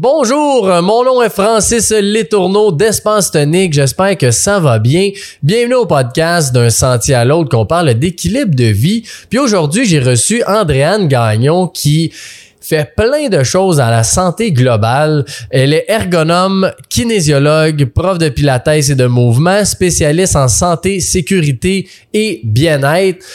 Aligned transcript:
Bonjour, 0.00 0.68
mon 0.80 1.02
nom 1.02 1.20
est 1.22 1.28
Francis 1.28 1.90
Letourneau 1.90 2.70
d'Espace 2.70 3.32
Tonique. 3.32 3.72
J'espère 3.72 4.16
que 4.16 4.30
ça 4.30 4.60
va 4.60 4.78
bien. 4.78 5.10
Bienvenue 5.42 5.74
au 5.74 5.86
podcast 5.86 6.54
d'un 6.54 6.70
sentier 6.70 7.16
à 7.16 7.24
l'autre 7.24 7.48
qu'on 7.48 7.66
parle 7.66 7.92
d'équilibre 7.94 8.54
de 8.54 8.66
vie. 8.66 9.02
Puis 9.28 9.40
aujourd'hui, 9.40 9.86
j'ai 9.86 9.98
reçu 9.98 10.44
Andréane 10.46 11.08
Gagnon 11.08 11.66
qui 11.66 12.12
fait 12.60 12.94
plein 12.96 13.28
de 13.28 13.42
choses 13.42 13.80
à 13.80 13.90
la 13.90 14.04
santé 14.04 14.52
globale. 14.52 15.24
Elle 15.50 15.72
est 15.72 15.86
ergonome, 15.88 16.70
kinésiologue, 16.88 17.86
prof 17.86 18.18
de 18.18 18.28
pilates 18.28 18.68
et 18.68 18.94
de 18.94 19.06
mouvement, 19.06 19.64
spécialiste 19.64 20.36
en 20.36 20.46
santé, 20.46 21.00
sécurité 21.00 21.88
et 22.14 22.40
bien-être. 22.44 23.26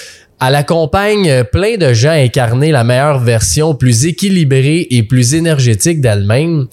Elle 0.45 0.55
accompagne 0.55 1.43
plein 1.45 1.77
de 1.77 1.93
gens 1.93 2.09
à 2.09 2.15
incarner 2.15 2.71
la 2.71 2.83
meilleure 2.83 3.19
version, 3.19 3.75
plus 3.75 4.05
équilibrée 4.05 4.87
et 4.89 5.03
plus 5.03 5.35
énergétique 5.35 6.01
d'elle-même. 6.01 6.67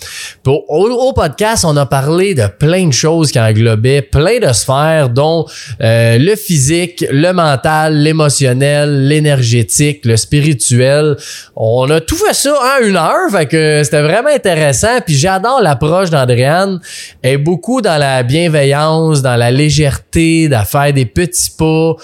Au, 0.47 0.65
au, 0.69 1.13
podcast, 1.13 1.65
on 1.65 1.77
a 1.77 1.87
parlé 1.87 2.35
de 2.35 2.47
plein 2.47 2.89
de 2.89 2.93
choses 2.93 3.31
qui 3.31 3.39
englobaient 3.39 4.03
plein 4.03 4.41
de 4.41 4.53
sphères, 4.53 5.09
dont 5.09 5.47
euh, 5.83 6.19
le 6.19 6.35
physique, 6.35 7.05
le 7.13 7.33
mental, 7.33 7.97
l'émotionnel, 7.97 9.07
l'énergétique, 9.07 10.05
le 10.05 10.17
spirituel. 10.17 11.17
On 11.55 11.89
a 11.91 12.01
tout 12.01 12.17
fait 12.17 12.35
ça 12.35 12.53
en 12.53 12.85
une 12.85 12.97
heure, 12.97 13.31
fait 13.31 13.47
que 13.47 13.83
c'était 13.85 14.03
vraiment 14.03 14.31
intéressant. 14.31 15.01
Puis 15.05 15.15
j'adore 15.15 15.61
l'approche 15.63 16.11
d'Andréane. 16.11 16.81
Elle 17.23 17.35
est 17.35 17.39
beaucoup 17.39 17.81
dans 17.81 17.99
la 17.99 18.25
bienveillance, 18.25 19.23
dans 19.23 19.37
la 19.37 19.53
légèreté, 19.53 20.49
d'à 20.49 20.65
faire 20.65 20.93
des 20.93 21.07
petits 21.07 21.51
pas 21.57 21.95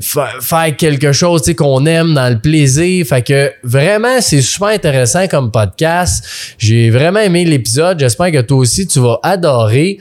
faire 0.00 0.76
quelque 0.76 1.12
chose 1.12 1.42
qu'on 1.56 1.86
aime 1.86 2.14
dans 2.14 2.28
le 2.28 2.38
plaisir. 2.38 3.06
Fait 3.06 3.22
que 3.22 3.52
vraiment, 3.62 4.20
c'est 4.20 4.42
super 4.42 4.68
intéressant 4.68 5.26
comme 5.28 5.50
podcast. 5.50 6.24
J'ai 6.58 6.90
vraiment 6.90 7.20
aimé 7.20 7.44
l'épisode. 7.44 7.98
J'espère 7.98 8.30
que 8.32 8.40
toi 8.40 8.58
aussi, 8.58 8.86
tu 8.86 9.00
vas 9.00 9.18
adorer. 9.22 9.98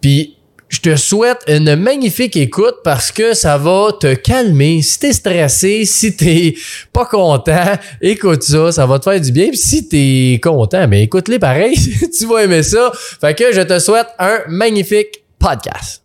Puis 0.00 0.36
je 0.68 0.80
te 0.80 0.96
souhaite 0.96 1.38
une 1.46 1.76
magnifique 1.76 2.36
écoute 2.36 2.76
parce 2.82 3.12
que 3.12 3.34
ça 3.34 3.56
va 3.56 3.90
te 3.98 4.14
calmer. 4.14 4.82
Si 4.82 4.98
t'es 4.98 5.12
stressé, 5.12 5.84
si 5.84 6.16
t'es 6.16 6.54
pas 6.92 7.04
content, 7.04 7.76
écoute 8.00 8.42
ça, 8.42 8.72
ça 8.72 8.86
va 8.86 8.98
te 8.98 9.04
faire 9.08 9.20
du 9.20 9.30
bien. 9.30 9.48
Puis 9.48 9.58
si 9.58 9.88
t'es 9.88 10.40
content, 10.42 10.80
mais 10.80 10.98
ben 10.98 11.02
écoute-les 11.02 11.38
pareil, 11.38 11.76
tu 12.18 12.26
vas 12.26 12.42
aimer 12.42 12.62
ça. 12.62 12.90
Fait 13.20 13.36
que 13.36 13.52
je 13.52 13.60
te 13.60 13.78
souhaite 13.78 14.08
un 14.18 14.40
magnifique 14.48 15.22
podcast. 15.38 16.02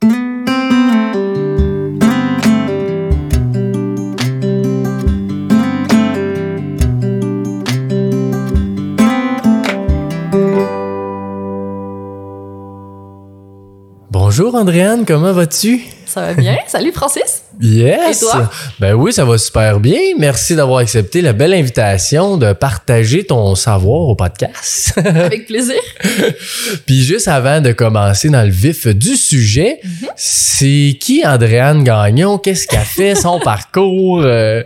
Bonjour 14.33 14.55
Andréane, 14.55 15.03
comment 15.05 15.33
vas-tu? 15.33 15.81
Ça 16.11 16.19
va 16.19 16.33
bien? 16.33 16.57
Salut 16.67 16.91
Francis. 16.91 17.43
Yes. 17.61 18.17
Et 18.17 18.19
toi? 18.19 18.51
Ben 18.81 18.95
oui, 18.95 19.13
ça 19.13 19.23
va 19.23 19.37
super 19.37 19.79
bien. 19.79 19.97
Merci 20.17 20.57
d'avoir 20.57 20.79
accepté 20.79 21.21
la 21.21 21.31
belle 21.31 21.53
invitation 21.53 22.35
de 22.35 22.51
partager 22.51 23.23
ton 23.23 23.55
savoir 23.55 24.09
au 24.09 24.15
podcast. 24.15 24.91
Avec 24.97 25.47
plaisir. 25.47 25.79
Puis 26.85 27.01
juste 27.03 27.29
avant 27.29 27.61
de 27.61 27.71
commencer 27.71 28.29
dans 28.29 28.43
le 28.43 28.51
vif 28.51 28.87
du 28.87 29.15
sujet, 29.15 29.79
mm-hmm. 29.85 30.09
c'est 30.17 30.97
qui 30.99 31.25
Andréane 31.25 31.85
Gagnon? 31.85 32.37
Qu'est-ce 32.37 32.67
qu'elle 32.67 32.81
fait, 32.81 33.15
son 33.15 33.39
parcours? 33.39 34.21
Euh? 34.21 34.63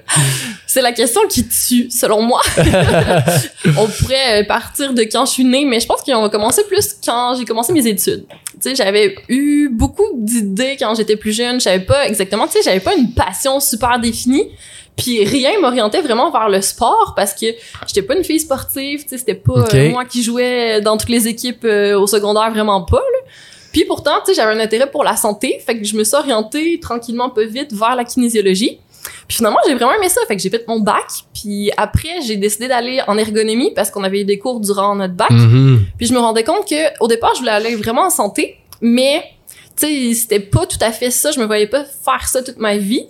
C'est 0.66 0.82
la 0.82 0.94
question 0.94 1.22
qui 1.30 1.48
tue, 1.48 1.90
selon 1.92 2.24
moi. 2.24 2.42
On 3.78 3.88
pourrait 3.88 4.44
partir 4.48 4.94
de 4.94 5.04
quand 5.04 5.26
je 5.26 5.32
suis 5.32 5.46
née, 5.46 5.64
mais 5.64 5.80
je 5.80 5.86
pense 5.86 6.02
qu'on 6.02 6.22
va 6.22 6.30
commencer 6.30 6.64
plus 6.68 6.98
quand 7.06 7.36
j'ai 7.38 7.46
commencé 7.46 7.72
mes 7.72 7.86
études. 7.88 8.26
Tu 8.28 8.58
sais, 8.62 8.76
j'avais 8.76 9.16
eu 9.30 9.70
beaucoup 9.70 10.08
d'idées 10.16 10.76
quand 10.78 10.96
j'étais 10.96 11.16
plus 11.16 11.35
jeune. 11.36 11.60
Je 11.60 11.66
savais 11.66 11.86
pas 11.86 12.08
exactement, 12.08 12.48
tu 12.48 12.54
sais, 12.54 12.60
j'avais 12.64 12.80
pas 12.80 12.96
une 12.96 13.14
passion 13.14 13.60
super 13.60 14.00
définie. 14.00 14.50
Puis 14.98 15.26
rien 15.26 15.60
m'orientait 15.60 16.02
vraiment 16.02 16.32
vers 16.32 16.48
le 16.48 16.62
sport 16.62 17.14
parce 17.16 17.34
que 17.34 17.48
j'étais 17.86 18.02
pas 18.02 18.16
une 18.16 18.24
fille 18.24 18.40
sportive, 18.40 19.04
tu 19.04 19.10
sais, 19.10 19.18
c'était 19.18 19.36
pas 19.36 19.68
euh, 19.74 19.90
moi 19.90 20.06
qui 20.06 20.24
jouais 20.24 20.80
dans 20.82 20.98
toutes 20.98 21.10
les 21.10 21.28
équipes 21.28 21.66
euh, 21.66 22.00
au 22.00 22.08
secondaire, 22.08 22.50
vraiment 22.52 22.82
pas. 22.82 22.98
Là. 22.98 23.30
Puis 23.74 23.84
pourtant, 23.84 24.14
tu 24.26 24.32
sais, 24.32 24.36
j'avais 24.36 24.54
un 24.54 24.60
intérêt 24.64 24.90
pour 24.90 25.04
la 25.04 25.18
santé, 25.18 25.62
fait 25.66 25.78
que 25.78 25.84
je 25.84 25.98
me 25.98 26.06
suis 26.06 26.16
orientée 26.16 26.80
tranquillement, 26.80 27.30
peu 27.30 27.44
vite 27.44 27.74
vers 27.74 27.96
la 27.96 28.06
kinésiologie. 28.06 28.80
Puis 29.28 29.38
finalement, 29.38 29.60
j'ai 29.68 29.76
vraiment 29.76 29.94
aimé 29.94 30.08
ça, 30.08 30.22
fait 30.28 30.36
que 30.38 30.42
j'ai 30.42 30.50
fait 30.50 30.66
mon 30.68 30.80
bac. 30.80 31.04
Puis 31.34 31.72
après, 31.76 32.22
j'ai 32.26 32.38
décidé 32.38 32.70
d'aller 32.70 33.02
en 33.08 33.18
ergonomie 33.18 33.72
parce 33.76 33.92
qu'on 33.92 34.04
avait 34.04 34.22
eu 34.22 34.26
des 34.26 34.40
cours 34.40 34.62
durant 34.62 34.96
notre 34.96 35.14
bac. 35.14 35.30
Mm-hmm. 35.30 35.78
Puis 35.98 36.08
je 36.08 36.14
me 36.14 36.20
rendais 36.20 36.44
compte 36.44 36.68
que 36.68 37.04
au 37.04 37.08
départ, 37.08 37.34
je 37.36 37.40
voulais 37.40 37.52
aller 37.52 37.76
vraiment 37.76 38.04
en 38.04 38.10
santé, 38.10 38.58
mais 38.82 39.24
tu 39.78 39.86
sais, 39.88 40.14
c'était 40.14 40.40
pas 40.40 40.66
tout 40.66 40.78
à 40.82 40.92
fait 40.92 41.12
ça. 41.12 41.32
Je 41.32 41.40
me 41.40 41.46
voyais 41.46 41.68
pas 41.68 41.84
faire 41.84 42.28
ça 42.28 42.42
toute 42.44 42.58
ma 42.58 42.78
vie. 42.78 43.06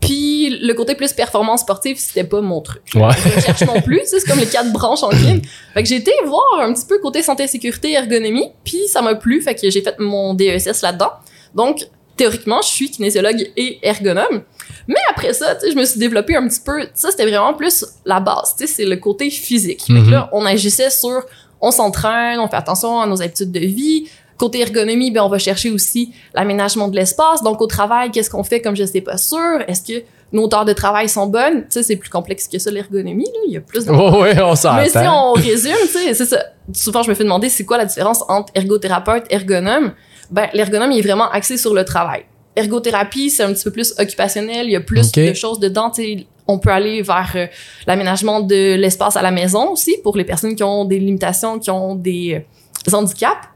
Puis 0.00 0.58
le 0.62 0.72
côté 0.72 0.94
plus 0.94 1.12
performance 1.12 1.60
sportive, 1.60 1.98
c'était 1.98 2.24
pas 2.24 2.40
mon 2.40 2.62
truc. 2.62 2.80
Ouais. 2.94 3.10
Je 3.36 3.40
cherche 3.40 3.62
non 3.66 3.82
plus, 3.82 4.00
c'est 4.06 4.20
comme 4.26 4.38
les 4.38 4.46
quatre 4.46 4.72
branches 4.72 5.02
en 5.02 5.10
ligne. 5.10 5.42
Fait 5.74 5.82
que 5.82 5.88
j'ai 5.88 5.96
été 5.96 6.10
voir 6.24 6.60
un 6.60 6.72
petit 6.72 6.86
peu 6.86 6.98
côté 7.00 7.22
santé, 7.22 7.46
sécurité, 7.46 7.92
ergonomie, 7.92 8.48
puis 8.64 8.88
ça 8.88 9.02
m'a 9.02 9.14
plu, 9.14 9.42
fait 9.42 9.54
que 9.54 9.68
j'ai 9.68 9.82
fait 9.82 9.98
mon 9.98 10.32
DESS 10.32 10.80
là-dedans. 10.82 11.10
Donc 11.54 11.86
théoriquement, 12.16 12.62
je 12.62 12.68
suis 12.68 12.90
kinésiologue 12.90 13.50
et 13.56 13.78
ergonome. 13.82 14.42
Mais 14.88 14.96
après 15.10 15.34
ça, 15.34 15.54
tu 15.54 15.66
sais, 15.66 15.72
je 15.72 15.76
me 15.76 15.84
suis 15.84 16.00
développée 16.00 16.34
un 16.34 16.48
petit 16.48 16.60
peu. 16.64 16.86
Ça, 16.94 17.10
c'était 17.10 17.26
vraiment 17.26 17.52
plus 17.54 17.84
la 18.06 18.20
base. 18.20 18.54
Tu 18.58 18.66
sais, 18.66 18.72
c'est 18.74 18.84
le 18.86 18.96
côté 18.96 19.28
physique. 19.30 19.82
Fait 19.82 19.92
que 19.92 19.98
Mhm. 19.98 20.10
là, 20.10 20.30
on 20.32 20.44
agissait 20.46 20.90
sur, 20.90 21.22
on 21.60 21.70
s'entraîne, 21.70 22.40
on 22.40 22.48
fait 22.48 22.56
attention 22.56 23.00
à 23.00 23.06
nos 23.06 23.20
habitudes 23.22 23.52
de 23.52 23.60
vie. 23.60 24.08
Côté 24.40 24.60
ergonomie, 24.60 25.10
ben 25.10 25.20
on 25.20 25.28
va 25.28 25.38
chercher 25.38 25.70
aussi 25.70 26.14
l'aménagement 26.34 26.88
de 26.88 26.96
l'espace. 26.96 27.42
Donc 27.42 27.60
au 27.60 27.66
travail, 27.66 28.10
qu'est-ce 28.10 28.30
qu'on 28.30 28.42
fait 28.42 28.62
comme 28.62 28.74
je 28.74 28.86
sais 28.86 29.02
pas 29.02 29.18
sûr? 29.18 29.58
Est-ce 29.68 29.82
que 29.82 30.02
nos 30.32 30.48
heures 30.54 30.64
de 30.64 30.72
travail 30.72 31.10
sont 31.10 31.26
bonnes? 31.26 31.64
Tu 31.64 31.72
sais, 31.72 31.82
c'est 31.82 31.96
plus 31.96 32.08
complexe 32.08 32.48
que 32.48 32.58
ça 32.58 32.70
l'ergonomie. 32.70 33.26
Là, 33.26 33.40
il 33.46 33.52
y 33.52 33.56
a 33.58 33.60
plus. 33.60 33.84
De... 33.84 33.92
Oh, 33.94 34.22
ouais, 34.22 34.40
on 34.40 34.56
s'entend. 34.56 34.76
Mais 34.76 34.88
si 34.88 34.96
on 34.96 35.32
résume, 35.34 35.76
tu 35.82 35.88
sais, 35.88 36.14
c'est 36.14 36.24
ça. 36.24 36.42
Souvent, 36.72 37.02
je 37.02 37.10
me 37.10 37.14
fais 37.14 37.24
demander 37.24 37.50
c'est 37.50 37.66
quoi 37.66 37.76
la 37.76 37.84
différence 37.84 38.24
entre 38.28 38.50
ergothérapeute, 38.54 39.24
ergonome? 39.28 39.92
Ben 40.30 40.48
l'ergonome 40.54 40.92
il 40.92 41.00
est 41.00 41.02
vraiment 41.02 41.28
axé 41.30 41.58
sur 41.58 41.74
le 41.74 41.84
travail. 41.84 42.24
Ergothérapie, 42.56 43.28
c'est 43.28 43.42
un 43.42 43.52
petit 43.52 43.64
peu 43.64 43.72
plus 43.72 43.92
occupationnel. 43.98 44.68
Il 44.68 44.72
y 44.72 44.76
a 44.76 44.80
plus 44.80 45.12
de 45.12 45.34
choses 45.34 45.60
dedans. 45.60 45.90
Tu 45.90 46.02
sais, 46.02 46.26
on 46.46 46.58
peut 46.58 46.70
aller 46.70 47.02
vers 47.02 47.32
euh, 47.34 47.46
l'aménagement 47.86 48.40
de 48.40 48.74
l'espace 48.74 49.16
à 49.16 49.22
la 49.22 49.30
maison 49.30 49.72
aussi 49.72 49.98
pour 50.02 50.16
les 50.16 50.24
personnes 50.24 50.56
qui 50.56 50.62
ont 50.62 50.86
des 50.86 50.98
limitations, 50.98 51.58
qui 51.58 51.70
ont 51.70 51.94
des, 51.94 52.42
euh, 52.88 52.96
handicaps. 52.96 53.48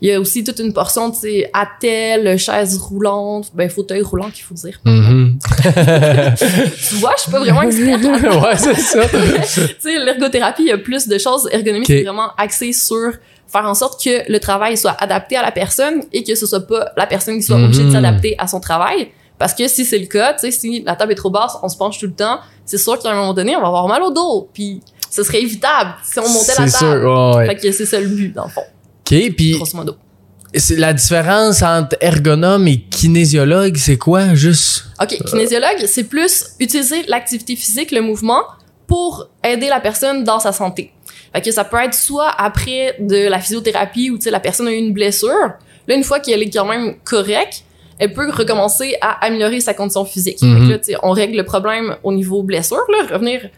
Il 0.00 0.08
y 0.08 0.12
a 0.12 0.20
aussi 0.20 0.44
toute 0.44 0.58
une 0.60 0.72
portion, 0.72 1.10
tu 1.10 1.18
sais, 1.18 1.50
attelle, 1.52 2.38
chaise 2.38 2.76
roulante, 2.78 3.50
ben 3.54 3.68
fauteuil 3.68 4.02
roulant 4.02 4.30
qu'il 4.30 4.44
faut 4.44 4.54
dire. 4.54 4.78
Mhm. 4.84 5.38
Tu 6.88 6.94
vois, 6.96 7.14
je 7.16 7.22
suis 7.22 7.30
pas 7.30 7.40
vraiment 7.40 7.62
experte. 7.62 8.02
ouais, 8.04 8.56
c'est 8.56 8.74
ça. 8.76 9.00
tu 9.08 9.60
sais, 9.78 9.98
l'ergothérapie, 9.98 10.62
il 10.62 10.68
y 10.68 10.72
a 10.72 10.78
plus 10.78 11.08
de 11.08 11.18
choses. 11.18 11.48
Ergonomie, 11.52 11.80
Ok. 11.80 11.86
c'est 11.88 12.02
vraiment 12.02 12.30
axé 12.36 12.72
sur 12.72 13.12
faire 13.50 13.64
en 13.64 13.74
sorte 13.74 14.02
que 14.02 14.30
le 14.30 14.38
travail 14.40 14.76
soit 14.76 14.96
adapté 15.00 15.36
à 15.36 15.42
la 15.42 15.50
personne 15.52 16.02
et 16.12 16.22
que 16.22 16.34
ce 16.34 16.46
soit 16.46 16.66
pas 16.66 16.92
la 16.96 17.06
personne 17.06 17.36
qui 17.36 17.42
soit 17.42 17.56
obligée 17.56 17.82
de 17.82 17.86
Mhm. 17.88 17.92
s'adapter 17.94 18.34
à 18.38 18.46
son 18.46 18.60
travail. 18.60 19.08
Parce 19.38 19.54
que 19.54 19.68
si 19.68 19.84
c'est 19.84 19.98
le 19.98 20.06
cas, 20.06 20.34
tu 20.34 20.40
sais, 20.40 20.50
si 20.50 20.82
la 20.84 20.96
table 20.96 21.12
est 21.12 21.16
trop 21.16 21.30
basse, 21.30 21.56
on 21.62 21.68
se 21.68 21.76
penche 21.76 21.98
tout 21.98 22.06
le 22.06 22.12
temps, 22.12 22.40
c'est 22.64 22.76
sûr 22.78 22.98
qu'à 22.98 23.10
un 23.10 23.14
moment 23.14 23.34
donné, 23.34 23.56
on 23.56 23.60
va 23.60 23.68
avoir 23.68 23.86
mal 23.88 24.02
au 24.02 24.10
dos. 24.10 24.48
Puis 24.52 24.80
ce 25.10 25.22
serait 25.22 25.40
évitable 25.42 25.94
si 26.04 26.18
on 26.18 26.28
montait 26.28 26.52
la 26.58 26.66
C'est 26.66 26.78
table. 26.78 27.00
sûr, 27.02 27.10
ouais, 27.10 27.36
ouais. 27.36 27.46
Fait 27.46 27.54
que 27.56 27.72
c'est 27.72 27.86
ça 27.86 28.00
le 28.00 28.08
but, 28.08 28.34
dans 28.34 28.44
le 28.44 28.50
fond, 28.50 28.62
OK, 29.10 29.34
puis 29.36 29.52
grosso 29.52 29.76
modo. 29.76 29.96
c'est 30.54 30.76
la 30.76 30.92
différence 30.92 31.62
entre 31.62 31.96
ergonome 32.00 32.68
et 32.68 32.80
kinésiologue, 32.80 33.76
c'est 33.76 33.98
quoi, 33.98 34.34
juste? 34.34 34.84
OK, 35.00 35.18
kinésiologue, 35.24 35.86
c'est 35.86 36.04
plus 36.04 36.46
utiliser 36.60 37.04
l'activité 37.06 37.56
physique, 37.56 37.90
le 37.90 38.02
mouvement, 38.02 38.42
pour 38.86 39.28
aider 39.44 39.68
la 39.68 39.80
personne 39.80 40.24
dans 40.24 40.40
sa 40.40 40.52
santé. 40.52 40.92
Fait 41.32 41.42
que 41.42 41.50
ça 41.50 41.64
peut 41.64 41.76
être 41.78 41.94
soit 41.94 42.30
après 42.30 42.96
de 43.00 43.28
la 43.28 43.38
physiothérapie 43.38 44.10
où 44.10 44.16
tu 44.16 44.24
sais 44.24 44.30
la 44.30 44.40
personne 44.40 44.66
a 44.68 44.72
eu 44.72 44.78
une 44.78 44.92
blessure, 44.92 45.52
là 45.86 45.94
une 45.94 46.04
fois 46.04 46.20
qu'elle 46.20 46.42
est 46.42 46.50
quand 46.50 46.64
même 46.64 46.96
correcte, 47.04 47.64
elle 47.98 48.12
peut 48.12 48.30
recommencer 48.30 48.96
à 49.00 49.24
améliorer 49.26 49.60
sa 49.60 49.74
condition 49.74 50.04
physique. 50.04 50.40
Mhm. 50.40 50.54
Fait 50.54 50.64
que 50.64 50.70
là, 50.70 50.78
tu 50.78 50.84
sais, 50.92 50.98
on 51.02 51.10
règle 51.10 51.36
le 51.36 51.44
problème 51.44 51.96
au 52.02 52.12
niveau 52.12 52.42
blessure, 52.42 52.84
là, 52.90 53.14
revenir 53.14 53.50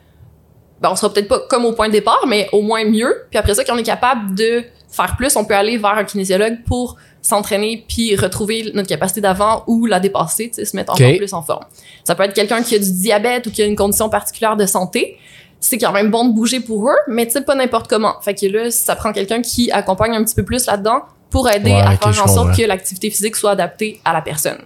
ben, 0.81 0.89
on 0.91 0.97
sera 0.97 1.13
peut-être 1.13 1.29
pas 1.29 1.41
comme 1.41 1.67
au 1.67 1.73
point 1.73 1.89
de 1.89 1.93
départ, 1.93 2.25
mais 2.27 2.49
au 2.53 2.63
moins 2.63 2.85
mieux. 2.85 3.15
Puis 3.29 3.39
après 3.39 3.55
ça, 3.55 3.65
quand 3.65 3.75
on 3.75 3.79
est 3.79 3.83
capable 3.83 4.35
de 4.35 4.65
faire 4.91 5.17
plus, 5.17 5.37
on 5.37 5.45
peut 5.45 5.55
aller 5.55 5.77
vers 5.79 5.91
un 5.99 6.05
kinésiologue 6.05 6.59
pour 6.67 6.97
s'entraîner 7.23 7.85
puis 7.89 8.17
retrouver 8.17 8.71
notre 8.75 8.89
capacité 8.89 9.21
d'avant 9.21 9.63
ou 9.67 9.87
la 9.87 10.01
dépasser, 10.01 10.49
tu 10.49 10.55
sais, 10.55 10.65
se 10.65 10.75
mettre 10.77 10.93
encore 10.93 11.17
plus 11.17 11.33
en 11.35 11.43
forme. 11.43 11.65
Ça 12.05 12.15
peut 12.15 12.23
être 12.25 12.33
quelqu'un 12.35 12.63
qui 12.63 12.75
a 12.75 12.79
du 12.79 12.91
diabète 12.93 13.47
ou 13.47 13.51
qui 13.51 13.63
a 13.63 13.67
une 13.67 13.77
condition 13.77 14.09
particulière 14.09 14.57
de 14.57 14.67
santé. 14.67 15.17
C'est 15.61 15.77
quand 15.77 15.93
même 15.93 16.11
bon 16.11 16.27
de 16.27 16.33
bouger 16.33 16.61
pour 16.61 16.89
eux, 16.89 16.97
mais 17.09 17.27
tu 17.27 17.33
sais, 17.33 17.43
pas 17.43 17.55
n'importe 17.55 17.89
comment. 17.89 18.15
Fait 18.23 18.35
que 18.35 18.47
là, 18.47 18.71
ça 18.71 18.97
prend 18.97 19.13
quelqu'un 19.13 19.43
qui 19.43 19.71
accompagne 19.71 20.17
un 20.17 20.25
petit 20.25 20.35
peu 20.35 20.43
plus 20.45 20.67
là-dedans 20.67 21.03
pour 21.29 21.49
aider 21.51 21.71
Ouais, 21.73 21.81
à 21.83 21.97
faire 21.97 22.25
en 22.25 22.27
sorte 22.27 22.57
que 22.57 22.63
l'activité 22.63 23.11
physique 23.11 23.37
soit 23.37 23.51
adaptée 23.53 24.01
à 24.05 24.13
la 24.15 24.23
personne. 24.23 24.59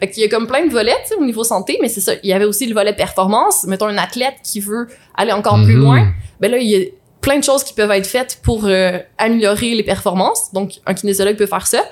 Fait 0.00 0.08
qu'il 0.08 0.22
y 0.22 0.26
a 0.26 0.28
comme 0.28 0.46
plein 0.46 0.64
de 0.64 0.70
volets, 0.72 0.96
tu 1.02 1.08
sais, 1.08 1.14
au 1.16 1.24
niveau 1.24 1.44
santé, 1.44 1.78
mais 1.82 1.88
c'est 1.88 2.00
ça. 2.00 2.12
Il 2.22 2.30
y 2.30 2.32
avait 2.32 2.44
aussi 2.46 2.66
le 2.66 2.72
volet 2.74 2.94
performance. 2.94 3.64
Mettons 3.64 3.86
un 3.86 3.98
athlète 3.98 4.36
qui 4.42 4.60
veut 4.60 4.88
aller 5.16 5.32
encore 5.32 5.56
plus 5.64 5.74
Mhm. 5.74 5.82
loin. 5.82 6.12
Ben 6.40 6.50
là, 6.50 6.56
il 6.58 6.68
y 6.68 6.76
a 6.76 6.86
plein 7.20 7.38
de 7.38 7.44
choses 7.44 7.64
qui 7.64 7.74
peuvent 7.74 7.90
être 7.90 8.06
faites 8.06 8.38
pour 8.42 8.64
euh, 8.66 8.98
améliorer 9.18 9.74
les 9.74 9.82
performances. 9.82 10.52
Donc, 10.52 10.74
un 10.86 10.94
kinésiologue 10.94 11.36
peut 11.36 11.46
faire 11.46 11.66
ça. 11.66 11.84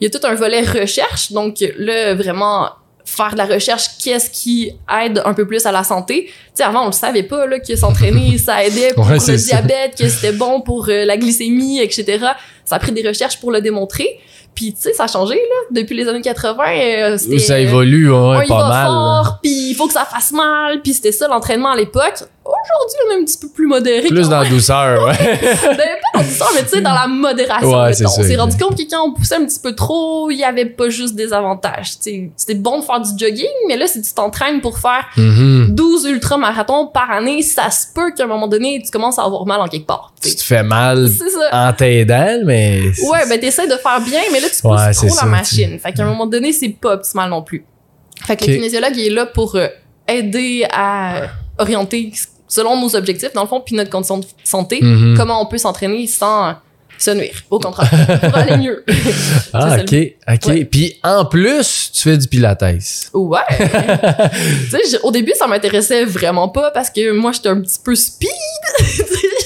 Il 0.00 0.04
y 0.04 0.06
a 0.06 0.18
tout 0.18 0.26
un 0.26 0.34
volet 0.34 0.62
recherche. 0.62 1.32
Donc, 1.32 1.56
là, 1.78 2.14
vraiment, 2.14 2.68
faire 3.04 3.32
de 3.32 3.38
la 3.38 3.46
recherche, 3.46 3.84
qu'est-ce 4.02 4.30
qui 4.30 4.72
aide 5.02 5.22
un 5.24 5.34
peu 5.34 5.46
plus 5.46 5.64
à 5.66 5.72
la 5.72 5.84
santé? 5.84 6.26
Tu 6.26 6.32
sais, 6.54 6.62
avant, 6.64 6.82
on 6.82 6.86
le 6.86 6.92
savait 6.92 7.22
pas, 7.22 7.46
là, 7.46 7.58
que 7.60 7.76
s'entraîner, 7.76 8.38
ça 8.44 8.64
aidait 8.64 8.92
pour 8.94 9.06
Ouais, 9.06 9.18
le 9.18 9.36
diabète, 9.36 9.96
que 9.98 10.08
c'était 10.08 10.32
bon 10.32 10.60
pour 10.60 10.88
euh, 10.88 11.04
la 11.04 11.16
glycémie, 11.16 11.80
etc. 11.80 12.18
Ça 12.64 12.76
a 12.76 12.78
pris 12.78 12.92
des 12.92 13.06
recherches 13.06 13.38
pour 13.40 13.52
le 13.52 13.60
démontrer. 13.60 14.20
Puis, 14.54 14.72
tu 14.72 14.80
sais, 14.82 14.92
ça 14.92 15.04
a 15.04 15.08
changé, 15.08 15.34
là. 15.34 15.80
Depuis 15.80 15.96
les 15.96 16.06
années 16.08 16.20
80, 16.20 16.64
euh, 16.64 17.18
c'était... 17.18 17.38
Ça 17.40 17.58
évolue, 17.58 18.10
ouais, 18.10 18.16
on 18.16 18.40
y 18.40 18.46
pas 18.46 18.62
va 18.62 18.68
mal. 18.68 18.86
fort, 18.86 19.38
puis 19.42 19.70
il 19.70 19.74
faut 19.74 19.86
que 19.88 19.92
ça 19.92 20.04
fasse 20.04 20.30
mal, 20.30 20.80
puis 20.80 20.94
c'était 20.94 21.10
ça 21.12 21.26
l'entraînement 21.26 21.70
à 21.70 21.76
l'époque. 21.76 22.22
Aujourd'hui, 22.44 22.98
on 23.06 23.10
est 23.12 23.22
un 23.22 23.24
petit 23.24 23.38
peu 23.38 23.48
plus 23.48 23.66
modéré. 23.66 24.08
Plus 24.08 24.28
dans 24.28 24.40
la 24.42 24.48
douceur, 24.48 25.02
ouais. 25.06 25.14
ben, 25.40 25.76
pas 25.76 26.18
dans 26.18 26.20
le 26.20 26.24
douceur, 26.28 26.50
mais 26.54 26.62
tu 26.62 26.68
sais, 26.68 26.80
dans 26.82 26.92
la 26.92 27.06
modération. 27.06 27.70
Ouais, 27.82 27.92
c'est 27.94 28.04
ça, 28.06 28.10
On 28.20 28.22
s'est 28.22 28.36
rendu 28.36 28.56
compte 28.58 28.76
que 28.76 28.82
quand 28.90 29.08
on 29.08 29.14
poussait 29.14 29.36
un 29.36 29.46
petit 29.46 29.60
peu 29.60 29.74
trop, 29.74 30.30
il 30.30 30.36
y 30.38 30.44
avait 30.44 30.66
pas 30.66 30.90
juste 30.90 31.14
des 31.14 31.32
avantages. 31.32 31.92
C'était 32.00 32.54
bon 32.54 32.80
de 32.80 32.84
faire 32.84 33.00
du 33.00 33.08
jogging, 33.18 33.46
mais 33.68 33.76
là, 33.78 33.86
si 33.86 34.02
tu 34.02 34.12
t'entraînes 34.12 34.60
pour 34.60 34.78
faire 34.78 35.06
Mhm. 35.16 35.68
12 35.74 36.04
ultramarathons 36.04 36.88
par 36.88 37.10
année, 37.10 37.40
ça 37.42 37.70
se 37.70 37.86
peut 37.94 38.12
qu'à 38.14 38.24
un 38.24 38.26
moment 38.26 38.46
donné, 38.48 38.82
tu 38.84 38.90
commences 38.90 39.18
à 39.18 39.24
avoir 39.24 39.46
mal 39.46 39.60
en 39.60 39.68
quelque 39.68 39.86
part. 39.86 40.12
tu 40.20 40.28
Tu 40.30 40.36
te 40.36 40.42
fais 40.42 40.62
mal 40.62 41.08
en 41.52 41.72
t'aidant, 41.72 42.40
mais. 42.44 42.82
Ouais, 43.10 43.26
ben 43.28 43.40
t'essaies 43.40 43.66
de 43.68 43.76
faire 43.76 44.00
bien, 44.02 44.20
mais 44.32 44.40
là, 44.40 44.48
tu 44.48 44.60
pousses 44.60 44.70
Ouais, 44.80 44.92
trop 44.92 45.16
la 45.22 45.26
machine. 45.26 45.78
Fait 45.78 45.92
qu'à 45.92 46.02
un 46.02 46.06
moment 46.06 46.26
donné, 46.26 46.52
c'est 46.52 46.68
pas 46.68 46.92
optimal 46.94 47.30
non 47.30 47.42
plus. 47.42 47.64
Fait 48.26 48.36
que 48.36 48.44
le 48.44 48.54
kinésiologue, 48.56 48.96
il 48.96 49.06
est 49.06 49.10
là 49.14 49.26
pour 49.26 49.54
euh, 49.56 49.66
aider 50.06 50.66
à 50.72 51.22
orienter 51.58 52.12
selon 52.54 52.80
nos 52.80 52.94
objectifs, 52.94 53.32
dans 53.32 53.42
le 53.42 53.48
fond, 53.48 53.60
puis 53.60 53.74
notre 53.74 53.90
condition 53.90 54.18
de 54.18 54.26
santé, 54.44 54.78
Mhm. 54.80 55.14
comment 55.16 55.42
on 55.42 55.46
peut 55.46 55.58
s'entraîner 55.58 56.06
sans 56.06 56.54
se 56.96 57.10
nuire. 57.10 57.34
Au 57.50 57.58
contraire, 57.58 57.90
pour 58.22 58.36
aller 58.36 58.56
mieux. 58.56 58.84
Ah, 59.52 59.76
ok, 59.80 59.94
ok. 60.32 60.46
Ouais. 60.46 60.64
Puis 60.64 60.96
en 61.02 61.24
plus, 61.24 61.90
tu 61.92 62.02
fais 62.02 62.16
du 62.16 62.28
pilates. 62.28 62.62
Ouais. 63.12 63.40
tu 64.70 64.78
sais, 64.90 64.98
au 65.02 65.10
début, 65.10 65.32
ça 65.36 65.46
m'intéressait 65.48 66.04
vraiment 66.04 66.48
pas 66.48 66.70
parce 66.70 66.90
que 66.90 67.10
moi, 67.12 67.32
j'étais 67.32 67.48
un 67.48 67.60
petit 67.60 67.78
peu 67.84 67.94
speed. 67.96 68.30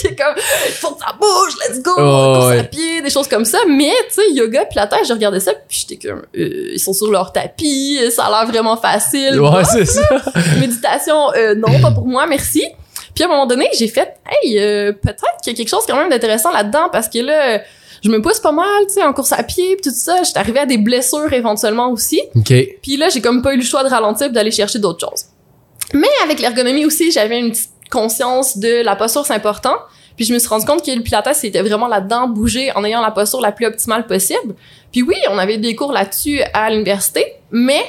J'étais 0.01 0.15
comme, 0.15 0.35
faut 0.81 0.93
que 0.95 1.01
ça 1.01 1.13
bouge, 1.21 1.53
let's 1.69 1.83
go, 1.83 1.91
Oh, 1.97 2.35
course 2.35 2.47
ouais. 2.51 2.59
à 2.61 2.65
pied, 2.65 3.03
des 3.03 3.11
choses 3.11 3.27
comme 3.27 3.45
ça. 3.45 3.59
Mais, 3.69 3.93
tu 4.09 4.15
sais, 4.15 4.31
yoga 4.33 4.65
puis 4.67 4.77
la 4.77 4.87
tête, 4.87 5.01
je 5.09 5.13
regardais 5.13 5.41
ça 5.41 5.53
puis 5.69 5.85
j'étais 5.89 6.09
comme, 6.09 6.23
euh, 6.37 6.71
ils 6.75 6.79
sont 6.79 6.93
sur 6.93 7.11
leur 7.11 7.33
tapis, 7.33 7.99
ça 8.15 8.27
a 8.27 8.31
l'air 8.31 8.47
vraiment 8.51 8.77
facile. 8.77 9.41
Ouais, 9.41 9.65
c'est 9.65 9.85
ça. 9.87 10.03
Méditation, 10.61 11.33
euh, 11.37 11.55
non, 11.57 11.81
pas 11.81 11.91
pour 11.91 12.07
moi, 12.07 12.27
merci. 12.27 12.65
Puis 13.19 13.25
à 13.25 13.27
un 13.27 13.31
moment 13.31 13.47
donné, 13.47 13.69
j'ai 13.77 13.89
fait, 13.89 14.15
hey, 14.31 14.61
euh, 14.61 14.93
peut-être 14.93 15.41
qu'il 15.43 15.53
y 15.53 15.57
a 15.57 15.57
quelque 15.57 15.69
chose 15.69 15.83
quand 15.89 15.97
même 15.97 16.09
d'intéressant 16.09 16.53
là-dedans 16.53 16.89
parce 16.93 17.09
que 17.09 17.19
là, 17.19 17.61
je 18.01 18.11
me 18.11 18.23
pousse 18.23 18.39
pas 18.39 18.53
mal, 18.53 18.87
tu 18.87 18.95
sais, 18.95 19.03
en 19.03 19.13
course 19.13 19.33
à 19.33 19.43
pied 19.43 19.75
pis 19.75 19.89
tout 19.89 19.93
ça. 19.93 20.23
J'étais 20.23 20.39
arrivée 20.39 20.61
à 20.61 20.67
des 20.67 20.79
blessures 20.79 21.33
éventuellement 21.33 21.91
aussi. 21.91 22.23
Ok. 22.37 22.55
Puis 22.81 22.97
là, 22.97 23.09
j'ai 23.09 23.21
comme 23.21 23.43
pas 23.43 23.55
eu 23.55 23.57
le 23.57 23.65
choix 23.65 23.83
de 23.83 23.89
ralentir 23.89 24.29
pis 24.29 24.35
d'aller 24.35 24.53
chercher 24.53 24.79
d'autres 24.79 25.05
choses. 25.05 25.25
Mais 25.95 26.07
avec 26.23 26.39
l'ergonomie 26.39 26.87
aussi, 26.87 27.11
j'avais 27.11 27.41
une 27.41 27.51
petite 27.51 27.73
conscience 27.91 28.57
de 28.57 28.85
la 28.85 28.95
posture, 28.95 29.27
c'est 29.27 29.35
important. 29.35 29.75
Puis 30.15 30.25
je 30.25 30.33
me 30.33 30.39
suis 30.39 30.49
rendu 30.49 30.65
compte 30.65 30.87
que 30.87 30.91
le 30.93 31.03
pilates, 31.03 31.35
c'était 31.35 31.63
vraiment 31.63 31.89
là-dedans, 31.89 32.29
bouger 32.29 32.71
en 32.77 32.85
ayant 32.85 33.01
la 33.01 33.11
posture 33.11 33.41
la 33.41 33.51
plus 33.51 33.67
optimale 33.67 34.07
possible. 34.07 34.55
Puis 34.93 35.03
oui, 35.03 35.17
on 35.29 35.39
avait 35.39 35.59
des 35.59 35.75
cours 35.75 35.93
là-dessus 35.93 36.41
à 36.55 36.71
l'université, 36.71 37.25
mais 37.51 37.83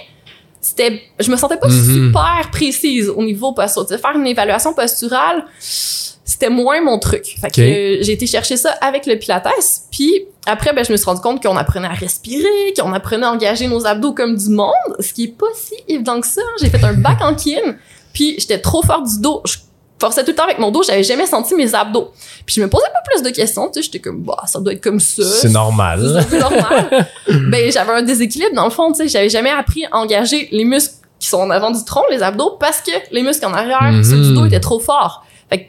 c'était, 0.69 1.01
je 1.19 1.31
me 1.31 1.37
sentais 1.37 1.57
pas 1.57 1.67
Mhm. 1.67 1.93
super 2.11 2.49
précise 2.51 3.09
au 3.09 3.23
niveau 3.23 3.53
posture. 3.53 3.87
Faire 3.87 4.15
une 4.15 4.27
évaluation 4.27 4.73
posturale, 4.73 5.45
c'était 5.59 6.49
moins 6.49 6.81
mon 6.81 6.99
truc. 6.99 7.25
Fait 7.41 7.49
que 7.49 7.61
j'ai 8.03 8.11
été 8.11 8.27
chercher 8.27 8.55
ça 8.57 8.71
avec 8.81 9.05
le 9.05 9.17
pilates. 9.17 9.47
Puis 9.91 10.25
après, 10.45 10.73
ben, 10.73 10.85
je 10.85 10.91
me 10.91 10.97
suis 10.97 11.05
rendu 11.05 11.21
compte 11.21 11.41
qu'on 11.41 11.57
apprenait 11.57 11.87
à 11.87 11.93
respirer, 11.93 12.73
qu'on 12.77 12.93
apprenait 12.93 13.25
à 13.25 13.31
engager 13.31 13.67
nos 13.67 13.85
abdos 13.87 14.13
comme 14.13 14.35
du 14.35 14.49
monde, 14.49 14.73
ce 14.99 15.13
qui 15.13 15.25
est 15.25 15.37
pas 15.37 15.47
si 15.55 15.73
évident 15.87 16.21
que 16.21 16.27
ça. 16.27 16.41
J'ai 16.61 16.69
fait 16.69 16.83
un 16.83 16.93
bac 16.93 17.17
en 17.21 17.33
kin, 17.43 17.75
puis 18.13 18.35
j'étais 18.39 18.59
trop 18.59 18.83
fort 18.83 19.01
du 19.03 19.19
dos. 19.19 19.41
Je 19.45 19.55
forçais 19.99 20.23
tout 20.23 20.31
le 20.31 20.35
temps 20.35 20.43
avec 20.43 20.59
mon 20.59 20.71
dos, 20.71 20.81
j'avais 20.83 21.03
jamais 21.03 21.25
senti 21.25 21.55
mes 21.55 21.73
abdos. 21.75 22.11
Puis 22.45 22.55
je 22.55 22.61
me 22.61 22.69
posais 22.69 22.85
pas 22.93 23.01
plus 23.11 23.21
de 23.21 23.29
questions, 23.29 23.67
tu 23.67 23.73
sais, 23.75 23.81
j'étais 23.83 23.99
comme, 23.99 24.21
bah, 24.23 24.43
ça 24.45 24.59
doit 24.59 24.73
être 24.73 24.83
comme 24.83 24.99
ça. 24.99 25.23
C'est 25.23 25.49
normal. 25.49 26.25
C'est 26.29 26.39
normal. 26.39 27.07
ben, 27.49 27.71
j'avais 27.71 27.91
un 27.91 28.01
déséquilibre 28.01 28.55
dans 28.55 28.65
le 28.65 28.69
fond, 28.71 28.91
tu 28.91 28.97
sais, 29.03 29.07
j'avais 29.07 29.29
jamais 29.29 29.51
appris 29.51 29.85
à 29.91 29.97
engager 29.97 30.47
les 30.51 30.63
muscles 30.65 30.95
qui 31.19 31.27
sont 31.27 31.39
en 31.39 31.49
avant 31.49 31.69
du 31.71 31.83
tronc, 31.83 32.03
les 32.11 32.23
abdos, 32.23 32.57
parce 32.59 32.79
que 32.81 32.91
les 33.11 33.21
muscles 33.23 33.45
en 33.45 33.53
arrière, 33.53 33.81
Mhm. 33.91 34.03
ceux 34.03 34.21
du 34.21 34.33
dos 34.33 34.45
étaient 34.45 34.59
trop 34.61 34.79
forts. 34.79 35.25
Fait 35.49 35.59
que, 35.59 35.63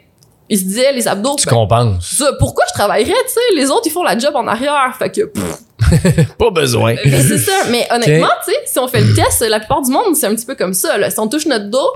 ils 0.48 0.58
se 0.58 0.64
disaient, 0.64 0.92
les 0.92 1.08
abdos, 1.08 1.34
Tu 1.36 1.46
ben, 1.46 1.52
compenses. 1.56 2.06
ça, 2.18 2.30
pourquoi 2.38 2.64
je 2.68 2.74
travaillerais, 2.74 3.12
tu 3.26 3.32
sais, 3.34 3.56
les 3.56 3.68
autres, 3.70 3.82
ils 3.86 3.90
font 3.90 4.04
la 4.04 4.16
job 4.16 4.34
en 4.36 4.46
arrière, 4.46 4.94
fait 4.96 5.10
que, 5.10 5.22
pff, 5.26 5.56
Pas 6.38 6.50
besoin. 6.50 6.94
ben, 7.04 7.24
c'est 7.26 7.38
ça. 7.38 7.52
Mais 7.70 7.88
honnêtement, 7.90 8.28
tu 8.44 8.52
sais, 8.52 8.58
si 8.66 8.78
on 8.78 8.86
fait 8.86 9.00
le 9.00 9.12
test, 9.12 9.40
la 9.48 9.58
plupart 9.58 9.82
du 9.82 9.90
monde, 9.90 10.14
c'est 10.14 10.26
un 10.26 10.34
petit 10.36 10.46
peu 10.46 10.54
comme 10.54 10.72
ça, 10.74 10.96
là. 10.98 11.10
Si 11.10 11.18
on 11.18 11.26
touche 11.26 11.46
notre 11.46 11.68
dos, 11.68 11.90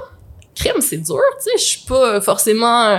crème, 0.54 0.80
c'est 0.80 0.96
dur, 0.98 1.16
tu 1.42 1.44
sais, 1.44 1.58
je 1.58 1.62
suis 1.64 1.80
pas 1.86 2.20
forcément 2.20 2.98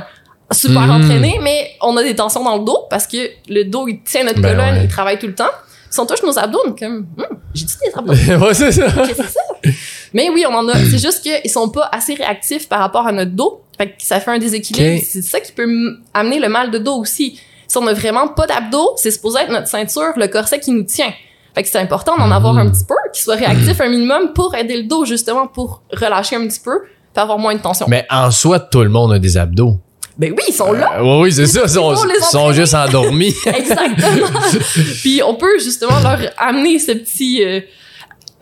super 0.51 0.81
Mhm. 0.83 0.91
entraînée, 0.91 1.39
mais 1.41 1.71
on 1.81 1.95
a 1.97 2.03
des 2.03 2.15
tensions 2.15 2.43
dans 2.43 2.57
le 2.57 2.63
dos 2.65 2.85
parce 2.89 3.07
que 3.07 3.17
le 3.49 3.63
dos, 3.63 3.87
il 3.87 4.01
tient 4.03 4.23
notre 4.23 4.41
Ben 4.41 4.51
colonne, 4.55 4.75
ouais. 4.75 4.83
il 4.83 4.87
travaille 4.89 5.17
tout 5.19 5.27
le 5.27 5.35
temps. 5.35 5.49
Si 5.89 5.99
on 5.99 6.05
touche 6.05 6.21
nos 6.23 6.37
abdos, 6.37 6.75
comme, 6.77 7.07
Hum, 7.17 7.25
j'ai 7.53 7.65
dit 7.65 7.75
des 7.85 7.91
abdos. 7.97 8.13
ouais, 8.45 8.53
c'est 8.53 8.71
ça. 8.71 8.85
C'est? 9.15 9.73
Mais 10.13 10.29
oui, 10.29 10.45
on 10.47 10.53
en 10.53 10.67
a. 10.67 10.73
C'est 10.75 10.97
juste 10.97 11.21
qu'ils 11.23 11.49
sont 11.49 11.69
pas 11.69 11.89
assez 11.91 12.13
réactifs 12.13 12.67
par 12.69 12.79
rapport 12.79 13.07
à 13.07 13.11
notre 13.11 13.31
dos. 13.31 13.61
Fait 13.77 13.87
que 13.87 13.93
ça 13.99 14.19
fait 14.19 14.31
un 14.31 14.37
déséquilibre. 14.37 15.01
C'est 15.05 15.21
ça 15.21 15.39
qui 15.39 15.51
peut 15.51 15.67
amener 16.13 16.39
le 16.39 16.49
mal 16.49 16.69
de 16.71 16.77
dos 16.77 16.95
aussi. 16.95 17.39
Si 17.67 17.77
on 17.77 17.87
a 17.87 17.93
vraiment 17.93 18.27
pas 18.27 18.45
d'abdos, 18.45 18.93
c'est 18.97 19.11
supposé 19.11 19.39
être 19.39 19.51
notre 19.51 19.67
ceinture, 19.67 20.13
le 20.17 20.27
corset 20.27 20.59
qui 20.59 20.71
nous 20.71 20.83
tient. 20.83 21.11
Fait 21.55 21.63
que 21.63 21.69
c'est 21.69 21.79
important 21.79 22.15
d'en 22.17 22.29
avoir 22.31 22.53
Mhm. 22.53 22.59
un 22.67 22.69
petit 22.69 22.83
peu, 22.85 22.95
qui 23.13 23.23
soit 23.23 23.35
réactif 23.35 23.79
un 23.81 23.89
minimum 23.89 24.33
pour 24.33 24.53
aider 24.55 24.77
le 24.77 24.83
dos, 24.83 25.05
justement, 25.05 25.47
pour 25.47 25.81
relâcher 25.91 26.35
un 26.35 26.45
petit 26.47 26.59
peu, 26.59 26.81
pour 27.15 27.23
avoir 27.23 27.39
moins 27.39 27.55
de 27.55 27.61
tension. 27.61 27.85
Mais 27.89 28.05
en 28.09 28.29
soi, 28.29 28.59
tout 28.59 28.81
le 28.81 28.89
monde 28.89 29.13
a 29.13 29.19
des 29.19 29.37
abdos. 29.37 29.79
Ben 30.17 30.31
oui, 30.31 30.43
ils 30.47 30.53
sont 30.53 30.71
là. 30.71 30.99
Euh, 30.99 31.21
oui, 31.21 31.31
c'est 31.33 31.45
ça. 31.45 31.61
Ils 31.63 31.69
sont, 31.69 32.53
juste 32.53 32.73
endormis. 32.73 33.33
Exactement. 33.45 34.39
puis 35.01 35.21
on 35.25 35.35
peut 35.35 35.59
justement 35.59 35.99
leur 35.99 36.19
amener 36.37 36.79
ce 36.79 36.93
petit 36.93 37.43
euh, 37.43 37.59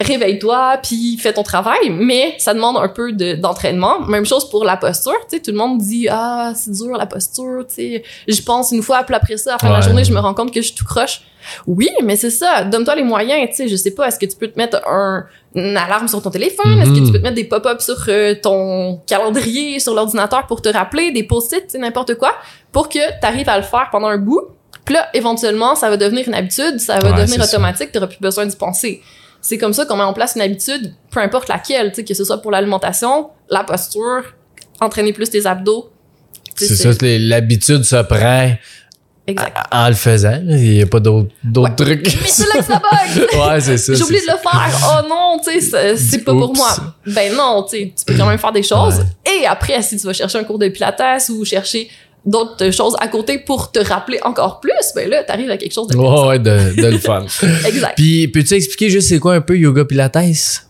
réveille-toi 0.04 0.78
puis 0.84 1.18
fais 1.18 1.34
ton 1.34 1.44
travail, 1.44 1.90
mais 1.90 2.36
ça 2.38 2.54
demande 2.54 2.78
un 2.78 2.88
peu 2.88 3.12
de- 3.12 3.34
d'entraînement. 3.36 4.02
Même 4.02 4.26
chose 4.26 4.50
pour 4.50 4.64
la 4.66 4.78
posture, 4.78 5.14
tu 5.30 5.38
sais, 5.38 5.42
tout 5.42 5.52
le 5.52 5.58
monde 5.58 5.80
dit 5.80 6.08
ah 6.10 6.54
c'est 6.56 6.72
dur 6.72 6.96
la 6.98 7.06
posture, 7.06 7.66
tu 7.68 7.76
sais. 7.76 8.04
Je 8.28 8.42
pense 8.42 8.72
une 8.72 8.84
fois 8.84 9.04
puis 9.04 9.16
après 9.16 9.38
ça, 9.38 9.52
à 9.52 9.54
la 9.54 9.60
fin 9.60 9.70
de 9.70 9.74
la 9.74 9.82
journée, 9.82 10.04
je 10.04 10.14
me 10.14 10.20
rends 10.20 10.34
compte 10.34 10.52
que 10.54 10.62
je 10.62 10.68
suis 10.68 10.76
tout 10.76 10.86
croche. 10.86 11.22
Oui, 11.68 11.90
mais 12.04 12.16
c'est 12.16 12.30
ça. 12.30 12.64
Donne-toi 12.64 12.96
les 12.96 13.04
moyens, 13.04 13.50
tu 13.50 13.56
sais. 13.56 13.68
Je 13.68 13.76
sais 13.76 13.92
pas, 13.92 14.08
est-ce 14.08 14.18
que 14.18 14.26
tu 14.26 14.38
peux 14.38 14.48
te 14.48 14.58
mettre 14.58 14.82
un, 14.88 15.26
une 15.56 15.76
alarme 15.76 16.08
sur 16.08 16.22
ton 16.22 16.30
téléphone? 16.30 16.80
Est-ce 16.80 16.92
que 16.92 17.00
Mhm. 17.00 17.06
tu 17.06 17.12
peux 17.12 17.18
te 17.18 17.24
mettre 17.24 17.36
des 17.36 17.44
pop-ups 17.44 17.84
sur 17.84 17.98
euh, 18.08 18.34
ton 18.42 19.02
calendrier, 19.08 19.80
sur 19.80 19.94
l'ordinateur 19.94 20.48
pour 20.48 20.62
te 20.62 20.70
rappeler, 20.70 21.12
des 21.12 21.24
post-it, 21.24 21.64
tu 21.64 21.72
sais, 21.72 21.78
n'importe 21.80 22.16
quoi, 22.16 22.32
pour 22.72 22.88
que 22.88 23.00
tu 23.00 23.26
arrives 23.28 23.50
à 23.50 23.58
le 23.58 23.64
faire 23.64 23.90
pendant 23.92 24.08
un 24.08 24.18
bout? 24.18 24.42
Puis 24.86 24.96
là, 24.96 25.08
éventuellement, 25.14 25.76
ça 25.76 25.90
va 25.90 25.98
devenir 25.98 26.28
une 26.28 26.34
habitude, 26.34 26.78
ça 26.80 27.00
va 27.00 27.12
Ouais, 27.12 27.22
devenir 27.22 27.42
automatique, 27.44 27.92
tu 27.94 28.00
plus 28.00 28.20
besoin 28.22 28.46
d'y 28.46 28.56
penser. 28.56 29.02
C'est 29.46 29.58
comme 29.58 29.74
ça 29.74 29.86
qu'on 29.86 29.98
met 29.98 30.04
en 30.04 30.14
place 30.14 30.34
une 30.36 30.42
habitude, 30.42 30.94
peu 31.12 31.20
importe 31.20 31.50
laquelle, 31.50 31.90
tu 31.92 31.98
sais, 31.98 32.04
que 32.06 32.14
ce 32.14 32.24
soit 32.24 32.42
pour 32.42 32.50
l'alimentation, 32.50 33.30
la 33.50 33.64
posture, 33.66 34.24
entraîner 34.80 35.12
plus 35.12 35.30
tes 35.30 35.46
abdos. 35.46 35.92
C'est 36.56 36.68
ça, 36.76 36.90
l'habitude 37.02 37.84
se 37.84 37.98
prend 38.04 38.52
Exact. 39.28 39.58
en 39.72 39.88
le 39.90 39.96
faisant. 39.96 40.40
Il 40.48 40.56
n'y 40.56 40.82
a 40.82 40.86
pas 40.86 41.00
d'autres 41.02 41.30
Ouais. 41.58 41.76
trucs. 41.76 42.06
Mais 42.06 42.28
c'est 42.28 42.46
là 42.48 42.60
que 42.60 42.64
ça 42.64 42.80
bug! 42.82 43.28
ouais, 43.50 43.60
c'est 43.62 43.78
ça. 43.78 43.94
J'ai 43.96 44.04
oublié 44.04 44.22
de 44.22 44.28
le 44.32 44.38
faire. 44.38 44.80
Oh 45.04 45.08
non, 45.10 45.40
tu 45.46 45.60
sais, 45.62 45.96
c'est- 45.98 46.20
pas 46.20 46.32
pour 46.32 46.56
moi. 46.56 46.70
Ben 47.06 47.34
non, 47.36 47.64
tu 47.70 47.78
sais, 47.78 47.94
tu 47.98 48.06
peux 48.06 48.16
quand 48.18 48.28
même 48.28 48.38
faire 48.40 48.52
des 48.54 48.64
choses. 48.64 49.06
Et 49.26 49.46
après, 49.46 49.82
si 49.82 49.98
tu 49.98 50.06
vas 50.08 50.14
chercher 50.14 50.38
un 50.38 50.44
cours 50.46 50.60
de 50.60 50.70
pilates 50.70 51.30
ou 51.30 51.44
chercher 51.44 51.90
d'autres 52.26 52.72
choses 52.72 52.96
à 53.00 53.08
côté 53.10 53.38
pour 53.38 53.72
te 53.72 53.80
rappeler 53.80 54.20
encore 54.24 54.60
plus, 54.62 54.72
ben 54.96 55.10
là, 55.10 55.24
t'arrives 55.24 55.50
à 55.52 55.58
quelque 55.58 55.74
chose 55.74 55.88
de 55.88 55.98
Ouais, 55.98 56.28
ouais, 56.28 56.40
de, 56.40 56.82
de 56.82 56.88
le 56.88 56.98
fun. 57.00 57.26
exact. 57.66 57.96
Puis, 57.98 58.28
peux-tu 58.30 58.54
expliquer 58.54 58.90
juste 58.90 59.10
c'est 59.10 59.20
quoi 59.20 59.34
un 59.36 59.42
peu 59.42 59.58
yoga 59.58 59.84
pilates? 59.86 60.18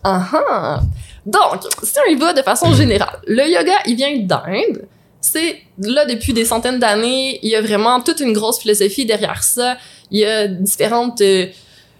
Ah 0.02 0.26
ah. 0.50 0.80
Donc, 1.24 1.62
si 1.82 1.92
on 2.06 2.10
y 2.10 2.16
va 2.16 2.32
de 2.32 2.42
façon 2.42 2.74
générale, 2.74 3.18
le 3.26 3.44
yoga, 3.48 3.72
il 3.86 3.96
vient 3.96 4.16
d'Inde. 4.18 4.86
C'est 5.20 5.56
là 5.78 6.04
depuis 6.04 6.32
des 6.34 6.44
centaines 6.44 6.78
d'années. 6.78 7.38
Il 7.42 7.48
y 7.50 7.56
a 7.56 7.62
vraiment 7.62 8.00
toute 8.02 8.20
une 8.20 8.32
grosse 8.34 8.58
philosophie 8.58 9.06
derrière 9.06 9.42
ça. 9.42 9.76
Il 10.10 10.18
y 10.20 10.24
a 10.26 10.46
différentes 10.48 11.20
euh, 11.22 11.46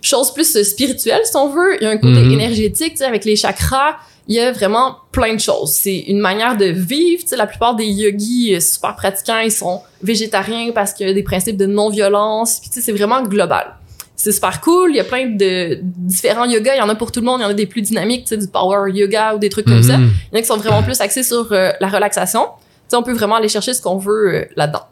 choses 0.03 0.31
plus 0.35 0.55
euh, 0.57 0.63
spirituelles, 0.65 1.23
si 1.25 1.35
on 1.37 1.49
veut. 1.49 1.77
Il 1.81 1.85
y 1.85 1.87
a 1.87 1.91
un 1.91 1.97
côté 1.97 2.21
Mhm. 2.21 2.33
énergétique, 2.33 2.91
tu 2.93 2.97
sais, 2.99 3.05
avec 3.05 3.25
les 3.25 3.37
chakras. 3.37 3.97
Il 4.27 4.35
y 4.35 4.41
a 4.41 4.53
vraiment 4.53 4.97
plein 5.13 5.35
de 5.35 5.41
choses. 5.41 5.73
C'est 5.73 5.99
une 5.99 6.21
manière 6.21 6.57
de 6.57 6.67
vivre. 6.67 7.23
Tu 7.23 7.29
sais, 7.29 7.37
la 7.37 7.47
plupart 7.47 7.75
des 7.75 7.87
yogis 7.87 8.55
euh, 8.55 8.61
super 8.61 8.97
pratiquants, 8.97 9.41
ils 9.41 9.53
sont 9.53 9.83
végétariens 10.03 10.73
parce 10.73 10.95
qu'il 10.95 11.07
y 11.07 11.11
a 11.11 11.15
des 11.15 11.23
principes 11.23 11.57
de 11.57 11.67
non-violence. 11.67 12.61
Puis 12.61 12.71
tu 12.71 12.77
sais, 12.77 12.81
c'est 12.81 12.93
vraiment 12.93 13.23
global 13.23 13.75
c'est 14.17 14.33
super 14.33 14.61
cool. 14.61 14.91
Il 14.91 14.97
y 14.97 15.01
a 15.01 15.05
plein 15.05 15.27
de 15.27 15.79
différents 15.83 16.45
yogas. 16.45 16.75
Il 16.77 16.79
y 16.79 16.83
en 16.83 16.89
a 16.89 16.95
pour 16.95 17.13
tout 17.13 17.21
le 17.21 17.27
monde. 17.27 17.41
Il 17.41 17.43
y 17.43 17.47
en 17.47 17.51
a 17.51 17.55
des 17.55 17.67
plus 17.67 17.83
dynamiques, 17.83 18.25
tu 18.25 18.29
sais, 18.29 18.37
du 18.37 18.47
power 18.47 18.91
yoga 18.91 19.35
ou 19.35 19.39
des 19.39 19.51
trucs 19.51 19.67
comme 19.67 19.83
ça. 19.83 19.99
Mhm. 19.99 20.11
Il 20.33 20.35
y 20.35 20.37
en 20.37 20.39
a 20.39 20.43
qui 20.43 20.47
sont 20.47 20.57
vraiment 20.57 20.83
plus 20.83 21.01
axés 21.01 21.23
sur 21.23 21.53
euh, 21.53 21.73
la 21.81 21.89
relaxation. 21.89 22.43
Tu 22.45 22.49
sais, 22.89 22.97
on 22.97 23.03
peut 23.03 23.13
vraiment 23.13 23.37
aller 23.37 23.49
chercher 23.49 23.75
ce 23.75 23.83
qu'on 23.83 23.99
veut 23.99 24.35
euh, 24.35 24.45
là-dedans. 24.57 24.85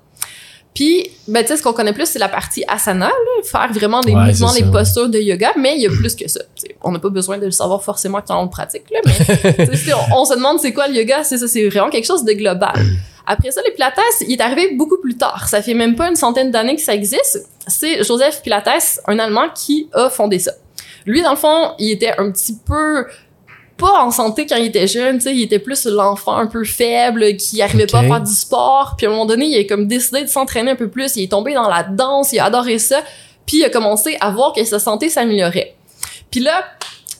Puis, 0.75 1.11
ben, 1.29 1.43
tu 1.43 1.49
sais, 1.49 1.59
ce 1.59 1.62
qu'on 1.62 1.75
connaît 1.75 1.93
plus, 1.93 2.07
c'est 2.07 2.19
la 2.19 2.29
partie 2.29 2.64
asana, 2.67 3.09
là, 3.09 3.12
faire 3.45 3.71
vraiment 3.73 4.00
des 4.00 4.12
Ouais, 4.12 4.26
mouvements, 4.29 4.55
des 4.55 4.64
postures 4.64 5.09
de 5.09 5.19
yoga, 5.19 5.52
mais 5.59 5.75
il 5.76 5.83
y 5.83 5.87
a 5.87 5.91
plus 5.91 6.14
que 6.14 6.26
ça. 6.29 6.41
T'sais, 6.57 6.76
on 6.83 6.93
n'a 6.93 6.99
pas 6.99 7.11
besoin 7.11 7.37
de 7.37 7.45
le 7.45 7.50
savoir 7.50 7.83
forcément 7.83 8.21
quand 8.26 8.41
on 8.41 8.45
le 8.45 8.50
pratique, 8.50 8.85
là, 8.91 9.00
mais 9.05 9.64
on, 10.12 10.21
on 10.21 10.25
se 10.25 10.35
demande 10.35 10.61
c'est 10.61 10.73
quoi 10.73 10.88
le 10.88 10.95
yoga, 10.95 11.25
c'est 11.25 11.37
ça, 11.37 11.47
c'est 11.47 11.69
vraiment 11.69 11.91
quelque 11.91 12.07
chose 12.07 12.25
de 12.25 12.33
global. 12.33 12.75
Après 13.26 13.50
ça, 13.50 13.61
les 13.62 13.71
Pilates, 13.73 13.99
il 14.26 14.33
est 14.33 14.41
arrivé 14.41 14.75
beaucoup 14.75 14.99
plus 15.00 15.17
tard. 15.17 15.47
Ça 15.49 15.62
fait 15.62 15.75
même 15.75 15.95
pas 15.95 16.09
une 16.09 16.17
centaine 16.17 16.50
d'années 16.50 16.75
que 16.75 16.83
ça 16.83 16.95
existe. 16.95 17.47
C'est 17.69 18.02
Joseph 18.02 18.43
Pilates, 18.43 19.00
un 19.07 19.19
Allemand, 19.19 19.49
qui 19.55 19.88
a 19.93 20.09
fondé 20.11 20.38
ça. 20.38 20.52
Lui, 21.07 21.23
dans 21.23 21.31
le 21.33 21.37
fond, 21.37 21.73
il 21.79 21.91
était 21.93 22.14
un 22.19 22.31
petit 22.33 22.57
peu 22.67 23.07
pas 23.83 24.03
en 24.05 24.11
santé 24.11 24.47
quand 24.47 24.57
il 24.57 24.67
était 24.67 24.87
jeune, 24.87 25.17
tu 25.19 25.25
sais, 25.25 25.35
il 25.35 25.43
était 25.43 25.59
plus 25.59 25.85
l'enfant 25.87 26.37
un 26.37 26.47
peu 26.47 26.65
faible 26.65 27.37
qui 27.37 27.61
arrivait 27.61 27.87
pas 27.87 27.99
à 27.99 28.03
faire 28.05 28.21
du 28.21 28.33
sport, 28.33 28.95
puis 28.97 29.07
à 29.07 29.09
un 29.09 29.12
moment 29.12 29.27
donné, 29.27 29.47
il 29.47 29.59
a 29.59 29.65
comme 29.65 29.87
décidé 29.87 30.23
de 30.23 30.29
s'entraîner 30.29 30.71
un 30.71 30.77
peu 30.77 30.89
plus, 30.89 31.17
il 31.17 31.25
est 31.25 31.31
tombé 31.33 31.53
dans 31.55 31.69
la 31.69 31.83
danse, 31.83 32.33
il 32.33 32.39
a 32.39 32.45
adoré 32.47 32.79
ça, 32.79 33.01
puis 33.47 33.59
il 33.59 33.65
a 33.65 33.71
commencé 33.71 34.17
à 34.21 34.31
voir 34.31 34.53
que 34.53 34.65
sa 34.65 34.79
santé 34.79 35.09
s'améliorait. 35.09 35.75
Puis 36.31 36.41
là, 36.41 36.65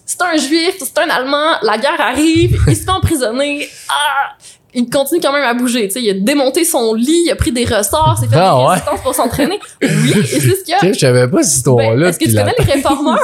c'est 0.07 0.23
un 0.23 0.37
juif, 0.37 0.77
c'est 0.79 0.99
un 0.99 1.09
allemand, 1.11 1.57
la 1.63 1.79
guerre 1.79 2.01
arrive, 2.01 2.61
il 2.69 2.77
se 2.77 2.83
fait 2.85 2.91
emprisonner, 2.91 3.69
ah, 3.89 4.37
il 4.75 4.89
continue 4.89 5.21
quand 5.21 5.33
même 5.33 5.45
à 5.45 5.53
bouger, 5.55 5.87
tu 5.89 5.95
sais, 5.95 6.03
il 6.03 6.11
a 6.11 6.15
démonté 6.15 6.65
son 6.65 6.95
lit, 6.95 7.25
il 7.27 7.31
a 7.31 7.37
pris 7.37 7.53
des 7.53 7.65
ressorts, 7.65 8.17
s'est 8.19 8.27
fait 8.27 8.37
Ah, 8.39 8.55
des 8.57 8.63
ouais. 8.63 8.69
résistances 8.71 9.03
pour 9.03 9.15
s'entraîner. 9.15 9.61
Oui, 9.83 10.13
et 10.17 10.23
c'est 10.25 10.41
ce 10.41 10.65
qu'il 10.65 10.75
y 10.83 10.89
a. 10.89 10.93
Je 10.93 10.99
savais 10.99 11.29
pas 11.29 11.43
cette 11.43 11.57
histoire-là. 11.57 11.95
Ben, 11.97 12.09
Est-ce 12.09 12.19
que 12.19 12.25
tu 12.25 12.35
connais 12.35 12.55
les 12.59 12.65
réformeurs? 12.65 13.21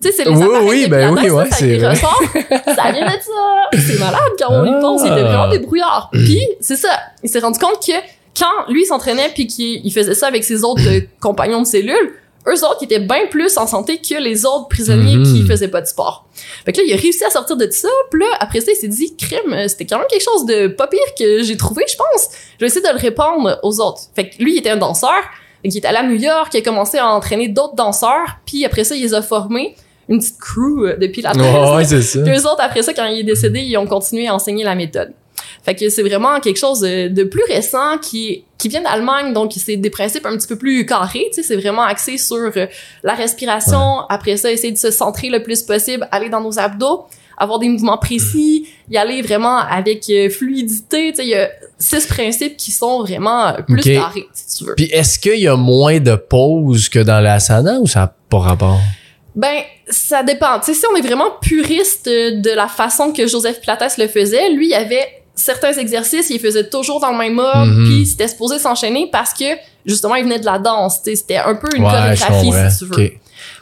Tu 0.00 0.08
sais, 0.08 0.14
c'est 0.16 0.24
les 0.24 0.30
Oui, 0.36 0.46
oui, 0.64 0.86
ben 0.88 1.12
oui, 1.16 1.30
ouais, 1.30 1.44
c'est 1.52 1.76
vrai. 1.78 1.88
ressorts. 1.90 2.22
ça 2.32 2.92
vient 2.92 3.06
de 3.06 3.10
ça. 3.20 3.78
C'est 3.86 3.98
malade 3.98 4.20
quand 4.38 4.46
on 4.50 4.64
y 4.64 4.70
Ah. 4.74 4.78
pense. 4.80 5.02
Il 5.04 5.12
était 5.12 5.22
vraiment 5.22 5.48
débrouillard. 5.48 6.10
Puis, 6.12 6.40
c'est 6.60 6.76
ça. 6.76 6.90
Il 7.22 7.28
s'est 7.30 7.40
rendu 7.40 7.58
compte 7.58 7.84
que 7.84 7.92
quand 8.38 8.70
lui 8.72 8.84
s'entraînait 8.86 9.30
puis 9.34 9.46
qu'il 9.46 9.84
il 9.84 9.92
faisait 9.92 10.14
ça 10.14 10.26
avec 10.28 10.44
ses 10.44 10.62
autres 10.64 10.86
euh, 10.86 11.00
compagnons 11.20 11.62
de 11.62 11.66
cellule, 11.66 12.14
eux 12.46 12.64
autres, 12.64 12.78
ils 12.80 12.84
étaient 12.84 13.00
bien 13.00 13.26
plus 13.28 13.58
en 13.58 13.66
santé 13.66 13.98
que 13.98 14.14
les 14.22 14.46
autres 14.46 14.68
prisonniers 14.68 15.16
Mhm. 15.16 15.24
qui 15.24 15.46
faisaient 15.46 15.68
pas 15.68 15.80
de 15.82 15.86
sport. 15.86 16.26
Fait 16.64 16.72
que 16.72 16.78
là, 16.78 16.84
il 16.86 16.94
a 16.94 16.96
réussi 16.96 17.22
à 17.24 17.30
sortir 17.30 17.56
de 17.56 17.68
ça. 17.70 17.88
Puis 18.10 18.20
là, 18.20 18.26
après 18.40 18.60
ça, 18.60 18.70
il 18.72 18.76
s'est 18.76 18.88
dit, 18.88 19.16
crime, 19.16 19.52
euh, 19.52 19.66
c'était 19.68 19.84
quand 19.86 19.98
même 19.98 20.06
quelque 20.08 20.22
chose 20.24 20.46
de 20.46 20.68
pas 20.68 20.86
pire 20.86 21.00
que 21.18 21.42
j'ai 21.42 21.56
trouvé, 21.56 21.84
je 21.90 21.96
pense. 21.96 22.28
Je 22.58 22.64
vais 22.64 22.66
essayer 22.68 22.80
de 22.80 22.88
le 22.92 22.98
répandre 23.00 23.58
aux 23.64 23.80
autres. 23.80 24.02
Fait 24.14 24.30
que 24.30 24.42
lui, 24.42 24.54
il 24.54 24.58
était 24.58 24.70
un 24.70 24.76
danseur. 24.76 25.10
Fait 25.62 25.68
qu'il 25.70 25.82
est 25.84 25.86
allé 25.88 25.98
à 25.98 26.04
New 26.04 26.14
York, 26.14 26.48
il 26.54 26.58
a 26.58 26.62
commencé 26.62 26.96
à 26.98 27.08
entraîner 27.08 27.48
d'autres 27.48 27.74
danseurs. 27.74 28.36
Puis 28.46 28.64
après 28.64 28.84
ça, 28.84 28.94
il 28.94 29.02
les 29.02 29.12
a 29.12 29.20
formés. 29.22 29.74
Une 30.08 30.18
petite 30.18 30.38
crew 30.38 30.86
euh, 30.86 30.96
de 30.96 31.06
pilates. 31.06 31.36
Ouais, 31.36 31.76
ouais, 31.76 31.84
c'est 31.84 32.02
ça. 32.02 32.20
Puis 32.22 32.32
eux 32.32 32.46
autres, 32.46 32.60
après 32.60 32.82
ça, 32.82 32.94
quand 32.94 33.06
il 33.06 33.20
est 33.20 33.24
décédé, 33.24 33.60
ils 33.60 33.76
ont 33.76 33.86
continué 33.86 34.26
à 34.28 34.34
enseigner 34.34 34.64
la 34.64 34.74
méthode. 34.74 35.12
Fait 35.62 35.74
que 35.74 35.88
c'est 35.88 36.02
vraiment 36.02 36.40
quelque 36.40 36.58
chose 36.58 36.80
de, 36.80 37.24
plus 37.24 37.42
récent 37.48 37.98
qui, 38.00 38.44
qui 38.56 38.68
vient 38.68 38.82
d'Allemagne, 38.82 39.32
donc 39.32 39.52
c'est 39.56 39.76
des 39.76 39.90
principes 39.90 40.26
un 40.26 40.36
petit 40.36 40.48
peu 40.48 40.56
plus 40.56 40.86
carrés, 40.86 41.26
tu 41.32 41.34
sais, 41.34 41.42
c'est 41.42 41.56
vraiment 41.56 41.82
axé 41.82 42.16
sur 42.16 42.50
euh, 42.56 42.66
la 43.02 43.14
respiration, 43.14 44.00
après 44.08 44.36
ça, 44.36 44.50
essayer 44.50 44.72
de 44.72 44.78
se 44.78 44.90
centrer 44.90 45.28
le 45.28 45.42
plus 45.42 45.62
possible, 45.62 46.08
aller 46.10 46.28
dans 46.28 46.40
nos 46.40 46.58
abdos, 46.58 47.06
avoir 47.36 47.58
des 47.58 47.68
mouvements 47.68 47.98
précis, 47.98 48.66
y 48.90 48.96
aller 48.96 49.22
vraiment 49.22 49.58
avec 49.58 50.08
euh, 50.10 50.30
fluidité, 50.30 51.10
tu 51.10 51.16
sais, 51.16 51.24
il 51.24 51.30
y 51.30 51.34
a 51.34 51.50
six 51.78 52.06
principes 52.06 52.56
qui 52.56 52.70
sont 52.70 53.00
vraiment 53.02 53.54
plus 53.66 53.82
carrés, 53.82 54.26
si 54.32 54.58
tu 54.58 54.64
veux. 54.64 54.74
Puis 54.74 54.86
est-ce 54.86 55.18
qu'il 55.18 55.38
y 55.38 55.48
a 55.48 55.56
moins 55.56 56.00
de 56.00 56.16
pauses 56.16 56.88
que 56.88 56.98
dans 56.98 57.20
l'asana 57.20 57.78
ou 57.80 57.86
ça 57.86 58.00
n'a 58.00 58.14
pas 58.28 58.38
rapport? 58.38 58.80
Ben, 59.38 59.62
ça 59.88 60.24
dépend. 60.24 60.58
Tu 60.58 60.66
sais, 60.66 60.74
si 60.74 60.84
on 60.92 60.96
est 60.96 61.00
vraiment 61.00 61.30
puriste 61.40 62.06
de 62.08 62.50
la 62.50 62.66
façon 62.66 63.12
que 63.12 63.24
Joseph 63.28 63.60
Pilates 63.60 63.96
le 63.96 64.08
faisait, 64.08 64.50
lui, 64.50 64.70
il 64.70 64.74
avait 64.74 65.06
certains 65.36 65.72
exercices, 65.74 66.28
il 66.30 66.40
faisait 66.40 66.68
toujours 66.68 66.98
dans 66.98 67.12
le 67.12 67.18
même 67.18 67.34
mode, 67.34 67.68
Mhm. 67.68 67.84
puis 67.84 68.06
c'était 68.06 68.26
supposé 68.26 68.58
s'enchaîner 68.58 69.08
parce 69.12 69.32
que, 69.32 69.44
justement, 69.86 70.16
il 70.16 70.24
venait 70.24 70.40
de 70.40 70.44
la 70.44 70.58
danse. 70.58 70.98
C'était 71.04 71.36
un 71.36 71.54
peu 71.54 71.68
une 71.76 71.84
ouais, 71.84 71.90
chorégraphie, 71.90 72.50
si 72.72 72.78
tu 72.78 72.84
veux. 72.86 73.10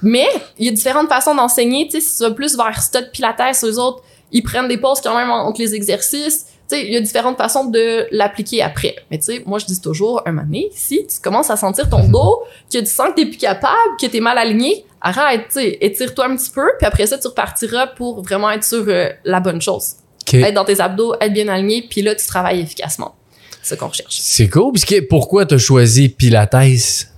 Mais, 0.00 0.26
il 0.58 0.64
y 0.64 0.68
a 0.70 0.72
différentes 0.72 1.08
façons 1.10 1.34
d'enseigner. 1.34 1.86
Tu 1.88 2.00
sais, 2.00 2.06
si 2.08 2.16
tu 2.16 2.22
vas 2.22 2.30
plus 2.30 2.56
vers 2.56 2.82
Stud 2.82 3.10
Pilates, 3.12 3.62
eux 3.64 3.78
autres, 3.78 4.02
ils 4.32 4.42
prennent 4.42 4.68
des 4.68 4.78
pauses 4.78 5.02
quand 5.02 5.14
même 5.14 5.30
entre 5.30 5.60
les 5.60 5.74
exercices. 5.74 6.46
Tu 6.68 6.76
sais, 6.76 6.84
il 6.84 6.92
y 6.92 6.96
a 6.96 7.00
différentes 7.00 7.36
façons 7.36 7.66
de 7.66 8.06
l'appliquer 8.10 8.62
après. 8.62 8.96
Mais 9.10 9.18
tu 9.18 9.24
sais, 9.26 9.42
moi, 9.46 9.58
je 9.58 9.66
dis 9.66 9.80
toujours, 9.80 10.22
un 10.26 10.32
moment 10.32 10.46
donné, 10.46 10.68
si 10.72 11.06
tu 11.06 11.20
commences 11.22 11.50
à 11.50 11.56
sentir 11.56 11.88
ton 11.88 12.08
dos, 12.08 12.42
que 12.72 12.78
tu 12.78 12.86
sens 12.86 13.10
que 13.10 13.14
t'es 13.14 13.26
plus 13.26 13.36
capable, 13.36 13.96
que 14.00 14.06
t'es 14.06 14.20
mal 14.20 14.36
aligné, 14.36 14.84
arrête, 15.00 15.42
tu 15.48 15.60
sais, 15.60 15.78
étire-toi 15.80 16.26
un 16.26 16.36
petit 16.36 16.50
peu, 16.50 16.66
puis 16.78 16.86
après 16.86 17.06
ça, 17.06 17.18
tu 17.18 17.28
repartiras 17.28 17.86
pour 17.88 18.22
vraiment 18.22 18.50
être 18.50 18.64
sur 18.64 18.84
euh, 18.88 19.08
la 19.24 19.40
bonne 19.40 19.60
chose. 19.60 19.92
Ok. 20.26 20.34
Être 20.34 20.54
dans 20.54 20.64
tes 20.64 20.80
abdos, 20.80 21.14
être 21.20 21.32
bien 21.32 21.48
aligné, 21.48 21.86
puis 21.88 22.02
là, 22.02 22.14
tu 22.14 22.26
travailles 22.26 22.60
efficacement. 22.60 23.14
C'est 23.62 23.74
ce 23.74 23.80
qu'on 23.80 23.88
recherche. 23.88 24.18
C'est 24.20 24.48
cool. 24.48 24.72
Parce 24.72 24.84
que 24.84 25.00
pourquoi 25.00 25.46
t'as 25.46 25.58
choisi 25.58 26.08
Pilates? 26.08 27.08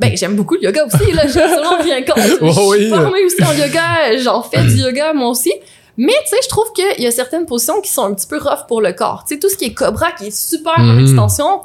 Ben, 0.00 0.16
j'aime 0.16 0.36
beaucoup 0.36 0.54
le 0.54 0.64
yoga 0.64 0.86
aussi, 0.86 1.12
là. 1.12 1.26
J'ai 1.26 1.40
absolument 1.42 1.82
rien 1.82 2.02
contre. 2.02 2.20
Je 2.20 2.52
suis 2.52 2.62
oui. 2.68 2.88
formée 2.88 3.24
aussi 3.24 3.42
en 3.42 3.52
yoga. 3.52 4.16
J'en 4.22 4.42
fais 4.42 4.62
du 4.62 4.76
yoga, 4.76 5.12
moi 5.12 5.30
aussi. 5.30 5.52
Mais, 5.98 6.14
tu 6.24 6.28
sais, 6.30 6.36
je 6.42 6.48
trouve 6.48 6.72
qu'il 6.72 7.02
y 7.02 7.06
a 7.06 7.10
certaines 7.10 7.44
positions 7.44 7.80
qui 7.82 7.90
sont 7.90 8.04
un 8.04 8.14
petit 8.14 8.26
peu 8.26 8.38
rough 8.38 8.66
pour 8.68 8.80
le 8.80 8.92
corps. 8.92 9.24
Tu 9.28 9.34
sais, 9.34 9.40
tout 9.40 9.48
ce 9.50 9.56
qui 9.56 9.66
est 9.66 9.74
cobra, 9.74 10.12
qui 10.12 10.28
est 10.28 10.30
super 10.36 10.74
en 10.78 10.84
Mhm. 10.94 11.00
extension, 11.00 11.60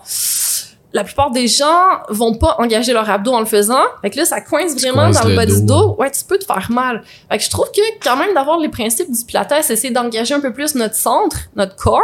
la 0.91 1.03
plupart 1.03 1.31
des 1.31 1.47
gens 1.47 1.99
vont 2.09 2.35
pas 2.35 2.55
engager 2.59 2.93
leur 2.93 3.09
abdos 3.09 3.31
en 3.33 3.39
le 3.39 3.45
faisant. 3.45 3.81
Fait 4.01 4.09
que 4.09 4.17
là, 4.17 4.25
ça 4.25 4.41
coince 4.41 4.73
vraiment 4.73 5.09
dans 5.09 5.23
le 5.27 5.35
bas 5.35 5.45
du 5.45 5.61
dos. 5.65 5.95
Ouais, 5.97 6.11
tu 6.11 6.23
peux 6.23 6.37
te 6.37 6.45
faire 6.45 6.67
mal. 6.69 7.03
Fait 7.31 7.37
que 7.37 7.43
je 7.43 7.49
trouve 7.49 7.69
que, 7.71 7.81
quand 8.03 8.15
même, 8.17 8.33
d'avoir 8.33 8.59
les 8.59 8.69
principes 8.69 9.11
du 9.11 9.25
pilates, 9.25 9.51
essayer 9.69 9.91
d'engager 9.91 10.33
un 10.35 10.39
peu 10.39 10.51
plus 10.53 10.75
notre 10.75 10.95
centre, 10.95 11.37
notre 11.55 11.75
corps, 11.75 12.01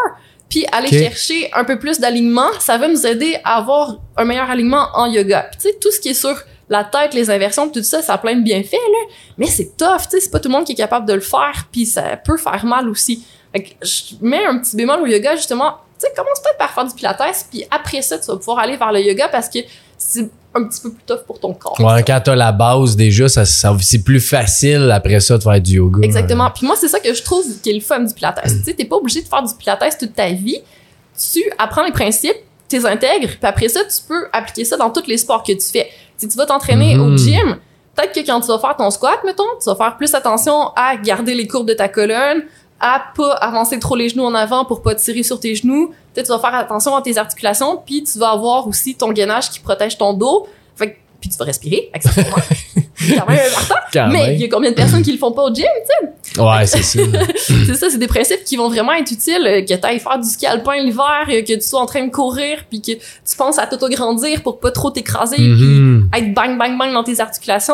puis 0.49 0.65
aller 0.71 0.87
chercher 1.03 1.51
un 1.53 1.63
peu 1.63 1.77
plus 1.77 1.99
d'alignement, 1.99 2.47
ça 2.59 2.77
va 2.79 2.87
nous 2.87 3.05
aider 3.05 3.37
à 3.43 3.57
avoir 3.57 3.97
un 4.17 4.25
meilleur 4.25 4.49
alignement 4.49 4.87
en 4.95 5.05
yoga. 5.05 5.47
Puis 5.51 5.59
tu 5.61 5.67
sais, 5.69 5.77
tout 5.79 5.91
ce 5.91 5.99
qui 5.99 6.09
est 6.09 6.13
sur 6.15 6.35
la 6.69 6.83
tête, 6.83 7.13
les 7.13 7.29
inversions, 7.29 7.67
tout 7.69 7.81
ça, 7.83 8.01
ça 8.01 8.13
a 8.13 8.17
plein 8.17 8.35
de 8.35 8.43
bienfaits, 8.43 8.73
là. 8.73 9.13
Mais 9.37 9.47
c'est 9.47 9.75
tough, 9.75 10.03
tu 10.03 10.11
sais, 10.11 10.19
c'est 10.21 10.29
pas 10.31 10.39
tout 10.39 10.49
le 10.49 10.53
monde 10.55 10.65
qui 10.65 10.73
est 10.73 10.75
capable 10.75 11.07
de 11.07 11.13
le 11.13 11.19
faire, 11.21 11.67
puis 11.71 11.85
ça 11.85 12.15
peut 12.23 12.37
faire 12.37 12.63
mal 12.65 12.87
aussi. 12.89 13.23
Fait 13.53 13.63
que 13.63 13.69
je 13.81 14.15
mets 14.21 14.45
un 14.45 14.59
petit 14.59 14.75
bémol 14.75 15.01
au 15.01 15.05
yoga, 15.07 15.35
justement. 15.35 15.77
Tu 15.99 16.05
sais, 16.07 16.13
commence 16.15 16.39
peut-être 16.41 16.57
par 16.57 16.71
faire 16.71 16.85
du 16.85 16.93
pilates, 16.93 17.45
puis 17.49 17.65
après 17.71 18.01
ça, 18.01 18.17
tu 18.19 18.27
vas 18.27 18.37
pouvoir 18.37 18.59
aller 18.59 18.77
vers 18.77 18.91
le 18.91 19.01
yoga 19.01 19.27
parce 19.27 19.49
que 19.49 19.59
c'est 19.97 20.29
un 20.55 20.63
petit 20.63 20.79
peu 20.81 20.91
plus 20.91 21.03
tough 21.05 21.23
pour 21.27 21.39
ton 21.39 21.53
corps. 21.53 21.79
Ouais, 21.79 22.03
quand 22.03 22.21
t'as 22.23 22.35
la 22.35 22.51
base 22.51 22.95
déjà, 22.95 23.27
ça, 23.27 23.43
ça- 23.45 23.75
c'est 23.81 24.03
plus 24.03 24.19
facile 24.21 24.89
après 24.91 25.19
ça 25.19 25.37
de 25.37 25.43
faire 25.43 25.59
du 25.61 25.73
yoga. 25.75 25.99
Exactement. 26.03 26.49
Puis 26.51 26.65
moi, 26.65 26.75
c'est 26.79 26.87
ça 26.87 26.99
que 26.99 27.13
je 27.13 27.21
trouve 27.23 27.43
qui 27.61 27.69
est 27.69 27.73
le 27.73 27.81
fun 27.81 27.99
du 27.99 28.13
pilates. 28.13 28.39
tu 28.43 28.63
sais, 28.63 28.73
t'es 28.73 28.85
pas 28.85 28.95
obligé 28.95 29.21
de 29.21 29.27
faire 29.27 29.43
du 29.43 29.53
pilates 29.55 29.97
toute 29.99 30.13
ta 30.15 30.29
vie. 30.29 30.59
Tu 31.31 31.43
apprends 31.57 31.83
les 31.83 31.91
principes, 31.91 32.37
tu 32.69 32.77
les 32.77 32.85
intègres, 32.85 33.27
puis 33.29 33.39
après 33.41 33.67
ça, 33.67 33.81
tu 33.81 34.01
peux 34.07 34.27
appliquer 34.31 34.63
ça 34.63 34.77
dans 34.77 34.89
tous 34.89 35.05
les 35.07 35.17
sports 35.17 35.43
que 35.43 35.51
tu 35.51 35.67
fais. 35.71 35.89
Si 36.19 36.27
tu 36.27 36.37
vas 36.37 36.45
t'entraîner 36.45 36.95
Mhm. 36.95 37.01
au 37.13 37.17
gym, 37.17 37.57
peut-être 37.95 38.13
que 38.13 38.19
quand 38.25 38.41
tu 38.41 38.47
vas 38.47 38.59
faire 38.59 38.75
ton 38.75 38.91
squat, 38.91 39.19
mettons, 39.25 39.43
tu 39.61 39.67
vas 39.69 39.75
faire 39.75 39.97
plus 39.97 40.13
attention 40.13 40.69
à 40.75 40.95
garder 40.97 41.33
les 41.33 41.47
courbes 41.47 41.67
de 41.67 41.73
ta 41.73 41.87
colonne, 41.87 42.43
à 42.79 43.01
pas 43.15 43.31
avancer 43.33 43.79
trop 43.79 43.95
les 43.95 44.09
genoux 44.09 44.23
en 44.25 44.35
avant 44.35 44.63
pour 44.65 44.81
pas 44.81 44.93
tirer 44.95 45.23
sur 45.23 45.39
tes 45.39 45.55
genoux. 45.55 45.91
Peut-être 46.13 46.27
tu 46.27 46.31
vas 46.31 46.39
faire 46.39 46.53
attention 46.55 46.95
à 46.95 47.01
tes 47.01 47.17
articulations, 47.17 47.81
puis 47.85 48.03
tu 48.03 48.19
vas 48.19 48.29
avoir 48.31 48.67
aussi 48.67 48.95
ton 48.95 49.11
gainage 49.11 49.49
qui 49.49 49.59
protège 49.59 49.97
ton 49.97 50.13
dos. 50.13 50.47
Fait 50.75 50.91
que- 50.93 50.97
puis 51.19 51.29
tu 51.29 51.37
vas 51.37 51.45
respirer, 51.45 51.89
accessoirement. 51.93 52.35
Quand 53.17 53.27
même 53.27 53.39
important. 53.47 53.75
Quand 53.93 54.09
Mais 54.11 54.35
il 54.35 54.41
y 54.41 54.43
a 54.43 54.47
combien 54.49 54.69
de 54.71 54.75
personnes 54.75 55.01
qui 55.01 55.11
le 55.11 55.17
font 55.17 55.31
pas 55.31 55.43
au 55.43 55.53
gym? 55.53 55.65
Ouais, 56.37 56.65
c'est 56.65 56.83
ça. 56.83 56.99
c'est 57.37 57.75
ça, 57.75 57.89
c'est 57.89 57.97
des 57.97 58.07
principes 58.07 58.43
qui 58.43 58.55
vont 58.57 58.69
vraiment 58.69 58.93
être 58.93 59.11
utiles, 59.11 59.45
euh, 59.47 59.61
que 59.61 59.73
tu 59.73 59.87
ailles 59.87 59.99
faire 59.99 60.19
du 60.19 60.27
ski 60.29 60.45
alpin 60.45 60.75
l'hiver, 60.77 61.25
euh, 61.29 61.41
que 61.41 61.53
tu 61.53 61.61
sois 61.61 61.79
en 61.81 61.85
train 61.85 62.05
de 62.05 62.11
courir, 62.11 62.65
puis 62.69 62.81
que 62.81 62.91
tu 62.93 63.35
penses 63.37 63.57
à 63.57 63.67
t'auto-grandir 63.67 64.43
pour 64.43 64.59
pas 64.59 64.71
trop 64.71 64.91
t'écraser, 64.91 65.37
Mhm. 65.39 66.09
puis 66.11 66.21
être 66.21 66.33
bang 66.33 66.57
bang 66.57 66.77
bang 66.77 66.93
dans 66.93 67.03
tes 67.03 67.19
articulations. 67.19 67.73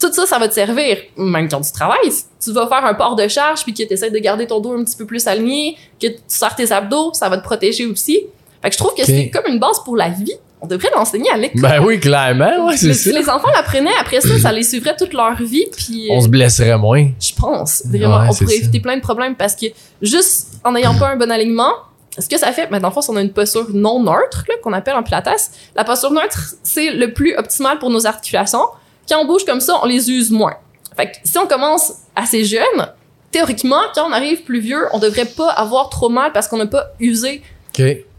Tout 0.00 0.12
ça, 0.12 0.26
ça 0.26 0.38
va 0.38 0.46
te 0.48 0.54
servir, 0.54 0.98
même 1.16 1.48
quand 1.48 1.60
tu 1.60 1.72
travailles. 1.72 2.12
Si 2.12 2.24
tu 2.44 2.52
vas 2.52 2.68
faire 2.68 2.84
un 2.84 2.94
port 2.94 3.16
de 3.16 3.26
charge, 3.26 3.62
puis 3.64 3.74
que 3.74 3.82
tu 3.82 3.92
essaies 3.92 4.10
de 4.12 4.18
garder 4.18 4.46
ton 4.46 4.60
dos 4.60 4.72
un 4.78 4.84
petit 4.84 4.96
peu 4.96 5.06
plus 5.06 5.26
aligné, 5.26 5.76
que 6.00 6.06
tu 6.06 6.18
sers 6.28 6.54
tes 6.54 6.70
abdos, 6.70 7.14
ça 7.14 7.28
va 7.28 7.36
te 7.38 7.42
protéger 7.42 7.84
aussi. 7.86 8.20
Fait 8.62 8.68
que 8.70 8.74
je 8.74 8.78
trouve 8.78 8.94
que 8.94 9.04
c'est 9.04 9.30
comme 9.30 9.46
une 9.52 9.58
base 9.58 9.82
pour 9.84 9.96
la 9.96 10.08
vie. 10.10 10.32
On 10.60 10.66
devrait 10.66 10.90
l'enseigner 10.94 11.30
à 11.30 11.36
l'école. 11.36 11.60
Ben 11.60 11.84
oui, 11.84 12.00
clairement, 12.00 12.66
ouais, 12.66 12.76
c'est 12.76 12.92
ça. 12.92 13.10
si 13.10 13.12
les 13.12 13.28
enfants 13.28 13.50
l'apprenaient, 13.54 13.94
après 14.00 14.20
ça, 14.20 14.38
ça 14.38 14.52
les 14.52 14.64
suivrait 14.64 14.96
toute 14.96 15.12
leur 15.12 15.36
vie, 15.40 15.66
puis... 15.76 16.08
On 16.10 16.20
se 16.20 16.28
blesserait 16.28 16.76
moins. 16.76 17.08
Je 17.20 17.32
pense, 17.32 17.82
vraiment. 17.86 18.20
Ouais, 18.20 18.26
on 18.30 18.34
pourrait 18.34 18.54
ça. 18.54 18.62
éviter 18.62 18.80
plein 18.80 18.96
de 18.96 19.02
problèmes 19.02 19.36
parce 19.36 19.54
que 19.54 19.66
juste 20.02 20.58
en 20.64 20.72
n'ayant 20.72 20.98
pas 20.98 21.10
un 21.10 21.16
bon 21.16 21.30
alignement, 21.30 21.72
ce 22.18 22.28
que 22.28 22.38
ça 22.38 22.52
fait, 22.52 22.66
ben, 22.66 22.80
dans 22.80 22.88
le 22.88 22.94
fond, 22.94 23.00
si 23.00 23.10
on 23.10 23.16
a 23.16 23.22
une 23.22 23.32
posture 23.32 23.68
non 23.72 24.02
neutre, 24.02 24.44
là, 24.48 24.54
qu'on 24.62 24.72
appelle 24.72 24.96
en 24.96 25.02
pilates, 25.02 25.50
la 25.76 25.84
posture 25.84 26.10
neutre, 26.10 26.54
c'est 26.62 26.90
le 26.90 27.12
plus 27.12 27.36
optimal 27.36 27.78
pour 27.78 27.90
nos 27.90 28.06
articulations. 28.06 28.66
Quand 29.08 29.20
on 29.20 29.26
bouge 29.26 29.44
comme 29.44 29.60
ça, 29.60 29.78
on 29.82 29.86
les 29.86 30.10
use 30.10 30.30
moins. 30.30 30.54
Fait 30.96 31.06
que 31.06 31.16
si 31.22 31.38
on 31.38 31.46
commence 31.46 31.92
assez 32.16 32.44
jeune, 32.44 32.92
théoriquement, 33.30 33.82
quand 33.94 34.08
on 34.08 34.12
arrive 34.12 34.42
plus 34.42 34.60
vieux, 34.60 34.86
on 34.92 34.98
devrait 34.98 35.26
pas 35.26 35.50
avoir 35.50 35.90
trop 35.90 36.08
mal 36.08 36.32
parce 36.32 36.48
qu'on 36.48 36.58
n'a 36.58 36.66
pas 36.66 36.88
usé. 36.98 37.42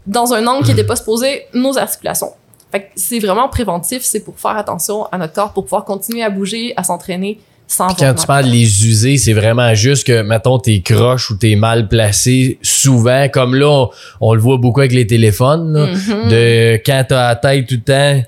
Dans 0.06 0.32
un 0.32 0.46
angle 0.46 0.64
qui 0.64 0.70
n'était 0.70 0.84
pas 0.84 0.96
supposé 0.96 1.42
nos 1.54 1.76
articulations. 1.78 2.32
Fait 2.72 2.80
que 2.80 2.86
c'est 2.96 3.18
vraiment 3.18 3.48
préventif, 3.48 4.02
c'est 4.02 4.20
pour 4.20 4.38
faire 4.38 4.56
attention 4.56 5.06
à 5.06 5.18
notre 5.18 5.32
corps, 5.32 5.52
pour 5.52 5.64
pouvoir 5.64 5.84
continuer 5.84 6.22
à 6.22 6.30
bouger, 6.30 6.72
à 6.76 6.84
s'entraîner 6.84 7.40
sans 7.66 7.86
Puis 7.88 7.96
quand 8.00 8.14
tu 8.14 8.26
parles 8.26 8.46
de 8.46 8.50
les 8.50 8.86
user, 8.86 9.16
c'est 9.16 9.32
vraiment 9.32 9.74
juste 9.74 10.04
que, 10.06 10.22
mettons, 10.22 10.58
t'es 10.58 10.80
croche 10.80 11.30
ou 11.30 11.36
t'es 11.36 11.54
mal 11.54 11.86
placé 11.88 12.58
souvent, 12.62 13.28
comme 13.28 13.54
là, 13.54 13.68
on, 13.68 13.90
on 14.20 14.34
le 14.34 14.40
voit 14.40 14.56
beaucoup 14.56 14.80
avec 14.80 14.92
les 14.92 15.06
téléphones, 15.06 15.72
là, 15.72 15.86
Mhm. 15.86 16.28
de 16.30 16.74
quand 16.84 17.04
t'as 17.08 17.28
la 17.28 17.36
tête 17.36 17.66
tout 17.68 17.76
le 17.76 17.80
temps 17.82 18.22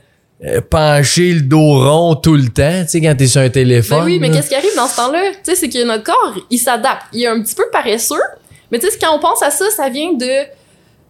euh, 0.44 0.60
penché, 0.68 1.34
le 1.34 1.42
dos 1.42 1.58
rond 1.88 2.16
tout 2.16 2.34
le 2.34 2.48
temps, 2.48 2.82
tu 2.82 2.88
sais, 2.88 3.00
quand 3.00 3.14
t'es 3.16 3.28
sur 3.28 3.40
un 3.40 3.48
téléphone. 3.48 4.00
Ben 4.00 4.04
oui, 4.06 4.18
mais 4.20 4.28
là. 4.28 4.34
qu'est-ce 4.36 4.48
qui 4.48 4.56
arrive 4.56 4.74
dans 4.76 4.88
ce 4.88 4.96
temps-là? 4.96 5.22
Tu 5.34 5.38
sais, 5.44 5.54
c'est 5.54 5.68
que 5.68 5.84
notre 5.86 6.02
corps, 6.02 6.34
il 6.50 6.58
s'adapte. 6.58 7.02
Il 7.12 7.22
est 7.22 7.28
un 7.28 7.40
petit 7.40 7.54
peu 7.54 7.64
paresseux, 7.72 8.16
mais 8.72 8.80
tu 8.80 8.88
sais, 8.90 8.98
quand 9.00 9.14
on 9.16 9.20
pense 9.20 9.40
à 9.42 9.50
ça, 9.50 9.64
ça 9.76 9.88
vient 9.88 10.12
de 10.14 10.26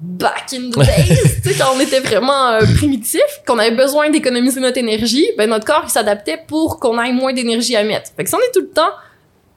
back 0.04 0.52
in 0.52 0.70
the 0.70 0.78
days, 0.84 1.40
tu 1.42 1.50
sais, 1.50 1.54
quand 1.58 1.70
on 1.76 1.80
était 1.80 2.00
vraiment 2.00 2.48
euh, 2.48 2.60
primitif, 2.76 3.22
qu'on 3.46 3.58
avait 3.58 3.70
besoin 3.76 4.10
d'économiser 4.10 4.58
notre 4.60 4.78
énergie, 4.78 5.26
ben 5.38 5.48
notre 5.48 5.64
corps, 5.64 5.84
il 5.86 5.90
s'adaptait 5.90 6.38
pour 6.48 6.80
qu'on 6.80 7.00
ait 7.00 7.12
moins 7.12 7.32
d'énergie 7.32 7.76
à 7.76 7.84
mettre. 7.84 8.10
Fait 8.16 8.24
que 8.24 8.28
si 8.28 8.34
on 8.34 8.38
est 8.40 8.52
tout 8.52 8.62
le 8.62 8.70
temps 8.70 8.90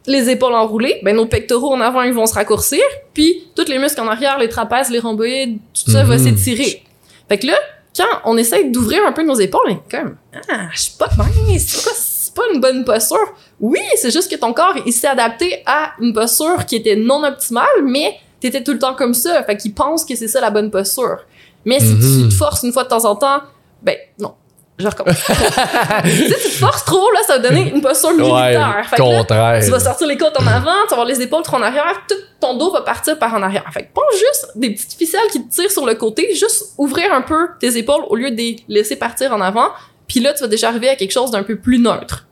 les 0.08 0.30
épaules 0.30 0.54
enroulées, 0.54 1.00
ben 1.04 1.16
nos 1.16 1.26
pectoraux 1.26 1.74
en 1.74 1.82
avant, 1.82 2.04
ils 2.04 2.14
vont 2.14 2.28
se 2.28 2.36
raccourcir, 2.36 2.84
puis 3.16 3.48
tous 3.56 3.68
les 3.68 3.80
muscles 3.80 4.00
en 4.02 4.08
arrière, 4.08 4.38
les 4.38 4.50
trapèzes, 4.50 4.92
les 4.92 5.00
rhomboïdes, 5.00 5.58
tout 5.84 5.90
ça 5.92 6.04
va 6.04 6.18
Mhm. 6.18 6.24
s'étirer. 6.38 6.84
Fait 7.28 7.40
que 7.40 7.48
là, 7.48 7.56
quand 7.98 8.20
on 8.26 8.38
essaie 8.38 8.66
d'ouvrir 8.66 9.02
un 9.08 9.14
peu 9.14 9.24
nos 9.24 9.34
épaules, 9.40 9.72
est 9.72 9.92
comme 9.98 10.16
ah, 10.52 10.68
je 10.74 10.80
suis 10.82 10.94
pas 11.00 11.10
mince, 11.18 11.64
c'est 11.66 11.90
c'est 12.28 12.34
pas 12.36 12.44
une 12.54 12.60
bonne 12.60 12.84
posture. 12.84 13.34
Oui, 13.62 13.80
c'est 13.96 14.12
juste 14.12 14.30
que 14.30 14.36
ton 14.36 14.52
corps 14.52 14.76
il 14.86 14.92
s'est 14.92 15.08
adapté 15.08 15.64
à 15.66 15.94
une 16.02 16.12
posture 16.14 16.66
qui 16.68 16.76
était 16.76 16.98
non 16.98 17.24
optimale, 17.24 17.66
mais 17.84 18.18
t'étais 18.52 18.64
tout 18.64 18.74
le 18.74 18.80
temps 18.80 18.94
comme 18.94 19.14
ça, 19.14 19.44
fait 19.44 19.58
qu'il 19.58 19.74
pense 19.74 20.06
que 20.06 20.16
c'est 20.16 20.28
ça 20.28 20.40
la 20.42 20.50
bonne 20.52 20.70
posture. 20.72 21.18
Mais 21.66 21.80
si 21.80 21.94
Mhm. 21.94 22.24
tu 22.24 22.30
te 22.30 22.34
forces 22.36 22.64
une 22.64 22.72
fois 22.72 22.84
de 22.84 22.90
temps 22.90 23.06
en 23.06 23.16
temps, 23.16 23.42
ben 23.82 23.96
non, 24.20 24.34
je 24.78 24.88
recommence. 24.88 25.16
si 26.06 26.26
tu 26.28 26.34
te 26.34 26.58
forces 26.60 26.86
trop 26.86 27.12
là, 27.12 27.20
ça 27.26 27.38
va 27.38 27.40
donner 27.50 27.72
une 27.74 27.82
posture 27.82 28.10
Ouais, 28.10 28.16
militaire. 28.18 28.86
Fait 28.90 28.98
que 28.98 29.02
là, 29.02 29.18
contraire. 29.20 29.64
tu 29.64 29.72
vas 29.72 29.80
sortir 29.80 30.08
les 30.08 30.18
côtes 30.18 30.40
en 30.40 30.46
avant, 30.48 30.72
tu 30.84 30.90
vas 30.90 30.94
avoir 31.02 31.06
les 31.06 31.22
épaules 31.22 31.44
trop 31.44 31.58
en 31.58 31.62
arrière, 31.64 32.02
tout 32.08 32.16
ton 32.40 32.56
dos 32.58 32.72
va 32.72 32.82
partir 32.82 33.18
par 33.18 33.34
en 33.34 33.42
arrière. 33.42 33.66
Fait 33.74 33.84
que 33.84 33.94
pas 33.94 34.02
juste 34.14 34.52
des 34.56 34.72
petites 34.72 34.94
ficelles 34.94 35.28
qui 35.32 35.44
te 35.48 35.52
tirent 35.54 35.72
sur 35.72 35.86
le 35.86 35.96
côté, 35.96 36.36
juste 36.36 36.74
ouvrir 36.78 37.12
un 37.14 37.22
peu 37.22 37.48
tes 37.60 37.76
épaules 37.78 38.04
au 38.10 38.16
lieu 38.16 38.30
de 38.32 38.36
les 38.38 38.58
laisser 38.68 38.96
partir 38.96 39.34
en 39.34 39.42
avant. 39.42 39.70
Puis 40.08 40.20
là, 40.20 40.34
tu 40.34 40.42
vas 40.42 40.48
déjà 40.48 40.68
arriver 40.70 40.90
à 40.90 40.96
quelque 40.96 41.12
chose 41.14 41.32
d'un 41.32 41.42
peu 41.44 41.56
plus 41.56 41.80
neutre. 41.80 42.25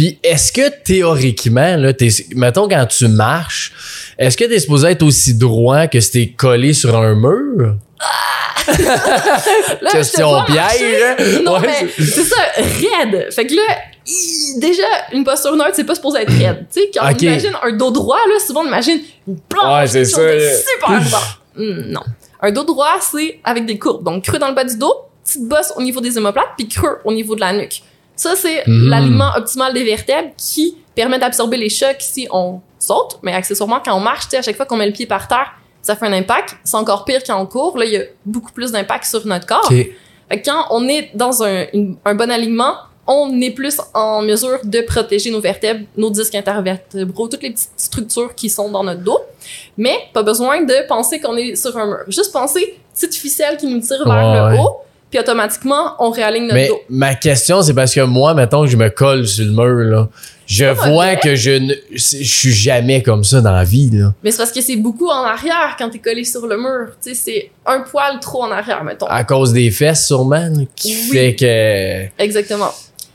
Puis 0.00 0.18
est-ce 0.22 0.50
que 0.50 0.70
théoriquement, 0.82 1.76
là, 1.76 1.92
t'es, 1.92 2.08
mettons 2.34 2.66
quand 2.66 2.86
tu 2.86 3.06
marches, 3.06 3.70
est-ce 4.16 4.34
que 4.34 4.44
t'es 4.46 4.58
supposé 4.58 4.88
être 4.92 5.02
aussi 5.02 5.34
droit 5.34 5.88
que 5.88 6.00
si 6.00 6.10
t'es 6.10 6.28
collé 6.34 6.72
sur 6.72 6.96
un 6.96 7.14
mur? 7.14 7.74
Là, 9.82 9.90
Question 9.92 10.42
piège, 10.46 11.02
hein? 11.04 11.16
Non, 11.44 11.58
Ouais, 11.58 11.66
mais 11.66 11.88
c'est 12.02 12.24
ça, 12.24 12.36
raide. 12.56 13.28
Fait 13.30 13.46
que 13.46 13.54
là, 13.54 13.62
déjà, 14.58 14.84
une 15.12 15.22
posture 15.22 15.54
neutre, 15.54 15.72
c'est 15.74 15.84
pas 15.84 15.94
supposé 15.96 16.20
être 16.22 16.32
raide. 16.32 16.66
Tu 16.72 16.80
sais, 16.80 16.90
quand 16.94 17.04
Ok. 17.06 17.16
on 17.20 17.24
imagine 17.24 17.52
un 17.62 17.72
dos 17.76 17.90
droit, 17.90 18.16
là, 18.26 18.34
souvent 18.46 18.62
on 18.62 18.68
imagine 18.68 19.00
une 19.28 19.38
planche, 19.38 19.80
Ouais, 19.82 19.86
c'est 19.86 20.04
ça, 20.06 20.22
super 20.22 20.98
droit. 21.02 21.22
Hmm, 21.56 21.80
non. 21.92 22.00
Un 22.40 22.52
dos 22.52 22.64
droit, 22.64 22.96
c'est 23.02 23.38
avec 23.44 23.66
des 23.66 23.78
courbes. 23.78 24.02
Donc, 24.02 24.24
creux 24.24 24.38
dans 24.38 24.48
le 24.48 24.54
bas 24.54 24.64
du 24.64 24.78
dos, 24.78 24.94
petite 25.24 25.46
bosse 25.46 25.74
au 25.76 25.82
niveau 25.82 26.00
des 26.00 26.16
omoplates, 26.16 26.54
puis 26.56 26.68
creux 26.68 27.00
au 27.04 27.12
niveau 27.12 27.34
de 27.34 27.40
la 27.40 27.52
nuque. 27.52 27.82
Ça, 28.22 28.36
c'est 28.36 28.66
Mhm. 28.66 28.88
l'alignement 28.90 29.30
optimal 29.34 29.72
des 29.72 29.82
vertèbres 29.84 30.30
qui 30.36 30.76
permet 30.94 31.18
d'absorber 31.18 31.56
les 31.56 31.70
chocs 31.70 31.96
si 32.00 32.28
on 32.30 32.60
saute, 32.78 33.18
mais 33.22 33.32
accessoirement, 33.32 33.80
quand 33.82 33.96
on 33.96 34.00
marche, 34.00 34.24
tu 34.24 34.30
sais, 34.32 34.36
à 34.38 34.42
chaque 34.42 34.56
fois 34.56 34.66
qu'on 34.66 34.76
met 34.76 34.86
le 34.86 34.92
pied 34.92 35.06
par 35.06 35.26
terre, 35.26 35.50
ça 35.80 35.96
fait 35.96 36.04
un 36.06 36.12
impact. 36.12 36.56
C'est 36.64 36.76
encore 36.76 37.06
pire 37.06 37.22
quand 37.26 37.40
on 37.40 37.46
court. 37.46 37.78
Là, 37.78 37.84
il 37.86 37.92
y 37.92 37.96
a 37.96 38.02
beaucoup 38.26 38.52
plus 38.52 38.72
d'impact 38.72 39.04
sur 39.06 39.26
notre 39.26 39.46
corps. 39.46 39.66
Ok. 39.70 39.76
Fait 40.28 40.40
que 40.42 40.44
quand 40.50 40.66
on 40.70 40.86
est 40.86 41.10
dans 41.14 41.42
un, 41.42 41.64
une- 41.72 41.96
un 42.04 42.14
bon 42.14 42.30
alignement, 42.30 42.74
on 43.06 43.40
est 43.40 43.50
plus 43.52 43.80
en 43.94 44.20
mesure 44.20 44.58
de 44.64 44.82
protéger 44.82 45.30
nos 45.30 45.40
vertèbres, 45.40 45.86
nos 45.96 46.10
disques 46.10 46.34
intervertébraux, 46.34 47.26
toutes 47.26 47.42
les 47.42 47.50
petites 47.52 47.70
structures 47.78 48.34
qui 48.34 48.50
sont 48.50 48.70
dans 48.70 48.84
notre 48.84 49.00
dos. 49.00 49.18
Mais 49.78 49.96
pas 50.12 50.22
besoin 50.22 50.60
de 50.62 50.86
penser 50.88 51.20
qu'on 51.20 51.36
est 51.38 51.56
sur 51.56 51.74
un 51.78 51.86
mur. 51.86 51.98
Juste 52.08 52.32
penser 52.32 52.78
petite 52.94 53.14
ficelle 53.14 53.56
qui 53.56 53.66
nous 53.66 53.80
tire 53.80 54.04
vers 54.06 54.50
Ouais, 54.50 54.56
le 54.56 54.60
haut, 54.60 54.76
puis 55.10 55.18
automatiquement 55.18 55.94
on 55.98 56.10
réaligne 56.10 56.44
notre 56.44 56.54
Mais 56.54 56.68
dos. 56.68 56.80
ma 56.88 57.14
question, 57.14 57.62
c'est 57.62 57.74
parce 57.74 57.94
que 57.94 58.00
moi, 58.00 58.32
mettons 58.34 58.64
que 58.64 58.70
je 58.70 58.76
me 58.76 58.88
colle 58.88 59.26
sur 59.26 59.44
le 59.44 59.50
mur, 59.52 59.84
là. 59.90 60.08
Je 60.46 60.64
vois 60.64 61.14
que 61.14 61.36
je 61.36 61.50
ne, 61.52 61.74
je 61.92 61.98
suis 62.24 62.52
jamais 62.52 63.02
comme 63.04 63.22
ça 63.22 63.40
dans 63.40 63.52
la 63.52 63.62
vie, 63.62 63.88
là. 63.92 64.12
Mais 64.24 64.32
c'est 64.32 64.38
parce 64.38 64.50
que 64.50 64.60
c'est 64.60 64.74
beaucoup 64.76 65.06
en 65.08 65.22
arrière 65.22 65.76
quand 65.78 65.88
t'es 65.90 66.00
collé 66.00 66.24
sur 66.24 66.44
le 66.46 66.56
mur. 66.56 66.88
Tu 67.00 67.10
sais, 67.10 67.14
c'est 67.14 67.50
un 67.66 67.80
poil 67.82 68.18
trop 68.20 68.42
en 68.42 68.50
arrière, 68.50 68.82
mettons. 68.82 69.06
À 69.06 69.22
cause 69.22 69.52
des 69.52 69.70
fesses, 69.70 70.06
sûrement, 70.08 70.40
là, 70.48 70.64
qui 70.74 70.88
Oui. 70.88 71.08
fait 71.16 71.36
que, 71.36 72.22
Exactement. 72.22 72.70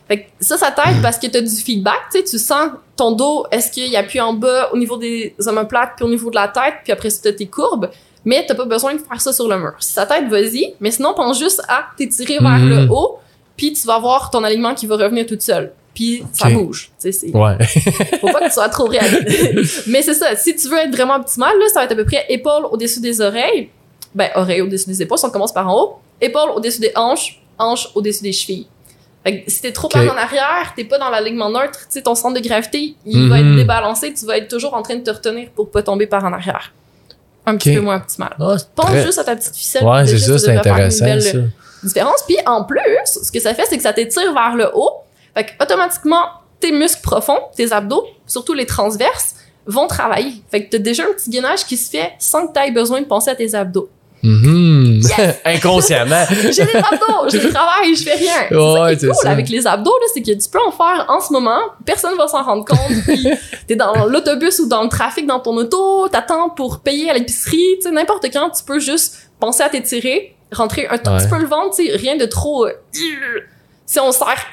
Fait 0.08 0.19
que 0.19 0.23
ça, 0.39 0.55
ça 0.58 0.71
t'aide 0.71 1.01
parce 1.01 1.17
que 1.17 1.27
t'as 1.27 1.41
du 1.41 1.49
feedback, 1.49 1.97
tu 2.12 2.19
sais, 2.19 2.23
tu 2.23 2.38
sens 2.39 2.69
ton 2.95 3.12
dos, 3.12 3.45
est-ce 3.51 3.69
qu'il 3.71 3.93
appuie 3.97 4.21
en 4.21 4.34
bas 4.34 4.69
au 4.71 4.77
niveau 4.77 4.97
des 4.97 5.36
omoplates 5.47 5.93
puis 5.97 6.05
au 6.05 6.10
niveau 6.10 6.29
de 6.29 6.36
la 6.36 6.47
tête, 6.47 6.75
puis 6.84 6.93
après 6.93 7.10
ça, 7.10 7.19
t'as 7.23 7.34
tes 7.34 7.47
courbes, 7.47 7.89
mais 8.25 8.45
t'as 8.45 8.55
pas 8.55 8.65
besoin 8.65 8.95
de 8.95 8.99
faire 8.99 9.21
ça 9.21 9.31
sur 9.31 9.47
le 9.47 9.57
mur. 9.57 9.73
Si 9.79 9.93
ça 9.93 10.05
t'aide, 10.05 10.29
vas-y, 10.29 10.73
mais 10.79 10.91
sinon, 10.91 11.13
pense 11.13 11.39
juste 11.39 11.61
à 11.67 11.85
t'étirer 11.95 12.39
vers 12.39 12.59
le 12.59 12.88
haut, 12.91 13.19
puis 13.55 13.71
tu 13.73 13.88
vas 13.88 13.99
voir 13.99 14.29
ton 14.31 14.43
alignement 14.43 14.73
qui 14.73 14.88
va 14.88 14.97
revenir 14.97 15.25
tout 15.25 15.38
seul. 15.39 15.71
Puis 15.93 16.25
ça 16.33 16.49
bouge, 16.49 16.91
tu 17.01 17.09
sais, 17.13 17.31
ouais. 17.33 17.57
Faut 18.19 18.27
pas 18.27 18.41
que 18.41 18.45
tu 18.47 18.51
sois 18.51 18.67
trop 18.67 18.85
réaliste. 18.85 19.83
Mais 19.88 20.01
c'est 20.01 20.13
ça. 20.13 20.35
Si 20.35 20.53
tu 20.53 20.67
veux 20.67 20.77
être 20.77 20.91
vraiment 20.91 21.15
optimal, 21.15 21.57
là, 21.57 21.65
ça 21.69 21.79
va 21.79 21.85
être 21.85 21.93
à 21.93 21.95
peu 21.95 22.03
près 22.03 22.25
épaules 22.27 22.65
au-dessus 22.69 22.99
des 22.99 23.21
oreilles. 23.21 23.69
Ben, 24.13 24.29
oreilles 24.35 24.61
au-dessus 24.61 24.88
des 24.88 25.01
épaules, 25.03 25.17
si 25.17 25.25
on 25.25 25.29
commence 25.29 25.53
par 25.53 25.69
en 25.69 25.81
haut. 25.81 25.95
Épaules 26.19 26.49
au-dessus 26.53 26.81
des 26.81 26.91
hanches, 26.95 27.41
hanches 27.57 27.89
au-dessus 27.95 28.23
des 28.23 28.33
chevilles. 28.33 28.67
Fait 29.23 29.41
que 29.41 29.49
si 29.49 29.61
t'es 29.61 29.71
trop 29.71 29.88
Ok. 29.88 29.93
par 29.93 30.03
en 30.03 30.17
arrière, 30.17 30.73
t'es 30.75 30.83
pas 30.83 30.97
dans 30.99 31.09
l'alignement 31.09 31.49
neutre, 31.49 31.79
tu 31.79 31.85
sais, 31.89 32.01
ton 32.01 32.13
centre 32.13 32.39
de 32.39 32.45
gravité, 32.45 32.95
il 33.05 33.29
va 33.29 33.39
être 33.39 33.55
débalancé, 33.55 34.13
tu 34.13 34.25
vas 34.25 34.38
être 34.38 34.49
toujours 34.49 34.73
en 34.73 34.81
train 34.81 34.95
de 34.97 35.03
te 35.03 35.09
retenir 35.09 35.49
pour 35.49 35.71
pas 35.71 35.81
tomber 35.81 36.05
par 36.07 36.23
en 36.25 36.33
arrière. 36.33 36.73
Un 37.45 37.58
petit 37.58 37.75
peu 37.75 37.81
moins 37.81 37.97
optimal. 37.97 38.36
Ah, 38.39 38.55
c'est 38.58 38.69
Pense 38.75 38.86
très- 38.88 39.03
juste 39.05 39.17
à 39.19 39.23
ta 39.23 39.36
petite 39.36 39.55
ficelle. 39.55 39.84
Ouais, 39.84 40.05
c'est 40.08 40.17
ça, 40.17 40.38
c'est 40.38 40.45
faire 40.45 40.53
une 40.53 40.60
intéressant, 40.60 41.05
belle, 41.05 41.21
ça. 41.21 41.38
différence. 41.84 42.23
Puis 42.27 42.38
en 42.45 42.63
plus, 42.63 42.79
ce 43.05 43.31
que 43.31 43.39
ça 43.39 43.53
fait, 43.53 43.65
c'est 43.69 43.77
que 43.77 43.84
ça 43.84 43.93
t'étire 43.93 44.34
vers 44.34 44.55
le 44.55 44.69
haut. 44.73 44.91
Fait 45.36 45.45
que 45.45 45.51
automatiquement, 45.63 46.23
tes 46.60 46.71
muscles 46.71 47.01
profonds, 47.01 47.39
tes 47.55 47.71
abdos, 47.71 48.05
surtout 48.25 48.53
les 48.53 48.65
transverses, 48.65 49.36
vont 49.67 49.88
travailler. 49.88 50.34
Fait 50.49 50.63
que 50.65 50.71
t'as 50.71 50.77
déjà 50.77 51.03
un 51.03 51.13
petit 51.13 51.29
gainage 51.29 51.65
qui 51.65 51.75
se 51.77 51.89
fait 51.89 52.13
sans 52.19 52.47
que 52.47 52.53
t'aies 52.53 52.71
besoin 52.71 53.01
de 53.01 53.05
penser 53.05 53.29
à 53.31 53.36
tes 53.36 53.53
abdos. 53.55 53.89
Mhm. 54.25 55.01
Inconsciemment. 55.45 56.25
J'ai 56.29 56.65
des 56.65 56.75
abdos, 56.75 57.29
je 57.31 57.47
travaille, 57.53 57.95
je 57.95 58.03
fais 58.03 58.15
rien. 58.15 58.57
Ouais, 58.59 58.97
c'est 58.97 59.07
cool 59.07 59.15
ça. 59.15 59.29
avec 59.31 59.49
les 59.49 59.67
abdos, 59.67 59.91
c'est 60.13 60.21
que 60.21 60.31
tu 60.31 60.49
peux 60.49 60.59
en 60.65 60.71
faire 60.71 61.05
en 61.09 61.19
ce 61.21 61.31
moment, 61.31 61.59
personne 61.85 62.17
va 62.17 62.27
s'en 62.27 62.43
rendre 62.43 62.65
compte, 62.65 63.03
puis 63.07 63.27
t'es 63.67 63.75
dans 63.75 64.05
l'autobus 64.05 64.59
ou 64.59 64.67
dans 64.67 64.83
le 64.83 64.89
trafic 64.89 65.25
dans 65.27 65.39
ton 65.39 65.55
auto, 65.57 66.07
t'attends 66.09 66.49
pour 66.49 66.79
payer 66.79 67.09
à 67.11 67.13
l'épicerie, 67.13 67.75
tu 67.77 67.83
sais, 67.83 67.91
n'importe 67.91 68.25
quand, 68.33 68.49
tu 68.49 68.63
peux 68.63 68.79
juste 68.79 69.29
penser 69.39 69.63
à 69.63 69.69
t'étirer, 69.69 70.35
rentrer 70.51 70.88
un 70.88 70.97
tout 70.97 71.11
Ouais. 71.11 71.17
petit 71.17 71.27
peu 71.27 71.38
le 71.38 71.45
ventre, 71.47 71.75
tu 71.75 71.85
sais, 71.85 71.95
rien 71.95 72.15
de 72.17 72.25
trop... 72.25 72.65
euh, 72.65 72.71
si 73.88 73.99
on 73.99 74.11
serre, 74.11 74.43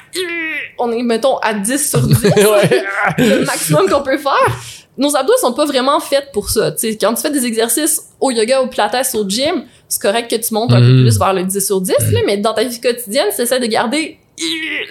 on 0.77 0.91
est, 0.91 1.01
mettons, 1.01 1.37
à 1.37 1.55
10 1.55 1.89
sur 1.89 2.01
10, 2.01 2.23
ouais. 2.23 2.83
le 3.17 3.45
maximum 3.45 3.89
qu'on 3.89 4.01
peut 4.03 4.17
faire. 4.19 4.55
Nos 4.97 5.15
abdos 5.15 5.33
sont 5.41 5.53
pas 5.53 5.65
vraiment 5.65 5.99
faits 5.99 6.29
pour 6.33 6.49
ça. 6.49 6.71
Tu 6.71 6.91
sais, 6.91 6.97
quand 6.97 7.13
tu 7.15 7.21
fais 7.21 7.31
des 7.31 7.45
exercices 7.45 8.01
au 8.21 8.29
yoga, 8.31 8.61
au 8.61 8.67
pilates, 8.67 8.95
au 9.15 9.27
gym, 9.27 9.63
c'est 9.89 10.01
correct 10.01 10.29
que 10.29 10.35
tu 10.35 10.53
montes 10.53 10.71
un 10.71 10.79
peu 10.79 10.85
Mhm. 10.87 11.01
plus 11.03 11.17
vers 11.17 11.33
le 11.33 11.43
10 11.43 11.65
sur 11.65 11.81
10, 11.81 11.93
là, 12.11 12.19
mais 12.25 12.37
dans 12.37 12.53
ta 12.53 12.63
vie 12.63 12.79
quotidienne, 12.79 13.27
tu 13.35 13.41
essaies 13.41 13.59
de 13.59 13.65
garder 13.65 14.19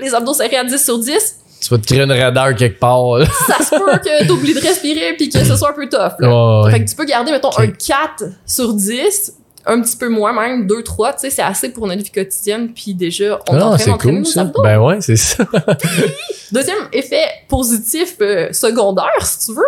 les 0.01 0.15
abdos 0.15 0.35
serrés 0.35 0.57
à 0.57 0.65
10 0.65 0.83
sur 0.85 0.99
10, 0.99 1.39
Tu 1.61 1.69
vas 1.69 1.79
te 1.79 1.87
créer 1.87 2.01
une 2.03 2.11
raideur 2.11 2.57
quelque 2.57 2.81
part, 2.81 3.19
là. 3.19 3.27
ça 3.47 3.59
se 3.65 3.71
peut 3.71 3.99
que 4.03 4.27
t'oublies 4.27 4.55
de 4.55 4.61
respirer 4.61 5.15
puis 5.17 5.29
que 5.29 5.39
ce 5.45 5.55
soit 5.57 5.71
un 5.71 5.75
peu 5.75 5.89
tough. 5.89 6.15
Là. 6.19 6.69
Fait 6.73 6.83
que 6.85 6.91
tu 6.91 6.97
peux 6.97 7.05
garder, 7.05 7.31
mettons, 7.31 7.51
un 7.57 7.69
4 7.69 8.25
sur 8.45 8.75
10, 8.75 9.35
un 9.65 9.81
petit 9.81 9.97
peu 9.97 10.09
moins 10.09 10.33
même, 10.33 10.67
2, 10.67 10.83
3, 10.83 11.13
tu 11.13 11.21
sais, 11.21 11.31
c'est 11.31 11.43
assez 11.43 11.69
pour 11.69 11.87
notre 11.87 12.03
vie 12.03 12.11
quotidienne, 12.11 12.73
puis 12.75 12.95
déjà, 12.95 13.39
on 13.49 13.57
est 13.57 13.63
en 13.63 13.69
train 13.69 13.79
c'est 13.79 13.91
d'entraîner 13.91 14.17
cool, 14.17 14.25
nos 14.25 14.31
ça. 14.33 14.41
abdos. 14.41 14.63
Ben 14.63 14.79
ouais, 14.81 15.01
c'est 15.01 15.15
ça. 15.15 15.45
Deuxième 16.51 16.89
effet 16.93 17.25
positif 17.49 18.17
euh, 18.21 18.53
secondaire, 18.53 19.07
si 19.25 19.47
tu 19.47 19.53
veux, 19.55 19.63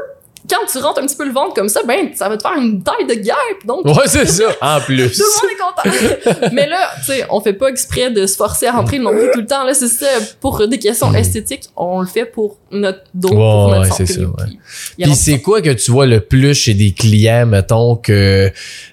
quand 0.48 0.66
tu 0.70 0.78
rentres 0.78 1.00
un 1.00 1.06
petit 1.06 1.16
peu 1.16 1.24
le 1.26 1.32
ventre 1.32 1.54
comme 1.54 1.68
ça, 1.68 1.80
ben, 1.86 2.08
ça 2.14 2.28
va 2.28 2.36
te 2.36 2.42
faire 2.42 2.56
une 2.60 2.82
taille 2.82 3.06
de 3.08 3.14
guêpe, 3.14 3.66
donc 3.66 3.84
Ouais, 3.86 4.06
c'est 4.06 4.26
ça. 4.26 4.44
En 4.60 4.80
plus. 4.80 5.10
tout 5.16 5.22
le 5.22 5.88
monde 5.88 5.96
est 6.22 6.30
content. 6.30 6.48
Mais 6.52 6.66
là, 6.68 6.90
tu 6.98 7.04
sais, 7.12 7.24
on 7.30 7.40
fait 7.40 7.52
pas 7.54 7.68
exprès 7.68 8.10
de 8.10 8.26
se 8.26 8.36
forcer 8.36 8.66
à 8.66 8.72
rentrer 8.72 8.98
non 8.98 9.10
plus 9.12 9.30
tout 9.32 9.40
le 9.40 9.46
temps. 9.46 9.64
Là, 9.64 9.72
c'est 9.74 9.88
ça, 9.88 10.06
pour 10.40 10.66
des 10.68 10.78
questions 10.78 11.12
esthétiques, 11.14 11.64
on 11.76 12.00
le 12.00 12.06
fait 12.06 12.26
pour 12.26 12.58
notre 12.70 13.00
dos, 13.14 13.28
pour 13.28 13.38
Mm. 13.38 13.70
Ouais, 13.70 13.78
notre 13.78 13.80
ouais, 13.82 13.88
santé. 13.90 14.06
c'est 14.06 14.12
ça, 14.14 14.20
ouais. 14.20 14.58
Puis 15.02 15.14
c'est 15.14 15.40
quoi 15.40 15.62
que 15.62 15.70
tu 15.70 15.90
vois 15.90 16.06
le 16.06 16.20
plus 16.20 16.54
chez 16.54 16.74
des 16.74 16.92
clients, 16.92 17.46
mettons, 17.46 17.96
que 17.96 18.50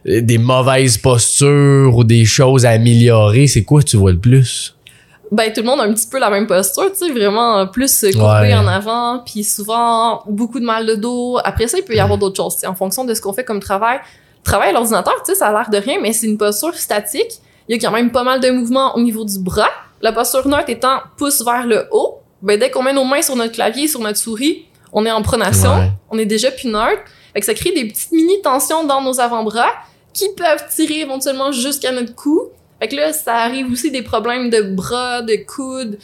euh, 0.08 0.22
des 0.22 0.38
mauvaises 0.38 0.98
postures 0.98 1.96
ou 1.96 2.04
des 2.04 2.26
choses 2.26 2.66
à 2.66 2.70
améliorer, 2.72 3.48
c'est 3.48 3.64
quoi 3.64 3.82
que 3.82 3.88
tu 3.88 3.98
vois 3.98 4.12
le 4.12 4.20
plus? 4.20 4.76
Ben 5.32 5.52
tout 5.54 5.62
le 5.62 5.68
monde 5.68 5.80
a 5.80 5.84
un 5.84 5.94
petit 5.94 6.08
peu 6.08 6.20
la 6.20 6.30
même 6.30 6.46
posture, 6.46 6.92
tu 6.92 7.06
sais, 7.08 7.12
vraiment 7.12 7.66
plus 7.68 8.02
courbé 8.14 8.48
Ouais. 8.50 8.54
en 8.54 8.68
avant, 8.68 9.20
puis 9.26 9.44
souvent 9.44 10.24
beaucoup 10.28 10.60
de 10.60 10.66
mal 10.66 10.86
de 10.86 10.96
dos. 10.96 11.38
Après 11.44 11.68
ça, 11.68 11.78
il 11.78 11.84
peut 11.84 11.96
y 11.96 12.00
avoir 12.00 12.18
d'autres 12.20 12.36
choses, 12.36 12.56
tu 12.56 12.62
sais, 12.62 12.68
en 12.68 12.76
fonction 12.76 13.06
de 13.06 13.14
ce 13.14 13.22
qu'on 13.22 13.34
fait 13.34 13.46
comme 13.46 13.60
travail. 13.62 14.00
Travail 14.44 14.70
à 14.70 14.72
l'ordinateur, 14.74 15.14
tu 15.24 15.32
sais, 15.34 15.36
ça 15.36 15.48
a 15.48 15.52
l'air 15.52 15.70
de 15.70 15.78
rien, 15.78 16.00
mais 16.02 16.14
c'est 16.14 16.28
une 16.28 16.38
posture 16.38 16.74
statique. 16.76 17.32
Il 17.70 17.76
y 17.76 17.80
a 17.80 17.82
quand 17.88 17.94
même 17.94 18.12
pas 18.12 18.24
mal 18.24 18.40
de 18.42 18.50
mouvements 18.50 18.96
au 18.96 19.00
niveau 19.02 19.24
du 19.24 19.40
bras. 19.40 19.70
La 20.02 20.12
posture 20.12 20.48
neutre 20.48 20.70
étant 20.70 20.98
pouce 21.18 21.44
vers 21.46 21.66
le 21.66 21.88
haut, 21.92 22.20
ben 22.42 22.60
dès 22.60 22.70
qu'on 22.72 22.82
met 22.84 22.92
nos 22.92 23.04
mains 23.06 23.22
sur 23.22 23.36
notre 23.36 23.54
clavier, 23.54 23.88
sur 23.88 24.00
notre 24.02 24.18
souris, 24.18 24.66
on 24.92 25.06
est 25.06 25.12
en 25.12 25.22
pronation, 25.22 25.76
Ouais. 25.76 25.92
on 26.10 26.18
est 26.18 26.26
déjà 26.26 26.52
plus 26.52 26.68
neutre. 26.70 27.04
Fait 27.34 27.40
que 27.40 27.46
ça 27.46 27.54
crée 27.54 27.72
des 27.72 27.86
petites 27.86 28.12
mini 28.12 28.42
tensions 28.42 28.84
dans 28.84 29.02
nos 29.02 29.22
avant-bras 29.22 29.70
qui 30.12 30.28
peuvent 30.36 30.66
tirer 30.76 31.02
éventuellement 31.02 31.52
jusqu'à 31.54 31.92
notre 31.94 32.14
cou. 32.16 32.50
Fait 32.82 32.88
que 32.88 32.96
là, 32.96 33.14
ça 33.14 33.36
arrive 33.36 33.72
aussi 33.72 33.92
des 33.92 34.02
problèmes 34.02 34.50
de 34.50 34.62
bras, 34.62 35.22
de 35.22 35.36
coudes, 35.46 35.98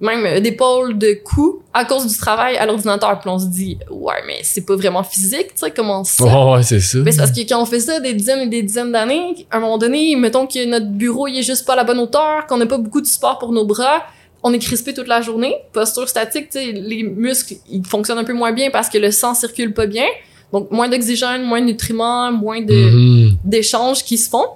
même 0.00 0.26
euh, 0.26 0.40
d'épaule, 0.40 0.98
de 0.98 1.16
cou, 1.24 1.62
à 1.72 1.84
cause 1.84 2.06
du 2.08 2.16
travail 2.18 2.56
à 2.56 2.66
l'ordinateur. 2.66 3.20
Puis 3.20 3.30
on 3.30 3.38
se 3.38 3.46
dit, 3.46 3.78
ouais, 3.88 4.14
mais 4.26 4.40
c'est 4.42 4.62
pas 4.66 4.74
vraiment 4.74 5.04
physique, 5.04 5.54
tu 5.54 5.60
sais, 5.60 5.70
comment 5.70 6.02
ça? 6.02 6.24
Ouais, 6.24 6.54
ouais, 6.56 6.62
c'est 6.64 6.80
ça. 6.80 6.98
Mais 6.98 7.12
c'est 7.12 7.18
parce 7.18 7.30
que 7.30 7.40
quand 7.48 7.62
on 7.62 7.64
fait 7.66 7.78
ça 7.78 8.00
des 8.00 8.12
dizaines 8.14 8.40
et 8.40 8.48
des 8.48 8.62
dizaines 8.62 8.90
d'années, 8.90 9.46
à 9.52 9.58
un 9.58 9.60
moment 9.60 9.78
donné, 9.78 10.16
mettons 10.16 10.48
que 10.48 10.64
notre 10.66 10.86
bureau 10.88 11.28
il 11.28 11.38
est 11.38 11.42
juste 11.42 11.64
pas 11.64 11.74
à 11.74 11.76
la 11.76 11.84
bonne 11.84 12.00
hauteur, 12.00 12.46
qu'on 12.48 12.56
n'a 12.56 12.66
pas 12.66 12.78
beaucoup 12.78 13.00
de 13.00 13.06
support 13.06 13.38
pour 13.38 13.52
nos 13.52 13.64
bras, 13.64 14.02
on 14.42 14.52
est 14.52 14.58
crispé 14.58 14.92
toute 14.92 15.06
la 15.06 15.20
journée. 15.22 15.54
Posture 15.72 16.08
statique, 16.08 16.50
tu 16.50 16.58
sais, 16.58 16.72
les 16.72 17.04
muscles 17.04 17.54
ils 17.70 17.86
fonctionnent 17.86 18.18
un 18.18 18.24
peu 18.24 18.34
moins 18.34 18.52
bien 18.52 18.70
parce 18.70 18.88
que 18.90 18.98
le 18.98 19.10
sang 19.12 19.32
circule 19.34 19.72
pas 19.72 19.86
bien. 19.86 20.04
Donc 20.52 20.70
moins 20.72 20.88
d'oxygène, 20.88 21.44
moins 21.44 21.60
de 21.60 21.66
nutriments, 21.66 22.30
moins 22.32 22.60
Mhm. 22.60 23.36
d'échanges 23.44 24.02
qui 24.04 24.18
se 24.18 24.28
font. 24.28 24.46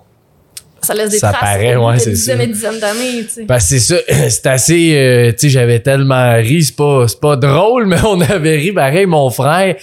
Ça 0.80 0.94
laisse 0.94 1.10
des 1.10 1.18
Ça 1.18 1.32
traces 1.32 1.40
paraît, 1.40 1.76
ouais, 1.76 1.94
de 1.94 1.98
c'est 1.98 2.10
dizaines 2.10 2.40
et 2.40 2.46
dizaines 2.46 2.78
d'années, 2.78 3.24
tu 3.24 3.28
sais. 3.28 3.44
Parce 3.44 3.68
que 3.68 3.78
c'est 3.78 3.94
ça, 3.94 3.96
c'est 4.30 4.46
assez, 4.46 4.94
euh, 4.94 5.32
tu 5.32 5.38
sais, 5.38 5.48
j'avais 5.48 5.80
tellement 5.80 6.34
ri, 6.36 6.62
c'est 6.62 6.76
pas, 6.76 7.06
c'est 7.08 7.20
pas 7.20 7.36
drôle, 7.36 7.86
mais 7.88 7.96
on 8.06 8.20
avait 8.20 8.56
ri 8.56 8.72
pareil. 8.72 9.06
Mon 9.06 9.28
frère, 9.30 9.74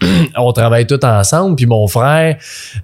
on 0.36 0.52
travaille 0.52 0.86
tous 0.86 1.04
ensemble, 1.04 1.56
puis 1.56 1.66
mon 1.66 1.86
frère, 1.88 2.36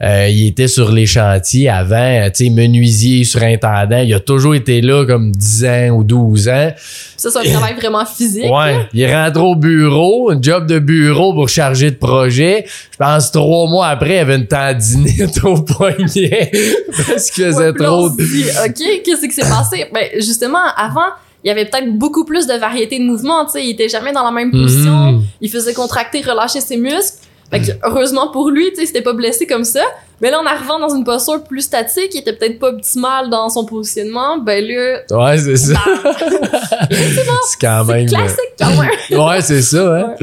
euh, 0.02 0.28
il 0.28 0.48
était 0.48 0.68
sur 0.68 0.90
les 0.90 1.06
chantiers 1.06 1.68
avant, 1.68 2.28
tu 2.35 2.44
sais, 2.44 2.50
menuisier, 2.50 3.24
surintendant, 3.24 3.98
il 3.98 4.12
a 4.14 4.20
toujours 4.20 4.54
été 4.54 4.80
là 4.80 5.06
comme 5.06 5.30
10 5.30 5.64
ans 5.64 5.88
ou 5.90 6.04
12 6.04 6.48
ans. 6.48 6.72
Ça, 7.16 7.28
c'est 7.30 7.38
un 7.38 7.52
travail 7.52 7.74
vraiment 7.74 8.06
physique. 8.06 8.50
Ouais, 8.50 8.88
il 8.94 9.06
rentre 9.14 9.42
au 9.42 9.54
bureau, 9.54 10.30
un 10.30 10.40
job 10.40 10.66
de 10.66 10.78
bureau 10.78 11.35
pour 11.35 11.50
charger 11.50 11.90
de 11.90 11.96
projet. 11.96 12.64
Je 12.92 12.96
pense 12.96 13.30
trois 13.30 13.68
mois 13.68 13.88
après, 13.88 14.16
il 14.16 14.18
avait 14.18 14.37
une 14.37 14.46
tendinite 14.46 15.44
au 15.44 15.61
poignet 15.61 16.50
parce 17.06 17.30
qu'il 17.30 17.44
faisait 17.68 17.73
trop 17.85 18.07
on 18.07 18.09
de... 18.09 18.23
se 18.23 18.29
dit, 18.33 18.44
OK, 18.66 19.03
qu'est-ce 19.05 19.27
qui 19.27 19.33
s'est 19.33 19.49
passé? 19.49 19.87
Ben, 19.92 20.09
justement, 20.16 20.59
avant, 20.77 21.09
il 21.44 21.49
y 21.49 21.51
avait 21.51 21.64
peut-être 21.64 21.92
beaucoup 21.96 22.25
plus 22.25 22.46
de 22.46 22.55
variété 22.55 22.99
de 22.99 23.05
mouvements, 23.05 23.44
tu 23.46 23.53
sais, 23.53 23.64
il 23.66 23.70
était 23.70 23.88
jamais 23.88 24.12
dans 24.12 24.25
la 24.25 24.31
même 24.31 24.51
position, 24.51 25.12
Mhm. 25.12 25.23
il 25.40 25.51
faisait 25.51 25.75
contracter, 25.75 26.20
relâcher 26.23 26.61
ses 26.61 26.77
muscles. 26.77 27.18
Fait 27.51 27.61
que, 27.61 27.73
heureusement 27.85 28.31
pour 28.31 28.51
lui, 28.51 28.69
tu 28.71 28.77
sais, 28.77 28.83
il 28.83 28.87
s'était 28.87 29.03
pas 29.03 29.13
blessé 29.13 29.47
comme 29.47 29.65
ça. 29.65 29.83
Mais 30.21 30.31
là, 30.31 30.39
en 30.41 30.47
arrivant 30.47 30.79
dans 30.79 30.95
une 30.95 31.03
posture 31.03 31.43
plus 31.43 31.63
statique, 31.63 32.11
il 32.15 32.19
était 32.19 32.35
peut-être 32.35 32.59
pas 32.59 32.69
optimal 32.69 33.31
dans 33.31 33.49
son 33.49 33.65
positionnement, 33.65 34.39
ben 34.39 34.63
là, 34.65 35.01
Ouais, 35.11 35.39
c'est 35.39 35.57
ça. 35.57 35.73
bah, 36.05 36.13
c'est 36.91 37.61
quand 37.61 37.85
c'est 37.87 37.93
même... 37.95 38.07
classique 38.07 38.39
quand 38.59 38.71
même. 38.77 39.21
ouais, 39.27 39.41
c'est 39.41 39.63
ça. 39.63 39.97
Hein? 39.97 40.15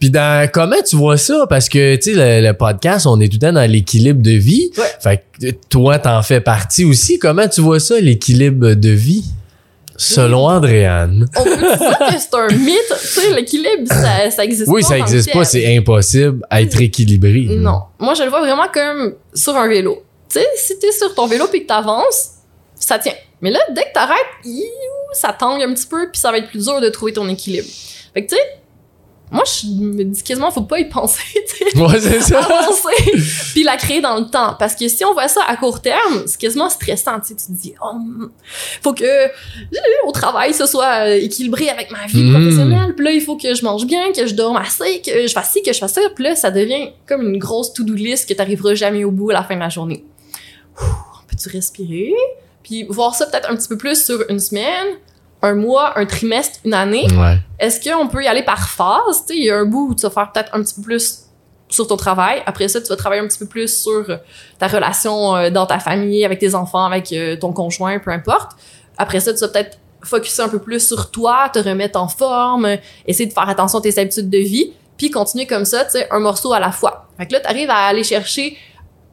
Puis 0.00 0.10
dans 0.10 0.50
comment 0.52 0.76
tu 0.86 0.96
vois 0.96 1.16
ça? 1.16 1.46
Parce 1.48 1.68
que 1.68 1.96
tu 1.96 2.14
sais 2.14 2.40
le, 2.40 2.46
le 2.48 2.52
podcast, 2.54 3.06
on 3.06 3.20
est 3.20 3.28
tout 3.28 3.38
le 3.40 3.46
temps 3.46 3.52
dans 3.52 3.70
l'équilibre 3.70 4.20
de 4.20 4.32
vie. 4.32 4.70
Ouais. 4.76 4.84
Fait 5.00 5.22
que 5.40 5.50
toi, 5.70 5.98
t'en 5.98 6.22
fais 6.22 6.40
partie 6.40 6.84
aussi. 6.84 7.18
Comment 7.18 7.48
tu 7.48 7.60
vois 7.60 7.80
ça 7.80 8.00
l'équilibre 8.00 8.74
de 8.74 8.90
vie? 8.90 9.24
Selon 9.98 10.46
Andréane 10.48 11.26
On 11.36 11.44
peut 11.44 11.56
dire 11.56 11.98
que 11.98 12.18
c'est 12.18 12.34
un 12.34 12.48
mythe, 12.48 12.80
tu 12.90 13.06
sais, 13.06 13.32
l'équilibre, 13.34 13.86
ça, 13.88 14.30
ça 14.30 14.44
existe 14.44 14.68
Oui, 14.68 14.82
pas. 14.82 14.88
ça 14.88 14.94
tant 14.98 15.04
que 15.04 15.10
existe 15.10 15.32
pas. 15.32 15.44
C'est 15.44 15.76
impossible 15.76 16.44
à 16.50 16.62
être 16.62 16.80
équilibré. 16.80 17.46
Non. 17.56 17.82
Moi, 17.98 18.14
je 18.14 18.22
le 18.22 18.30
vois 18.30 18.40
vraiment 18.40 18.68
comme 18.72 19.14
sur 19.34 19.56
un 19.56 19.68
vélo. 19.68 20.02
Tu 20.28 20.40
sais, 20.40 20.46
si 20.56 20.78
t'es 20.78 20.92
sur 20.92 21.14
ton 21.14 21.26
vélo 21.26 21.46
puis 21.50 21.62
que 21.62 21.66
t'avances, 21.68 22.30
ça 22.74 22.98
tient. 22.98 23.14
Mais 23.40 23.50
là, 23.50 23.60
dès 23.70 23.82
que 23.82 23.92
t'arrêtes, 23.92 24.16
ça 25.12 25.32
tangue 25.38 25.62
un 25.62 25.72
petit 25.74 25.86
peu 25.86 26.08
puis 26.10 26.20
ça 26.20 26.30
va 26.30 26.38
être 26.38 26.48
plus 26.48 26.64
dur 26.64 26.80
de 26.80 26.88
trouver 26.88 27.12
ton 27.12 27.28
équilibre. 27.28 27.68
Fait 28.14 28.24
que 28.24 28.30
tu 28.30 28.36
sais, 28.36 28.42
moi, 29.30 29.42
je 29.44 29.66
me 29.68 30.04
dis 30.04 30.22
quasiment, 30.22 30.50
faut 30.52 30.62
pas 30.62 30.78
y 30.78 30.88
penser, 30.88 31.22
tu 31.48 31.68
sais. 31.70 31.78
Ouais, 31.80 31.98
c'est 32.00 32.20
ça. 32.20 32.38
avancer. 32.38 33.12
Puis 33.52 33.64
la 33.64 33.76
créer 33.76 34.00
dans 34.00 34.16
le 34.18 34.26
temps. 34.26 34.54
Parce 34.58 34.74
que 34.76 34.86
si 34.88 35.04
on 35.04 35.12
voit 35.14 35.26
ça 35.28 35.40
à 35.48 35.56
court 35.56 35.80
terme 35.82 36.22
c'est 36.26 36.38
quasiment 36.40 36.70
stressant 36.70 37.18
tu 37.20 37.28
sais. 37.28 37.34
Tu 37.34 37.46
te 37.46 37.52
dis 37.52 37.74
oh, 37.82 37.96
faut 38.82 38.92
que 38.92 39.26
au 40.06 40.12
travail 40.12 40.54
ce 40.54 40.66
soit 40.66 41.06
euh, 41.08 41.18
équilibré 41.20 41.68
avec 41.68 41.90
ma 41.90 42.06
vie 42.06 42.22
Mhm. 42.22 42.32
professionnelle. 42.34 42.94
Puis 42.94 43.04
là 43.04 43.10
il 43.10 43.20
faut 43.20 43.36
que 43.36 43.52
je 43.54 43.64
mange 43.64 43.84
bien 43.86 44.12
que 44.12 44.26
je 44.26 44.34
dorme 44.34 44.56
assez 44.56 45.00
que 45.04 45.26
je 45.26 45.32
fasse 45.32 45.50
ci 45.52 45.62
que 45.62 45.72
je 45.72 45.78
fasse 45.78 45.94
ça. 45.94 46.02
Puis 46.14 46.22
là 46.24 46.36
ça 46.36 46.50
devient 46.52 46.90
comme 47.06 47.22
une 47.22 47.38
grosse 47.38 47.72
to-do 47.72 47.94
list 47.94 48.28
que 48.28 48.34
t'arriveras 48.34 48.74
jamais 48.74 49.02
au 49.04 49.10
bout 49.10 49.30
à 49.30 49.34
la 49.34 49.42
fin 49.42 49.56
de 49.56 49.60
la 49.60 49.68
journée. 49.68 50.04
Ouh, 50.80 50.84
peux-tu 51.28 51.48
respirer? 51.48 52.12
Puis 52.62 52.84
voir 52.88 53.14
ça 53.14 53.26
peut-être 53.26 53.50
un 53.50 53.56
petit 53.56 53.68
peu 53.68 53.76
plus 53.76 54.04
sur 54.04 54.24
une 54.28 54.38
semaine 54.40 54.86
un 55.46 55.54
mois 55.54 55.98
un 55.98 56.06
trimestre 56.06 56.58
une 56.64 56.74
année 56.74 57.06
Ouais. 57.16 57.38
est-ce 57.58 57.80
qu'on 57.80 58.08
peut 58.08 58.22
y 58.22 58.26
aller 58.26 58.42
par 58.42 58.68
phase? 58.68 59.24
Il 59.30 59.44
y 59.44 59.50
a 59.50 59.56
un 59.58 59.64
bout 59.64 59.88
où 59.90 59.94
tu 59.94 60.02
vas 60.02 60.10
faire 60.10 60.32
peut-être 60.32 60.54
un 60.54 60.62
petit 60.62 60.74
peu 60.74 60.82
plus 60.82 61.22
sur 61.68 61.86
ton 61.86 61.96
travail. 61.96 62.42
Après 62.46 62.68
ça, 62.68 62.80
tu 62.80 62.88
vas 62.88 62.96
travailler 62.96 63.22
un 63.22 63.26
petit 63.26 63.38
peu 63.38 63.46
plus 63.46 63.82
sur 63.82 64.08
euh, 64.08 64.16
ta 64.58 64.68
relation 64.68 65.34
euh, 65.36 65.50
dans 65.50 65.66
ta 65.66 65.78
famille, 65.80 66.24
avec 66.24 66.38
tes 66.38 66.54
enfants, 66.54 66.84
avec 66.84 67.12
euh, 67.12 67.36
ton 67.36 67.52
conjoint, 67.52 67.98
peu 67.98 68.12
importe. 68.12 68.52
Après 68.98 69.18
ça, 69.20 69.34
tu 69.34 69.40
vas 69.40 69.48
peut-être 69.48 69.78
focuser 70.04 70.42
un 70.42 70.48
peu 70.48 70.60
plus 70.60 70.86
sur 70.86 71.10
toi, 71.10 71.50
te 71.52 71.58
remettre 71.58 71.98
en 72.00 72.06
forme, 72.06 72.76
essayer 73.06 73.26
de 73.26 73.32
faire 73.32 73.48
attention 73.48 73.80
à 73.80 73.82
tes 73.82 73.98
habitudes 73.98 74.30
de 74.30 74.38
vie, 74.38 74.72
puis 74.96 75.10
continuer 75.10 75.46
comme 75.46 75.64
ça, 75.64 75.84
tu 75.84 75.92
sais, 75.92 76.06
un 76.12 76.20
morceau 76.20 76.52
à 76.52 76.60
la 76.60 76.70
fois. 76.70 77.08
Fait 77.18 77.26
que 77.26 77.32
là, 77.32 77.40
tu 77.40 77.46
arrives 77.48 77.70
à 77.70 77.86
aller 77.86 78.04
chercher 78.04 78.56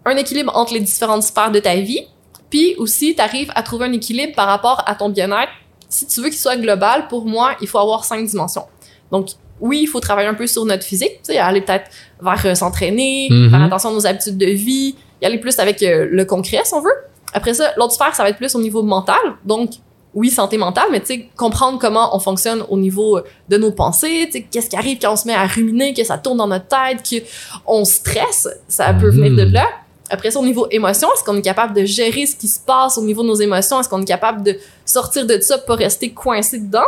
un 0.05 0.15
équilibre 0.15 0.55
entre 0.55 0.73
les 0.73 0.79
différentes 0.79 1.23
sphères 1.23 1.49
de 1.51 1.59
ta 1.59 1.75
vie, 1.75 2.05
puis 2.51 2.75
aussi, 2.77 3.15
tu 3.15 3.21
arrives 3.21 3.51
à 3.55 3.63
trouver 3.63 3.87
un 3.87 3.91
équilibre 3.93 4.35
par 4.35 4.45
rapport 4.47 4.83
à 4.85 4.93
ton 4.93 5.09
bien-être. 5.09 5.51
Si 5.93 6.07
tu 6.07 6.21
veux 6.21 6.29
qu'il 6.29 6.39
soit 6.39 6.57
global, 6.57 7.07
pour 7.07 7.25
moi, 7.25 7.55
il 7.61 7.67
faut 7.67 7.77
avoir 7.77 8.03
cinq 8.03 8.25
dimensions. 8.25 8.65
Donc, 9.11 9.27
oui, 9.61 9.81
il 9.83 9.87
faut 9.87 9.99
travailler 9.99 10.27
un 10.27 10.33
peu 10.33 10.47
sur 10.47 10.65
notre 10.65 10.83
physique, 10.83 11.19
aller 11.39 11.61
peut-être 11.61 11.89
vers 12.21 12.43
euh, 12.45 12.55
s'entraîner, 12.55 13.27
Mhm. 13.29 13.51
faire 13.51 13.61
attention 13.63 13.89
à 13.89 13.93
nos 13.93 14.07
habitudes 14.07 14.37
de 14.37 14.47
vie, 14.47 14.95
y 15.21 15.25
aller 15.25 15.37
plus 15.39 15.57
avec 15.59 15.81
euh, 15.83 16.07
le 16.09 16.25
concret, 16.25 16.61
si 16.65 16.73
on 16.73 16.81
veut. 16.81 16.97
Après 17.33 17.53
ça, 17.53 17.71
l'autre 17.77 17.93
sphère, 17.93 18.13
ça 18.15 18.23
va 18.23 18.29
être 18.29 18.37
plus 18.37 18.53
au 18.55 18.61
niveau 18.61 18.81
mental. 18.81 19.19
Donc, 19.45 19.69
oui, 20.15 20.29
santé 20.29 20.57
mentale, 20.57 20.85
mais 20.91 20.99
tu 20.99 21.07
sais, 21.07 21.29
comprendre 21.37 21.77
comment 21.79 22.15
on 22.15 22.19
fonctionne 22.19 22.63
au 22.69 22.77
niveau 22.77 23.17
euh, 23.17 23.23
de 23.49 23.57
nos 23.57 23.71
pensées, 23.71 24.25
tu 24.27 24.31
sais, 24.33 24.47
qu'est-ce 24.51 24.69
qui 24.69 24.75
arrive 24.75 24.97
quand 25.01 25.13
on 25.13 25.15
se 25.15 25.27
met 25.27 25.33
à 25.35 25.45
ruminer, 25.45 25.93
que 25.93 26.03
ça 26.03 26.17
tourne 26.17 26.37
dans 26.37 26.47
notre 26.47 26.67
tête, 26.67 27.23
qu'on 27.65 27.85
stresse, 27.85 28.47
ça 28.67 28.93
peut 28.93 29.11
Mhm. 29.11 29.15
venir 29.17 29.45
de 29.45 29.51
là. 29.53 29.67
Après 30.09 30.31
ça, 30.31 30.39
au 30.39 30.45
niveau 30.45 30.67
émotion, 30.69 31.07
est-ce 31.13 31.23
qu'on 31.23 31.37
est 31.37 31.41
capable 31.41 31.73
de 31.73 31.85
gérer 31.85 32.25
ce 32.25 32.35
qui 32.35 32.47
se 32.47 32.59
passe 32.59 32.97
au 32.97 33.03
niveau 33.03 33.23
de 33.23 33.27
nos 33.27 33.35
émotions? 33.35 33.79
Est-ce 33.79 33.89
qu'on 33.89 34.01
est 34.01 34.05
capable 34.05 34.43
de 34.43 34.57
sortir 34.85 35.25
de 35.25 35.39
ça, 35.39 35.57
pas 35.57 35.75
rester 35.75 36.11
coincé 36.11 36.59
dedans? 36.59 36.81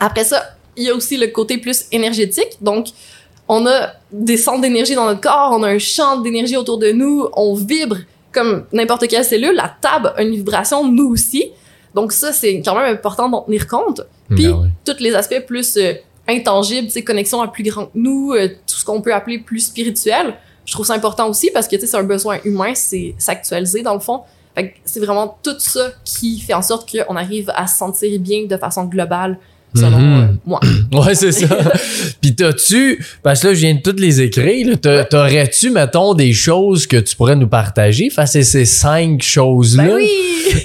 Après 0.00 0.24
ça, 0.24 0.42
il 0.76 0.84
y 0.84 0.90
a 0.90 0.94
aussi 0.94 1.16
le 1.16 1.28
côté 1.28 1.58
plus 1.58 1.84
énergétique. 1.92 2.58
Donc, 2.60 2.88
on 3.48 3.66
a 3.66 3.92
des 4.10 4.36
centres 4.36 4.62
d'énergie 4.62 4.94
dans 4.94 5.06
notre 5.06 5.20
corps, 5.20 5.50
on 5.52 5.62
a 5.62 5.68
un 5.68 5.78
champ 5.78 6.18
d'énergie 6.20 6.56
autour 6.56 6.78
de 6.78 6.90
nous, 6.90 7.28
on 7.34 7.54
vibre 7.54 7.98
comme 8.32 8.64
n'importe 8.72 9.06
quelle 9.06 9.24
cellule. 9.24 9.54
La 9.54 9.74
table 9.80 10.12
a 10.16 10.22
une 10.22 10.34
vibration, 10.34 10.86
nous 10.86 11.08
aussi. 11.10 11.52
Donc 11.94 12.12
ça, 12.12 12.32
c'est 12.32 12.60
quand 12.62 12.74
même 12.74 12.92
important 12.92 13.28
d'en 13.28 13.42
tenir 13.42 13.68
compte. 13.68 14.02
Puis, 14.30 14.46
Ben 14.46 14.52
ouais. 14.52 14.68
tous 14.84 15.00
les 15.00 15.14
aspects 15.14 15.46
plus 15.46 15.76
euh, 15.76 15.92
intangibles, 16.26 16.88
tu 16.88 16.94
sais, 16.94 17.04
connexion 17.04 17.40
à 17.40 17.48
plus 17.48 17.62
grand 17.62 17.86
que 17.86 17.92
nous, 17.94 18.32
euh, 18.32 18.48
tout 18.48 18.76
ce 18.76 18.84
qu'on 18.84 19.00
peut 19.00 19.14
appeler 19.14 19.38
plus 19.38 19.60
spirituel, 19.60 20.34
je 20.66 20.72
trouve 20.72 20.86
ça 20.86 20.94
important 20.94 21.28
aussi 21.28 21.50
parce 21.52 21.68
que, 21.68 21.76
tu 21.76 21.82
sais, 21.82 21.86
c'est 21.88 21.96
un 21.96 22.02
besoin 22.04 22.38
humain, 22.44 22.72
c'est 22.74 23.14
s'actualiser 23.18 23.82
dans 23.82 23.94
le 23.94 24.00
fond. 24.00 24.22
Fait 24.54 24.68
que 24.70 24.74
c'est 24.84 25.00
vraiment 25.00 25.36
tout 25.42 25.56
ça 25.58 25.90
qui 26.04 26.38
fait 26.40 26.54
en 26.54 26.62
sorte 26.62 26.88
qu'on 26.90 27.16
arrive 27.16 27.50
à 27.56 27.66
se 27.66 27.76
sentir 27.76 28.20
bien 28.20 28.46
de 28.46 28.56
façon 28.56 28.84
globale, 28.84 29.36
selon 29.74 29.98
Mhm. 29.98 30.22
euh, 30.22 30.26
moi. 30.46 30.60
Ouais, 30.92 31.14
c'est 31.16 31.32
ça. 31.32 31.48
Puis 32.20 32.36
t'as-tu, 32.36 33.04
parce 33.24 33.40
que 33.40 33.48
là, 33.48 33.54
je 33.54 33.58
viens 33.60 33.74
de 33.74 33.80
toutes 33.82 33.98
les 33.98 34.20
écrire, 34.20 34.68
là, 34.68 34.76
t'a- 34.76 35.04
t'aurais-tu, 35.04 35.70
mettons, 35.70 36.14
des 36.14 36.32
choses 36.32 36.86
que 36.86 36.98
tu 36.98 37.16
pourrais 37.16 37.34
nous 37.34 37.48
partager 37.48 38.10
face 38.10 38.36
à 38.36 38.42
ces 38.44 38.64
cinq 38.64 39.20
choses-là? 39.22 39.82
Ben 39.84 39.94
oui! 39.96 40.08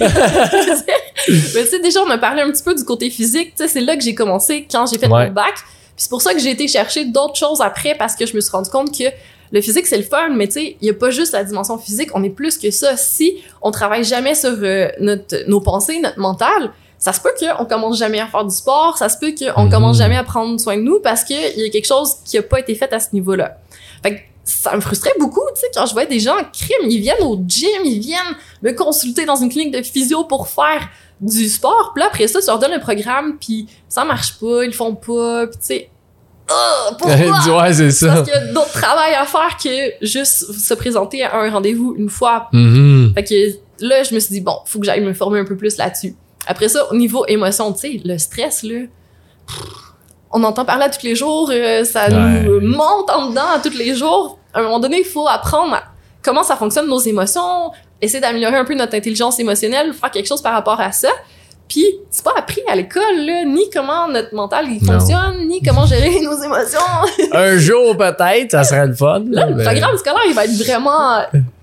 Mais 1.28 1.64
tu 1.64 1.68
sais, 1.68 1.80
déjà, 1.80 2.00
on 2.02 2.10
a 2.10 2.18
parlé 2.18 2.42
un 2.42 2.50
petit 2.50 2.62
peu 2.62 2.74
du 2.74 2.84
côté 2.84 3.10
physique. 3.10 3.54
Tu 3.56 3.62
sais, 3.64 3.68
c'est 3.68 3.80
là 3.80 3.96
que 3.96 4.02
j'ai 4.02 4.14
commencé 4.14 4.66
quand 4.70 4.86
j'ai 4.90 4.98
fait 4.98 5.06
Ouais. 5.08 5.26
mon 5.28 5.32
bac. 5.34 5.54
Puis 5.54 6.04
c'est 6.04 6.08
pour 6.10 6.22
ça 6.22 6.32
que 6.32 6.40
j'ai 6.40 6.50
été 6.50 6.66
chercher 6.66 7.04
d'autres 7.04 7.36
choses 7.36 7.60
après 7.60 7.94
parce 7.98 8.14
que 8.16 8.24
je 8.26 8.34
me 8.34 8.40
suis 8.40 8.50
rendu 8.50 8.70
compte 8.70 8.96
que 8.96 9.04
le 9.52 9.60
physique, 9.60 9.86
c'est 9.86 9.96
le 9.96 10.02
fun, 10.04 10.30
mais 10.30 10.46
tu 10.46 10.54
sais, 10.54 10.76
il 10.80 10.86
y 10.86 10.90
a 10.90 10.94
pas 10.94 11.10
juste 11.10 11.32
la 11.32 11.42
dimension 11.44 11.76
physique, 11.78 12.10
on 12.14 12.22
est 12.22 12.30
plus 12.30 12.56
que 12.58 12.70
ça. 12.70 12.96
Si 12.96 13.38
on 13.62 13.70
travaille 13.70 14.04
jamais 14.04 14.34
sur 14.34 14.50
euh, 14.62 14.88
notre, 15.00 15.36
nos 15.48 15.60
pensées, 15.60 15.98
notre 16.00 16.18
mental, 16.20 16.70
ça 16.98 17.12
se 17.12 17.20
peut 17.20 17.32
qu'on 17.38 17.64
commence 17.64 17.98
jamais 17.98 18.20
à 18.20 18.26
faire 18.26 18.44
du 18.44 18.54
sport, 18.54 18.98
ça 18.98 19.08
se 19.08 19.18
peut 19.18 19.32
qu'on 19.36 19.64
Mhm. 19.64 19.70
commence 19.70 19.96
jamais 19.98 20.16
à 20.16 20.22
prendre 20.24 20.58
soin 20.60 20.76
de 20.76 20.82
nous 20.82 21.00
parce 21.00 21.24
qu'il 21.24 21.36
y 21.56 21.64
a 21.64 21.68
quelque 21.70 21.86
chose 21.86 22.14
qui 22.24 22.36
a 22.38 22.42
pas 22.42 22.60
été 22.60 22.74
fait 22.74 22.92
à 22.92 23.00
ce 23.00 23.08
niveau-là. 23.12 23.56
Fait 24.02 24.14
que 24.16 24.20
ça 24.44 24.74
me 24.76 24.80
frustrait 24.80 25.12
beaucoup, 25.18 25.42
tu 25.54 25.60
sais, 25.62 25.66
quand 25.74 25.86
je 25.86 25.92
voyais 25.92 26.08
des 26.08 26.20
gens 26.20 26.34
en 26.36 26.44
crime, 26.44 26.88
ils 26.90 27.00
viennent 27.00 27.22
au 27.22 27.40
gym, 27.46 27.68
ils 27.84 28.00
viennent 28.00 28.36
me 28.62 28.72
consulter 28.72 29.24
dans 29.24 29.36
une 29.36 29.48
clinique 29.48 29.72
de 29.72 29.82
physio 29.82 30.24
pour 30.24 30.48
faire 30.48 30.88
du 31.20 31.48
sport. 31.48 31.92
Puis 31.94 32.02
là, 32.02 32.08
après 32.08 32.26
ça, 32.28 32.40
tu 32.40 32.46
leur 32.46 32.58
donnes 32.58 32.72
un 32.72 32.78
programme, 32.80 33.36
puis 33.40 33.66
ça 33.88 34.04
marche 34.04 34.38
pas, 34.38 34.64
ils 34.64 34.68
le 34.68 34.72
font 34.72 34.94
pas, 34.94 35.46
puis 35.46 35.58
tu 35.58 35.66
sais, 35.66 35.90
ah, 36.50 36.90
pourquoi? 36.98 37.62
ouais, 37.62 37.72
c'est 37.72 37.90
ça. 37.90 38.06
Parce 38.08 38.22
qu'il 38.30 38.34
y 38.34 38.36
a 38.36 38.52
d'autres 38.52 38.72
travail 38.72 39.14
à 39.14 39.24
faire 39.24 39.56
que 39.62 40.04
juste 40.04 40.52
se 40.52 40.74
présenter 40.74 41.22
à 41.22 41.36
un 41.36 41.50
rendez-vous 41.50 41.94
une 41.96 42.08
fois. 42.10 42.48
Mhm. 42.52 43.12
Fait 43.14 43.24
que 43.24 43.84
là, 43.84 44.02
je 44.02 44.14
me 44.14 44.20
suis 44.20 44.32
dit, 44.34 44.40
bon, 44.40 44.56
faut 44.66 44.78
que 44.78 44.86
j'aille 44.86 45.00
me 45.02 45.12
former 45.14 45.38
un 45.40 45.44
peu 45.44 45.56
plus 45.56 45.76
là-dessus. 45.76 46.14
Après 46.46 46.68
ça, 46.68 46.90
au 46.90 46.94
niveau 46.96 47.24
émotion, 47.26 47.72
tu 47.72 47.80
sais, 47.80 48.00
le 48.04 48.18
stress, 48.18 48.62
là, 48.62 48.86
on 50.32 50.42
entend 50.44 50.64
parler 50.64 50.84
à 50.84 50.90
tous 50.90 51.04
les 51.04 51.14
jours, 51.16 51.50
euh, 51.52 51.84
ça 51.84 52.06
Ouais. 52.08 52.42
nous 52.42 52.60
monte 52.60 53.10
en 53.10 53.30
dedans 53.30 53.48
à 53.54 53.58
tous 53.58 53.76
les 53.76 53.94
jours. 53.94 54.38
À 54.54 54.60
un 54.60 54.62
moment 54.62 54.78
donné, 54.80 55.00
il 55.00 55.04
faut 55.04 55.26
apprendre 55.26 55.74
à- 55.74 55.82
comment 56.22 56.42
ça 56.42 56.56
fonctionne 56.56 56.86
nos 56.88 57.00
émotions, 57.00 57.72
essayer 58.00 58.20
d'améliorer 58.20 58.56
un 58.56 58.64
peu 58.64 58.74
notre 58.74 58.94
intelligence 58.94 59.38
émotionnelle, 59.40 59.92
faire 59.92 60.10
quelque 60.10 60.28
chose 60.28 60.40
par 60.42 60.52
rapport 60.52 60.80
à 60.80 60.92
ça. 60.92 61.08
Puis, 61.70 61.86
c'est 62.10 62.24
pas 62.24 62.34
appris 62.36 62.60
à 62.68 62.74
l'école, 62.74 63.24
là, 63.24 63.44
ni 63.46 63.70
comment 63.72 64.08
notre 64.08 64.34
mental 64.34 64.66
il 64.68 64.84
fonctionne, 64.84 65.46
ni 65.46 65.62
comment 65.62 65.86
gérer 65.86 66.20
nos 66.20 66.36
émotions. 66.42 66.80
Un 67.32 67.56
jour, 67.58 67.96
peut-être, 67.96 68.50
ça 68.50 68.64
serait 68.64 68.88
le 68.88 68.94
fun. 68.94 69.22
Là, 69.30 69.46
le 69.46 69.54
mais- 69.54 69.62
programme 69.64 69.96
scolaire, 69.96 70.20
il 70.26 70.34
va 70.34 70.44
être 70.46 70.62
vraiment 70.66 71.20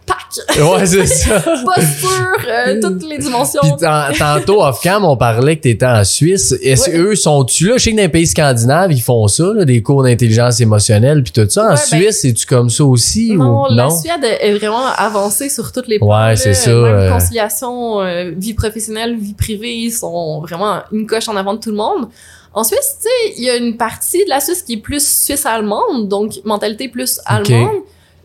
pack, 0.08 0.18
Ouais, 0.60 0.86
c'est 0.86 1.06
ça. 1.06 1.40
posture, 1.42 2.38
euh, 2.50 2.80
toutes 2.82 3.04
les 3.08 3.18
dimensions. 3.20 3.62
Puis 3.62 3.72
tan- 3.80 4.06
tantôt, 4.18 4.64
off-cam, 4.64 5.06
on 5.06 5.16
parlait 5.18 5.56
que 5.58 5.62
t'étais 5.64 5.86
en 5.86 6.04
Suisse. 6.04 6.56
Est-ce 6.64 6.90
Ouais. 6.90 6.98
eux 6.98 7.16
sont-tu 7.16 7.68
là? 7.68 7.74
Je 7.78 7.84
sais 7.84 7.92
que 7.92 7.96
dans 7.98 8.02
les 8.04 8.10
pays 8.10 8.26
scandinaves, 8.28 8.92
ils 8.92 9.02
font 9.02 9.28
ça, 9.28 9.44
là, 9.54 9.66
des 9.66 9.82
cours 9.84 10.04
d'intelligence 10.04 10.60
émotionnelle 10.62 11.24
puis 11.24 11.32
tout 11.32 11.48
ça. 11.50 11.62
En 11.62 11.70
Ouais, 11.70 11.76
ben- 11.92 12.00
Suisse, 12.02 12.20
c'est-tu 12.22 12.46
comme 12.46 12.70
ça 12.70 12.84
aussi? 12.86 13.34
Non, 13.36 13.64
ou... 13.64 13.74
la 13.74 13.90
Suède 13.90 14.24
est 14.42 14.54
vraiment 14.58 14.86
avancée 14.98 15.50
sur 15.50 15.72
toutes 15.72 15.88
les 15.88 16.00
plans. 16.00 16.28
Ouais, 16.28 16.36
c'est 16.36 16.54
ça, 16.54 16.72
Même 16.72 16.84
euh. 16.86 17.12
conciliation, 17.12 18.02
euh, 18.02 18.32
vie 18.36 18.54
professionnelle, 18.54 19.18
vie 19.18 19.34
privée, 19.34 19.76
ils 19.76 19.92
sont 19.92 20.42
vraiment 20.42 20.82
une 20.92 21.06
coche 21.06 21.28
en 21.30 21.36
avant 21.36 21.54
de 21.54 21.60
tout 21.60 21.72
le 21.72 21.78
monde. 21.78 22.08
En 22.54 22.64
Suisse, 22.64 22.98
tu 23.00 23.04
sais, 23.08 23.34
il 23.38 23.44
y 23.44 23.50
a 23.52 23.56
une 23.56 23.78
partie 23.78 24.24
de 24.26 24.30
la 24.30 24.40
Suisse 24.40 24.64
qui 24.64 24.74
est 24.74 24.78
plus 24.78 25.06
suisse-allemande, 25.08 26.08
donc 26.08 26.34
mentalité 26.44 26.88
plus 26.90 27.20
allemande. 27.26 27.70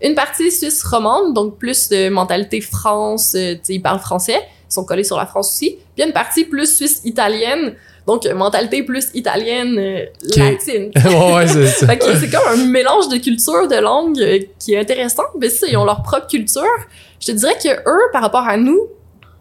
Une 0.02 0.14
partie 0.14 0.50
suisse-romande, 0.50 1.34
donc 1.34 1.58
plus 1.58 1.88
de 1.88 2.08
mentalité 2.08 2.60
France, 2.60 3.34
euh, 3.36 3.54
ils 3.68 3.80
parlent 3.82 4.00
français, 4.00 4.40
ils 4.70 4.74
sont 4.74 4.84
collés 4.84 5.04
sur 5.04 5.16
la 5.16 5.26
France 5.26 5.48
aussi. 5.50 5.78
Puis 5.96 6.04
une 6.04 6.12
partie 6.12 6.44
plus 6.44 6.74
suisse-italienne, 6.76 7.74
donc 8.06 8.26
mentalité 8.26 8.82
plus 8.82 9.08
italienne, 9.14 9.76
euh, 9.78 10.06
latine. 10.36 10.90
ouais, 10.96 11.34
ouais, 11.34 11.46
c'est 11.46 11.66
ça. 11.66 11.86
Fait 11.86 11.98
que 11.98 12.16
c'est 12.16 12.30
comme 12.30 12.48
un 12.48 12.64
mélange 12.66 13.08
de 13.08 13.18
cultures, 13.18 13.68
de 13.68 13.76
langues 13.76 14.20
euh, 14.20 14.38
qui 14.58 14.74
est 14.74 14.78
intéressant. 14.80 15.22
Mais 15.40 15.48
ça, 15.48 15.66
ils 15.68 15.76
ont 15.76 15.84
leur 15.84 16.02
propre 16.02 16.26
culture. 16.26 16.64
Je 17.20 17.26
te 17.28 17.32
dirais 17.32 17.56
que 17.62 17.68
eux, 17.68 18.00
par 18.12 18.22
rapport 18.22 18.46
à 18.48 18.56
nous, 18.56 18.88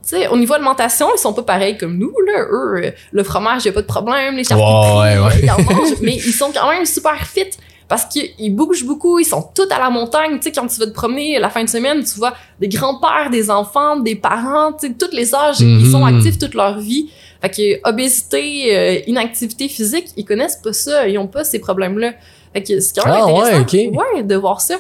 tu 0.04 0.10
sais, 0.10 0.28
au 0.28 0.38
niveau 0.38 0.54
alimentation, 0.54 1.08
ils 1.16 1.20
sont 1.20 1.34
pas 1.34 1.44
pareils 1.44 1.78
comme 1.78 1.98
nous, 1.98 2.14
là. 2.28 2.44
Eux, 2.52 2.82
euh, 2.86 2.92
le 3.12 3.24
fromage, 3.24 3.66
y 3.66 3.70
a 3.70 3.72
pas 3.72 3.82
de 3.82 3.88
problème, 3.88 4.36
les 4.36 4.44
charcuteries, 4.44 5.20
Ouais, 5.20 5.20
ouais. 5.20 5.96
mais 6.02 6.16
ils 6.16 6.34
sont 6.34 6.52
quand 6.54 6.70
même 6.70 6.86
super 6.86 7.18
fit 7.26 7.50
parce 7.92 8.06
qu'ils 8.06 8.56
bougent 8.56 8.86
beaucoup, 8.86 9.20
ils 9.20 9.26
sont 9.26 9.44
tous 9.54 9.70
à 9.70 9.78
la 9.78 9.90
montagne. 9.90 10.38
Tu 10.38 10.44
sais, 10.44 10.52
quand 10.54 10.66
tu 10.66 10.80
vas 10.80 10.86
te 10.86 10.94
promener 10.94 11.38
la 11.40 11.50
fin 11.50 11.62
de 11.62 11.68
semaine, 11.68 12.02
tu 12.06 12.18
vois 12.18 12.34
des 12.58 12.70
grands-pères, 12.70 13.30
des 13.30 13.52
enfants, 13.52 14.00
des 14.00 14.16
parents, 14.16 14.72
tu 14.72 14.88
sais, 14.88 14.94
tous 14.94 15.14
les 15.14 15.36
âges, 15.36 15.60
ils 15.60 15.68
Mhm. 15.86 15.92
sont 15.92 16.06
actifs 16.06 16.38
toute 16.40 16.54
leur 16.54 16.80
vie. 16.80 17.10
Fait 17.42 17.50
que 17.50 17.90
obésité, 17.90 18.78
euh, 18.78 19.00
inactivité 19.08 19.68
physique, 19.68 20.06
ils 20.16 20.24
connaissent 20.24 20.62
pas 20.64 20.72
ça, 20.72 21.06
ils 21.10 21.18
ont 21.18 21.28
pas 21.28 21.44
ces 21.44 21.60
problèmes-là. 21.60 22.14
Fait 22.54 22.64
que 22.64 22.80
c'est 22.80 22.98
quand 22.98 23.06
même 23.12 23.20
Ah, 23.20 23.26
ouais, 23.28 23.42
intéressant. 23.56 23.62
ok. 23.64 23.98
Ouais, 24.16 24.24
de 24.24 24.36
voir 24.36 24.62
ça. 24.62 24.76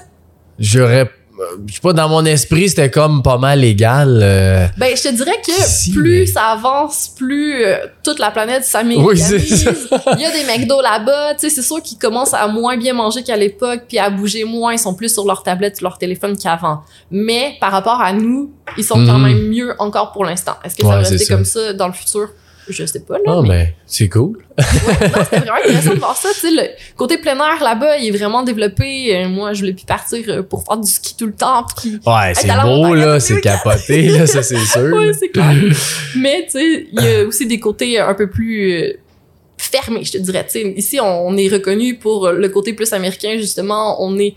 J'aurais. 0.58 1.10
Euh, 1.39 1.44
Je 1.67 1.74
sais 1.76 1.80
pas, 1.82 1.94
dans 1.94 2.10
mon 2.10 2.26
esprit, 2.26 2.70
c'était 2.70 2.89
comme 2.91 3.24
pas 3.24 3.38
mal 3.38 3.60
légal. 3.60 4.20
euh, 4.22 4.67
Ben, 4.78 4.96
je 4.96 5.02
te 5.04 5.13
dirais 5.13 5.39
que 5.46 5.52
Si, 5.54 5.91
plus 5.91 6.20
mais- 6.22 6.26
ça 6.26 6.44
avance, 6.52 7.10
plus 7.15 7.63
euh, 7.65 7.78
toute 8.04 8.20
la 8.20 8.32
planète 8.32 8.63
Oui, 8.63 8.70
s'américanise. 8.70 9.38
c'est 9.60 9.74
ça. 9.76 10.02
Il 10.17 10.22
y 10.22 10.26
a 10.26 10.32
des 10.32 10.44
McDo 10.46 10.82
là-bas, 10.82 11.36
tu 11.36 11.41
sais, 11.41 11.50
c'est 11.56 11.62
sûr 11.62 11.82
qu'ils 11.82 11.98
commencent 11.98 12.34
à 12.34 12.48
moins 12.48 12.78
bien 12.78 12.94
manger 12.94 13.24
qu'à 13.24 13.38
l'époque, 13.38 13.82
puis 13.88 13.98
à 14.00 14.10
bouger 14.10 14.44
moins, 14.44 14.74
ils 14.74 14.80
sont 14.80 14.94
plus 14.94 15.13
sur 15.13 15.26
leur 15.26 15.44
tablette, 15.44 15.82
leur 15.82 15.98
téléphone 15.98 16.38
qu'avant. 16.38 16.82
Mais 17.10 17.56
par 17.60 17.72
rapport 17.72 18.02
à 18.02 18.13
nous, 18.13 18.52
ils 18.78 18.84
sont 18.84 19.06
quand 19.06 19.17
Mhm. 19.20 19.24
même 19.28 19.48
mieux 19.50 19.74
encore 19.80 20.12
pour 20.12 20.26
l'instant. 20.26 20.56
Est-ce 20.63 20.76
que 20.76 20.82
ça 20.84 20.88
Ouais, 20.89 20.94
va 20.96 21.00
rester 21.02 21.17
ça. 21.17 21.34
comme 21.36 21.46
ça 21.46 21.74
dans 21.74 21.88
le 21.88 21.94
futur? 21.94 22.30
Je 22.72 22.86
sais 22.86 23.02
pas, 23.02 23.16
là. 23.16 23.24
Ah, 23.28 23.40
mais... 23.44 23.48
ben, 23.48 23.68
c'est 23.86 24.10
cool. 24.10 24.38
Ouais, 24.58 24.64
c'était 25.24 25.40
vraiment 25.40 25.58
intéressant 25.64 25.94
de 25.94 26.00
voir 26.00 26.16
ça. 26.18 26.30
Tu 26.34 26.40
sais, 26.40 26.52
le 26.52 26.62
côté 26.96 27.18
plein 27.18 27.36
air 27.36 27.62
là-bas, 27.64 27.98
il 27.98 28.08
est 28.14 28.18
vraiment 28.18 28.44
développé. 28.44 29.16
Euh, 29.16 29.28
moi, 29.30 29.54
je 29.54 29.60
voulais 29.62 29.74
plus 29.74 29.86
partir 29.86 30.24
euh, 30.28 30.44
pour 30.44 30.64
faire 30.64 30.78
du 30.78 30.90
ski 30.90 31.16
tout 31.18 31.26
le 31.28 31.34
temps. 31.34 31.66
Puis, 31.82 32.00
Ouais, 32.06 32.34
c'est 32.36 32.48
beau, 32.62 32.94
là, 32.94 33.20
c'est 33.20 33.42
capoté, 33.42 34.10
là, 34.10 34.28
ça, 34.28 34.44
c'est 34.44 34.58
sûr. 34.66 34.94
ouais, 34.94 35.12
c'est 35.14 35.30
clair. 35.30 35.56
Mais 36.16 36.46
tu 36.46 36.60
sais, 36.60 36.88
il 36.92 37.04
y 37.04 37.08
a 37.08 37.24
aussi 37.26 37.46
des 37.46 37.60
côtés 37.60 38.00
un 38.00 38.14
peu 38.14 38.30
plus 38.30 38.72
euh, 38.74 38.94
fermés, 39.58 40.04
je 40.04 40.14
te 40.14 40.18
dirais. 40.18 40.46
Tu 40.46 40.62
sais, 40.62 40.74
ici, 40.76 41.00
on 41.02 41.36
est 41.38 41.48
reconnu 41.50 41.96
pour 41.98 42.30
le 42.32 42.50
côté 42.50 42.74
plus 42.74 42.92
américain, 42.94 43.36
justement. 43.38 44.04
On 44.04 44.18
est 44.20 44.36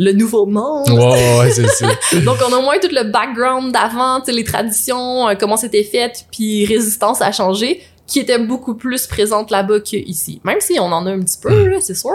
le 0.00 0.12
nouveau 0.12 0.46
monde. 0.46 0.88
Ouais, 0.88 1.50
c'est 1.52 1.68
ça. 1.68 1.88
Donc, 2.24 2.38
on 2.48 2.52
a 2.54 2.60
moins 2.62 2.78
tout 2.78 2.88
le 2.90 3.04
background 3.04 3.70
d'avant, 3.70 4.22
les 4.26 4.44
traditions, 4.44 5.28
euh, 5.28 5.34
comment 5.38 5.58
c'était 5.58 5.84
fait, 5.84 6.24
puis 6.32 6.64
résistance 6.64 7.20
à 7.20 7.30
changer, 7.32 7.82
qui 8.10 8.18
était 8.18 8.38
beaucoup 8.38 8.74
plus 8.74 9.06
présente 9.06 9.50
là-bas 9.50 9.80
qu'ici. 9.80 10.40
Même 10.44 10.60
si 10.60 10.78
on 10.80 10.86
en 10.86 11.06
a 11.06 11.10
un 11.12 11.20
petit 11.20 11.38
peu, 11.40 11.72
c'est 11.80 11.94
sûr. 11.94 12.10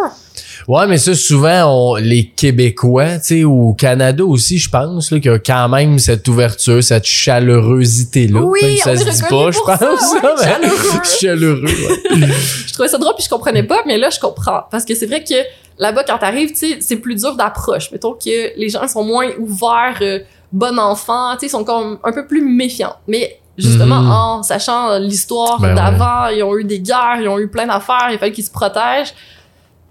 Ouais, 0.67 0.85
mais 0.87 0.97
ça, 0.97 1.15
souvent, 1.15 1.63
on, 1.67 1.95
les 1.95 2.27
Québécois, 2.27 3.17
tu 3.19 3.23
sais, 3.23 3.43
ou 3.45 3.69
au 3.69 3.73
Canada 3.73 4.25
aussi, 4.25 4.57
je 4.57 4.69
pense, 4.69 5.07
qu'il 5.09 5.25
y 5.25 5.29
a 5.29 5.39
quand 5.39 5.69
même 5.69 5.97
cette 5.97 6.27
ouverture, 6.27 6.83
cette 6.83 7.05
chaleurosité-là. 7.05 8.41
Oui, 8.41 8.77
ça 8.77 8.95
se 8.97 9.03
dit 9.03 9.21
pas, 9.29 9.51
je 9.51 9.59
pense. 9.59 9.79
ça, 9.79 9.89
ouais, 10.21 10.31
mais- 10.41 10.69
chaleureux. 10.69 11.03
chaleureux, 11.19 11.63
ouais. 11.63 12.27
je 12.67 12.73
trouvais 12.73 12.89
ça 12.89 12.97
drôle 12.97 13.13
puis 13.15 13.23
je 13.23 13.29
comprenais 13.29 13.63
pas 13.63 13.81
mais 13.85 13.97
là 13.97 14.09
je 14.09 14.19
comprends 14.19 14.63
parce 14.69 14.85
que 14.85 14.95
c'est 14.95 15.05
vrai 15.05 15.23
que 15.23 15.35
là-bas 15.77 16.03
quand 16.03 16.17
t'arrives 16.17 16.49
tu 16.49 16.55
sais 16.55 16.77
c'est 16.81 16.97
plus 16.97 17.15
dur 17.15 17.35
d'approche 17.35 17.91
mettons 17.91 18.13
que 18.13 18.57
les 18.57 18.69
gens 18.69 18.87
sont 18.87 19.03
moins 19.03 19.29
ouverts 19.39 19.97
euh, 20.01 20.19
bon 20.51 20.77
enfant 20.79 21.33
tu 21.37 21.45
sais 21.45 21.49
sont 21.49 21.63
comme 21.63 21.99
un 22.03 22.11
peu 22.11 22.25
plus 22.27 22.41
méfiants 22.41 22.95
mais 23.07 23.39
justement 23.57 24.01
Mhm. 24.01 24.11
en 24.11 24.43
sachant 24.43 24.97
l'histoire 24.99 25.59
Ben 25.59 25.69
ouais. 25.69 25.75
d'avant 25.75 26.27
ils 26.27 26.43
ont 26.43 26.57
eu 26.57 26.63
des 26.63 26.79
guerres 26.79 27.17
ils 27.21 27.27
ont 27.29 27.39
eu 27.39 27.47
plein 27.47 27.65
d'affaires 27.67 28.09
il 28.11 28.17
fallait 28.19 28.31
qu'ils 28.33 28.43
se 28.45 28.51
protègent 28.51 29.13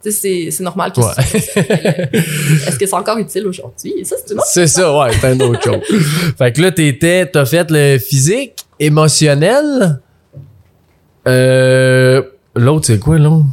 tu 0.03 0.11
sais 0.11 0.18
c'est 0.44 0.50
c'est 0.50 0.62
normal 0.62 0.92
Ouais. 0.96 1.03
ça- 1.03 1.22
est-ce 1.22 2.79
que 2.79 2.85
c'est 2.87 2.94
encore 2.94 3.16
utile 3.16 3.46
aujourd'hui? 3.46 4.05
Ça 4.05 4.16
c'est 4.18 4.33
une 4.35 4.38
autre 4.38 4.46
C'est 4.50 4.66
ça, 4.66 4.94
ouais, 4.98 5.11
c'est 5.18 5.27
un 5.29 5.40
autre 5.40 5.62
chose. 5.62 5.81
fait 6.38 6.53
que 6.53 6.61
là, 6.61 6.72
t'étais, 6.72 7.24
t'as 7.24 7.46
fait 7.46 7.66
le 7.70 7.96
physique, 7.98 8.53
émotionnel. 8.79 9.98
Euh, 11.27 12.22
l'autre, 12.55 12.87
c'est 12.87 12.98
quoi, 12.98 13.18
l'autre? 13.18 13.46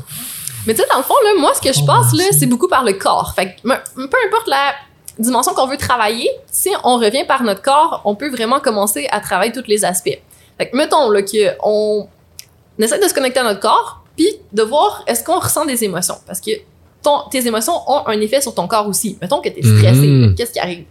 Mais 0.68 0.74
tu 0.74 0.82
sais, 0.82 0.88
dans 0.92 0.98
le 0.98 1.04
fond, 1.04 1.14
là, 1.24 1.40
moi, 1.40 1.52
ce 1.56 1.62
que 1.62 1.74
je 1.74 1.80
Oh, 1.84 1.86
passe, 1.86 2.14
là, 2.14 2.26
c'est 2.38 2.46
beaucoup 2.46 2.68
par 2.68 2.84
le 2.84 2.94
corps. 2.94 3.34
Fait 3.36 3.56
que, 3.56 3.62
peu 3.64 4.18
importe 4.28 4.48
la 4.48 4.74
dimension 5.22 5.54
qu'on 5.54 5.68
veut 5.68 5.78
travailler, 5.78 6.30
si 6.52 6.70
on 6.84 6.98
revient 6.98 7.26
par 7.28 7.44
notre 7.44 7.62
corps, 7.62 8.02
on 8.06 8.16
peut 8.16 8.30
vraiment 8.30 8.60
commencer 8.60 9.08
à 9.12 9.20
travailler 9.20 9.52
tous 9.52 9.68
les 9.68 9.86
aspects. 9.86 10.20
Fait 10.58 10.70
que, 10.70 10.76
mettons, 10.76 11.10
là, 11.10 11.22
que 11.22 11.56
on 11.64 12.08
essaie 12.80 13.00
de 13.00 13.08
se 13.08 13.14
connecter 13.14 13.40
à 13.40 13.44
notre 13.44 13.60
corps, 13.60 14.04
puis 14.16 14.28
de 14.52 14.64
voir 14.64 15.04
est-ce 15.08 15.24
qu'on 15.24 15.40
ressent 15.40 15.66
des 15.66 15.84
émotions. 15.84 16.18
Parce 16.26 16.42
que 16.42 16.52
ton, 17.02 17.22
tes 17.32 17.46
émotions 17.46 17.74
ont 17.88 18.08
un 18.08 18.20
effet 18.22 18.42
sur 18.42 18.54
ton 18.54 18.68
corps 18.68 18.88
aussi. 18.88 19.18
Mettons 19.22 19.42
que 19.42 19.50
t'es 19.50 19.62
stressé. 19.62 20.08
Mhm. 20.08 20.36
Qu'est-ce 20.36 20.52
qui 20.52 20.60
arrive? 20.60 20.86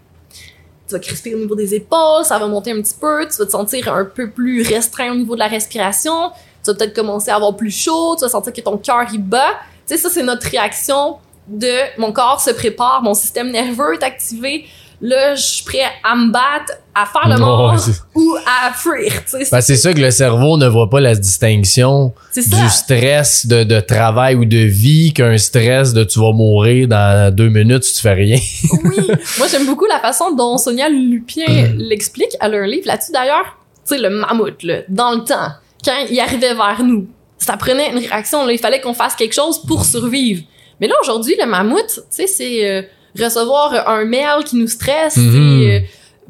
Tu 0.89 0.95
vas 0.95 0.99
crisper 0.99 1.35
au 1.35 1.39
niveau 1.39 1.55
des 1.55 1.75
épaules, 1.75 2.25
ça 2.25 2.39
va 2.39 2.49
monter 2.49 2.73
un 2.73 2.83
petit 2.83 2.97
peu, 3.01 3.25
tu 3.29 3.37
vas 3.37 3.47
te 3.47 3.51
sentir 3.53 3.93
un 3.95 4.05
peu 4.05 4.29
plus 4.29 4.63
restreint 4.67 5.13
au 5.13 5.15
niveau 5.15 5.35
de 5.35 5.39
la 5.39 5.47
respiration, 5.47 6.31
tu 6.65 6.73
vas 6.73 6.77
peut-être 6.77 6.95
commencer 6.95 7.31
à 7.31 7.37
avoir 7.37 7.55
plus 7.57 7.71
chaud, 7.71 8.17
tu 8.17 8.25
vas 8.25 8.29
sentir 8.29 8.53
que 8.53 8.61
ton 8.61 8.77
cœur 8.77 9.07
il 9.13 9.23
bat. 9.23 9.53
Tu 9.87 9.95
sais, 9.95 9.99
ça, 9.99 10.11
c'est 10.11 10.25
notre 10.25 10.49
réaction 10.49 11.19
de 11.51 11.99
mon 12.01 12.13
corps 12.13 12.41
se 12.41 12.51
prépare, 12.51 13.03
mon 13.03 13.15
système 13.15 13.51
nerveux 13.51 13.95
est 13.95 14.03
activé. 14.05 14.67
Là, 15.03 15.35
je 15.35 15.41
suis 15.41 15.65
prêt 15.65 15.81
à 16.05 16.15
me 16.15 16.31
battre, 16.31 16.75
à 16.95 17.07
faire 17.07 17.27
le 17.27 17.39
mort 17.41 17.75
ou 18.15 18.37
à 18.47 18.71
fuir. 18.75 19.11
Tu 19.25 19.43
sais, 19.43 19.49
Ben, 19.51 19.63
c'est 19.63 19.77
ça 19.77 19.95
que 19.95 19.99
le 19.99 20.11
cerveau 20.11 20.59
ne 20.59 20.69
voit 20.69 20.91
pas 20.91 21.01
la 21.01 21.15
distinction 21.15 22.13
du 22.37 22.69
stress 22.69 23.47
de, 23.47 23.65
de 23.65 23.81
travail 23.81 24.35
ou 24.35 24.45
de 24.45 24.59
vie 24.59 25.15
qu'un 25.15 25.39
stress 25.39 25.95
de 25.95 26.05
tu 26.05 26.21
vas 26.21 26.33
mourir 26.33 26.87
dans 26.87 27.35
deux 27.35 27.49
minutes 27.49 27.85
si 27.85 27.95
tu 27.95 28.01
fais 28.03 28.13
rien. 28.13 28.39
Oui. 28.85 29.09
Moi, 29.39 29.47
j'aime 29.51 29.65
beaucoup 29.67 29.87
la 29.87 30.01
façon 30.01 30.33
dont 30.35 30.59
Sonia 30.59 30.89
Lupien 30.91 31.73
l'explique. 31.77 32.37
Elle 32.41 32.55
a 32.55 32.59
un 32.59 32.67
livre 32.67 32.87
là-dessus 32.87 33.13
d'ailleurs. 33.13 33.57
Tu 33.89 33.95
sais, 33.95 33.99
le 34.03 34.11
mammouth, 34.11 34.63
là, 34.63 34.81
dans 34.89 35.13
le 35.13 35.25
temps, 35.25 35.49
quand 35.83 35.97
il 36.11 36.21
arrivait 36.21 36.55
vers 36.55 36.83
nous, 36.85 37.09
ça 37.39 37.57
prenait 37.57 37.91
une 37.91 37.99
réaction. 37.99 38.45
Là, 38.45 38.53
il 38.53 38.59
fallait 38.59 38.83
qu'on 38.83 38.93
fasse 38.95 39.15
quelque 39.17 39.35
chose 39.35 39.63
pour 39.67 39.87
survivre. 39.87 40.43
Mais 40.81 40.89
là, 40.89 40.95
aujourd'hui, 41.03 41.37
le 41.41 41.47
mammouth, 41.47 41.87
tu 41.87 42.01
sais, 42.11 42.27
c'est 42.27 42.69
euh, 42.71 42.83
recevoir 43.19 43.89
un 43.89 44.05
mail 44.05 44.45
qui 44.45 44.57
nous 44.57 44.69
stresse, 44.69 45.17
Mhm. 45.17 45.33
c'est 45.63 45.77
euh, 45.77 45.81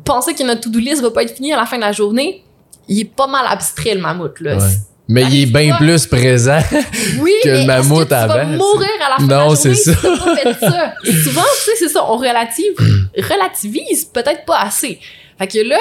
penser 0.05 0.35
que 0.35 0.43
notre 0.43 0.63
to-do 0.63 0.79
list 0.79 1.03
va 1.03 1.11
pas 1.11 1.23
être 1.23 1.35
finie 1.35 1.53
à 1.53 1.57
la 1.57 1.67
fin 1.67 1.77
de 1.77 1.83
la 1.83 1.93
journée. 1.93 2.43
Il 2.89 2.99
est 3.01 3.05
pas 3.05 3.27
mal 3.27 3.45
abstrait, 3.49 3.95
le 3.95 4.01
mammouth, 4.01 4.41
là. 4.41 4.57
Ouais. 4.57 4.65
Mais 5.09 5.23
il 5.25 5.43
est 5.43 5.47
bien 5.47 5.77
plus 5.77 6.07
présent. 6.07 6.61
Oui, 7.21 7.33
que 7.43 7.49
le 7.49 7.65
mammouth 7.67 7.99
que 8.01 8.05
tu 8.05 8.11
vas 8.11 8.23
avant, 8.23 8.47
mourir 8.57 8.89
à 9.05 9.11
la 9.11 9.17
fin 9.17 9.23
Non, 9.23 9.27
de 9.27 9.33
la 9.33 9.39
journée 9.43 9.57
c'est 9.57 9.75
si 9.75 9.83
ça. 9.85 10.37
fait 10.37 10.55
ça? 10.61 10.95
Souvent, 11.25 11.43
tu 11.43 11.65
sais, 11.65 11.73
c'est 11.79 11.89
ça, 11.89 12.05
on 12.09 12.17
relative, 12.17 12.75
relativise 13.17 14.05
peut-être 14.05 14.45
pas 14.45 14.61
assez. 14.61 15.01
Fait 15.39 15.47
que 15.49 15.59
là, 15.69 15.79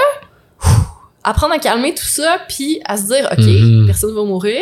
apprendre 1.23 1.53
à 1.53 1.59
calmer 1.59 1.93
tout 1.93 2.03
ça, 2.05 2.39
puis 2.47 2.79
à 2.85 2.97
se 2.97 3.03
dire, 3.03 3.27
OK, 3.31 3.37
Mhm. 3.39 3.85
personne 3.85 4.15
va 4.15 4.23
mourir, 4.23 4.61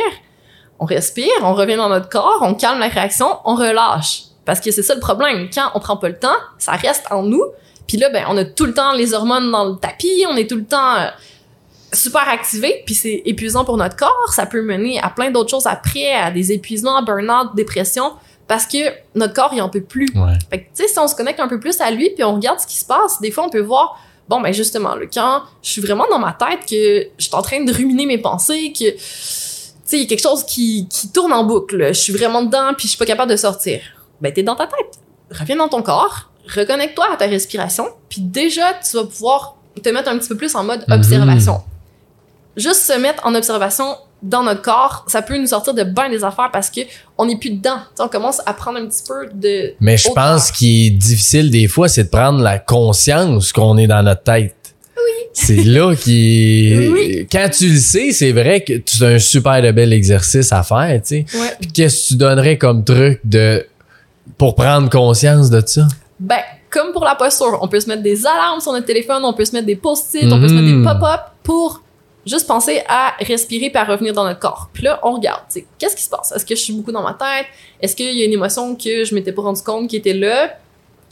on 0.80 0.86
respire, 0.86 1.32
on 1.42 1.54
revient 1.54 1.76
dans 1.76 1.90
notre 1.90 2.10
corps, 2.10 2.40
on 2.42 2.54
calme 2.54 2.80
la 2.80 2.88
réaction, 2.88 3.40
on 3.46 3.56
relâche. 3.56 4.24
Parce 4.46 4.60
que 4.60 4.72
c'est 4.72 4.84
ça 4.84 4.94
le 4.94 5.02
problème. 5.02 5.50
Quand 5.54 5.72
on 5.76 5.80
prend 5.80 5.98
pas 5.98 6.10
le 6.10 6.18
temps, 6.18 6.38
ça 6.58 6.74
reste 6.74 7.06
en 7.12 7.24
nous. 7.24 7.44
Puis 7.88 7.98
là, 7.98 8.10
ben, 8.10 8.26
on 8.30 8.38
a 8.38 8.46
tout 8.46 8.66
le 8.66 8.74
temps 8.74 8.94
les 8.94 9.13
hormones 9.13 9.52
dans 9.52 9.66
le 9.66 9.76
tapis, 9.76 10.26
on 10.30 10.36
est 10.36 10.50
tout 10.50 10.58
le 10.58 10.66
temps... 10.66 10.96
euh, 10.96 11.08
super 11.94 12.28
activé, 12.28 12.84
puis 12.86 12.94
c'est 12.94 13.22
épuisant 13.26 13.63
pour 13.63 13.78
notre 13.78 13.96
corps. 13.96 14.34
Ça 14.36 14.46
peut 14.46 14.62
mener 14.62 15.00
à 15.00 15.10
plein 15.10 15.32
d'autres 15.32 15.50
choses 15.50 15.68
après, 15.68 16.12
à 16.12 16.32
des 16.32 16.52
épuisements, 16.52 17.02
burn-out, 17.02 17.56
dépression, 17.56 18.12
parce 18.46 18.66
que 18.66 18.78
notre 19.16 19.34
corps, 19.34 19.52
il 19.54 19.62
en 19.62 19.70
peut 19.70 19.82
plus. 19.82 20.10
Ouais. 20.13 20.34
Fait 20.50 20.60
que, 20.60 20.63
tu 20.66 20.84
sais, 20.84 20.88
si 20.90 21.00
on 21.00 21.08
se 21.08 21.16
connecte 21.16 21.40
un 21.40 21.48
peu 21.48 21.60
plus 21.60 21.80
à 21.80 21.90
lui, 21.92 22.10
puis 22.10 22.26
on 22.26 22.36
regarde 22.36 22.60
ce 22.60 22.68
qui 22.68 22.76
se 22.76 22.86
passe, 22.86 23.22
des 23.22 23.32
fois, 23.32 23.46
on 23.46 23.50
peut 23.50 23.62
voir, 23.62 23.98
bon, 24.28 24.42
ben 24.42 24.54
justement, 24.54 24.96
là, 24.96 25.06
quand 25.12 25.44
je 25.63 25.70
suis 25.72 25.82
vraiment 25.82 26.06
dans 26.10 26.20
ma 26.20 26.34
tête, 26.34 26.66
que 26.70 27.08
je 27.18 27.24
suis 27.24 27.36
en 27.36 27.42
train 27.42 27.63
de 27.63 27.74
ruminer 27.74 28.06
mes 28.06 28.18
pensées, 28.18 28.74
que, 28.78 28.86
sais, 29.88 29.97
il 29.97 30.02
y 30.02 30.06
a 30.06 30.08
quelque 30.08 30.21
chose 30.23 30.43
qui, 30.45 30.88
qui 30.89 31.10
tourne 31.12 31.34
en 31.34 31.43
boucle, 31.43 31.88
je 31.88 32.00
suis 32.00 32.13
vraiment 32.13 32.41
dedans, 32.43 32.73
puis 32.78 32.84
je 32.84 32.89
suis 32.89 32.97
pas 32.97 33.06
capable 33.06 33.32
de 33.32 33.38
sortir. 33.38 33.82
Ben, 34.21 34.32
t'es 34.34 34.43
dans 34.43 34.56
ta 34.56 34.65
tête. 34.67 35.00
Reviens 35.32 35.58
dans 35.58 35.67
ton 35.69 35.82
corps, 35.82 36.32
reconnecte-toi 36.56 37.06
à 37.13 37.17
ta 37.17 37.26
respiration, 37.26 37.86
puis 38.10 38.21
déjà, 38.21 38.73
tu 38.89 38.95
vas 38.97 39.04
pouvoir 39.04 39.56
te 39.84 39.89
mettre 39.89 40.10
un 40.10 40.17
petit 40.17 40.30
peu 40.30 40.38
plus 40.38 40.56
en 40.56 40.63
mode 40.63 40.84
Mhm. 40.88 40.93
observation. 40.95 41.62
Juste 42.56 42.82
se 42.82 42.93
mettre 42.97 43.23
en 43.26 43.36
observation 43.36 43.95
dans 44.23 44.41
notre 44.41 44.63
corps, 44.63 45.06
ça 45.08 45.21
peut 45.21 45.38
nous 45.38 45.45
sortir 45.45 45.76
de 45.76 45.84
bien 45.84 46.10
des 46.10 46.23
affaires 46.23 46.50
parce 46.52 46.71
que 46.71 46.82
on 47.19 47.28
n'est 47.28 47.38
plus 47.38 47.52
dedans. 47.52 47.78
Tu 47.89 47.97
sais, 47.97 48.04
on 48.04 48.08
commence 48.08 48.41
à 48.47 48.54
prendre 48.56 48.80
un 48.80 48.88
petit 48.88 49.04
peu 49.08 49.28
de 49.32 49.76
Mais 49.80 49.95
je 49.95 50.10
pense 50.10 50.50
qu'il 50.52 50.88
est 50.88 50.89
difficile 50.89 51.52
des 51.52 51.67
fois, 51.67 51.88
c'est 51.88 52.06
de 52.06 52.10
prendre 52.10 52.39
la 52.41 52.58
conscience 52.58 53.54
qu'on 53.54 53.78
est 53.78 53.86
dans 53.86 54.02
notre 54.02 54.23
tête. 54.23 54.56
C'est 55.39 55.63
là 55.63 55.95
qui 55.95 56.89
Oui. 56.91 57.28
Quand 57.32 57.47
tu 57.56 57.67
le 57.69 57.78
sais, 57.78 58.12
c'est 58.12 58.32
vrai 58.32 58.62
que 58.63 58.73
c'est 58.86 59.06
un 59.06 59.19
super 59.19 59.62
de 59.62 59.71
bel 59.71 59.93
exercice 59.93 60.52
à 60.52 60.63
faire, 60.63 61.00
tu 61.04 61.08
sais. 61.10 61.26
Ouais. 61.38 61.52
Puis 61.62 61.71
qu'est-ce 61.71 62.04
que 62.04 62.08
tu 62.10 62.15
donnerais 62.15 62.58
comme 62.58 62.84
truc 62.84 63.19
de 63.23 63.63
pour 64.38 64.56
prendre 64.56 64.89
conscience 64.89 65.52
de 65.52 65.62
ça? 65.65 65.88
Ben, 66.19 66.39
comme 66.71 66.91
pour 66.91 67.04
la 67.06 67.13
posture, 67.13 67.60
on 67.62 67.67
peut 67.67 67.80
se 67.80 67.88
mettre 67.88 68.02
des 68.02 68.26
alarmes 68.26 68.60
sur 68.62 68.71
notre 68.73 68.88
téléphone, 68.88 69.23
on 69.26 69.34
peut 69.34 69.45
se 69.45 69.52
mettre 69.52 69.67
des 69.67 69.76
post-it, 69.76 70.23
on 70.32 70.39
peut 70.41 70.47
se 70.47 70.54
mettre 70.54 70.65
des 70.67 70.73
Mhm. 70.73 70.84
pop-up 70.84 71.21
pour 71.43 71.84
juste 72.26 72.47
penser 72.47 72.82
à 72.89 73.13
respirer 73.19 73.69
puis 73.69 73.78
à 73.78 73.86
revenir 73.86 74.13
dans 74.13 74.26
notre 74.26 74.39
corps. 74.39 74.69
Puis 74.73 74.84
là, 74.84 75.00
on 75.04 75.13
regarde, 75.13 75.41
tu 75.54 75.60
sais, 75.60 75.65
qu'est-ce 75.78 75.95
qui 75.95 76.04
se 76.04 76.10
passe? 76.10 76.32
Est-ce 76.36 76.45
que 76.45 76.56
je 76.56 76.62
suis 76.62 76.73
beaucoup 76.73 76.91
dans 76.91 77.04
ma 77.04 77.13
tête? 77.13 77.45
Est-ce 77.80 77.95
qu'il 77.95 78.12
y 78.17 78.23
a 78.23 78.26
une 78.26 78.34
émotion 78.34 78.76
que 78.76 79.06
je 79.06 79.13
m'étais 79.13 79.32
pas 79.32 79.43
rendu 79.43 79.62
compte 79.62 79.88
qui 79.88 79.97
était 79.97 80.13
là, 80.13 80.58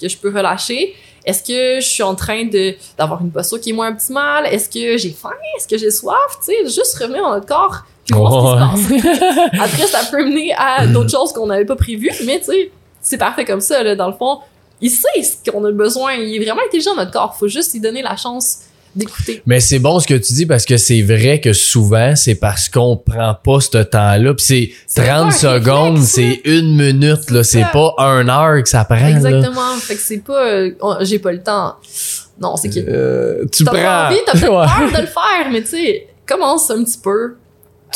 que 0.01 0.09
je 0.09 0.17
peux 0.17 0.35
relâcher? 0.35 0.93
Est-ce 1.25 1.43
que 1.43 1.79
je 1.79 1.87
suis 1.87 2.03
en 2.03 2.15
train 2.15 2.45
de 2.45 2.75
d'avoir 2.97 3.21
une 3.21 3.31
posture 3.31 3.59
qui 3.59 3.71
est 3.71 3.73
moins 3.73 3.91
optimale? 3.91 4.45
Est-ce 4.45 4.69
que 4.69 4.97
j'ai 4.97 5.11
faim? 5.11 5.31
Est-ce 5.57 5.67
que 5.67 5.77
j'ai 5.77 5.91
soif? 5.91 6.15
Tu 6.45 6.53
sais, 6.53 6.65
juste 6.65 6.97
revenir 6.97 7.23
dans 7.23 7.33
notre 7.33 7.47
corps 7.47 7.83
puis 8.05 8.15
voir 8.15 8.77
ce 8.77 8.87
qui 8.87 8.99
se 8.99 9.03
passe. 9.03 9.49
Après, 9.59 9.87
ça 9.87 10.01
peut 10.11 10.23
mener 10.23 10.53
à 10.55 10.85
d'autres 10.85 11.09
choses 11.09 11.33
qu'on 11.33 11.47
n'avait 11.47 11.65
pas 11.65 11.75
prévues, 11.75 12.11
mais 12.25 12.39
tu 12.39 12.45
sais, 12.45 12.71
c'est 13.01 13.17
parfait 13.17 13.45
comme 13.45 13.61
ça, 13.61 13.81
là, 13.83 13.95
dans 13.95 14.07
le 14.07 14.13
fond. 14.13 14.39
Il 14.81 14.91
sait 14.91 15.23
ce 15.23 15.49
qu'on 15.49 15.63
a 15.65 15.71
besoin. 15.71 16.13
Il 16.13 16.35
est 16.35 16.45
vraiment 16.45 16.61
intelligent, 16.67 16.95
notre 16.95 17.11
corps. 17.11 17.35
Faut 17.35 17.47
juste 17.47 17.73
lui 17.73 17.79
donner 17.79 18.01
la 18.01 18.15
chance 18.15 18.59
d'écouter. 18.95 19.41
Mais 19.45 19.59
c'est 19.59 19.79
bon 19.79 19.99
ce 19.99 20.07
que 20.07 20.13
tu 20.15 20.33
dis 20.33 20.45
parce 20.45 20.65
que 20.65 20.77
c'est 20.77 21.01
vrai 21.01 21.39
que 21.41 21.53
souvent, 21.53 22.15
c'est 22.15 22.35
parce 22.35 22.69
qu'on 22.69 22.97
prend 22.97 23.35
pas 23.43 23.59
ce 23.59 23.77
temps-là. 23.83 24.33
Puis 24.33 24.45
c'est 24.45 24.69
C'est 24.87 25.05
30 25.05 25.21
pas 25.21 25.25
un 25.27 25.31
secondes, 25.31 26.01
c'est 26.01 26.41
une 26.45 26.75
minute, 26.77 27.29
là. 27.31 27.43
C'est 27.43 27.65
pas 27.73 27.93
un 27.97 28.27
heure 28.29 28.61
que 28.63 28.69
ça 28.69 28.85
prend, 28.85 28.95
là. 28.95 29.09
Exactement. 29.09 29.75
Fait 29.79 29.95
que 29.95 30.01
c'est 30.01 30.17
pas, 30.23 30.47
euh, 30.47 30.71
j'ai 31.01 31.19
pas 31.19 31.31
le 31.31 31.41
temps. 31.43 31.75
Non, 32.39 32.55
c'est 32.57 32.69
que 32.69 32.79
Euh, 32.79 33.45
tu 33.51 33.63
t'as 33.63 33.71
prends. 33.71 34.07
envie, 34.07 34.17
t'as 34.25 34.33
Ouais. 34.39 34.65
peur 34.67 34.91
de 34.91 35.01
le 35.01 35.07
faire, 35.07 35.51
mais 35.51 35.61
tu 35.61 35.69
sais, 35.69 36.07
commence 36.25 36.69
un 36.71 36.83
petit 36.83 36.97
peu, 36.97 37.35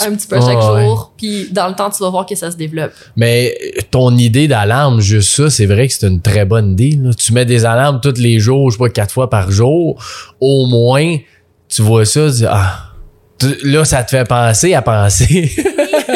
un 0.08 0.16
petit 0.16 0.28
peu 0.28 0.36
chaque 0.40 0.58
ouais. 0.58 0.84
jour, 0.86 1.14
puis 1.18 1.50
dans 1.52 1.68
le 1.68 1.76
temps, 1.76 1.90
tu 1.90 2.02
vas 2.04 2.10
voir 2.10 2.26
que 2.26 2.36
ça 2.36 2.52
se 2.52 2.56
développe. 2.58 2.92
Mais 3.16 3.56
euh, 3.78 3.82
ton 3.92 4.16
idée 4.18 4.48
d'alarme, 4.48 5.00
juste 5.02 5.30
ça, 5.32 5.50
c'est 5.50 5.66
vrai 5.66 5.88
que 5.88 5.94
c'est 5.94 6.08
une 6.08 6.22
très 6.22 6.46
bonne 6.46 6.72
idée. 6.72 6.98
là. 7.02 7.12
Tu 7.14 7.34
mets 7.34 7.46
des 7.46 7.66
alarmes 7.66 8.00
tous 8.02 8.18
les 8.18 8.40
jours, 8.40 8.70
je 8.72 8.78
sais 8.78 8.84
pas, 8.84 8.90
quatre 8.90 9.14
fois 9.14 9.30
par 9.30 9.52
jour. 9.52 10.02
Au 10.40 10.66
moins, 10.68 11.18
tu 11.68 11.82
vois 11.82 12.06
ça, 12.06 12.28
tu 12.30 12.38
dis, 12.38 12.46
ah, 12.48 12.86
là, 13.64 13.86
ça 13.86 14.04
te 14.04 14.12
fait 14.12 14.28
penser 14.28 14.74
à 14.74 14.82
penser. 14.82 15.52
Tu 16.10 16.16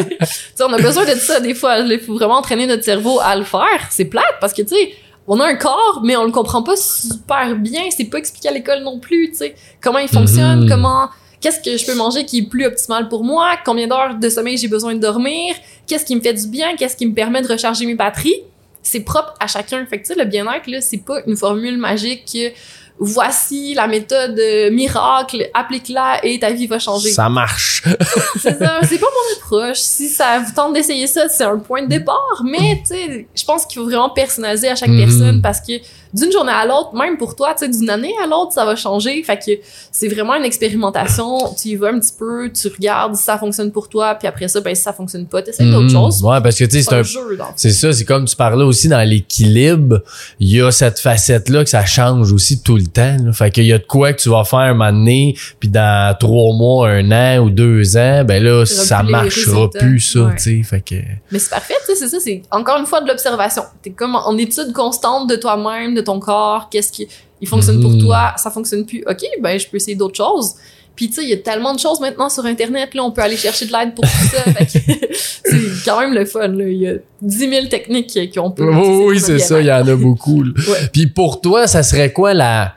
sais, 0.56 0.64
on 0.68 0.74
a 0.74 0.82
besoin 0.82 1.06
de 1.06 1.12
ça 1.20 1.40
des 1.40 1.54
fois. 1.54 1.78
Il 1.80 2.00
faut 2.00 2.16
vraiment 2.16 2.38
entraîner 2.40 2.66
notre 2.66 2.84
cerveau 2.84 3.20
à 3.24 3.36
le 3.36 3.44
faire. 3.44 3.62
C'est 3.92 4.06
plate 4.06 4.24
parce 4.42 4.52
que, 4.52 4.64
tu 4.64 4.70
sais, 4.70 4.90
on 5.28 5.40
a 5.40 5.46
un 5.46 5.56
corps, 5.56 6.02
mais 6.04 6.16
on 6.18 6.24
le 6.26 6.32
comprend 6.32 6.64
pas 6.64 6.76
super 6.76 7.56
bien. 7.58 7.82
C'est 7.96 8.06
pas 8.06 8.18
expliqué 8.18 8.50
à 8.50 8.52
l'école 8.52 8.82
non 8.84 9.00
plus, 9.00 9.30
tu 9.32 9.38
sais. 9.38 9.56
Comment 9.82 10.00
il 10.00 10.08
fonctionne, 10.10 10.62
Mhm. 10.64 10.70
comment, 10.70 11.10
qu'est-ce 11.44 11.60
que 11.60 11.78
je 11.78 11.86
peux 11.86 11.94
manger 11.96 12.26
qui 12.26 12.40
est 12.40 12.50
plus 12.50 12.66
optimal 12.66 13.08
pour 13.10 13.24
moi, 13.24 13.52
combien 13.66 13.86
d'heures 13.88 14.16
de 14.16 14.30
sommeil 14.30 14.58
j'ai 14.58 14.68
besoin 14.70 14.96
de 14.96 15.00
dormir, 15.00 15.54
qu'est-ce 15.86 16.06
qui 16.06 16.16
me 16.16 16.22
fait 16.22 16.34
du 16.34 16.48
bien, 16.48 16.76
qu'est-ce 16.78 16.96
qui 16.98 17.06
me 17.06 17.14
permet 17.14 17.42
de 17.44 17.48
recharger 17.48 17.86
mes 17.86 17.94
batteries? 17.96 18.42
C'est 18.82 19.02
propre 19.02 19.34
à 19.40 19.48
chacun. 19.48 19.86
Fait 19.86 19.98
que, 20.02 20.08
tu 20.08 20.14
sais, 20.14 20.20
le 20.20 20.26
bien-être, 20.26 20.68
là, 20.68 20.82
c'est 20.82 20.98
pas 21.06 21.20
une 21.28 21.38
formule 21.38 21.78
magique 21.78 22.26
que 22.34 22.52
voici 23.00 23.74
la 23.74 23.88
méthode 23.88 24.38
euh, 24.40 24.72
miracle, 24.72 25.50
applique-la 25.54 26.24
et 26.26 26.40
ta 26.40 26.52
vie 26.52 26.68
va 26.68 26.80
changer. 26.80 27.12
ça 27.12 27.28
marche. 27.30 27.84
C'est 28.40 28.58
ça, 28.58 28.80
c'est 28.84 29.00
pas 29.00 29.08
mon 29.08 29.38
approche. 29.38 29.80
Si 29.80 30.08
ça 30.10 30.40
vous 30.40 30.52
tente 30.54 30.74
d'essayer 30.74 31.08
ça, 31.08 31.28
c'est 31.30 31.44
un 31.44 31.58
point 31.58 31.82
de 31.84 31.88
départ. 31.88 32.42
Mais, 32.44 32.82
tu 32.88 32.94
sais, 32.96 33.28
je 33.34 33.44
pense 33.46 33.66
qu'il 33.66 33.80
faut 33.82 33.86
vraiment 33.86 34.10
personnaliser 34.10 34.70
à 34.70 34.76
chaque 34.76 34.90
Mhm. 34.90 34.98
personne 35.06 35.42
parce 35.42 35.60
que 35.62 35.74
d'une 36.14 36.32
journée 36.32 36.52
à 36.52 36.66
l'autre, 36.66 36.94
même 36.96 37.18
pour 37.18 37.36
toi, 37.36 37.54
tu 37.58 37.66
sais, 37.66 37.70
d'une 37.72 37.90
année 37.90 38.14
à 38.24 38.28
l'autre, 38.28 38.52
ça 38.54 38.66
va 38.66 38.76
changer. 38.76 39.22
Fait 39.24 39.38
que 39.38 39.52
c'est 39.92 40.08
vraiment 40.08 40.36
une 40.36 40.46
expérimentation. 40.46 41.38
Tu 41.60 41.70
y 41.70 41.76
vas 41.76 41.90
un 41.90 42.00
petit 42.00 42.14
peu, 42.18 42.52
tu 42.52 42.68
regardes 42.68 43.16
si 43.16 43.24
ça 43.24 43.38
fonctionne 43.38 43.72
pour 43.72 43.90
toi, 43.90 44.16
puis 44.16 44.28
après 44.28 44.48
ça, 44.48 44.62
ben, 44.62 44.76
si 44.76 44.82
ça 44.82 44.94
fonctionne 44.94 45.26
pas, 45.26 45.42
t'essayes 45.42 45.70
d'autres 45.72 45.86
Mhm. 45.86 45.90
choses. 45.92 46.24
Ouais, 46.24 46.42
parce 46.42 46.58
que 46.58 46.66
tu 46.66 46.72
sais, 46.72 46.82
c'est 46.84 46.94
un 46.94 47.00
un 47.00 47.04
jeu. 47.04 47.38
C'est 47.56 47.72
ça, 47.72 47.92
c'est 47.94 48.06
comme 48.06 48.26
tu 48.26 48.36
parlais 48.36 48.64
aussi 48.64 48.88
dans 48.88 49.02
l'équilibre, 49.08 50.02
il 50.40 50.52
y 50.56 50.62
a 50.62 50.72
cette 50.72 51.00
facette-là 51.00 51.64
que 51.64 51.70
ça 51.70 51.86
change 51.86 52.32
aussi 52.32 52.62
tout 52.62 52.76
le 52.78 52.86
temps. 52.88 53.18
là. 53.24 53.34
Fait 53.34 53.52
qu'il 53.52 53.66
y 53.66 53.74
a 53.74 53.78
de 53.78 53.84
quoi 53.84 54.14
que 54.14 54.22
tu 54.22 54.30
vas 54.30 54.44
faire 54.44 54.60
un 54.60 54.74
moment 54.74 54.92
donné, 54.92 55.36
puis 55.60 55.70
dans 55.70 56.16
trois 56.20 56.54
mois, 56.54 56.90
un 56.90 57.12
an 57.12 57.44
ou 57.44 57.50
deux 57.50 57.98
ans, 57.98 58.24
ben 58.24 58.42
là, 58.44 58.66
ça 58.66 59.04
marchera 59.04 59.70
plus, 59.70 60.00
ça, 60.00 60.20
Ouais. 60.22 60.36
tu 60.36 60.44
sais. 60.44 60.64
Fait 60.64 60.82
que... 60.82 60.96
Mais 61.32 61.40
c'est 61.40 61.50
parfait, 61.50 61.74
tu 61.86 61.94
sais, 61.94 61.96
c'est 61.96 62.08
ça, 62.10 62.18
c'est 62.20 62.42
encore 62.52 62.80
une 62.80 62.86
fois 62.86 63.02
de 63.02 63.08
l'observation. 63.08 63.64
T'es 63.82 63.90
comme 63.92 64.16
en 64.16 64.38
étude 64.38 64.72
constante 64.74 65.30
de 65.30 65.36
toi-même, 65.36 65.94
de 65.96 66.02
ton 66.04 66.20
corps, 66.20 66.70
qu'est-ce 66.70 66.92
qui 66.92 67.08
il 67.42 67.48
fonctionne 67.48 67.78
Mhm. 67.78 67.82
pour 67.84 67.98
toi, 67.98 68.34
ça 68.38 68.50
fonctionne 68.52 68.86
plus. 68.86 69.04
OK, 69.10 69.22
ben 69.42 69.60
je 69.60 69.68
peux 69.68 69.78
essayer 69.78 69.96
d'autres 69.96 70.16
choses. 70.16 70.54
Puis 70.96 71.08
tu 71.10 71.16
sais, 71.16 71.24
il 71.24 71.30
y 71.30 71.34
a 71.34 71.38
tellement 71.38 71.74
de 71.74 71.80
choses 71.80 72.00
maintenant 72.00 72.30
sur 72.30 72.46
internet 72.46 72.94
là, 72.94 73.04
on 73.04 73.12
peut 73.12 73.22
aller 73.22 73.36
chercher 73.36 73.66
de 73.66 73.72
l'aide 73.72 73.96
pour 73.96 74.04
tout 74.06 74.28
ça. 74.32 74.44
C'est 75.44 75.84
quand 75.86 76.00
même 76.00 76.14
le 76.14 76.24
fun 76.26 76.48
là, 76.50 76.66
il 76.68 76.78
y 76.78 76.88
a 76.88 76.94
10 77.22 77.50
000 77.50 77.66
techniques 77.68 78.18
qu'on 78.34 78.52
peut 78.52 78.64
Oui, 78.70 78.78
utiliser 78.78 79.04
oui, 79.06 79.20
c'est 79.20 79.40
ça, 79.40 79.60
il 79.60 79.66
y 79.66 79.72
en 79.72 79.88
a 79.88 79.96
beaucoup. 79.96 80.44
Ouais. 80.44 80.88
Puis 80.92 81.08
pour 81.08 81.42
toi, 81.42 81.68
ça 81.68 81.84
serait 81.84 82.12
quoi 82.14 82.34
la... 82.34 82.76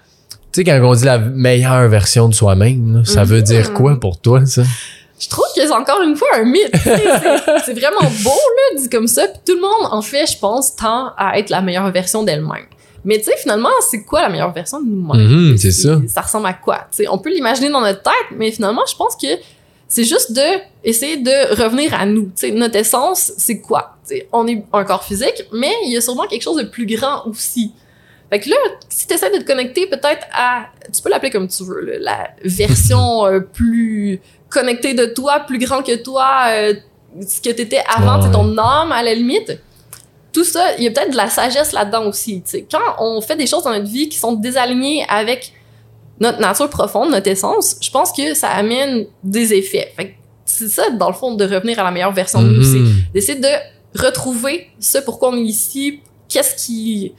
Tu 0.53 0.61
sais, 0.61 0.65
quand 0.65 0.81
on 0.83 0.95
dit 0.95 1.05
la 1.05 1.19
meilleure 1.19 1.89
version 1.89 2.29
de 2.29 2.35
soi-même, 2.35 3.03
ça 3.05 3.25
veut 3.25 3.39
Mhm. 3.39 3.45
dire 3.45 3.73
quoi 3.75 4.01
pour 4.01 4.19
toi, 4.19 4.45
ça? 4.47 4.63
Je 5.19 5.29
trouve 5.29 5.45
que 5.55 5.63
c'est 5.63 5.73
encore 5.73 6.01
une 6.03 6.17
fois 6.17 6.29
un 6.37 6.45
mythe. 6.45 6.71
c'est 7.65 7.73
vraiment 7.75 8.11
beau, 8.25 8.31
là, 8.31 8.81
dit 8.81 8.89
comme 8.89 9.07
ça. 9.07 9.27
Puis 9.29 9.41
tout 9.47 9.55
le 9.55 9.61
monde, 9.61 9.89
en 9.93 10.03
fait, 10.03 10.27
je 10.31 10.39
pense, 10.39 10.75
tend 10.77 11.13
à 11.17 11.39
être 11.39 11.51
la 11.51 11.61
meilleure 11.63 11.91
version 11.91 12.23
d'elle-même. 12.23 12.67
Mais 13.07 13.19
tu 13.19 13.25
sais, 13.25 13.37
finalement, 13.39 13.71
c'est 13.89 14.03
quoi 14.05 14.21
la 14.23 14.29
meilleure 14.29 14.53
version 14.53 14.81
de 14.81 14.87
nous-mêmes? 14.87 15.27
Mhm, 15.51 15.57
c'est 15.57 15.71
ça. 15.71 15.99
Ça 16.09 16.21
ressemble 16.21 16.47
à 16.49 16.53
quoi? 16.53 16.89
Tu 16.91 16.99
sais, 17.05 17.09
on 17.09 17.17
peut 17.19 17.31
l'imaginer 17.31 17.71
dans 17.71 17.81
notre 17.81 18.03
tête, 18.03 18.37
mais 18.37 18.51
finalement, 18.51 18.83
je 18.91 18.97
pense 18.97 19.17
que 19.17 19.29
c'est 19.89 20.05
juste 20.05 20.33
de 20.33 20.43
essayer 20.83 21.17
de 21.17 21.55
revenir 21.63 21.95
à 21.95 22.05
nous. 22.05 22.25
Tu 22.25 22.49
sais, 22.49 22.51
notre 22.51 22.77
essence, 22.77 23.33
c'est 23.39 23.61
quoi? 23.61 23.97
Tu 24.07 24.17
sais, 24.17 24.29
on 24.33 24.47
est 24.49 24.63
un 24.73 24.85
corps 24.85 25.05
physique, 25.05 25.45
mais 25.53 25.73
il 25.85 25.93
y 25.93 25.97
a 25.97 26.01
sûrement 26.01 26.27
quelque 26.27 26.43
chose 26.43 26.57
de 26.59 26.65
plus 26.69 26.85
grand 26.85 27.25
aussi. 27.27 27.73
Fait 28.29 28.41
que 28.41 28.51
là, 28.51 28.57
si 28.89 29.07
tu 29.07 29.15
essaies 29.15 29.31
de 29.31 29.39
te 29.41 29.47
connecter 29.47 29.87
peut-être 29.87 30.27
à, 30.33 30.67
tu 30.93 31.01
peux 31.01 31.09
l'appeler 31.09 31.31
comme 31.31 31.47
tu 31.47 31.63
veux, 31.63 31.81
là, 31.81 31.99
la 32.01 32.29
version 32.43 33.25
euh, 33.27 33.39
plus 33.39 34.21
connectée 34.49 34.95
de 34.95 35.07
toi, 35.07 35.41
plus 35.47 35.59
grand 35.59 35.83
que 35.85 35.95
toi, 35.95 36.47
euh, 36.49 36.75
ce 37.25 37.41
que 37.41 37.51
t'étais 37.51 37.85
avant, 37.97 38.17
Ouais. 38.19 38.25
c'est 38.27 38.33
ton 38.33 38.59
âme 38.59 38.91
à 38.91 39.05
la 39.05 39.15
limite. 39.15 39.61
Tout 40.37 40.45
ça, 40.45 40.77
il 40.77 40.85
y 40.85 40.87
a 40.87 40.91
peut-être 40.91 41.13
de 41.13 41.17
la 41.17 41.31
sagesse 41.31 41.73
là-dedans 41.73 42.05
aussi. 42.09 42.43
Quand 42.71 42.97
on 42.99 43.23
fait 43.23 43.37
des 43.37 43.47
choses 43.47 43.65
dans 43.65 43.71
notre 43.73 43.87
vie 43.91 44.07
qui 44.11 44.19
sont 44.19 44.33
désalignées 44.35 45.07
avec 45.09 45.51
notre 46.21 46.41
nature 46.41 46.69
profonde, 46.69 47.11
notre 47.11 47.29
essence, 47.29 47.77
je 47.81 47.91
pense 47.91 48.13
que 48.13 48.35
ça 48.35 48.49
amène 48.51 49.07
des 49.25 49.55
effets. 49.55 49.95
C'est 50.45 50.69
ça, 50.69 50.91
dans 50.91 51.09
le 51.09 51.15
fond, 51.15 51.35
de 51.35 51.45
revenir 51.45 51.79
à 51.79 51.85
la 51.85 51.91
meilleure 51.91 52.13
version 52.13 52.43
de 52.43 52.49
nous. 52.49 52.63
C'est 52.63 52.79
Mhm. 52.79 52.95
d'essayer 53.15 53.41
de 53.41 53.49
retrouver 53.99 54.69
ce 54.79 54.99
pourquoi 54.99 55.31
on 55.31 55.37
est 55.39 55.41
ici, 55.41 56.01
qu'est-ce 56.29 56.55
qui 56.67 57.15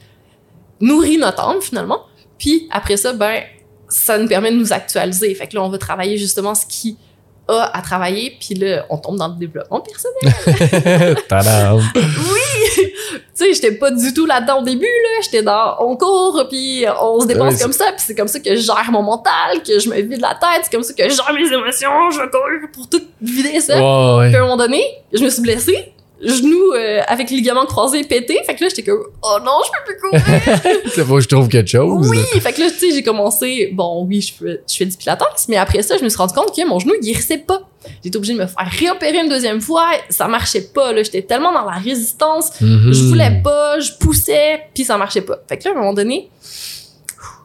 nourrit 0.80 1.18
notre 1.18 1.40
âme 1.42 1.60
finalement. 1.60 2.02
Puis 2.38 2.68
après 2.70 2.96
ça, 2.96 3.12
ben, 3.14 3.40
ça 3.88 4.16
nous 4.16 4.28
permet 4.28 4.52
de 4.52 4.56
nous 4.56 4.72
actualiser. 4.72 5.34
Fait 5.34 5.48
que 5.48 5.56
là, 5.56 5.64
on 5.64 5.68
va 5.70 5.78
travailler 5.78 6.16
justement 6.18 6.54
ce 6.54 6.66
qui 6.66 6.96
a 7.48 7.62
à 7.74 7.80
travailler, 7.82 8.36
puis 8.38 8.54
là, 8.54 8.84
on 8.90 8.98
tombe 8.98 9.16
dans 9.16 9.28
le 9.28 9.34
développement 9.36 9.80
personnel. 9.80 11.16
Oui! 11.96 12.67
Tu 13.18 13.44
sais, 13.44 13.54
j'étais 13.54 13.72
pas 13.72 13.90
du 13.90 14.12
tout 14.14 14.26
là-dedans 14.26 14.60
au 14.60 14.64
début, 14.64 14.84
là. 14.84 15.20
J'étais 15.22 15.42
dans, 15.42 15.76
on 15.80 15.96
court, 15.96 16.46
puis 16.48 16.84
on 17.00 17.20
se 17.20 17.26
dépense 17.26 17.54
Ouais, 17.54 17.60
comme 17.60 17.72
ça, 17.72 17.86
puis 17.86 18.04
c'est 18.06 18.14
comme 18.14 18.28
ça 18.28 18.40
que 18.40 18.54
je 18.54 18.60
gère 18.60 18.88
mon 18.90 19.02
mental, 19.02 19.62
que 19.66 19.78
je 19.78 19.88
me 19.88 20.00
vide 20.00 20.20
la 20.20 20.34
tête, 20.34 20.62
c'est 20.64 20.72
comme 20.72 20.82
ça 20.82 20.92
que 20.92 21.08
je 21.08 21.14
gère 21.14 21.32
mes 21.32 21.52
émotions, 21.52 22.10
je 22.10 22.18
courir 22.18 22.68
pour 22.72 22.88
tout 22.88 23.02
vider 23.20 23.60
ça. 23.60 23.74
Puis 23.74 23.82
à 24.36 24.38
un 24.38 24.40
moment 24.40 24.56
donné, 24.56 24.82
je 25.12 25.22
me 25.22 25.30
suis 25.30 25.42
blessée. 25.42 25.92
Genou 26.20 26.72
euh, 26.74 27.00
avec 27.06 27.30
ligament 27.30 27.66
croisé 27.66 28.02
pété. 28.04 28.38
Fait 28.44 28.54
que 28.54 28.64
là, 28.64 28.70
j'étais 28.70 28.82
comme, 28.82 29.04
oh 29.22 29.38
non, 29.44 29.52
je 29.64 29.70
peux 29.70 29.96
plus 29.96 30.00
courir. 30.00 30.82
C'est 30.94 31.04
faut 31.04 31.16
que 31.16 31.20
je 31.20 31.28
trouve 31.28 31.48
quelque 31.48 31.70
chose. 31.70 32.08
oui, 32.08 32.18
fait 32.40 32.52
que 32.52 32.60
là, 32.60 32.70
tu 32.70 32.78
sais, 32.78 32.90
j'ai 32.92 33.02
commencé, 33.02 33.70
bon, 33.72 34.04
oui, 34.04 34.20
je 34.20 34.32
fais, 34.32 34.60
je 34.68 34.76
fais 34.76 34.86
du 34.86 34.96
pilates, 34.96 35.22
mais 35.48 35.56
après 35.56 35.82
ça, 35.82 35.96
je 35.96 36.04
me 36.04 36.08
suis 36.08 36.18
rendu 36.18 36.34
compte 36.34 36.54
que 36.54 36.66
mon 36.66 36.78
genou, 36.78 36.94
il 37.00 37.06
guérissait 37.06 37.38
pas. 37.38 37.62
J'étais 38.02 38.16
obligée 38.16 38.34
de 38.34 38.40
me 38.40 38.46
faire 38.46 38.68
réopérer 38.68 39.18
une 39.18 39.28
deuxième 39.28 39.60
fois. 39.60 39.86
Ça 40.08 40.28
marchait 40.28 40.68
pas, 40.74 40.92
là. 40.92 41.02
J'étais 41.02 41.22
tellement 41.22 41.52
dans 41.52 41.64
la 41.64 41.78
résistance. 41.78 42.60
Mhm. 42.60 42.92
Je 42.92 43.04
voulais 43.04 43.40
pas, 43.42 43.78
je 43.78 43.92
poussais, 43.98 44.62
puis 44.74 44.84
ça 44.84 44.98
marchait 44.98 45.22
pas. 45.22 45.38
Fait 45.48 45.56
que 45.56 45.64
là, 45.64 45.70
à 45.70 45.74
un 45.74 45.78
moment 45.78 45.94
donné, 45.94 46.30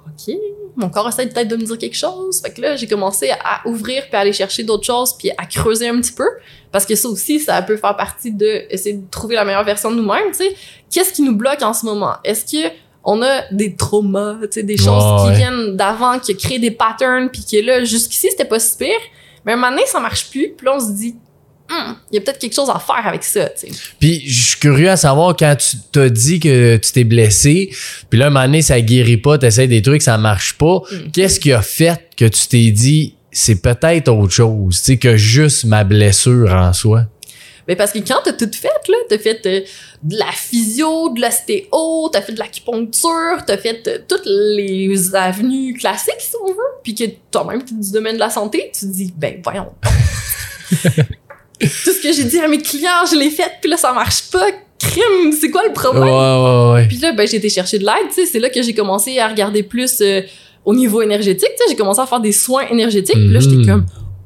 OK, 0.08 0.36
mon 0.76 0.90
corps 0.90 1.08
essaie 1.08 1.28
peut-être 1.28 1.48
de 1.48 1.56
me 1.56 1.64
dire 1.64 1.78
quelque 1.78 1.96
chose. 1.96 2.42
Fait 2.42 2.52
que 2.52 2.62
là, 2.62 2.76
j'ai 2.76 2.88
commencé 2.88 3.30
à 3.32 3.68
ouvrir 3.68 4.04
puis 4.04 4.16
à 4.16 4.20
aller 4.20 4.34
chercher 4.34 4.64
d'autres 4.64 4.86
choses 4.86 5.16
puis 5.18 5.32
à 5.38 5.46
creuser 5.46 5.88
un 5.88 6.00
petit 6.00 6.12
peu. 6.12 6.28
Parce 6.72 6.86
que 6.86 6.96
ça 6.96 7.08
aussi, 7.08 7.40
ça 7.40 7.62
peut 7.62 7.78
faire 7.78 7.96
partie 7.96 8.32
de 8.32 8.64
essayer 8.70 8.98
de 8.98 9.10
trouver 9.10 9.36
la 9.36 9.46
meilleure 9.46 9.64
version 9.64 9.92
de 9.92 9.98
nous-mêmes, 9.98 10.32
tu 10.32 10.38
sais. 10.38 10.56
Qu'est-ce 10.92 11.14
qui 11.14 11.22
nous 11.22 11.36
bloque 11.36 11.62
en 11.62 11.74
ce 11.74 11.86
moment? 11.86 12.16
Est-ce 12.24 12.46
que 12.46 12.74
on 13.04 13.22
a 13.22 13.44
des 13.52 13.76
traumas, 13.76 14.38
tu 14.44 14.48
sais, 14.52 14.64
des 14.64 14.78
choses 14.78 15.22
qui 15.22 15.28
ouais. 15.30 15.36
viennent 15.36 15.76
d'avant, 15.76 16.20
qui 16.20 16.36
créent 16.38 16.60
des 16.60 16.72
patterns 16.72 17.30
puis 17.30 17.44
que 17.44 17.64
là, 17.64 17.84
jusqu'ici, 17.84 18.30
c'était 18.32 18.46
pas 18.46 18.60
si 18.60 18.78
pire. 18.78 18.90
Mais 19.46 19.54
un 19.54 19.56
moment 19.56 19.72
donné, 19.72 19.86
ça 19.86 20.00
marche 20.00 20.32
plus. 20.32 20.54
Puis 20.58 20.66
là, 20.66 20.76
on 20.76 20.80
se 20.80 20.92
dit, 20.92 21.16
Hum, 21.70 21.96
il 22.12 22.16
y 22.16 22.18
a 22.18 22.22
peut-être 22.22 22.40
quelque 22.40 22.54
chose 22.54 22.70
à 22.70 22.78
faire 22.78 23.08
avec 23.08 23.24
ça, 23.24 23.50
tu 23.50 23.68
sais. 23.68 23.80
Puis 24.00 24.22
je 24.28 24.50
suis 24.50 24.60
curieux 24.60 24.90
à 24.90 24.98
savoir 24.98 25.36
quand 25.36 25.56
tu 25.56 25.78
t'as 25.92 26.10
dit 26.10 26.40
que 26.40 26.78
tu 26.78 26.92
t'es 26.92 27.04
blessé, 27.06 27.74
puis 28.10 28.20
là 28.20 28.28
un 28.28 28.30
moment 28.30 28.46
donné 28.46 28.62
ça 28.62 28.80
guérit 28.82 29.18
pas, 29.18 29.38
t'essayes 29.38 29.70
des 29.70 29.82
trucs, 29.82 30.02
ça 30.02 30.18
marche 30.18 30.58
pas. 30.58 30.82
Mhm. 30.92 31.12
Qu'est-ce 31.12 31.40
qui 31.40 31.52
a 31.54 31.62
fait 31.62 32.10
que 32.18 32.26
tu 32.26 32.48
t'es 32.48 32.72
dit 32.72 33.16
c'est 33.32 33.62
peut-être 33.62 34.10
autre 34.10 34.34
chose, 34.34 34.78
tu 34.78 34.84
sais 34.84 34.98
que 34.98 35.16
juste 35.16 35.66
ma 35.66 35.84
blessure 35.84 36.54
en 36.54 36.74
soi? 36.74 37.06
Mais 37.68 37.76
parce 37.76 37.92
que 37.92 38.00
quand 38.00 38.20
t'as 38.24 38.34
tout 38.34 38.52
fait, 38.54 38.68
là, 38.90 38.98
t'as 39.08 39.18
fait 39.18 39.46
euh, 39.46 39.62
de 40.04 40.18
la 40.18 40.32
physio, 40.32 41.10
de 41.14 41.22
l'ostéo, 41.22 42.10
t'as 42.12 42.22
fait 42.22 42.34
de 42.34 42.40
l'acupuncture, 42.40 43.46
t'as 43.48 43.58
fait 43.58 43.88
euh, 43.88 44.00
toutes 44.08 44.26
les 44.26 45.16
avenues 45.16 45.74
classiques, 45.74 46.20
si 46.20 46.36
on 46.44 46.48
veut, 46.48 46.58
puis 46.84 46.94
que 46.94 47.06
toi-même, 47.32 47.64
t'es 47.64 47.76
du 47.76 47.92
domaine 47.92 48.16
de 48.16 48.20
la 48.20 48.30
santé, 48.30 48.72
tu 48.74 48.82
te 48.82 48.92
dis, 48.92 49.14
ben, 49.16 49.40
voyons. 49.44 49.72
Tout 51.84 51.92
ce 51.92 52.02
que 52.02 52.12
j'ai 52.14 52.24
dit 52.26 52.40
à 52.40 52.48
mes 52.48 52.60
clients, 52.62 53.06
je 53.10 53.16
l'ai 53.18 53.30
fait, 53.30 53.52
puis 53.62 53.70
là, 53.70 53.78
ça 53.78 53.92
marche 53.94 54.24
pas. 54.32 54.46
Crime, 54.80 55.32
c'est 55.40 55.50
quoi 55.50 55.62
le 55.64 55.70
Ouais 55.70 55.74
problème? 55.74 56.04
ouais 56.04 56.74
ouais. 56.74 56.88
Puis 56.88 56.98
là, 56.98 57.12
ben, 57.14 57.26
j'ai 57.28 57.38
été 57.38 57.50
chercher 57.50 57.80
de 57.80 57.86
l'aide, 57.86 58.10
tu 58.10 58.16
sais, 58.16 58.26
c'est 58.26 58.40
là 58.40 58.50
que 58.50 58.62
j'ai 58.62 58.74
commencé 58.74 59.18
à 59.20 59.28
regarder 59.30 59.64
plus 59.64 60.02
euh, 60.02 60.22
au 60.66 60.74
niveau 60.76 61.02
énergétique, 61.02 61.50
tu 61.52 61.64
sais, 61.64 61.70
j'ai 61.70 61.76
commencé 61.76 62.02
à 62.02 62.06
faire 62.06 62.20
des 62.20 62.32
soins 62.34 62.66
énergétiques, 62.70 63.16
puis 63.16 63.30
là, 63.32 63.40
j'étais 63.40 63.56
Mhm. 63.56 63.66
comme, 63.68 63.86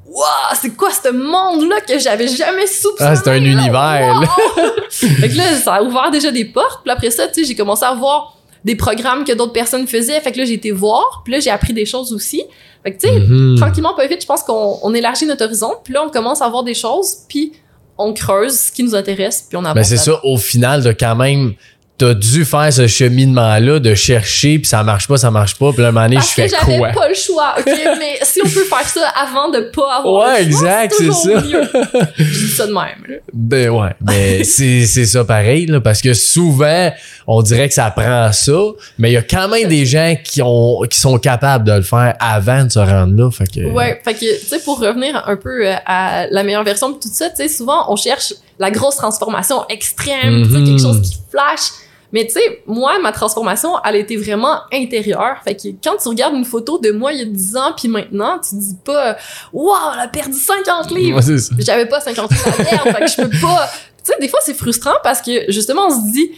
Waouh, 0.10 0.58
c'est 0.60 0.76
quoi 0.76 0.90
ce 0.92 1.10
monde-là 1.12 1.80
que 1.82 2.00
j'avais 2.00 2.28
jamais 2.28 2.66
soupçonné? 2.66 3.12
Ah, 3.12 3.16
c'est 3.16 3.30
un 3.30 3.34
là? 3.34 3.38
univers. 3.40 4.22
Wow! 4.58 4.64
fait 4.90 5.30
que 5.30 5.38
là, 5.38 5.44
ça 5.64 5.76
a 5.76 5.84
ouvert 5.84 6.10
déjà 6.10 6.32
des 6.32 6.46
portes. 6.46 6.82
Puis 6.84 6.92
après 6.92 7.12
ça, 7.12 7.28
tu 7.28 7.42
sais, 7.42 7.48
j'ai 7.48 7.54
commencé 7.56 7.84
à 7.86 7.94
voir 7.94 8.36
des 8.66 8.76
programmes 8.76 9.24
que 9.24 9.34
d'autres 9.34 9.54
personnes 9.54 9.88
faisaient. 9.88 10.20
Fait 10.22 10.32
que 10.32 10.38
là, 10.40 10.46
j'ai 10.46 10.54
été 10.54 10.72
voir. 10.72 11.22
Puis 11.24 11.34
là, 11.34 11.40
j'ai 11.40 11.50
appris 11.50 11.74
des 11.74 11.86
choses 11.86 12.14
aussi. 12.14 12.44
Fait 12.84 12.94
que, 12.96 13.00
tu 13.02 13.08
sais, 13.08 13.20
Mhm. 13.20 13.56
tranquillement, 13.58 13.94
pas 13.96 14.08
vite, 14.08 14.22
je 14.22 14.26
pense 14.28 14.44
qu'on 14.44 14.80
on 14.82 14.94
élargit 14.94 15.26
notre 15.26 15.46
horizon. 15.46 15.74
Puis 15.84 15.94
là, 15.94 16.04
on 16.06 16.10
commence 16.10 16.42
à 16.42 16.50
voir 16.50 16.64
des 16.64 16.74
choses. 16.74 17.18
Puis 17.28 17.54
on 17.98 18.14
creuse 18.14 18.54
ce 18.60 18.72
qui 18.72 18.84
nous 18.84 18.96
intéresse. 18.96 19.46
Puis 19.50 19.58
on 19.58 19.62
avance. 19.66 19.76
Ben 19.76 19.84
c'est 19.84 19.98
ça, 19.98 20.20
au 20.24 20.38
final, 20.38 20.84
t'as 20.84 20.94
quand 20.94 21.16
même, 21.16 21.54
t'as 21.98 22.14
dû 22.14 22.46
faire 22.46 22.72
ce 22.72 22.86
cheminement-là 22.88 23.80
de 23.80 23.96
chercher, 23.96 24.60
puis 24.60 24.68
ça 24.68 24.84
marche 24.84 25.08
pas, 25.08 25.18
ça 25.18 25.32
marche 25.32 25.56
pas, 25.56 25.72
puis 25.72 25.82
là, 25.82 25.88
un 25.88 25.92
moment 25.92 26.06
donné, 26.08 26.18
je 26.22 26.28
fais 26.28 26.48
j'avais 26.48 26.78
quoi? 26.78 26.90
pas 26.90 27.08
le 27.10 27.16
choix, 27.16 27.56
ok? 27.58 27.66
Mais 28.00 28.20
si 28.22 28.40
on 28.46 28.48
peut 28.50 28.66
faire 28.66 28.88
ça 28.88 29.08
avant 29.16 29.50
de 29.50 29.62
pas 29.74 29.98
avoir 30.00 30.28
Ouais, 30.30 30.44
le 30.44 30.52
choix, 30.52 30.84
exact, 30.84 30.94
c'est 30.98 31.12
ça. 31.12 31.42
mieux. 31.42 31.62
Je 32.18 32.24
dis 32.46 32.52
ça 32.52 32.68
de 32.68 32.72
même. 32.74 33.04
là. 33.08 33.16
Ben 33.34 33.70
ouais, 33.70 33.90
mais 34.02 34.44
c'est 34.44 34.86
c'est 34.86 35.06
ça 35.06 35.24
pareil, 35.24 35.66
là, 35.66 35.82
parce 35.82 36.02
que 36.02 36.14
souvent, 36.14 36.92
on 37.26 37.42
dirait 37.42 37.68
que 37.68 37.74
ça 37.74 37.90
prend 37.92 38.32
ça, 38.32 38.58
mais 39.00 39.10
il 39.10 39.14
y 39.14 39.18
a 39.18 39.22
quand 39.24 39.48
même 39.48 39.68
des 39.68 39.86
gens 39.86 40.16
qui, 40.24 40.42
ont, 40.44 40.82
qui 40.90 41.00
sont 41.00 41.18
capables 41.18 41.66
de 41.66 41.74
le 41.74 41.82
faire 41.82 42.14
avant 42.20 42.64
de 42.64 42.70
se 42.70 42.80
rendre 42.80 43.16
là, 43.16 43.32
fait 43.32 43.48
que... 43.48 43.72
Ouais, 43.72 44.00
fait 44.04 44.14
que, 44.14 44.40
tu 44.40 44.46
sais, 44.48 44.60
pour 44.60 44.80
revenir 44.80 45.24
un 45.28 45.36
peu 45.36 45.68
euh, 45.68 45.74
à 45.86 46.28
la 46.30 46.44
meilleure 46.44 46.64
version 46.64 46.90
de 46.90 46.96
tout 46.96 47.10
ça, 47.12 47.30
tu 47.30 47.38
sais, 47.38 47.48
souvent, 47.48 47.92
on 47.92 47.96
cherche 47.96 48.34
la 48.60 48.72
grosse 48.72 48.98
transformation 48.98 49.66
extrême, 49.70 50.44
tu 50.44 50.52
sais, 50.52 50.58
Mhm. 50.60 50.66
quelque 50.66 50.82
chose 50.82 51.02
qui 51.02 51.18
flash. 51.32 51.70
Mais 52.14 52.26
tu 52.26 52.34
sais, 52.34 52.64
moi, 52.66 53.00
ma 53.00 53.12
transformation, 53.12 53.72
elle 53.84 53.98
été 53.98 54.16
vraiment 54.16 54.62
intérieure. 54.72 55.38
Fait 55.44 55.56
que 55.56 55.68
quand 55.84 55.98
tu 56.02 56.08
regardes 56.08 56.36
une 56.36 56.46
photo 56.46 56.80
de 56.80 56.92
moi 56.92 57.12
il 57.12 57.20
y 57.20 57.22
a 57.22 57.26
10 57.26 57.58
ans 57.58 57.74
puis 57.76 57.90
maintenant, 57.90 58.40
tu 58.40 58.56
dis 58.56 58.78
pas 58.86 59.18
«Wow, 59.54 59.74
elle 59.94 60.00
a 60.02 60.08
perdu 60.08 60.38
50 60.38 60.92
livres! 60.92 61.20
Ouais. 61.22 61.38
J'avais 61.60 61.86
pas 61.86 62.00
50 62.00 62.32
livres 62.32 62.48
à 62.48 62.64
perdre, 62.64 62.84
fait 62.98 63.04
que 63.06 63.12
je 63.12 63.16
peux 63.28 63.40
pas...» 63.42 63.70
Tu 64.06 64.14
sais, 64.14 64.20
des 64.22 64.30
fois, 64.30 64.40
c'est 64.42 64.54
frustrant 64.54 64.94
parce 65.04 65.22
que, 65.22 65.52
justement, 65.52 65.88
on 65.88 65.90
se 65.90 66.12
dit 66.14 66.32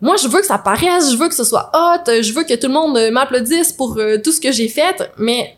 moi, 0.00 0.16
je 0.20 0.26
veux 0.26 0.40
que 0.40 0.46
ça 0.46 0.58
paraisse, 0.58 1.12
je 1.12 1.16
veux 1.16 1.28
que 1.28 1.34
ce 1.36 1.44
soit 1.44 1.70
hot, 1.72 2.10
je 2.20 2.32
veux 2.32 2.42
que 2.42 2.54
tout 2.54 2.66
le 2.66 2.72
monde 2.72 2.96
euh, 2.98 3.12
m'applaudisse 3.12 3.72
pour 3.72 3.96
euh, 3.98 4.18
tout 4.18 4.32
ce 4.32 4.40
que 4.40 4.50
j'ai 4.50 4.66
fait, 4.66 5.08
mais 5.16 5.56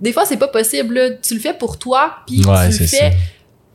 des 0.00 0.12
fois, 0.12 0.24
c'est 0.24 0.36
pas 0.36 0.48
possible. 0.48 0.94
là. 0.96 1.10
Tu 1.10 1.34
le 1.34 1.40
fais 1.40 1.54
pour 1.54 1.78
toi, 1.78 2.16
puis 2.26 2.44
Ouais, 2.44 2.68
tu 2.70 2.80
le 2.80 2.86
ça. 2.88 2.96
fais 2.96 3.12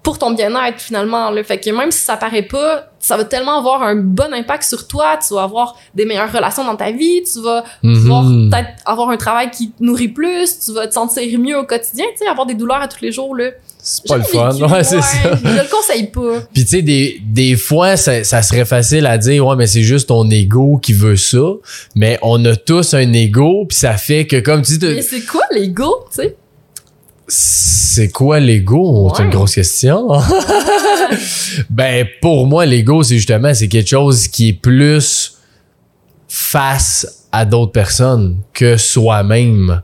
pour 0.04 0.20
ton 0.20 0.32
bien-être, 0.32 0.82
finalement. 0.82 1.32
Là. 1.32 1.42
Fait 1.46 1.58
que 1.62 1.70
même 1.70 1.92
si 1.92 2.02
ça 2.04 2.18
paraît 2.18 2.42
pas, 2.44 2.91
ça 3.02 3.18
va 3.18 3.26
tellement 3.26 3.58
avoir 3.58 3.82
un 3.84 3.96
bon 3.96 4.32
impact 4.34 4.64
sur 4.64 4.88
toi. 4.88 5.18
Tu 5.28 5.34
vas 5.34 5.44
avoir 5.44 5.76
des 5.96 6.06
meilleures 6.06 6.32
relations 6.32 6.64
dans 6.64 6.76
ta 6.76 6.92
vie, 6.92 7.24
tu 7.24 7.42
vas 7.42 7.64
pouvoir 7.82 8.24
Mhm. 8.24 8.50
peut-être 8.50 8.70
avoir 8.86 9.10
un 9.10 9.18
travail 9.18 9.50
qui 9.52 9.72
te 9.72 9.84
nourrit 9.84 10.08
plus, 10.10 10.60
tu 10.64 10.72
vas 10.74 10.88
te 10.88 10.94
sentir 10.94 11.40
mieux 11.40 11.58
au 11.58 11.66
quotidien, 11.66 12.06
tu 12.12 12.24
sais, 12.24 12.30
avoir 12.30 12.46
des 12.46 12.54
douleurs 12.54 12.82
à 12.82 12.88
tous 12.88 13.02
les 13.02 13.12
jours, 13.12 13.36
là. 13.36 13.50
C'est 13.84 14.08
pas 14.08 14.18
le 14.18 14.24
fun, 14.24 14.52
vécu, 14.52 14.64
ouais, 14.72 14.84
c'est 14.84 15.02
ça. 15.02 15.18
Je 15.44 15.50
le 15.50 15.68
conseille 15.72 16.06
pas. 16.12 16.42
Puis 16.54 16.64
tu 16.66 16.70
sais, 16.70 16.82
des, 16.84 17.20
des 17.26 17.56
fois, 17.56 17.98
ça, 17.98 18.24
ça 18.24 18.44
serait 18.44 18.64
facile 18.66 19.08
à 19.08 19.18
dire, 19.18 19.44
ouais, 19.48 19.56
mais 19.56 19.66
c'est 19.66 19.82
juste 19.82 20.10
ton 20.10 20.30
ego 20.30 20.78
qui 20.80 20.94
veut 20.94 21.16
ça. 21.16 21.40
Mais 21.96 22.20
on 22.22 22.46
a 22.46 22.56
tous 22.56 22.94
un 22.94 23.12
ego, 23.12 23.66
puis 23.68 23.76
ça 23.80 23.94
fait 23.98 24.28
que, 24.28 24.36
comme 24.40 24.62
tu 24.62 24.78
dis, 24.78 24.86
Mais 24.86 25.02
c'est 25.02 25.22
quoi 25.26 25.42
l'ego, 25.52 26.06
tu 26.16 26.22
sais? 26.22 26.36
C'est 27.34 28.10
quoi 28.10 28.42
l'ego? 28.42 29.10
C'est 29.16 29.24
une 29.24 29.30
grosse 29.30 29.56
question. 29.56 30.10
ben, 31.70 32.06
pour 32.22 32.46
moi, 32.46 32.66
l'ego, 32.66 33.04
c'est 33.04 33.16
justement, 33.16 33.54
c'est 33.54 33.70
quelque 33.70 33.88
chose 33.88 34.28
qui 34.28 34.50
est 34.50 34.54
plus 34.54 35.38
face 36.28 37.28
à 37.32 37.46
d'autres 37.46 37.72
personnes 37.72 38.38
que 38.54 38.76
soi-même. 38.76 39.82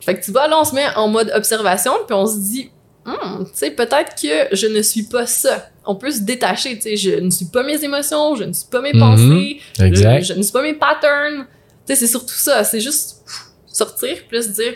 Fait 0.00 0.18
que 0.18 0.24
tu 0.24 0.32
vois, 0.32 0.48
là, 0.48 0.58
on 0.60 0.64
se 0.64 0.74
met 0.74 0.86
en 0.96 1.06
mode 1.08 1.30
observation, 1.34 1.92
puis 2.06 2.14
on 2.14 2.26
se 2.26 2.38
dit, 2.38 2.70
Hmm, 3.04 3.44
tu 3.44 3.50
sais, 3.54 3.70
peut-être 3.70 4.20
que 4.20 4.54
je 4.54 4.66
ne 4.66 4.82
suis 4.82 5.04
pas 5.04 5.26
ça. 5.26 5.70
On 5.86 5.94
peut 5.94 6.10
se 6.10 6.20
détacher, 6.20 6.74
tu 6.76 6.82
sais, 6.82 6.96
je 6.96 7.10
ne 7.20 7.30
suis 7.30 7.46
pas 7.46 7.62
mes 7.62 7.82
émotions, 7.82 8.36
je 8.36 8.44
ne 8.44 8.52
suis 8.52 8.66
pas 8.70 8.82
mes 8.82 8.92
Mhm. 8.92 9.00
pensées, 9.00 9.60
je, 9.78 10.24
je 10.24 10.32
ne 10.34 10.42
suis 10.42 10.52
pas 10.52 10.60
mes 10.62 10.74
patterns. 10.74 11.46
Tu 11.86 11.94
sais, 11.94 12.00
c'est 12.00 12.06
surtout 12.06 12.34
ça, 12.34 12.64
c'est 12.64 12.80
juste 12.80 13.22
sortir, 13.66 14.16
se 14.30 14.48
dire, 14.48 14.74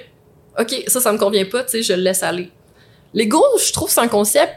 OK, 0.59 0.84
ça, 0.86 1.00
ça 1.00 1.12
me 1.12 1.18
convient 1.18 1.44
pas, 1.46 1.64
tu 1.64 1.70
sais, 1.70 1.82
je 1.82 1.92
le 1.94 2.03
laisse 2.03 2.22
aller. 2.22 2.50
L'ego, 3.14 3.42
je 3.64 3.72
trouve, 3.72 3.90
c'est 3.90 4.00
un 4.00 4.09
concept 4.09 4.53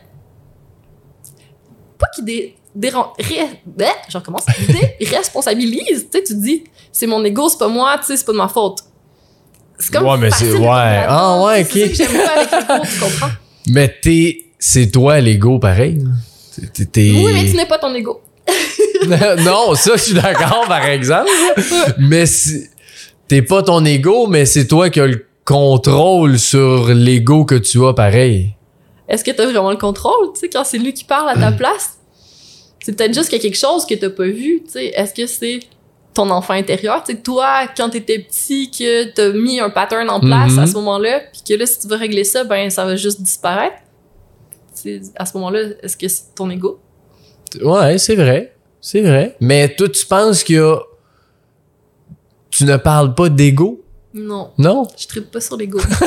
pas 1.97 2.07
qui 2.13 2.23
dé, 2.23 2.55
je 2.77 4.17
recommence, 4.17 4.43
déresponsabilise, 4.99 6.07
tu 6.11 6.17
sais, 6.17 6.23
tu 6.23 6.35
dis, 6.35 6.63
c'est 6.91 7.07
mon 7.07 7.23
ego, 7.23 7.47
c'est 7.49 7.57
pas 7.57 7.67
moi, 7.69 7.97
tu 7.99 8.07
sais, 8.07 8.17
c'est 8.17 8.25
pas 8.25 8.33
de 8.33 8.37
ma 8.37 8.47
faute. 8.49 8.79
C'est 9.79 9.91
comme 9.93 10.05
Ouais, 10.05 10.17
mais 10.17 10.31
c'est- 10.31 10.53
ouais. 10.53 11.05
Ah, 11.07 11.41
ouais, 11.43 11.63
C'est 11.65 11.79
ça 11.79 11.85
ok. 11.85 11.89
que 11.89 11.95
j'aime 11.95 12.23
pas 12.25 12.31
avec 12.31 12.51
l'ego, 12.51 12.85
tu 12.93 12.99
comprends? 12.99 13.29
Mais 13.67 13.95
t'es, 14.01 14.45
c'est 14.59 14.91
toi 14.91 15.19
l'ego, 15.19 15.57
pareil. 15.59 15.97
t'es- 16.73 16.85
t'es- 16.85 17.11
Oui, 17.15 17.31
mais 17.33 17.49
tu 17.49 17.55
n'es 17.57 17.65
pas 17.65 17.79
ton 17.79 17.93
ego. 17.95 18.21
non, 19.39 19.73
ça, 19.75 19.95
je 19.95 20.01
suis 20.01 20.13
d'accord, 20.13 20.65
par 20.67 20.85
exemple. 20.85 21.29
mais 21.97 22.25
t'es 23.27 23.41
pas 23.41 23.63
ton 23.63 23.83
ego, 23.83 24.27
mais 24.27 24.45
c'est 24.45 24.67
toi 24.67 24.89
qui 24.91 24.99
as 24.99 25.07
le 25.07 25.24
contrôle 25.45 26.39
sur 26.39 26.87
l'ego 26.87 27.45
que 27.45 27.55
tu 27.55 27.85
as, 27.85 27.93
pareil. 27.93 28.55
Est-ce 29.07 29.23
que 29.23 29.31
t'as 29.31 29.45
vraiment 29.45 29.71
le 29.71 29.77
contrôle, 29.77 30.33
tu 30.33 30.41
sais, 30.41 30.49
quand 30.49 30.63
c'est 30.63 30.79
lui 30.79 30.93
qui 30.93 31.03
parle 31.03 31.29
à 31.29 31.35
ta 31.35 31.51
place? 31.57 31.99
C'est 32.83 32.95
peut-être 32.95 33.13
juste 33.13 33.29
qu'il 33.29 33.37
y 33.37 33.41
a 33.41 33.43
quelque 33.43 33.57
chose 33.57 33.85
que 33.85 33.95
t'as 33.95 34.09
pas 34.09 34.25
vu, 34.25 34.63
tu 34.65 34.71
sais. 34.71 34.85
Est-ce 34.87 35.13
que 35.13 35.27
c'est 35.27 35.59
ton 36.13 36.29
enfant 36.29 36.53
intérieur, 36.53 37.03
tu 37.03 37.13
sais, 37.13 37.21
toi, 37.21 37.67
quand 37.75 37.89
t'étais 37.89 38.19
petit, 38.19 38.71
que 38.71 39.11
t'as 39.11 39.33
mis 39.33 39.59
un 39.59 39.69
pattern 39.69 40.09
en 40.09 40.19
place 40.19 40.57
à 40.57 40.65
ce 40.65 40.73
moment-là, 40.73 41.19
puis 41.31 41.41
que 41.47 41.59
là, 41.59 41.65
si 41.65 41.79
tu 41.79 41.87
veux 41.87 41.97
régler 41.97 42.23
ça, 42.23 42.43
ben, 42.43 42.69
ça 42.69 42.85
va 42.85 42.95
juste 42.95 43.21
disparaître? 43.21 43.75
À 45.15 45.25
ce 45.25 45.37
moment-là, 45.37 45.59
est-ce 45.83 45.97
que 45.97 46.07
c'est 46.07 46.33
ton 46.35 46.49
ego? 46.49 46.79
Ouais, 47.61 47.97
c'est 47.97 48.15
vrai. 48.15 48.55
C'est 48.81 49.01
vrai. 49.01 49.35
Mais 49.39 49.73
toi, 49.75 49.89
tu 49.89 50.05
penses 50.05 50.43
qu'il 50.43 50.55
y 50.55 50.59
a. 50.59 50.77
Tu 52.49 52.65
ne 52.65 52.77
parles 52.77 53.15
pas 53.15 53.29
d'ego? 53.29 53.84
Non, 54.17 54.51
Non? 54.57 54.87
je 54.97 55.07
tripe 55.07 55.29
pas 55.29 55.41
sur 55.41 55.57
l'ego. 55.57 55.77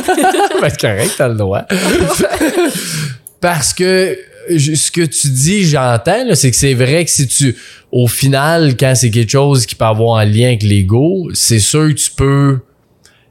ben, 0.60 0.70
c'est 0.70 0.80
correct, 0.80 1.12
t'as 1.18 1.28
le 1.28 1.34
droit. 1.34 1.62
Parce 3.40 3.72
que 3.74 4.18
ce 4.50 4.90
que 4.90 5.02
tu 5.02 5.28
dis, 5.28 5.64
j'entends, 5.64 6.24
c'est 6.34 6.50
que 6.50 6.56
c'est 6.56 6.72
vrai 6.74 7.04
que 7.04 7.10
si 7.10 7.28
tu, 7.28 7.54
au 7.92 8.06
final, 8.08 8.76
quand 8.78 8.94
c'est 8.96 9.10
quelque 9.10 9.30
chose 9.30 9.66
qui 9.66 9.74
peut 9.74 9.84
avoir 9.84 10.18
un 10.18 10.24
lien 10.24 10.46
avec 10.48 10.62
l'ego, 10.62 11.28
c'est 11.34 11.58
sûr 11.58 11.88
que 11.88 11.92
tu 11.92 12.10
peux, 12.10 12.58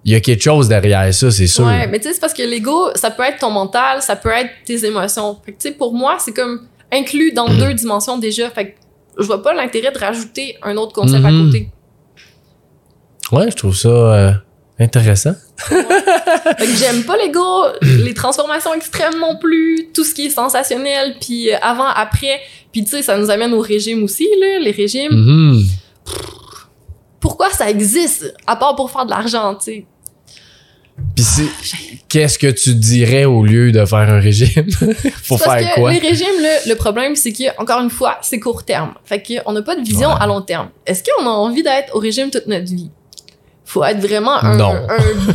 il 0.05 0.13
y 0.13 0.15
a 0.15 0.19
quelque 0.21 0.43
chose 0.43 0.69
derrière 0.69 1.11
ça, 1.13 1.31
c'est 1.31 1.47
sûr. 1.47 1.65
Ouais, 1.65 1.87
mais 1.87 1.97
tu 1.99 2.07
sais, 2.07 2.13
c'est 2.13 2.19
parce 2.19 2.33
que 2.35 2.43
l'ego, 2.43 2.89
ça 2.95 3.09
peut 3.11 3.23
être 3.23 3.39
ton 3.39 3.49
mental, 3.49 4.01
ça 4.01 4.15
peut 4.15 4.29
être 4.29 4.51
tes 4.63 4.85
émotions. 4.85 5.37
Fait 5.43 5.53
que, 5.53 5.57
tu 5.59 5.69
sais, 5.69 5.73
pour 5.73 5.93
moi, 5.93 6.17
c'est 6.19 6.33
comme 6.33 6.67
inclus 6.93 7.31
dans 7.33 7.49
deux 7.49 7.73
dimensions 7.73 8.17
déjà. 8.19 8.49
Fait 8.51 8.67
que 8.67 8.71
je 9.19 9.25
vois 9.25 9.41
pas 9.41 9.53
l'intérêt 9.55 9.91
de 9.91 9.97
rajouter 9.97 10.55
un 10.61 10.77
autre 10.77 10.93
concept 10.93 11.25
à 11.25 11.31
Mhm. 11.31 11.45
côté. 11.47 11.69
Ouais, 13.31 13.49
je 13.51 13.55
trouve 13.57 13.75
ça 13.75 13.89
euh, 13.89 14.31
intéressant. 14.79 15.33
J'aime 16.79 17.03
pas 17.03 17.17
les 17.17 17.31
gars, 17.31 17.73
les 17.81 18.13
transformations 18.13 18.73
extrêmes 18.73 19.19
non 19.19 19.37
plus, 19.37 19.89
tout 19.93 20.03
ce 20.03 20.13
qui 20.13 20.27
est 20.27 20.29
sensationnel, 20.29 21.15
puis 21.19 21.51
euh, 21.51 21.57
avant, 21.61 21.87
après. 21.87 22.39
Puis 22.71 22.83
tu 22.83 22.91
sais, 22.91 23.01
ça 23.01 23.17
nous 23.17 23.29
amène 23.31 23.53
au 23.53 23.59
régime 23.61 24.03
aussi, 24.03 24.27
là, 24.39 24.59
les 24.59 24.71
régimes. 24.71 25.11
Mhm. 25.13 25.63
Pourquoi 27.19 27.49
ça 27.51 27.69
existe, 27.69 28.33
à 28.45 28.55
part 28.55 28.75
pour 28.75 28.91
faire 28.91 29.05
de 29.05 29.09
l'argent, 29.09 29.55
tu 29.55 29.65
sais? 29.65 29.85
Puis 31.15 31.23
c'est- 31.25 31.97
qu'est-ce 32.09 32.39
que 32.39 32.47
tu 32.47 32.73
dirais 32.75 33.25
au 33.25 33.43
lieu 33.43 33.71
de 33.71 33.83
faire 33.85 33.99
un 33.99 34.19
régime? 34.19 34.65
Parce 35.29 35.43
faire 35.43 35.75
que 35.75 35.79
quoi? 35.79 35.91
les 35.91 35.99
régimes, 35.99 36.41
là, 36.41 36.49
le 36.67 36.73
problème, 36.75 37.15
c'est 37.15 37.33
que, 37.33 37.43
encore 37.61 37.81
une 37.81 37.89
fois, 37.89 38.17
c'est 38.21 38.39
court 38.39 38.63
terme. 38.63 38.93
Fait 39.05 39.21
qu'on 39.21 39.51
n'a 39.51 39.61
pas 39.61 39.75
de 39.75 39.81
vision 39.83 40.09
Ouais. 40.09 40.15
à 40.19 40.25
long 40.27 40.41
terme. 40.41 40.69
Est-ce 40.85 41.03
qu'on 41.03 41.25
a 41.25 41.29
envie 41.29 41.61
d'être 41.63 41.95
au 41.95 41.99
régime 41.99 42.29
toute 42.31 42.47
notre 42.47 42.65
vie? 42.65 42.89
Faut 43.67 43.83
être 43.83 43.99
vraiment 43.99 44.37
un, 44.41 44.55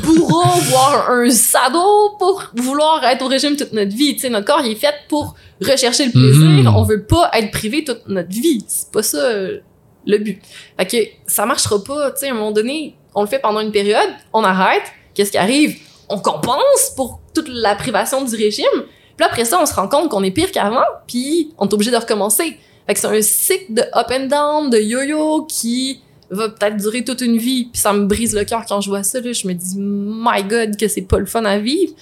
bourreau, 0.02 0.42
voire 0.62 1.10
un 1.10 1.28
sado 1.28 2.16
pour 2.18 2.42
vouloir 2.56 3.04
être 3.04 3.22
au 3.22 3.28
régime 3.28 3.56
toute 3.56 3.74
notre 3.74 3.94
vie. 3.94 4.14
Tu 4.14 4.22
sais, 4.22 4.30
notre 4.30 4.46
corps, 4.46 4.62
il 4.64 4.72
est 4.72 4.76
fait 4.76 4.94
pour 5.10 5.34
rechercher 5.60 6.06
le 6.06 6.12
plaisir. 6.12 6.48
Mhm. 6.48 6.66
On 6.74 6.82
veut 6.82 7.04
pas 7.04 7.30
être 7.34 7.50
privé 7.50 7.84
toute 7.84 8.08
notre 8.08 8.30
vie. 8.30 8.64
C'est 8.66 8.90
pas 8.90 9.02
ça 9.02 9.18
euh, 9.18 9.58
le 10.06 10.16
but. 10.16 10.40
Fait 10.78 10.86
que 10.86 10.96
ça 11.30 11.44
marchera 11.44 11.84
pas. 11.84 12.10
Tu 12.12 12.20
sais, 12.20 12.28
à 12.28 12.30
un 12.30 12.34
moment 12.36 12.52
donné, 12.52 12.96
on 13.14 13.20
le 13.20 13.28
fait 13.28 13.38
pendant 13.38 13.60
une 13.60 13.70
période, 13.70 14.08
on 14.32 14.42
arrête. 14.44 14.84
Qu'est-ce 15.12 15.30
qui 15.30 15.36
arrive? 15.36 15.76
On 16.08 16.18
compense 16.18 16.94
pour 16.96 17.20
toute 17.34 17.48
la 17.50 17.74
privation 17.74 18.24
du 18.24 18.34
régime. 18.34 18.64
Puis 19.18 19.26
après 19.26 19.44
ça, 19.44 19.58
on 19.60 19.66
se 19.66 19.74
rend 19.74 19.88
compte 19.88 20.08
qu'on 20.08 20.22
est 20.24 20.30
pire 20.30 20.50
qu'avant, 20.52 20.80
puis 21.06 21.52
on 21.58 21.68
est 21.68 21.74
obligé 21.74 21.90
de 21.90 21.98
recommencer. 21.98 22.56
Fait 22.86 22.94
que 22.94 22.98
c'est 22.98 23.06
un 23.06 23.20
cycle 23.20 23.74
de 23.74 23.82
up 23.82 24.10
and 24.10 24.28
down, 24.28 24.70
de 24.70 24.78
yo-yo 24.78 25.44
qui 25.44 26.00
va 26.34 26.48
peut-être 26.48 26.76
durer 26.76 27.04
toute 27.04 27.20
une 27.20 27.36
vie. 27.38 27.66
Puis 27.72 27.80
ça 27.80 27.92
me 27.92 28.06
brise 28.06 28.34
le 28.34 28.44
cœur 28.44 28.64
quand 28.68 28.80
je 28.80 28.88
vois 28.88 29.02
ça. 29.02 29.20
Là. 29.20 29.32
Je 29.32 29.46
me 29.46 29.52
dis, 29.54 29.76
my 29.78 30.42
God, 30.44 30.76
que 30.76 30.88
c'est 30.88 31.02
pas 31.02 31.18
le 31.18 31.26
fun 31.26 31.44
à 31.44 31.58
vivre. 31.58 31.92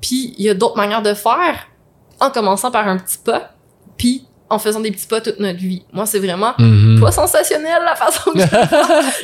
Puis 0.00 0.34
il 0.38 0.44
y 0.44 0.48
a 0.50 0.54
d'autres 0.54 0.76
manières 0.76 1.02
de 1.02 1.14
faire, 1.14 1.66
en 2.20 2.30
commençant 2.30 2.70
par 2.70 2.86
un 2.86 2.98
petit 2.98 3.18
pas, 3.18 3.50
puis 3.96 4.24
en 4.50 4.58
faisant 4.58 4.80
des 4.80 4.90
petits 4.90 5.06
pas 5.06 5.20
toute 5.20 5.40
notre 5.40 5.58
vie. 5.58 5.82
Moi, 5.92 6.06
c'est 6.06 6.18
vraiment 6.20 6.54
Mhm. 6.58 7.00
pas 7.00 7.12
sensationnel 7.12 7.82
la 7.84 7.94
façon 7.96 8.30
que 8.32 8.38
je 8.40 8.46
fais. 8.46 8.66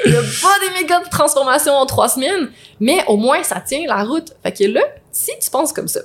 Il 0.07 0.13
y 0.13 0.17
a 0.17 0.21
pas 0.21 0.59
des 0.61 0.83
méga 0.83 1.01
de 1.01 1.09
transformation 1.09 1.73
en 1.73 1.87
trois 1.87 2.09
semaines, 2.09 2.51
mais 2.81 3.03
au 3.07 3.17
moins 3.17 3.43
ça 3.43 3.61
tient 3.61 3.85
la 3.87 4.05
route. 4.05 4.33
Fait 4.43 4.53
que 4.53 4.65
là, 4.65 4.83
si 5.13 5.31
tu 5.41 5.49
penses 5.51 5.73
comme 5.73 5.89
ça, 5.89 6.01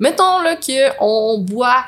mettons 0.00 0.40
là 0.40 0.56
que 0.56 0.90
on 1.00 1.38
boit 1.38 1.84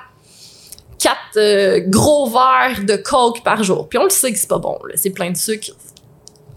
quatre 0.98 1.18
euh, 1.38 1.80
gros 1.86 2.28
verres 2.30 2.84
de 2.84 2.96
coke 2.96 3.42
par 3.42 3.62
jour, 3.64 3.88
puis 3.88 3.98
on 3.98 4.04
le 4.04 4.10
sait 4.10 4.32
que 4.32 4.38
c'est 4.38 4.48
pas 4.48 4.58
bon, 4.58 4.78
c'est 4.94 5.10
plein 5.10 5.30
de 5.30 5.36
sucre, 5.36 5.70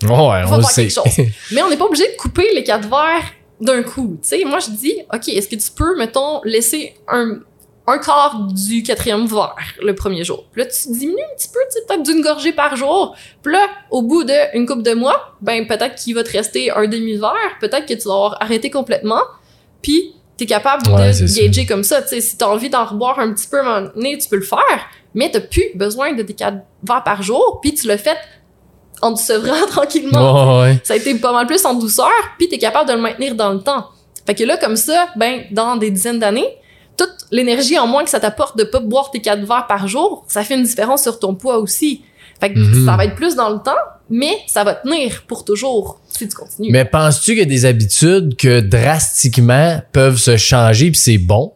Ouais, 0.04 0.43
Faut 0.47 0.54
on 0.54 0.58
le 0.58 0.62
faire 0.64 0.70
sait. 0.72 0.88
quelque 0.88 0.93
chose. 0.93 1.26
mais 1.52 1.62
on 1.62 1.70
n'est 1.70 1.78
pas 1.78 1.86
obligé 1.86 2.06
de 2.12 2.16
couper 2.18 2.47
les 2.54 2.64
quatre 2.64 2.88
verres 2.88 3.32
d'un 3.60 3.84
coup. 3.84 4.18
Tu 4.22 4.30
sais, 4.30 4.43
moi 4.45 4.60
je 4.60 4.72
dis, 4.72 4.95
ok, 5.14 5.28
est-ce 5.30 5.47
que 5.47 5.56
tu 5.56 5.72
peux, 5.76 5.97
mettons, 5.97 6.41
laisser 6.43 6.95
un 7.08 7.39
un 7.88 7.97
quart 7.97 8.39
du 8.54 8.84
quatrième 8.84 9.26
verre 9.26 9.56
le 9.82 9.95
premier 9.95 10.24
jour? 10.24 10.45
Puis 10.52 10.62
là, 10.62 10.68
tu 10.68 10.91
diminues 10.91 11.24
un 11.24 11.36
petit 11.36 11.47
peu, 11.50 11.58
tu 11.72 11.80
sais, 11.80 11.86
peut-être 11.88 12.04
d'une 12.04 12.22
gorgée 12.22 12.52
par 12.54 12.76
jour. 12.76 13.16
Puis 13.41 13.52
là, 13.52 13.66
au 13.89 14.04
bout 14.04 14.24
d'une 14.24 14.68
couple 14.68 14.84
de 14.84 14.93
mois, 14.93 15.36
ben 15.41 15.66
peut-être 15.66 15.95
qu'il 15.95 16.14
va 16.14 16.24
te 16.24 16.32
rester 16.32 16.70
un 16.70 16.88
demi-verre, 16.88 17.34
peut-être 17.60 17.88
que 17.88 17.95
tu 17.95 18.08
vas 18.08 18.14
avoir 18.14 18.38
arrêté 18.43 18.70
complètement, 18.70 19.22
puis 19.82 20.14
t'es 20.38 20.45
capable 20.45 20.88
Ouais, 20.91 21.12
de 21.14 21.36
gager 21.47 21.66
comme 21.66 21.84
ça. 21.84 22.04
Tu 22.04 22.10
sais, 22.10 22.22
si 22.22 22.38
t'as 22.38 22.45
envie 22.47 22.70
d'en 22.70 22.86
reboire 22.86 23.18
un 23.20 23.34
petit 23.34 23.47
peu 23.47 23.58
à 23.58 23.62
un 23.62 23.82
moment 23.82 23.91
donné, 23.95 24.18
tu 24.20 24.30
peux 24.30 24.36
le 24.38 24.43
faire, 24.43 24.88
mais 25.16 25.32
t'as 25.32 25.41
plus 25.41 25.66
besoin 25.74 26.14
de 26.14 26.22
tes 26.22 26.34
quatre 26.36 26.60
verres 26.84 27.04
par 27.04 27.24
jour, 27.24 27.60
puis 27.62 27.74
tu 27.74 27.88
le 27.88 27.97
fais 27.97 28.16
en 29.02 29.14
te 29.14 29.20
sevrant 29.22 29.66
tranquillement. 29.70 30.60
Ouais, 30.62 30.70
ouais. 30.72 30.82
Ça 30.84 30.93
a 30.93 30.97
été 30.97 31.14
pas 31.16 31.32
mal 31.34 31.45
plus 31.47 31.64
en 31.66 31.74
douceur, 31.74 32.10
puis 32.38 32.47
t'es 32.50 32.58
capable 32.58 32.88
de 32.89 32.93
le 32.95 33.02
maintenir 33.02 33.36
dans 33.36 33.52
le 33.52 33.60
temps. 33.60 33.88
Fait 34.26 34.36
que 34.36 34.43
là, 34.43 34.58
comme 34.58 34.76
ça, 34.76 35.08
ben, 35.16 35.41
dans 35.52 35.76
des 35.78 35.89
dizaines 35.91 36.20
d'années, 36.20 36.47
toute 36.97 37.16
l'énergie 37.32 37.80
en 37.80 37.88
moins 37.88 38.04
que 38.04 38.10
ça 38.10 38.20
t'apporte 38.20 38.58
de 38.58 38.64
pas 38.64 38.80
boire 38.80 39.10
tes 39.12 39.22
quatre 39.22 39.43
verres 39.45 39.66
par 39.68 39.88
jour, 39.88 40.26
ça 40.28 40.43
fait 40.43 40.56
une 40.56 40.64
différence 40.64 41.02
sur 41.04 41.18
ton 41.20 41.34
poids 41.34 41.58
aussi. 41.58 42.04
Fait 42.39 42.54
que 42.54 42.60
Mhm. 42.60 42.86
ça 42.86 42.95
va 42.95 43.06
être 43.06 43.16
plus 43.16 43.36
dans 43.36 43.50
le 43.50 43.60
temps, 43.60 43.72
mais 44.10 44.38
ça 44.47 44.64
va 44.64 44.76
tenir 44.76 45.24
pour 45.28 45.43
toujours 45.45 46.00
si 46.10 46.28
tu 46.28 46.36
continues. 46.36 46.70
Mais 46.72 46.86
penses-tu 46.86 47.32
qu'il 47.32 47.39
y 47.39 47.41
a 47.41 47.45
des 47.45 47.66
habitudes 47.66 48.36
que 48.38 48.60
drastiquement 48.62 49.82
peuvent 49.91 50.18
se 50.18 50.38
changer 50.38 50.91
puis 50.91 51.00
c'est 51.00 51.18
bon 51.18 51.54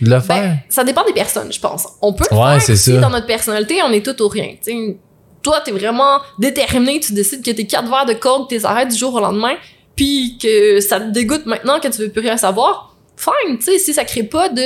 de 0.00 0.10
le 0.10 0.20
faire? 0.20 0.42
Ben, 0.42 0.58
ça 0.68 0.82
dépend 0.84 1.04
des 1.04 1.12
personnes, 1.12 1.52
je 1.52 1.60
pense. 1.60 1.86
On 2.02 2.12
peut 2.12 2.24
le 2.30 2.36
Ouais, 2.36 2.52
faire 2.54 2.62
c'est 2.62 2.76
si 2.76 2.92
ça. 2.94 3.00
dans 3.00 3.10
notre 3.10 3.26
personnalité, 3.26 3.76
on 3.84 3.92
est 3.92 4.04
tout 4.04 4.20
ou 4.22 4.28
rien. 4.28 4.54
T'sais, 4.60 4.96
toi, 5.44 5.60
t'es 5.64 5.70
vraiment 5.70 6.18
déterminé, 6.40 6.98
tu 6.98 7.12
décides 7.12 7.44
que 7.44 7.50
tes 7.52 7.66
quatre 7.66 7.88
verres 7.88 8.06
de 8.06 8.14
code, 8.14 8.48
t'es 8.48 8.64
arrêtes 8.64 8.88
du 8.88 8.96
jour 8.96 9.14
au 9.14 9.20
lendemain, 9.20 9.54
puis 9.94 10.38
que 10.42 10.80
ça 10.80 10.98
te 10.98 11.10
dégoûte 11.10 11.46
maintenant 11.46 11.78
que 11.78 11.86
tu 11.88 11.98
veux 12.02 12.08
plus 12.08 12.22
rien 12.22 12.36
savoir. 12.36 12.96
Fine, 13.16 13.58
tu 13.58 13.64
sais, 13.66 13.78
si 13.78 13.94
ça 13.94 14.04
crée 14.04 14.24
pas 14.24 14.48
de 14.48 14.62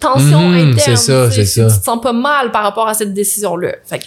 tension 0.00 0.40
Mhm, 0.48 0.72
interne, 0.72 0.96
c'est 0.96 0.96
ça, 0.96 1.28
tu 1.30 1.44
te 1.78 1.84
sens 1.84 2.00
pas 2.00 2.12
mal 2.12 2.50
par 2.50 2.62
rapport 2.64 2.88
à 2.88 2.94
cette 2.94 3.14
décision-là. 3.14 3.74
Fait 3.88 4.00
que, 4.00 4.04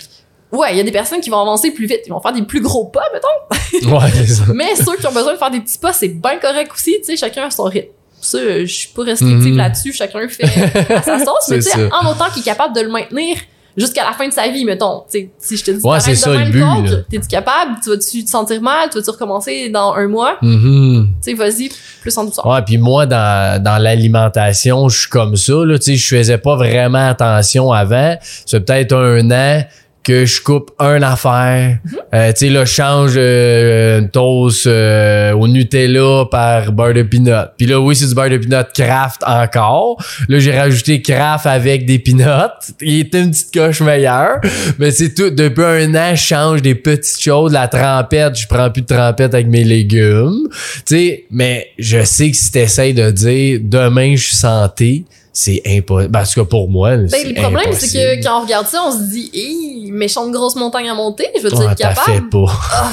ouais, 0.57 0.73
il 0.73 0.77
y 0.77 0.79
a 0.81 0.83
des 0.83 0.91
personnes 0.91 1.21
qui 1.21 1.29
vont 1.29 1.39
avancer 1.39 1.71
plus 1.71 1.85
vite, 1.85 2.01
ils 2.05 2.09
vont 2.09 2.19
faire 2.19 2.33
des 2.33 2.41
plus 2.41 2.61
gros 2.61 2.85
pas, 2.85 3.03
mettons. 3.13 3.89
Ouais, 3.95 4.09
c'est 4.13 4.27
ça. 4.33 4.43
Mais 4.53 4.75
ceux 4.75 4.95
qui 4.97 5.05
ont 5.07 5.11
besoin 5.11 5.33
de 5.33 5.37
faire 5.37 5.51
des 5.51 5.59
petits 5.61 5.77
pas, 5.77 5.93
c'est 5.93 6.07
bien 6.09 6.37
correct 6.37 6.71
aussi, 6.73 6.95
tu 6.99 7.05
sais, 7.05 7.17
chacun 7.17 7.43
a 7.45 7.49
son 7.51 7.63
rythme. 7.63 7.89
Ça, 8.21 8.39
je 8.59 8.65
suis 8.65 8.87
pas 8.89 9.03
restrictive 9.03 9.51
Mhm. 9.53 9.57
là-dessus, 9.57 9.93
chacun 9.93 10.27
fait 10.27 10.43
à 10.93 11.01
sa 11.01 11.19
sauce, 11.25 11.47
mais 11.49 11.57
tu 11.59 11.69
sais, 11.69 11.89
en 11.93 12.09
autant 12.11 12.25
qu'il 12.33 12.41
est 12.41 12.45
capable 12.45 12.75
de 12.75 12.81
le 12.81 12.89
maintenir 12.89 13.37
jusqu'à 13.77 14.03
la 14.03 14.13
fin 14.13 14.27
de 14.27 14.33
sa 14.33 14.47
vie, 14.47 14.65
mettons. 14.65 15.03
Tu 15.11 15.19
sais, 15.19 15.29
si 15.37 15.57
je 15.57 15.63
te 15.65 15.71
dis, 15.71 15.79
Ouais, 15.83 15.99
c'est 15.99 16.15
ça, 16.15 16.31
le 16.33 16.51
but, 16.51 17.05
t'es-tu 17.09 17.27
capable? 17.27 17.71
Tu 17.83 17.89
vas-tu 17.89 18.23
te 18.23 18.29
sentir 18.29 18.61
mal? 18.61 18.89
Tu 18.89 18.97
vas-tu 18.97 19.09
recommencer 19.11 19.69
dans 19.69 19.93
un 19.93 20.07
mois? 20.07 20.37
Mhm. 20.41 21.09
Tu 21.23 21.31
sais, 21.31 21.33
vas-y, 21.33 21.69
plus 22.01 22.17
en 22.17 22.25
douceur. 22.25 22.45
Ouais, 22.45 22.61
puis 22.65 22.77
moi, 22.77 23.05
dans, 23.05 23.61
dans 23.61 23.77
l'alimentation, 23.81 24.89
je 24.89 24.99
suis 25.01 25.09
comme 25.09 25.35
ça. 25.35 25.53
Là, 25.65 25.77
tu 25.77 25.85
sais, 25.85 25.95
je 25.95 26.15
faisais 26.15 26.37
pas 26.37 26.55
vraiment 26.55 27.09
attention 27.09 27.71
avant. 27.71 28.15
C'est 28.45 28.59
peut-être 28.61 28.95
un 28.95 29.31
an 29.31 29.63
que 30.05 30.23
je 30.25 30.39
coupe 30.39 30.71
un 30.77 31.01
affaire. 31.01 31.79
Euh, 32.13 32.31
tu 32.31 32.37
sais, 32.37 32.49
là, 32.49 32.63
je 32.63 32.71
change 32.71 33.13
euh, 33.17 33.99
une 33.99 34.09
toast 34.09 34.67
euh, 34.67 35.33
au 35.33 35.47
Nutella 35.47 36.25
par 36.29 36.71
beurre 36.71 36.93
de 36.93 37.01
peanut. 37.01 37.49
Puis 37.57 37.65
là, 37.65 37.79
oui, 37.79 37.95
c'est 37.95 38.07
du 38.07 38.13
beurre 38.13 38.29
de 38.29 38.37
peanut 38.37 38.67
craft 38.71 39.23
encore. 39.25 39.97
Là, 40.29 40.37
j'ai 40.37 40.57
rajouté 40.57 41.01
craft 41.01 41.47
avec 41.47 41.87
des 41.87 41.97
peanuts. 41.97 42.73
Il 42.81 42.99
était 42.99 43.21
une 43.21 43.31
petite 43.31 43.51
coche 43.51 43.81
meilleure. 43.81 44.41
Mais 44.77 44.91
c'est 44.91 45.13
tout. 45.15 45.31
Depuis 45.31 45.63
un 45.63 45.95
an, 45.95 46.11
je 46.15 46.21
change 46.21 46.61
des 46.61 46.75
petites 46.75 47.19
choses. 47.19 47.51
La 47.51 47.67
trempette, 47.67 48.37
je 48.37 48.47
prends 48.47 48.69
plus 48.69 48.83
de 48.83 48.87
trempette 48.87 49.33
avec 49.33 49.47
mes 49.47 49.63
légumes. 49.63 50.47
Tu 50.85 50.95
sais, 50.95 51.25
mais 51.31 51.67
je 51.79 52.03
sais 52.03 52.29
que 52.29 52.37
si 52.37 52.51
t'essayes 52.51 52.93
de 52.93 53.09
dire 53.09 53.59
demain 53.63 54.15
je 54.15 54.27
suis 54.27 54.35
santé, 54.35 55.05
c'est 55.37 55.61
impossible. 55.67 56.11
Parce 56.13 56.33
que 56.33 56.39
pour 56.41 56.69
moi, 56.69 56.95
Ben, 56.95 57.09
le 57.27 57.33
problème, 57.41 57.73
c'est 57.73 57.91
que 57.91 58.23
quand 58.23 58.39
on 58.39 58.43
regarde 58.45 58.67
ça, 58.67 58.81
on 58.87 58.91
se 58.93 59.03
dit, 59.11 59.29
hé, 59.33 59.91
méchante 59.91 60.31
grosse 60.31 60.55
montagne 60.55 60.89
à 60.89 60.93
monter, 60.93 61.27
je 61.35 61.41
veux 61.41 61.53
Ouais, 61.53 61.65
être 61.65 61.75
t'as 61.75 61.93
fait 61.93 62.11
capable. 62.13 62.29
pas. 62.29 62.45
Ah, 62.71 62.91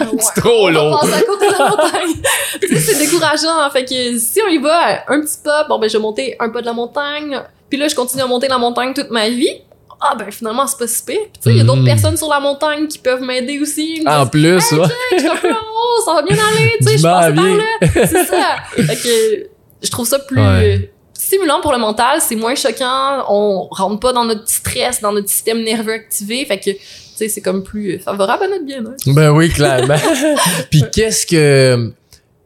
ouais. 0.00 0.06
C'est 0.18 0.40
trop 0.40 0.66
On 0.66 0.70
long. 0.70 0.96
passer 0.98 1.12
à 1.12 1.20
côté 1.22 1.46
de 1.48 1.52
la 1.52 1.68
montagne. 1.68 2.14
tu 2.62 2.68
sais, 2.68 2.80
c'est 2.80 2.98
décourageant. 2.98 3.70
Fait 3.70 3.84
que 3.84 4.18
si 4.18 4.40
on 4.44 4.48
y 4.50 4.56
va 4.58 5.04
un 5.08 5.20
petit 5.20 5.36
pas, 5.44 5.66
bon, 5.68 5.78
ben, 5.78 5.88
je 5.90 5.98
vais 5.98 6.02
monter 6.02 6.34
un 6.40 6.48
pas 6.48 6.62
de 6.62 6.66
la 6.66 6.72
montagne, 6.72 7.40
puis 7.68 7.78
là, 7.78 7.88
je 7.88 7.94
continue 7.94 8.22
à 8.22 8.26
monter 8.26 8.48
la 8.48 8.56
montagne 8.58 8.94
toute 8.94 9.10
ma 9.10 9.28
vie. 9.28 9.52
Ah, 10.00 10.14
ben, 10.18 10.30
finalement, 10.32 10.66
c'est 10.66 10.78
pas 10.78 10.86
si 10.88 11.02
pire. 11.04 11.16
Puis 11.20 11.30
tu 11.34 11.40
sais, 11.42 11.50
il 11.50 11.58
y 11.58 11.60
a 11.60 11.64
d'autres 11.64 11.80
Mhm. 11.80 11.84
personnes 11.86 12.16
sur 12.16 12.28
la 12.30 12.40
montagne 12.40 12.88
qui 12.88 12.98
peuvent 12.98 13.20
m'aider 13.22 13.60
aussi. 13.60 14.02
En 14.06 14.22
disent, 14.22 14.30
plus, 14.30 14.72
Hey, 14.72 14.78
ouais. 14.80 14.86
je 15.12 15.18
suis 15.18 15.28
un 15.28 15.36
peu 15.36 15.50
en 15.50 15.52
haut, 15.52 16.04
ça 16.06 16.14
va 16.14 16.22
bien 16.22 16.36
aller, 16.36 16.72
tu 16.80 16.86
sais, 16.88 16.96
je 16.98 17.02
passe 17.02 17.34
par 17.34 17.44
là. 17.44 17.62
C'est 17.92 18.24
ça. 18.24 18.56
Fait 18.82 18.96
que 18.96 19.48
je 19.82 19.90
trouve 19.90 20.06
ça 20.08 20.18
plus 20.18 20.40
Ouais. 20.40 20.90
Stimulant 21.22 21.60
pour 21.60 21.72
le 21.72 21.78
mental, 21.78 22.20
c'est 22.20 22.36
moins 22.36 22.54
choquant, 22.54 23.24
on 23.28 23.68
rentre 23.70 24.00
pas 24.00 24.12
dans 24.12 24.24
notre 24.24 24.48
stress, 24.48 25.00
dans 25.00 25.12
notre 25.12 25.28
système 25.28 25.62
nerveux 25.62 25.92
activé, 25.92 26.44
fait 26.44 26.58
que, 26.58 26.70
tu 26.70 26.78
sais, 27.14 27.28
c'est 27.28 27.40
comme 27.40 27.62
plus 27.62 27.98
favorable 27.98 28.44
à 28.44 28.48
notre 28.48 28.64
bien-être. 28.64 29.14
Ben 29.14 29.30
oui, 29.30 29.48
clairement. 29.48 29.96
Puis 30.70 30.82
qu'est-ce 30.92 31.26
que, 31.26 31.92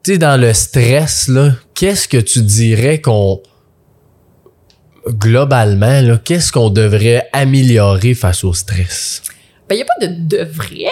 tu 0.05 0.13
sais, 0.13 0.19
dans 0.19 0.39
le 0.39 0.53
stress, 0.53 1.29
là, 1.29 1.53
qu'est-ce 1.75 2.07
que 2.07 2.19
tu 2.19 2.43
dirais 2.43 3.01
qu'on, 3.01 3.41
globalement, 5.09 6.03
là, 6.03 6.19
qu'est-ce 6.23 6.53
qu'on 6.53 6.71
devrait 6.71 7.29
améliorer 7.33 8.15
face 8.15 8.45
au 8.45 8.53
stress? 8.53 9.23
Ben, 9.69 9.77
y 9.77 9.83
a 9.83 9.85
pas 9.85 10.07
de 10.07 10.13
de 10.37 10.45
vrai. 10.45 10.91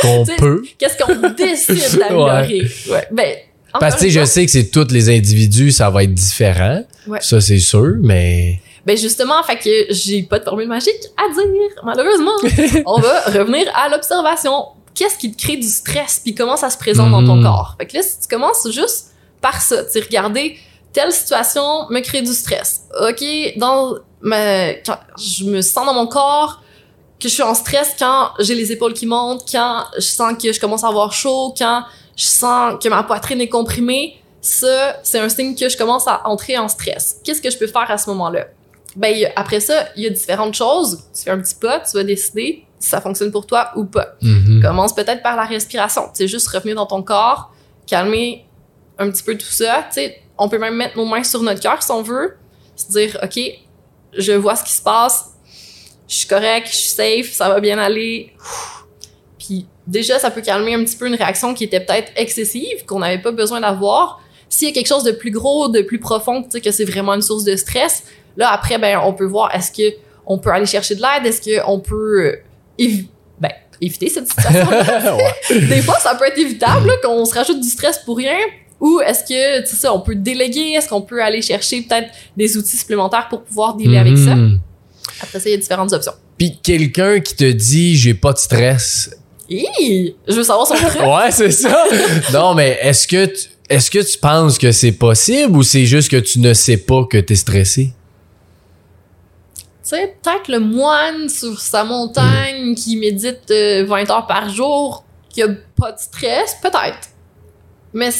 Qu'on 0.00 0.24
peut? 0.38 0.62
Qu'est-ce 0.78 0.96
qu'on 0.96 1.30
décide 1.30 1.98
d'améliorer? 1.98 2.62
ouais. 2.90 3.08
Ben, 3.10 3.36
Parce 3.78 3.96
que, 4.00 4.08
je 4.08 4.24
sais 4.24 4.44
que 4.44 4.50
c'est 4.50 4.70
tous 4.70 4.88
les 4.90 5.08
individus, 5.16 5.70
ça 5.70 5.90
va 5.90 6.02
être 6.04 6.14
différent. 6.14 6.82
Ouais. 7.06 7.20
Ça, 7.20 7.40
c'est 7.40 7.58
sûr, 7.58 7.94
mais... 8.02 8.60
Ben 8.86 8.96
justement, 8.96 9.42
fait 9.42 9.58
que 9.58 9.92
j'ai 9.94 10.22
pas 10.22 10.38
de 10.38 10.44
formule 10.44 10.66
magique 10.66 10.94
à 11.16 11.32
dire, 11.32 11.70
malheureusement. 11.84 12.32
On 12.86 12.98
va 13.00 13.20
revenir 13.26 13.66
à 13.74 13.88
l'observation. 13.90 14.64
Qu'est-ce 14.94 15.18
qui 15.18 15.30
te 15.32 15.40
crée 15.40 15.56
du 15.56 15.68
stress 15.68 16.20
puis 16.24 16.34
comment 16.34 16.56
ça 16.56 16.70
se 16.70 16.78
présente 16.78 17.10
dans 17.10 17.24
ton 17.24 17.36
Mhm. 17.36 17.42
corps? 17.44 17.74
Fait 17.78 17.86
que 17.86 17.96
là, 17.98 18.02
si 18.02 18.20
tu 18.20 18.28
commences 18.28 18.66
juste 18.72 19.08
par 19.40 19.60
ça, 19.60 19.84
tu 19.84 20.00
regarder 20.00 20.56
telle 20.92 21.12
situation 21.12 21.88
me 21.90 22.00
crée 22.00 22.22
du 22.22 22.32
stress. 22.32 22.80
OK, 23.08 23.22
dans 23.58 23.96
ma, 24.22 24.72
quand 24.74 24.98
je 25.18 25.44
me 25.44 25.60
sens 25.60 25.86
dans 25.86 25.94
mon 25.94 26.06
corps 26.06 26.62
que 27.20 27.28
je 27.28 27.34
suis 27.34 27.42
en 27.42 27.54
stress 27.54 27.90
quand 27.98 28.30
j'ai 28.40 28.54
les 28.54 28.72
épaules 28.72 28.94
qui 28.94 29.06
montent, 29.06 29.44
quand 29.50 29.84
je 29.96 30.00
sens 30.00 30.32
que 30.42 30.52
je 30.52 30.58
commence 30.58 30.84
à 30.84 30.88
avoir 30.88 31.12
chaud, 31.12 31.54
quand 31.56 31.84
je 32.20 32.26
sens 32.26 32.74
que 32.82 32.88
ma 32.90 33.02
poitrine 33.02 33.40
est 33.40 33.48
comprimée, 33.48 34.20
ça, 34.42 34.98
c'est 35.02 35.18
un 35.18 35.30
signe 35.30 35.54
que 35.54 35.70
je 35.70 35.76
commence 35.76 36.06
à 36.06 36.26
entrer 36.28 36.58
en 36.58 36.68
stress. 36.68 37.18
Qu'est-ce 37.24 37.40
que 37.40 37.50
je 37.50 37.56
peux 37.56 37.66
faire 37.66 37.90
à 37.90 37.96
ce 37.96 38.10
moment-là? 38.10 38.48
Ben, 38.94 39.14
après 39.36 39.60
ça, 39.60 39.86
il 39.96 40.02
y 40.02 40.06
a 40.06 40.10
différentes 40.10 40.54
choses. 40.54 41.02
Tu 41.14 41.22
fais 41.22 41.30
un 41.30 41.40
petit 41.40 41.54
pas, 41.54 41.80
tu 41.80 41.96
vas 41.96 42.04
décider 42.04 42.64
si 42.78 42.88
ça 42.90 43.00
fonctionne 43.00 43.30
pour 43.30 43.46
toi 43.46 43.70
ou 43.74 43.86
pas. 43.86 44.16
Mhm. 44.20 44.60
Commence 44.62 44.94
peut-être 44.94 45.22
par 45.22 45.34
la 45.34 45.44
respiration. 45.44 46.08
Tu 46.08 46.18
sais, 46.18 46.28
juste 46.28 46.48
revenir 46.48 46.74
dans 46.74 46.84
ton 46.84 47.02
corps, 47.02 47.54
calmer 47.86 48.44
un 48.98 49.10
petit 49.10 49.22
peu 49.22 49.38
tout 49.38 49.46
ça. 49.46 49.86
Tu 49.88 49.94
sais, 49.94 50.22
on 50.36 50.50
peut 50.50 50.58
même 50.58 50.76
mettre 50.76 50.98
nos 50.98 51.06
mains 51.06 51.24
sur 51.24 51.42
notre 51.42 51.60
cœur 51.60 51.82
si 51.82 51.90
on 51.90 52.02
veut. 52.02 52.36
Se 52.76 52.90
dire, 52.90 53.18
OK, 53.22 53.40
je 54.12 54.32
vois 54.32 54.56
ce 54.56 54.64
qui 54.64 54.72
se 54.72 54.82
passe. 54.82 55.30
Je 56.06 56.16
suis 56.16 56.28
correct, 56.28 56.68
je 56.70 56.76
suis 56.76 56.90
safe, 56.90 57.32
ça 57.32 57.48
va 57.48 57.60
bien 57.60 57.78
aller. 57.78 58.34
Puis 59.50 59.66
déjà, 59.88 60.20
ça 60.20 60.30
peut 60.30 60.42
calmer 60.42 60.74
un 60.74 60.84
petit 60.84 60.94
peu 60.94 61.08
une 61.08 61.16
réaction 61.16 61.54
qui 61.54 61.64
était 61.64 61.80
peut-être 61.80 62.12
excessive, 62.14 62.84
qu'on 62.86 63.00
n'avait 63.00 63.20
pas 63.20 63.32
besoin 63.32 63.60
d'avoir. 63.60 64.20
S'il 64.48 64.68
y 64.68 64.70
a 64.70 64.74
quelque 64.74 64.86
chose 64.86 65.02
de 65.02 65.10
plus 65.10 65.32
gros, 65.32 65.68
de 65.68 65.82
plus 65.82 65.98
profond, 65.98 66.44
tu 66.44 66.50
sais, 66.52 66.60
que 66.60 66.70
c'est 66.70 66.84
vraiment 66.84 67.14
une 67.14 67.22
source 67.22 67.42
de 67.42 67.56
stress, 67.56 68.04
là, 68.36 68.52
après, 68.52 68.78
ben, 68.78 69.00
on 69.04 69.12
peut 69.12 69.24
voir 69.24 69.52
est-ce 69.52 69.72
que 69.72 69.96
on 70.24 70.38
peut 70.38 70.50
aller 70.50 70.66
chercher 70.66 70.94
de 70.94 71.00
l'aide, 71.00 71.26
est-ce 71.26 71.60
qu'on 71.60 71.80
peut 71.80 72.26
euh, 72.26 72.36
évi- 72.78 73.08
ben, 73.40 73.50
éviter 73.80 74.08
cette 74.08 74.28
situation 74.28 74.68
des 75.68 75.82
fois, 75.82 75.98
ça 75.98 76.14
peut 76.14 76.26
être 76.26 76.38
évitable 76.38 76.88
qu'on 77.02 77.24
se 77.24 77.34
rajoute 77.34 77.60
du 77.60 77.68
stress 77.68 77.98
pour 77.98 78.18
rien. 78.18 78.38
Ou 78.78 79.00
est-ce 79.00 79.24
que, 79.24 79.68
tu 79.68 79.74
sais, 79.74 79.88
on 79.88 79.98
peut 79.98 80.14
déléguer? 80.14 80.74
Est-ce 80.76 80.88
qu'on 80.88 81.02
peut 81.02 81.20
aller 81.20 81.42
chercher 81.42 81.82
peut-être 81.82 82.08
des 82.36 82.56
outils 82.56 82.76
supplémentaires 82.76 83.26
pour 83.28 83.42
pouvoir 83.42 83.74
dealer 83.74 83.98
avec 83.98 84.16
ça? 84.16 84.36
Mhm. 84.36 84.60
Après 85.20 85.40
ça, 85.40 85.48
il 85.48 85.52
y 85.52 85.54
a 85.56 85.58
différentes 85.58 85.92
options. 85.92 86.12
Puis 86.38 86.56
quelqu'un 86.62 87.18
qui 87.18 87.34
te 87.34 87.50
dit 87.50 87.96
j'ai 87.96 88.14
pas 88.14 88.32
de 88.32 88.38
stress. 88.38 89.10
Hi! 89.50 90.14
Je 90.28 90.34
veux 90.34 90.44
savoir 90.44 90.66
son 90.66 90.74
truc. 90.88 91.00
Ouais, 91.02 91.30
c'est 91.30 91.50
ça. 91.50 91.84
non, 92.32 92.54
mais 92.54 92.78
est-ce 92.82 93.08
que 93.08 93.26
tu, 93.26 93.48
est-ce 93.68 93.90
que 93.90 93.98
tu 93.98 94.18
penses 94.18 94.58
que 94.58 94.72
c'est 94.72 94.92
possible 94.92 95.56
ou 95.56 95.62
c'est 95.62 95.86
juste 95.86 96.10
que 96.10 96.16
tu 96.16 96.38
ne 96.40 96.54
sais 96.54 96.76
pas 96.76 97.04
que 97.04 97.18
t'es 97.18 97.34
stressé? 97.36 97.92
Tu 99.56 99.62
sais, 99.96 100.14
peut-être 100.22 100.48
le 100.48 100.60
moine 100.60 101.28
sur 101.28 101.58
sa 101.60 101.82
montagne 101.84 102.74
qui 102.74 102.96
médite 102.96 103.50
euh, 103.50 103.84
20 103.86 104.10
heures 104.10 104.26
par 104.26 104.48
jour, 104.48 105.04
qui 105.28 105.42
a 105.42 105.48
pas 105.76 105.92
de 105.92 105.98
stress, 105.98 106.56
peut-être. 106.62 107.08
Mais 107.92 108.10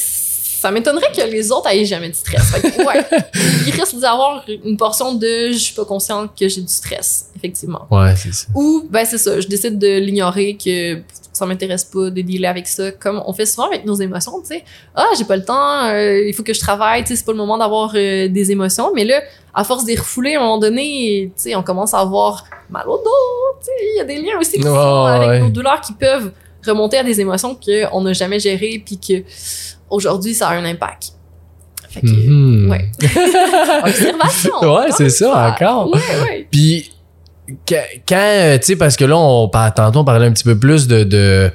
ça 0.61 0.71
m'étonnerait 0.71 1.11
que 1.17 1.23
les 1.23 1.51
autres 1.51 1.71
aient 1.71 1.87
jamais 1.87 2.11
de 2.11 2.15
stress. 2.15 2.51
Fait 2.51 2.61
que, 2.61 2.87
ouais, 2.87 3.03
il 3.67 3.73
risque 3.73 3.97
d'y 3.97 4.05
avoir 4.05 4.45
une 4.47 4.77
portion 4.77 5.15
de 5.15 5.53
je 5.53 5.57
suis 5.57 5.75
pas 5.75 5.87
consciente 5.87 6.39
que 6.39 6.49
j'ai 6.49 6.61
du 6.61 6.69
stress, 6.73 7.31
effectivement. 7.35 7.87
Ouais, 7.91 8.15
c'est 8.15 8.35
ça. 8.35 8.47
Ou, 8.55 8.87
ben 8.91 9.07
c'est 9.07 9.17
ça, 9.17 9.41
je 9.41 9.49
décide 9.49 9.79
de 9.79 9.99
l'ignorer, 9.99 10.59
que 10.63 11.01
ça 11.33 11.47
m'intéresse 11.47 11.85
pas 11.85 12.11
de 12.11 12.21
dealer 12.21 12.47
avec 12.47 12.69
ça, 12.69 12.93
comme 12.93 13.23
on 13.25 13.33
fait 13.33 13.47
souvent 13.47 13.69
avec 13.69 13.87
nos 13.87 13.95
émotions, 13.95 14.39
tu 14.43 14.49
sais. 14.49 14.65
Ah, 14.95 15.07
j'ai 15.17 15.25
pas 15.25 15.37
le 15.37 15.45
temps, 15.47 15.85
euh, 15.87 16.29
il 16.29 16.35
faut 16.35 16.43
que 16.43 16.53
je 16.53 16.61
travaille, 16.61 17.05
tu 17.05 17.09
sais, 17.09 17.17
c'est 17.17 17.25
pas 17.25 17.33
le 17.33 17.39
moment 17.39 17.57
d'avoir 17.57 17.93
euh, 17.95 18.29
des 18.29 18.51
émotions. 18.53 18.93
Mais 18.95 19.05
là, 19.05 19.23
à 19.55 19.65
force 19.65 19.87
d'y 19.87 19.97
refouler, 19.97 20.35
à 20.35 20.41
un 20.41 20.43
moment 20.43 20.59
donné, 20.59 21.33
tu 21.35 21.43
sais, 21.43 21.55
on 21.55 21.63
commence 21.63 21.95
à 21.95 22.01
avoir 22.01 22.45
mal 22.69 22.87
au 22.87 22.99
dos, 22.99 23.05
tu 23.61 23.67
sais. 23.67 23.73
Il 23.95 23.97
y 23.97 24.01
a 24.01 24.05
des 24.05 24.21
liens 24.21 24.39
aussi 24.39 24.59
qui 24.59 24.63
sont 24.63 25.05
avec 25.07 25.29
ouais. 25.31 25.41
nos 25.41 25.49
douleurs 25.49 25.81
qui 25.81 25.95
peuvent 25.95 26.33
remonter 26.67 26.99
à 26.99 27.03
des 27.03 27.19
émotions 27.19 27.57
qu'on 27.57 28.03
n'a 28.03 28.13
jamais 28.13 28.39
gérées, 28.39 28.83
puis 28.85 28.99
que 28.99 29.25
aujourd'hui, 29.91 30.35
ça 30.35 30.49
a 30.49 30.55
un 30.55 30.65
impact. 30.65 31.13
Fait 31.89 32.01
que, 32.03 32.07
Mhm. 32.07 32.71
ouais. 32.71 32.91
Observation. 33.85 34.53
Ouais, 34.63 34.69
encore 34.69 34.97
c'est 34.97 35.11
ça, 35.11 35.51
encore. 35.53 35.91
Ouais, 35.93 36.01
ouais. 36.23 36.49
Puis 36.51 36.91
quand, 37.69 38.17
euh, 38.17 38.59
tu 38.59 38.65
sais, 38.67 38.77
parce 38.77 38.97
que 38.97 39.05
là, 39.05 39.17
on, 39.19 39.49
tantôt, 39.49 39.99
on 40.01 40.05
parlait 40.05 40.27
un 40.27 40.33
petit 40.33 40.45
peu 40.45 40.57
plus 40.59 40.87
de, 40.87 41.03
de, 41.03 41.51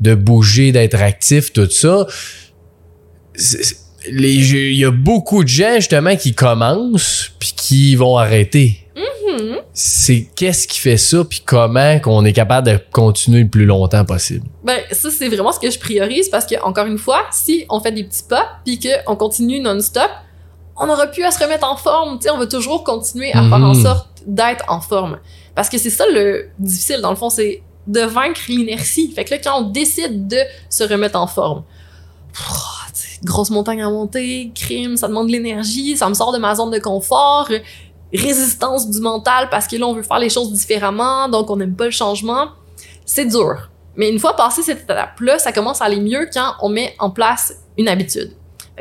de 0.00 0.14
bouger, 0.14 0.72
d'être 0.72 1.00
actif, 1.00 1.52
tout 1.52 1.68
ça. 1.70 2.06
Il 4.06 4.76
y 4.78 4.84
a 4.84 4.90
beaucoup 4.90 5.42
de 5.44 5.48
gens, 5.48 5.74
justement, 5.76 6.16
qui 6.16 6.34
commencent 6.34 7.30
puis 7.38 7.52
qui 7.56 7.96
vont 7.96 8.16
arrêter. 8.18 8.83
C'est 9.72 10.28
qu'est-ce 10.36 10.66
qui 10.68 10.78
fait 10.78 10.96
ça 10.96 11.24
puis 11.24 11.42
comment 11.44 11.98
qu'on 12.00 12.24
est 12.24 12.32
capable 12.32 12.68
de 12.70 12.78
continuer 12.92 13.42
le 13.42 13.48
plus 13.48 13.64
longtemps 13.66 14.04
possible? 14.04 14.46
Ben, 14.62 14.78
ça, 14.92 15.10
c'est 15.10 15.28
vraiment 15.28 15.52
ce 15.52 15.58
que 15.60 15.70
je 15.70 15.78
priorise 15.78 16.28
parce 16.28 16.46
que, 16.46 16.60
encore 16.62 16.86
une 16.86 16.98
fois, 16.98 17.22
si 17.32 17.64
on 17.68 17.80
fait 17.80 17.92
des 17.92 18.04
petits 18.04 18.22
pas 18.28 18.58
puis 18.64 18.78
qu'on 18.80 19.16
continue 19.16 19.60
non-stop, 19.60 20.10
on 20.76 20.88
aura 20.88 21.06
plus 21.06 21.22
à 21.24 21.30
se 21.30 21.42
remettre 21.42 21.66
en 21.70 21.76
forme. 21.76 22.18
Tu 22.18 22.24
sais, 22.24 22.30
on 22.30 22.38
va 22.38 22.46
toujours 22.46 22.82
continuer 22.84 23.30
à 23.32 23.42
faire 23.42 23.54
en 23.54 23.74
Mhm. 23.74 23.82
sorte 23.82 24.08
d'être 24.26 24.64
en 24.68 24.80
forme. 24.80 25.18
Parce 25.54 25.68
que 25.68 25.78
c'est 25.78 25.90
ça 25.90 26.04
le 26.12 26.48
difficile, 26.58 27.00
dans 27.00 27.10
le 27.10 27.16
fond, 27.16 27.30
c'est 27.30 27.62
de 27.86 28.00
vaincre 28.00 28.40
l'inertie. 28.48 29.12
Fait 29.12 29.24
que 29.24 29.30
là, 29.32 29.38
quand 29.38 29.60
on 29.62 29.68
décide 29.70 30.26
de 30.26 30.38
se 30.70 30.82
remettre 30.84 31.16
en 31.18 31.26
forme, 31.26 31.62
grosse 33.22 33.50
montagne 33.50 33.82
à 33.82 33.88
monter, 33.88 34.50
crime, 34.54 34.96
ça 34.96 35.08
demande 35.08 35.28
de 35.28 35.32
l'énergie, 35.32 35.96
ça 35.96 36.08
me 36.08 36.14
sort 36.14 36.32
de 36.32 36.38
ma 36.38 36.54
zone 36.54 36.70
de 36.70 36.78
confort, 36.78 37.48
résistance 38.18 38.88
du 38.90 39.00
mental 39.00 39.48
parce 39.50 39.66
que 39.66 39.76
là, 39.76 39.86
on 39.86 39.94
veut 39.94 40.02
faire 40.02 40.18
les 40.18 40.30
choses 40.30 40.52
différemment, 40.52 41.28
donc 41.28 41.50
on 41.50 41.56
n'aime 41.56 41.74
pas 41.74 41.86
le 41.86 41.90
changement. 41.90 42.48
C'est 43.04 43.26
dur. 43.26 43.70
Mais 43.96 44.10
une 44.10 44.18
fois 44.18 44.34
passé 44.34 44.62
cette 44.62 44.82
étape-là, 44.82 45.38
ça 45.38 45.52
commence 45.52 45.80
à 45.80 45.86
aller 45.86 46.00
mieux 46.00 46.28
quand 46.32 46.54
on 46.60 46.68
met 46.68 46.94
en 46.98 47.10
place 47.10 47.54
une 47.78 47.88
habitude. 47.88 48.32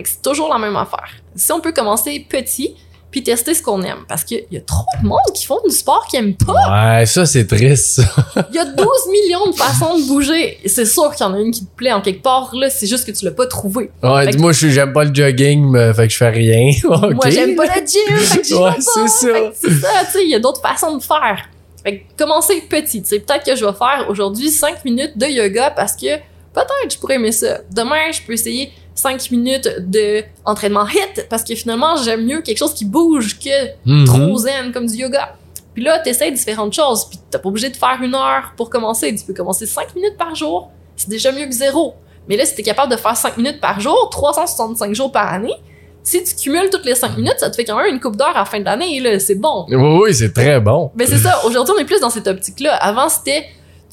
C'est 0.03 0.21
toujours 0.21 0.49
la 0.49 0.57
même 0.57 0.75
affaire. 0.75 1.09
Si 1.35 1.51
on 1.51 1.59
peut 1.59 1.71
commencer 1.71 2.25
petit, 2.27 2.75
puis 3.13 3.21
tester 3.23 3.53
ce 3.53 3.61
qu'on 3.61 3.81
aime. 3.83 3.99
Parce 4.07 4.23
qu'il 4.23 4.43
y 4.51 4.57
a 4.57 4.61
trop 4.61 4.83
de 5.01 5.07
monde 5.07 5.19
qui 5.35 5.45
font 5.45 5.59
du 5.63 5.73
sport 5.73 6.05
qui 6.09 6.17
aiment 6.17 6.33
pas. 6.35 6.97
Ouais, 6.97 7.05
ça, 7.05 7.25
c'est 7.27 7.45
triste. 7.45 8.01
ça. 8.01 8.03
Il 8.49 8.55
y 8.55 8.59
a 8.59 8.65
12 8.65 8.87
millions 9.11 9.51
de 9.51 9.55
façons 9.55 9.97
de 9.99 10.07
bouger. 10.07 10.57
C'est 10.65 10.85
sûr 10.85 11.15
qu'il 11.15 11.23
y 11.25 11.29
en 11.29 11.33
a 11.35 11.39
une 11.39 11.51
qui 11.51 11.63
te 11.63 11.75
plaît 11.75 11.91
en 11.93 12.01
quelque 12.01 12.23
part, 12.23 12.49
là. 12.55 12.71
C'est 12.71 12.87
juste 12.87 13.05
que 13.05 13.11
tu 13.11 13.23
l'as 13.23 13.31
pas 13.31 13.45
trouvé. 13.45 13.91
Ouais, 14.01 14.25
Fait 14.25 14.31
que- 14.31 14.35
dis-moi, 14.37 14.51
je 14.51 14.57
suis- 14.57 14.71
j'aime 14.71 14.91
pas 14.93 15.03
le 15.03 15.13
jogging, 15.13 15.69
mais 15.69 15.93
fait 15.93 16.07
que 16.07 16.11
je 16.13 16.17
fais 16.17 16.29
rien. 16.29 16.71
Moi, 16.83 17.29
j'aime 17.29 17.55
pas 17.55 17.65
le 17.67 17.85
gym. 17.85 18.17
Fait 18.17 18.41
que 18.41 18.55
Ouais, 18.55 18.71
c'est 18.79 19.07
ça. 19.07 19.27
Que 19.27 19.53
c'est 19.53 19.79
ça, 19.79 19.87
tu 20.05 20.11
sais. 20.11 20.23
Il 20.23 20.29
y 20.31 20.35
a 20.35 20.39
d'autres 20.39 20.61
façons 20.61 20.97
de 20.97 21.03
faire. 21.03 21.47
Fait 21.83 21.99
que 21.99 22.23
commencer 22.23 22.61
petit. 22.67 23.03
Tu 23.03 23.09
sais, 23.09 23.19
peut-être 23.19 23.45
que 23.45 23.55
je 23.55 23.63
vais 23.63 23.73
faire 23.73 24.07
aujourd'hui 24.09 24.49
5 24.49 24.83
minutes 24.85 25.17
de 25.17 25.27
yoga 25.27 25.69
parce 25.69 25.93
que 25.93 26.15
peut-être 26.53 26.91
je 26.93 26.97
pourrais 26.97 27.15
aimer 27.15 27.31
ça. 27.31 27.59
Demain, 27.71 28.11
je 28.11 28.21
peux 28.25 28.33
essayer 28.33 28.71
5 28.95 29.31
minutes 29.31 29.69
de 29.79 30.23
entraînement 30.45 30.85
hit 30.87 31.27
parce 31.29 31.43
que 31.43 31.55
finalement, 31.55 31.95
j'aime 31.97 32.25
mieux 32.25 32.41
quelque 32.41 32.57
chose 32.59 32.73
qui 32.73 32.85
bouge 32.85 33.39
que 33.39 33.49
Mhm. 33.85 34.05
trop 34.05 34.37
zen 34.37 34.71
comme 34.71 34.85
du 34.87 34.95
yoga. 34.95 35.35
Puis 35.73 35.83
là, 35.83 35.99
t'essayes 35.99 36.31
différentes 36.31 36.73
choses. 36.73 37.05
Puis 37.09 37.19
t'as 37.31 37.39
pas 37.39 37.49
obligé 37.49 37.69
de 37.69 37.75
faire 37.75 37.97
une 38.01 38.13
heure 38.13 38.53
pour 38.55 38.69
commencer. 38.69 39.13
Tu 39.15 39.25
peux 39.25 39.33
commencer 39.33 39.65
5 39.65 39.95
minutes 39.95 40.17
par 40.17 40.35
jour. 40.35 40.69
C'est 40.95 41.09
déjà 41.09 41.31
mieux 41.31 41.45
que 41.45 41.51
zéro. 41.53 41.95
Mais 42.29 42.37
là, 42.37 42.45
si 42.45 42.55
t'es 42.55 42.63
capable 42.63 42.91
de 42.91 42.97
faire 42.97 43.17
5 43.17 43.37
minutes 43.37 43.59
par 43.59 43.79
jour, 43.79 44.09
365 44.11 44.93
jours 44.93 45.11
par 45.11 45.33
année, 45.33 45.55
si 46.03 46.23
tu 46.23 46.35
cumules 46.35 46.69
toutes 46.69 46.85
les 46.85 46.95
5 46.95 47.17
minutes, 47.17 47.35
ça 47.39 47.49
te 47.49 47.55
fait 47.55 47.65
quand 47.65 47.75
même 47.77 47.93
une 47.93 47.99
coupe 47.99 48.15
d'heure 48.15 48.35
à 48.35 48.39
la 48.39 48.45
fin 48.45 48.59
de 48.59 48.65
l'année. 48.65 48.99
Là, 48.99 49.19
c'est 49.19 49.35
bon. 49.35 49.65
Oui, 49.69 49.75
oui, 50.03 50.13
c'est 50.13 50.31
très 50.33 50.59
bon. 50.59 50.91
Mais 50.95 51.07
c'est 51.07 51.17
ça. 51.17 51.41
Aujourd'hui, 51.45 51.73
on 51.75 51.81
est 51.81 51.85
plus 51.85 51.99
dans 51.99 52.09
cette 52.11 52.27
optique-là. 52.27 52.75
Avant, 52.75 53.09
c'était 53.09 53.45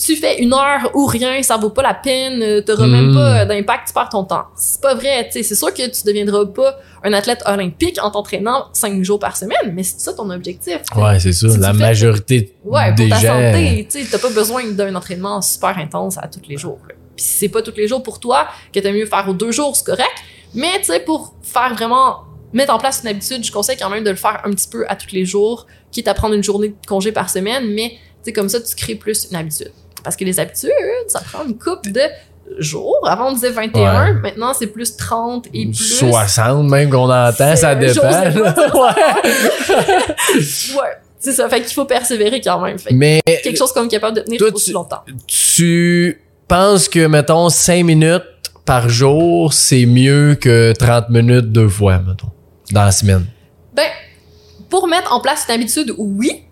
tu 0.02 0.16
fais 0.16 0.40
une 0.42 0.54
heure 0.54 0.90
ou 0.94 1.04
rien, 1.04 1.42
ça 1.42 1.58
vaut 1.58 1.68
pas 1.68 1.82
la 1.82 1.92
peine, 1.92 2.42
euh, 2.42 2.62
t'auras 2.62 2.86
même 2.86 3.12
pas 3.12 3.42
euh, 3.42 3.44
d'impact, 3.44 3.88
tu 3.88 3.92
perds 3.92 4.08
ton 4.08 4.24
temps. 4.24 4.44
C'est 4.56 4.80
pas 4.80 4.94
vrai, 4.94 5.26
tu 5.26 5.32
sais. 5.32 5.42
C'est 5.42 5.54
sûr 5.54 5.74
que 5.74 5.82
tu 5.90 6.04
deviendras 6.06 6.46
pas 6.46 6.78
un 7.04 7.12
athlète 7.12 7.42
olympique 7.44 7.98
en 8.02 8.10
t'entraînant 8.10 8.68
5 8.72 9.02
jours 9.02 9.18
par 9.18 9.36
semaine, 9.36 9.72
mais 9.74 9.82
c'est 9.82 10.00
ça 10.00 10.14
ton 10.14 10.30
objectif. 10.30 10.78
Ouais, 10.96 11.20
c'est 11.20 11.32
ça. 11.32 11.50
Si 11.50 11.58
La 11.58 11.72
fais- 11.74 11.78
majorité 11.80 12.54
Ouais, 12.64 12.92
des 12.92 13.08
pour 13.08 13.18
ta 13.20 13.26
santé, 13.26 13.88
tu 13.90 14.00
sais, 14.02 14.08
t'as 14.10 14.18
pas 14.18 14.30
besoin 14.30 14.64
d'un 14.70 14.94
entraînement 14.94 15.42
super 15.42 15.76
intense 15.76 16.16
à 16.16 16.28
tous 16.28 16.40
les 16.48 16.56
jours. 16.56 16.78
là. 16.88 16.94
Puis 17.14 17.24
si 17.26 17.38
c'est 17.40 17.48
pas 17.50 17.60
tous 17.60 17.74
les 17.76 17.86
jours 17.86 18.02
pour 18.02 18.20
toi, 18.20 18.48
que 18.72 18.80
t'aimes 18.80 18.96
mieux 18.96 19.04
faire 19.06 19.26
aux 19.28 19.34
deux 19.34 19.52
jours, 19.52 19.76
c'est 19.76 19.84
correct. 19.84 20.14
Mais 20.54 20.78
tu 20.78 20.86
sais, 20.86 21.00
pour 21.00 21.34
faire 21.42 21.74
vraiment 21.74 22.20
mettre 22.54 22.72
en 22.72 22.78
place 22.78 23.00
une 23.02 23.08
habitude, 23.10 23.44
je 23.44 23.52
conseille 23.52 23.76
quand 23.76 23.90
même 23.90 24.02
de 24.04 24.10
le 24.10 24.16
faire 24.16 24.40
un 24.44 24.50
petit 24.50 24.66
peu 24.68 24.84
à 24.88 24.96
tous 24.96 25.12
les 25.12 25.26
jours, 25.26 25.66
quitte 25.92 26.08
à 26.08 26.14
prendre 26.14 26.34
une 26.34 26.42
journée 26.42 26.68
de 26.70 26.74
congé 26.88 27.12
par 27.12 27.28
semaine, 27.28 27.64
mais 27.74 27.92
sais, 28.22 28.32
comme 28.32 28.48
ça, 28.48 28.60
tu 28.60 28.74
crées 28.74 28.96
plus 28.96 29.28
une 29.30 29.36
habitude. 29.36 29.70
Parce 30.02 30.16
que 30.16 30.24
les 30.24 30.40
habitudes, 30.40 30.70
ça 31.08 31.20
prend 31.20 31.44
une 31.44 31.58
coupe 31.58 31.88
de 31.88 32.00
jours. 32.58 32.98
Avant, 33.06 33.28
on 33.28 33.32
disait 33.32 33.50
21, 33.50 34.04
Ouais. 34.06 34.12
maintenant, 34.14 34.52
c'est 34.54 34.66
plus 34.66 34.96
30 34.96 35.46
et 35.54 35.66
plus... 35.66 35.74
60 35.98 36.68
même 36.68 36.90
qu'on 36.90 37.10
entend, 37.10 37.56
ça 37.56 37.74
dépend. 37.74 38.00
pas 38.02 38.30
ouais. 38.30 38.34
Ouais, 40.76 40.96
c'est 41.18 41.32
ça. 41.32 41.48
Fait 41.48 41.60
qu'il 41.62 41.72
faut 41.72 41.84
persévérer 41.84 42.40
quand 42.40 42.60
même. 42.60 42.78
Fait 42.78 42.92
Mais 42.94 43.20
quelque 43.24 43.56
chose 43.58 43.72
qu'on 43.72 43.84
est 43.84 43.88
capable 43.88 44.16
de 44.16 44.22
tenir 44.22 44.38
Toi, 44.38 44.50
aussi 44.52 44.72
longtemps. 44.72 45.02
tu 45.26 46.20
penses 46.48 46.88
que, 46.88 47.06
mettons, 47.06 47.48
5 47.48 47.84
minutes 47.84 48.22
par 48.64 48.88
jour, 48.88 49.52
c'est 49.52 49.86
mieux 49.86 50.36
que 50.40 50.72
30 50.72 51.10
minutes 51.10 51.52
deux 51.52 51.68
fois, 51.68 51.98
mettons, 51.98 52.30
dans 52.72 52.84
la 52.84 52.92
semaine? 52.92 53.26
Ben, 53.74 53.86
pour 54.68 54.86
mettre 54.88 55.12
en 55.12 55.20
place 55.20 55.44
une 55.48 55.54
habitude, 55.54 55.94
oui. 55.98 56.44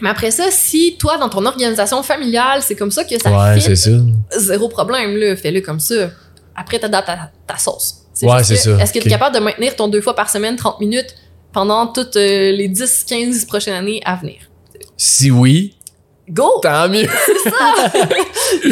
Mais 0.00 0.10
après 0.10 0.30
ça, 0.30 0.50
si 0.50 0.96
toi, 0.98 1.16
dans 1.18 1.28
ton 1.28 1.44
organisation 1.46 2.02
familiale, 2.02 2.60
c'est 2.62 2.76
comme 2.76 2.90
ça 2.90 3.04
que 3.04 3.18
ça 3.20 3.30
ouais, 3.30 3.60
fit, 3.60 3.76
ça. 3.76 3.90
zéro 4.36 4.68
problème, 4.68 5.16
là, 5.16 5.36
fais-le 5.36 5.60
comme 5.60 5.80
ça. 5.80 6.10
Après, 6.54 6.78
t'adaptes 6.78 7.06
ta, 7.06 7.30
ta 7.46 7.58
sauce. 7.58 8.06
Ouais, 8.22 8.42
c'est 8.44 8.56
ça. 8.56 8.78
Est-ce 8.78 8.92
que 8.92 8.98
tu 8.98 9.06
es 9.06 9.10
capable 9.10 9.34
de 9.34 9.40
maintenir 9.40 9.76
ton 9.76 9.88
deux 9.88 10.00
fois 10.00 10.14
par 10.14 10.30
semaine, 10.30 10.56
30 10.56 10.80
minutes, 10.80 11.14
pendant 11.52 11.86
toutes 11.86 12.16
euh, 12.16 12.52
les 12.52 12.68
10, 12.68 13.04
15 13.04 13.44
prochaines 13.46 13.74
années 13.74 14.00
à 14.04 14.16
venir? 14.16 14.36
Si 14.96 15.30
oui, 15.30 15.75
Go! 16.28 16.60
tant 16.62 16.88
mieux. 16.88 17.06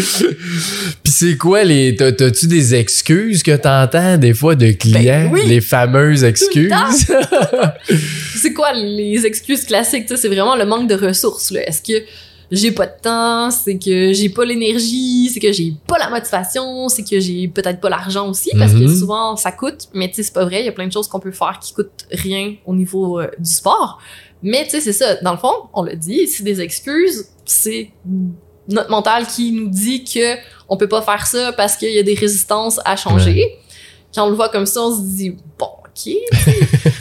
Puis 1.03 1.13
c'est 1.13 1.37
quoi 1.37 1.65
les. 1.65 1.95
t'as- 1.97 2.13
T'as-tu 2.13 2.47
des 2.47 2.75
excuses 2.75 3.43
que 3.43 3.55
t'entends 3.57 4.17
des 4.19 4.35
fois 4.35 4.55
de 4.55 4.71
clients? 4.73 5.29
Ben 5.29 5.31
oui. 5.33 5.43
Les 5.47 5.61
fameuses 5.61 6.25
excuses? 6.25 6.73
C'est 8.37 8.53
quoi 8.53 8.73
les 8.73 9.25
excuses 9.27 9.65
classiques? 9.65 10.07
C'est 10.17 10.29
vraiment 10.29 10.57
le 10.57 10.67
manque 10.67 10.89
de 10.89 10.95
ressources. 10.95 11.53
Est-ce 11.53 11.81
que 11.83 12.05
j'ai 12.51 12.73
pas 12.73 12.87
de 12.87 12.93
temps? 13.03 13.51
C'est 13.51 13.79
que 13.79 14.13
j'ai 14.13 14.29
pas 14.29 14.45
l'énergie? 14.45 15.31
C'est 15.33 15.41
que 15.41 15.53
j'ai 15.53 15.73
pas 15.87 15.99
la 15.99 16.11
motivation? 16.11 16.89
C'est 16.89 17.03
que 17.09 17.19
j'ai 17.21 17.49
peut-être 17.49 17.81
pas 17.81 17.89
l'argent 17.89 18.29
aussi? 18.29 18.51
Parce 18.59 18.73
que 18.73 18.79
Mhm. 18.79 18.95
souvent, 18.99 19.37
ça 19.37 19.51
coûte. 19.53 19.89
Mais 19.95 20.09
tu 20.09 20.17
sais, 20.17 20.23
c'est 20.25 20.35
pas 20.35 20.45
vrai. 20.45 20.61
Il 20.61 20.67
y 20.67 20.69
a 20.69 20.73
plein 20.73 20.87
de 20.87 20.93
choses 20.93 21.09
qu'on 21.09 21.21
peut 21.21 21.33
faire 21.33 21.59
qui 21.63 21.73
coûtent 21.73 22.07
rien 22.11 22.55
au 22.67 22.75
niveau 22.75 23.21
euh, 23.21 23.29
du 23.39 23.51
sport. 23.51 23.99
Mais 24.45 24.65
tu 24.65 24.71
sais, 24.71 24.81
c'est 24.83 24.93
ça. 24.93 25.15
Dans 25.23 25.33
le 25.33 25.39
fond, 25.39 25.55
on 25.73 25.83
l'a 25.83 25.97
dit, 25.97 26.29
c'est 26.29 26.43
des 26.43 26.61
excuses. 26.61 27.29
C'est 27.47 27.91
notre 28.69 28.91
mental 28.91 29.27
qui 29.27 29.53
nous 29.53 29.71
dit 29.71 30.05
que 30.05 30.37
on 30.69 30.77
peut 30.77 30.89
pas 30.89 31.01
faire 31.01 31.27
ça 31.27 31.53
parce 31.53 31.77
qu'il 31.77 31.93
y 31.93 31.99
a 31.99 32.03
des 32.03 32.15
résistances 32.15 32.79
à 32.85 32.95
changer. 32.97 33.59
Quand 34.15 34.27
on 34.27 34.29
le 34.29 34.37
voit 34.37 34.51
comme 34.51 34.67
ça, 34.67 34.83
on 34.83 34.95
se 34.95 35.01
dit, 35.01 35.31
bon, 35.59 35.71
ok, 35.87 36.13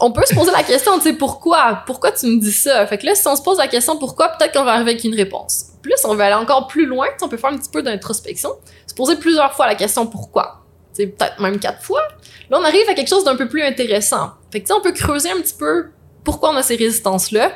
on 0.00 0.10
peut 0.10 0.24
se 0.26 0.34
poser 0.34 0.50
la 0.52 0.62
question, 0.62 0.96
tu 0.96 1.02
sais, 1.02 1.12
pourquoi? 1.12 1.82
Pourquoi 1.86 2.12
tu 2.12 2.26
me 2.26 2.40
dis 2.40 2.52
ça? 2.52 2.86
Fait 2.86 2.96
que 2.96 3.04
là, 3.04 3.14
si 3.14 3.28
on 3.28 3.36
se 3.36 3.42
pose 3.42 3.58
la 3.58 3.68
question 3.68 3.98
pourquoi, 3.98 4.30
peut-être 4.30 4.54
qu'on 4.54 4.64
va 4.64 4.72
arriver 4.72 4.92
avec 4.92 5.04
une 5.04 5.14
réponse. 5.14 5.66
Plus, 5.82 6.02
on 6.04 6.14
va 6.14 6.24
aller 6.26 6.34
encore 6.34 6.66
plus 6.66 6.86
loin, 6.86 7.08
on 7.20 7.28
peut 7.28 7.36
faire 7.36 7.50
un 7.50 7.58
petit 7.58 7.70
peu 7.70 7.82
d'introspection, 7.82 8.50
se 8.86 8.94
poser 8.94 9.16
plusieurs 9.16 9.52
fois 9.52 9.66
la 9.66 9.74
question 9.74 10.06
pourquoi? 10.06 10.62
Sais, 10.94 11.08
peut-être 11.08 11.40
même 11.40 11.60
quatre 11.60 11.82
fois. 11.82 12.00
Là, 12.48 12.58
on 12.58 12.64
arrive 12.64 12.88
à 12.88 12.94
quelque 12.94 13.08
chose 13.08 13.24
d'un 13.24 13.36
peu 13.36 13.48
plus 13.48 13.62
intéressant. 13.62 14.30
Fait 14.50 14.60
que, 14.60 14.66
tu 14.66 14.72
sais, 14.72 14.78
on 14.78 14.82
peut 14.82 14.92
creuser 14.92 15.30
un 15.30 15.40
petit 15.42 15.54
peu 15.54 15.90
pourquoi 16.26 16.50
on 16.50 16.56
a 16.56 16.62
ces 16.62 16.76
résistances-là, 16.76 17.52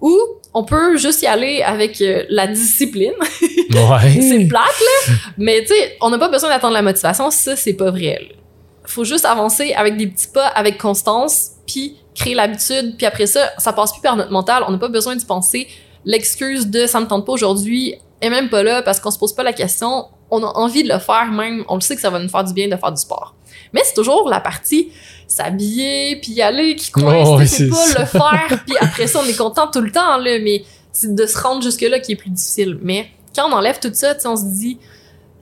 ou 0.00 0.18
on 0.54 0.64
peut 0.64 0.96
juste 0.96 1.22
y 1.22 1.26
aller 1.26 1.62
avec 1.62 2.00
euh, 2.00 2.24
la 2.30 2.46
discipline. 2.46 3.12
c'est 3.30 4.38
ouais. 4.38 4.46
plate, 4.46 4.80
là. 4.80 5.14
Mais 5.36 5.60
tu 5.62 5.74
sais, 5.74 5.96
on 6.00 6.08
n'a 6.08 6.18
pas 6.18 6.28
besoin 6.28 6.48
d'attendre 6.48 6.74
la 6.74 6.82
motivation, 6.82 7.30
ça, 7.30 7.56
c'est 7.56 7.74
pas 7.74 7.90
vrai. 7.90 8.18
là. 8.20 8.36
Faut 8.84 9.04
juste 9.04 9.24
avancer 9.24 9.74
avec 9.74 9.96
des 9.96 10.06
petits 10.06 10.28
pas, 10.28 10.46
avec 10.46 10.78
constance, 10.78 11.50
puis 11.66 11.96
créer 12.14 12.34
l'habitude, 12.34 12.96
puis 12.96 13.06
après 13.06 13.26
ça, 13.26 13.50
ça 13.58 13.72
passe 13.72 13.92
plus 13.92 14.02
par 14.02 14.16
notre 14.16 14.32
mental. 14.32 14.64
On 14.66 14.72
n'a 14.72 14.78
pas 14.78 14.88
besoin 14.88 15.16
de 15.16 15.24
penser 15.24 15.68
l'excuse 16.04 16.66
de 16.66 16.86
ça 16.86 17.00
me 17.00 17.06
tente 17.06 17.26
pas 17.26 17.32
aujourd'hui 17.32 17.94
est 18.20 18.30
même 18.30 18.48
pas 18.48 18.62
là 18.62 18.82
parce 18.82 19.00
qu'on 19.00 19.10
se 19.10 19.18
pose 19.18 19.34
pas 19.34 19.42
la 19.42 19.52
question. 19.52 20.06
On 20.32 20.42
a 20.42 20.46
envie 20.46 20.82
de 20.82 20.88
le 20.88 20.98
faire 20.98 21.30
même. 21.30 21.64
On 21.68 21.76
le 21.76 21.80
sait 21.80 21.94
que 21.94 22.00
ça 22.00 22.10
va 22.10 22.18
nous 22.18 22.28
faire 22.28 22.42
du 22.42 22.52
bien 22.52 22.66
de 22.66 22.76
faire 22.76 22.90
du 22.90 23.00
sport. 23.00 23.34
Mais 23.72 23.82
c'est 23.84 23.94
toujours 23.94 24.28
la 24.28 24.40
partie 24.40 24.90
s'habiller 25.28 26.16
puis 26.16 26.32
y 26.32 26.42
aller 26.42 26.74
qui 26.74 26.90
coince. 26.90 27.28
Oh, 27.28 27.40
c'est 27.46 27.68
pas 27.68 27.76
ça. 27.76 28.00
le 28.00 28.06
faire 28.06 28.64
puis 28.66 28.76
après 28.80 29.06
ça 29.06 29.20
on 29.22 29.26
est 29.26 29.36
content 29.36 29.66
tout 29.70 29.80
le 29.80 29.92
temps 29.92 30.16
là. 30.16 30.38
Mais 30.40 30.64
c'est 30.90 31.14
de 31.14 31.26
se 31.26 31.38
rendre 31.38 31.62
jusque 31.62 31.82
là 31.82 32.00
qui 32.00 32.12
est 32.12 32.16
plus 32.16 32.30
difficile. 32.30 32.78
Mais 32.82 33.08
quand 33.34 33.48
on 33.48 33.52
enlève 33.52 33.78
tout 33.78 33.90
ça, 33.92 34.14
on 34.24 34.36
se 34.36 34.44
dit 34.44 34.78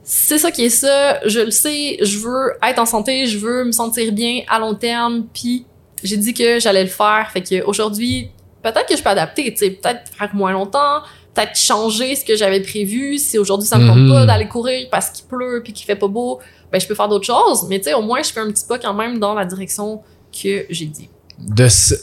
c'est 0.03 0.37
ça 0.37 0.51
qui 0.51 0.65
est 0.65 0.69
ça, 0.69 1.19
je 1.27 1.39
le 1.39 1.51
sais, 1.51 1.97
je 2.01 2.17
veux 2.19 2.53
être 2.67 2.79
en 2.79 2.85
santé, 2.85 3.27
je 3.27 3.37
veux 3.37 3.65
me 3.65 3.71
sentir 3.71 4.11
bien 4.11 4.41
à 4.49 4.59
long 4.59 4.73
terme, 4.73 5.25
puis 5.33 5.65
j'ai 6.03 6.17
dit 6.17 6.33
que 6.33 6.59
j'allais 6.59 6.83
le 6.83 6.89
faire. 6.89 7.29
Fait 7.31 7.41
que 7.41 7.63
aujourd'hui, 7.63 8.29
peut-être 8.63 8.87
que 8.87 8.97
je 8.97 9.03
peux 9.03 9.09
adapter, 9.09 9.51
tu 9.51 9.57
sais, 9.57 9.71
peut-être 9.71 10.11
faire 10.17 10.33
moins 10.33 10.51
longtemps, 10.51 11.01
peut-être 11.33 11.55
changer 11.57 12.15
ce 12.15 12.25
que 12.25 12.35
j'avais 12.35 12.59
prévu. 12.61 13.17
Si 13.17 13.37
aujourd'hui 13.37 13.67
ça 13.67 13.77
me 13.77 13.87
tente 13.87 13.97
Mhm. 13.97 14.09
pas 14.09 14.25
d'aller 14.25 14.47
courir 14.47 14.87
parce 14.91 15.09
qu'il 15.09 15.25
pleut 15.25 15.61
puis 15.63 15.71
qu'il 15.73 15.85
fait 15.85 15.95
pas 15.95 16.07
beau, 16.07 16.39
ben 16.71 16.79
je 16.81 16.85
peux 16.87 16.95
faire 16.95 17.07
d'autres 17.07 17.25
choses. 17.25 17.67
Mais 17.69 17.79
tu 17.79 17.85
sais, 17.85 17.93
au 17.93 18.01
moins 18.01 18.21
je 18.23 18.31
fais 18.31 18.39
un 18.41 18.51
petit 18.51 18.65
pas 18.67 18.77
quand 18.79 18.93
même 18.93 19.17
dans 19.19 19.33
la 19.33 19.45
direction 19.45 20.01
que 20.31 20.65
j'ai 20.69 20.85
dit. 20.85 21.09
de 21.39 21.67
ce- 21.67 21.95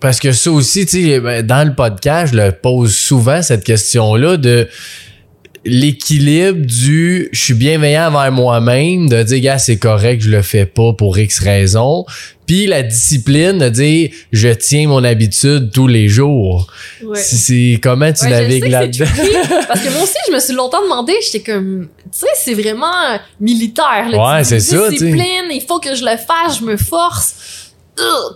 parce 0.00 0.18
que 0.20 0.32
ça 0.32 0.50
aussi, 0.50 0.86
tu 0.86 1.02
sais, 1.10 1.20
ben, 1.20 1.44
dans 1.44 1.66
le 1.68 1.74
podcast, 1.74 2.32
je 2.32 2.38
le 2.40 2.52
pose 2.52 2.94
souvent 2.96 3.42
cette 3.42 3.64
question-là 3.64 4.36
de 4.36 4.68
l'équilibre 5.64 6.64
du 6.64 7.28
je 7.32 7.38
suis 7.40 7.54
bienveillant 7.54 8.08
envers 8.14 8.32
moi-même, 8.32 9.08
de 9.08 9.22
dire, 9.22 9.40
gars, 9.40 9.58
c'est 9.58 9.76
correct, 9.78 10.22
je 10.22 10.30
le 10.30 10.42
fais 10.42 10.66
pas 10.66 10.92
pour 10.92 11.18
X 11.18 11.40
raison. 11.40 12.04
Puis 12.48 12.66
la 12.66 12.82
discipline 12.82 13.58
de 13.58 13.68
dire, 13.68 14.10
je 14.32 14.48
tiens 14.48 14.88
mon 14.88 15.04
habitude 15.04 15.70
tous 15.70 15.86
les 15.86 16.08
jours. 16.08 16.66
Ouais. 17.04 17.20
C'est 17.20 17.78
comment 17.82 18.10
tu 18.10 18.24
Ouais, 18.24 18.30
navigues 18.30 18.68
là-dedans? 18.68 19.04
parce 19.68 19.80
que 19.82 19.90
moi 19.90 20.02
aussi, 20.02 20.16
je 20.26 20.32
me 20.32 20.40
suis 20.40 20.54
longtemps 20.54 20.82
demandé, 20.82 21.12
j'étais 21.22 21.52
comme, 21.52 21.88
tu 22.04 22.18
sais, 22.18 22.26
c'est 22.36 22.54
vraiment 22.54 23.18
militaire. 23.38 24.08
Là, 24.10 24.36
Ouais, 24.36 24.44
c'est 24.44 24.60
ça. 24.60 24.88
Discipline, 24.88 25.50
il 25.50 25.62
faut 25.68 25.78
que 25.78 25.94
je 25.94 26.02
le 26.02 26.16
fasse, 26.16 26.58
je 26.60 26.64
me 26.64 26.78
force. 26.78 27.34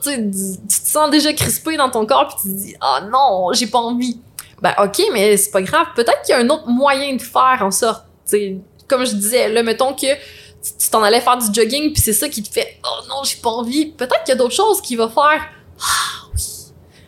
Tu 0.05 0.11
te 0.11 0.91
sens 0.91 1.11
déjà 1.11 1.33
crispé 1.33 1.79
dans 1.79 1.89
ton 1.89 2.05
corps, 2.05 2.29
puis 2.29 2.37
tu 2.43 2.55
te 2.55 2.63
dis, 2.67 2.75
ah 2.83 3.01
non, 3.11 3.51
j'ai 3.55 3.67
pas 3.69 3.79
envie. 3.79 4.19
Ben 4.61 4.75
ok, 4.79 5.03
mais 5.15 5.39
c'est 5.39 5.51
pas 5.51 5.63
grave. 5.63 5.87
Peut-être 5.97 6.21
qu'il 6.27 6.35
y 6.35 6.39
a 6.39 6.41
un 6.41 6.51
autre 6.51 6.69
moyen 6.69 7.17
de 7.17 7.23
faire 7.23 7.61
en 7.63 7.71
sorte. 7.71 8.05
Tu 8.29 8.37
sais, 8.37 8.57
comme 8.89 9.07
je 9.07 9.15
disais, 9.15 9.49
là, 9.49 9.63
mettons 9.63 9.95
que 9.95 10.01
tu 10.03 10.71
tu 10.79 10.91
t'en 10.91 11.03
allais 11.03 11.21
faire 11.21 11.39
du 11.39 11.47
jogging, 11.53 11.93
puis 11.93 12.01
c'est 12.01 12.13
ça 12.13 12.29
qui 12.29 12.41
te 12.43 12.49
fait, 12.53 12.79
oh 12.85 13.02
non, 13.23 13.25
j'ai 13.25 13.37
pas 13.43 13.51
envie. 13.51 13.87
Peut-être 13.87 14.25
qu'il 14.25 14.31
y 14.31 14.33
a 14.33 14.37
d'autres 14.37 14.55
choses 14.55 14.81
qui 14.81 14.97
va 14.97 15.09
faire, 15.09 15.43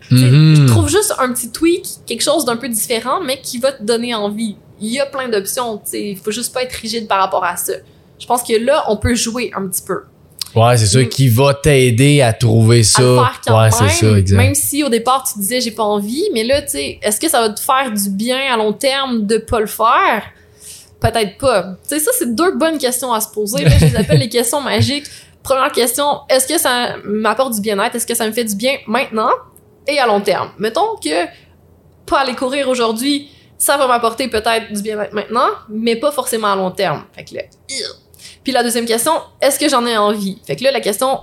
Tu 0.09 0.19
sais, 0.19 0.27
Mhm. 0.27 0.55
Je 0.57 0.67
trouve 0.67 0.89
juste 0.89 1.15
un 1.19 1.33
petit 1.33 1.51
tweak, 1.51 1.87
quelque 2.07 2.23
chose 2.23 2.45
d'un 2.45 2.57
peu 2.57 2.69
différent, 2.69 3.21
mais 3.23 3.41
qui 3.41 3.59
va 3.59 3.73
te 3.73 3.83
donner 3.83 4.15
envie. 4.15 4.57
Il 4.81 4.89
y 4.93 5.01
a 5.01 5.07
plein 5.07 5.29
d'options, 5.29 5.79
tu 5.79 5.91
sais, 5.93 6.03
il 6.11 6.17
faut 6.19 6.31
juste 6.31 6.53
pas 6.53 6.63
être 6.63 6.75
rigide 6.75 7.09
par 7.09 7.19
rapport 7.21 7.43
à 7.45 7.57
ça. 7.57 7.73
Je 8.19 8.27
pense 8.27 8.43
que 8.43 8.53
là, 8.53 8.85
on 8.89 8.97
peut 8.99 9.15
jouer 9.15 9.51
un 9.57 9.67
petit 9.67 9.83
peu. 9.83 10.03
Ouais, 10.55 10.77
c'est 10.77 10.87
ça 10.87 11.01
Mm. 11.01 11.09
qui 11.09 11.29
va 11.29 11.55
t'aider 11.55 12.21
à 12.21 12.33
trouver 12.35 12.83
ça. 12.85 13.03
À 13.03 13.17
faire 13.17 13.41
quand 13.47 13.57
ouais, 13.57 13.63
même, 13.71 13.73
c'est 13.73 14.07
ça, 14.07 14.19
exact. 14.19 14.37
même 14.37 14.55
si 14.55 14.85
au 14.85 14.89
départ 14.89 15.25
tu 15.33 15.39
disais 15.41 15.61
j'ai 15.61 15.71
pas 15.73 15.83
envie, 15.83 16.25
mais 16.35 16.45
là, 16.45 16.61
tu 16.63 16.69
sais, 16.73 16.99
est-ce 17.03 17.19
que 17.19 17.29
ça 17.29 17.41
va 17.41 17.49
te 17.49 17.61
faire 17.61 17.91
du 17.91 18.11
bien 18.11 18.53
à 18.53 18.57
long 18.57 18.73
terme 18.73 19.27
de 19.27 19.39
pas 19.39 19.59
le 19.61 19.67
faire? 19.67 20.23
Peut-être 21.01 21.39
pas. 21.39 21.63
Tu 21.89 21.89
sais, 21.89 21.99
ça, 21.99 22.11
c'est 22.19 22.35
deux 22.35 22.57
bonnes 22.57 22.79
questions 22.79 23.13
à 23.13 23.21
se 23.21 23.29
poser. 23.29 23.65
Là, 23.65 23.71
je 23.79 23.87
les 23.87 23.97
appelle 23.97 24.19
les 24.21 24.29
questions 24.39 24.61
magiques. 24.61 25.07
Première 25.45 25.71
question, 25.73 26.21
est-ce 26.31 26.49
que 26.49 26.59
ça 26.59 26.97
m'apporte 27.05 27.53
du 27.55 27.61
bien-être? 27.61 27.95
Est-ce 27.95 28.07
que 28.07 28.15
ça 28.15 28.27
me 28.27 28.33
fait 28.33 28.45
du 28.45 28.57
bien 28.57 28.79
maintenant 28.87 29.31
et 29.87 29.99
à 29.99 30.07
long 30.07 30.23
terme? 30.23 30.51
Mettons 30.59 30.97
que 30.97 31.27
pas 32.07 32.21
aller 32.21 32.35
courir 32.35 32.67
aujourd'hui, 32.69 33.31
ça 33.59 33.77
va 33.77 33.87
m'apporter 33.87 34.29
peut-être 34.29 34.73
du 34.73 34.81
bien-être 34.81 35.13
maintenant, 35.13 35.49
mais 35.69 35.97
pas 35.97 36.13
forcément 36.13 36.51
à 36.51 36.57
long 36.57 36.71
terme. 36.71 37.05
Fait 37.13 37.25
que 37.25 37.35
là. 37.35 37.43
Puis 38.43 38.53
la 38.53 38.63
deuxième 38.63 38.87
question, 38.87 39.13
est-ce 39.41 39.59
que 39.59 39.69
j'en 39.69 39.85
ai 39.85 39.99
envie? 39.99 40.39
Fait 40.47 40.57
que 40.57 40.65
là, 40.65 40.71
la 40.71 40.81
question, 40.81 41.21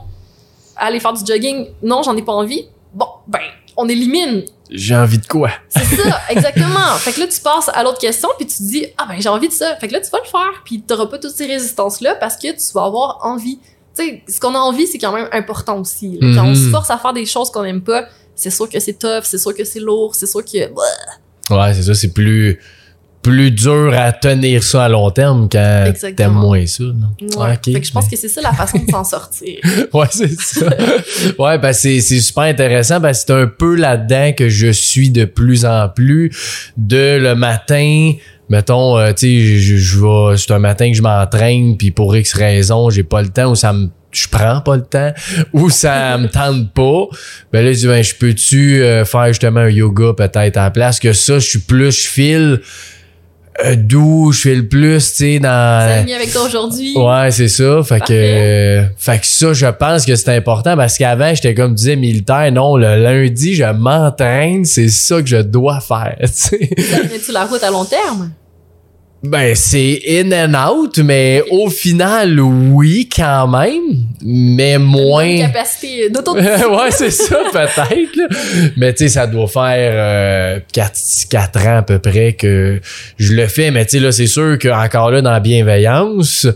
aller 0.76 1.00
faire 1.00 1.14
du 1.14 1.26
jogging, 1.26 1.70
non, 1.82 2.04
j'en 2.04 2.16
ai 2.16 2.22
pas 2.22 2.34
envie. 2.34 2.68
Bon, 2.94 3.08
ben, 3.28 3.42
on 3.76 3.90
élimine. 3.90 4.46
J'ai 4.70 4.96
envie 4.96 5.18
de 5.18 5.26
quoi? 5.26 5.50
C'est 5.70 5.98
ça, 5.98 6.22
exactement. 6.30 6.96
Fait 7.00 7.12
que 7.12 7.20
là, 7.20 7.28
tu 7.28 7.42
passes 7.42 7.70
à 7.74 7.84
l'autre 7.84 8.00
question, 8.00 8.30
puis 8.38 8.48
tu 8.48 8.58
te 8.58 8.64
dis, 8.64 8.86
ah 8.98 9.06
ben, 9.08 9.16
j'ai 9.20 9.30
envie 9.30 9.50
de 9.50 9.54
ça. 9.54 9.76
Fait 9.78 9.88
que 9.88 9.94
là, 9.94 10.00
tu 10.00 10.10
vas 10.10 10.20
le 10.20 10.30
faire, 10.30 10.62
puis 10.64 10.82
t'auras 10.82 11.08
pas 11.08 11.18
toutes 11.18 11.36
ces 11.36 11.46
résistances-là 11.46 12.16
parce 12.16 12.38
que 12.38 12.52
tu 12.52 12.74
vas 12.74 12.86
avoir 12.86 13.20
envie. 13.24 13.60
Tu 13.98 14.04
sais, 14.04 14.24
ce 14.28 14.40
qu'on 14.40 14.56
a 14.56 14.60
envie, 14.60 14.88
c'est 14.88 14.98
quand 14.98 15.14
même 15.14 15.28
important 15.32 15.80
aussi. 15.80 16.18
là. 16.22 16.28
Quand 16.36 16.46
on 16.46 16.50
Mhm. 16.50 16.56
se 16.56 16.70
force 16.70 16.90
à 16.90 16.98
faire 16.98 17.14
des 17.14 17.26
choses 17.26 17.50
qu'on 17.52 17.64
aime 17.66 17.82
pas, 17.82 18.06
c'est 18.36 18.50
sûr 18.50 18.70
que 18.70 18.80
c'est 18.80 18.98
tough, 18.98 19.24
c'est 19.24 19.38
sûr 19.38 19.54
que 19.54 19.64
c'est 19.66 19.80
lourd, 19.82 20.16
c'est 20.16 20.28
sûr 20.28 20.44
que... 20.46 20.58
Ouais, 21.54 21.74
c'est 21.74 21.84
ça, 21.84 21.94
c'est 21.94 22.14
plus 22.14 22.60
plus 23.24 23.52
dur 23.52 23.94
à 23.96 24.12
tenir 24.14 24.64
ça 24.64 24.86
à 24.86 24.90
long 24.90 25.12
terme 25.12 25.48
quand 25.48 25.94
t'aimes 26.18 26.34
moins 26.34 26.66
ça. 26.66 26.86
Non? 26.86 27.40
Ouais. 27.40 27.56
Fait 27.64 27.80
que 27.80 27.86
je 27.86 27.92
pense 27.92 28.08
que 28.08 28.16
c'est 28.16 28.28
ça 28.30 28.42
la 28.42 28.52
façon 28.52 28.80
de 28.80 28.90
s'en 28.90 29.04
sortir. 29.16 29.60
Ouais, 29.94 30.08
c'est 30.10 30.32
ça. 30.42 30.66
ouais, 31.38 31.60
ben 31.60 31.72
c'est 31.72 32.00
c'est 32.02 32.20
super 32.20 32.46
intéressant 32.46 33.00
parce 33.00 33.20
que 33.20 33.26
c'est 33.28 33.40
un 33.44 33.46
peu 33.46 33.76
là-dedans 33.76 34.34
que 34.36 34.50
je 34.50 34.72
suis 34.72 35.12
de 35.12 35.26
plus 35.26 35.66
en 35.66 35.88
plus 35.90 36.32
de 36.78 37.20
le 37.22 37.36
matin 37.36 38.14
mettons 38.52 38.98
euh, 38.98 39.14
tu 39.14 39.28
sais 39.28 39.60
je, 39.60 39.78
je 39.78 40.00
vais 40.00 40.38
c'est 40.38 40.52
un 40.52 40.60
matin 40.60 40.92
que 40.92 40.98
je 40.98 41.02
m'entraîne 41.02 41.78
puis 41.78 41.92
pour 41.92 42.16
X 42.16 42.34
raison, 42.34 42.90
j'ai 42.90 43.04
pas 43.04 43.22
le 43.22 43.30
temps 43.30 43.52
ou 43.52 43.56
ça 43.56 43.72
me 43.72 43.88
je 44.12 44.28
prends 44.28 44.60
pas 44.60 44.76
le 44.76 44.84
temps 44.84 45.14
ou 45.54 45.70
ça 45.70 46.18
me 46.18 46.28
tente 46.28 46.74
pas 46.74 47.08
ben 47.54 47.64
là 47.64 47.72
je 47.72 47.80
dis 47.80 47.88
ben 47.88 48.04
je 48.04 48.14
peux-tu 48.14 48.84
euh, 48.84 49.06
faire 49.06 49.28
justement 49.28 49.62
un 49.62 49.70
yoga 49.70 50.14
peut-être 50.16 50.58
la 50.58 50.70
place? 50.70 51.00
Que 51.00 51.14
ça 51.14 51.40
je 51.40 51.48
suis 51.48 51.60
plus 51.60 52.04
je 52.04 52.08
file 52.10 52.62
euh, 53.64 53.76
doux 53.78 54.34
je 54.34 54.42
file 54.42 54.68
plus 54.68 55.12
tu 55.12 55.16
sais 55.16 55.40
dans 55.40 55.88
C'est 55.88 55.94
aligné 55.94 56.16
avec 56.16 56.34
toi 56.34 56.44
aujourd'hui. 56.44 56.98
Ouais, 56.98 57.32
c'est 57.32 57.48
ça. 57.48 57.84
Fait 57.84 58.00
que, 58.00 58.12
euh, 58.12 58.86
fait 58.98 59.20
que 59.20 59.26
ça, 59.26 59.54
je 59.54 59.68
pense 59.68 60.06
que 60.06 60.16
c'est 60.16 60.36
important 60.36 60.76
parce 60.76 60.98
qu'avant, 60.98 61.36
j'étais 61.36 61.54
comme 61.54 61.76
disais 61.76 61.96
militaire. 61.96 62.50
Non, 62.52 62.78
le 62.78 62.96
lundi, 62.96 63.54
je 63.54 63.66
m'entraîne. 63.66 64.64
C'est 64.66 64.88
ça 64.88 65.22
que 65.22 65.28
je 65.28 65.38
dois 65.38 65.80
faire. 65.82 66.16
tu 66.22 66.28
sais. 66.28 66.70
Ça 66.80 67.00
tenait-tu 67.00 67.32
la 67.34 67.46
route 67.46 67.62
à 67.62 67.70
long 67.70 67.86
terme? 67.86 68.32
Ben, 69.24 69.54
c'est 69.54 70.02
in 70.08 70.32
and 70.32 70.56
out, 70.56 70.98
mais 70.98 71.44
au 71.52 71.70
final, 71.70 72.40
oui, 72.40 73.08
quand 73.16 73.48
même, 73.48 73.98
mais 74.26 74.74
Une 74.76 74.84
moins. 74.84 75.38
capacité 75.42 76.10
d'auto 76.10 76.34
ouais, 76.36 76.90
c'est 76.90 77.12
ça, 77.12 77.38
peut-être. 77.54 78.16
là. 78.16 78.28
Mais 78.78 78.94
tu 78.94 79.04
sais, 79.04 79.10
ça 79.10 79.28
doit 79.28 79.48
faire 79.48 80.60
4, 80.74 81.68
ans 81.68 81.78
à 81.78 81.82
peu 81.84 82.00
près 82.00 82.34
que 82.34 82.80
je 83.18 83.34
le 83.34 83.46
fais. 83.46 83.70
Mais 83.70 83.86
tu 83.86 83.92
sais, 83.92 84.00
là, 84.00 84.12
c'est 84.12 84.26
sûr 84.26 84.58
que 84.58 84.70
encore 84.70 85.12
là, 85.12 85.22
dans 85.22 85.32
la 85.32 85.40
bienveillance, 85.40 86.48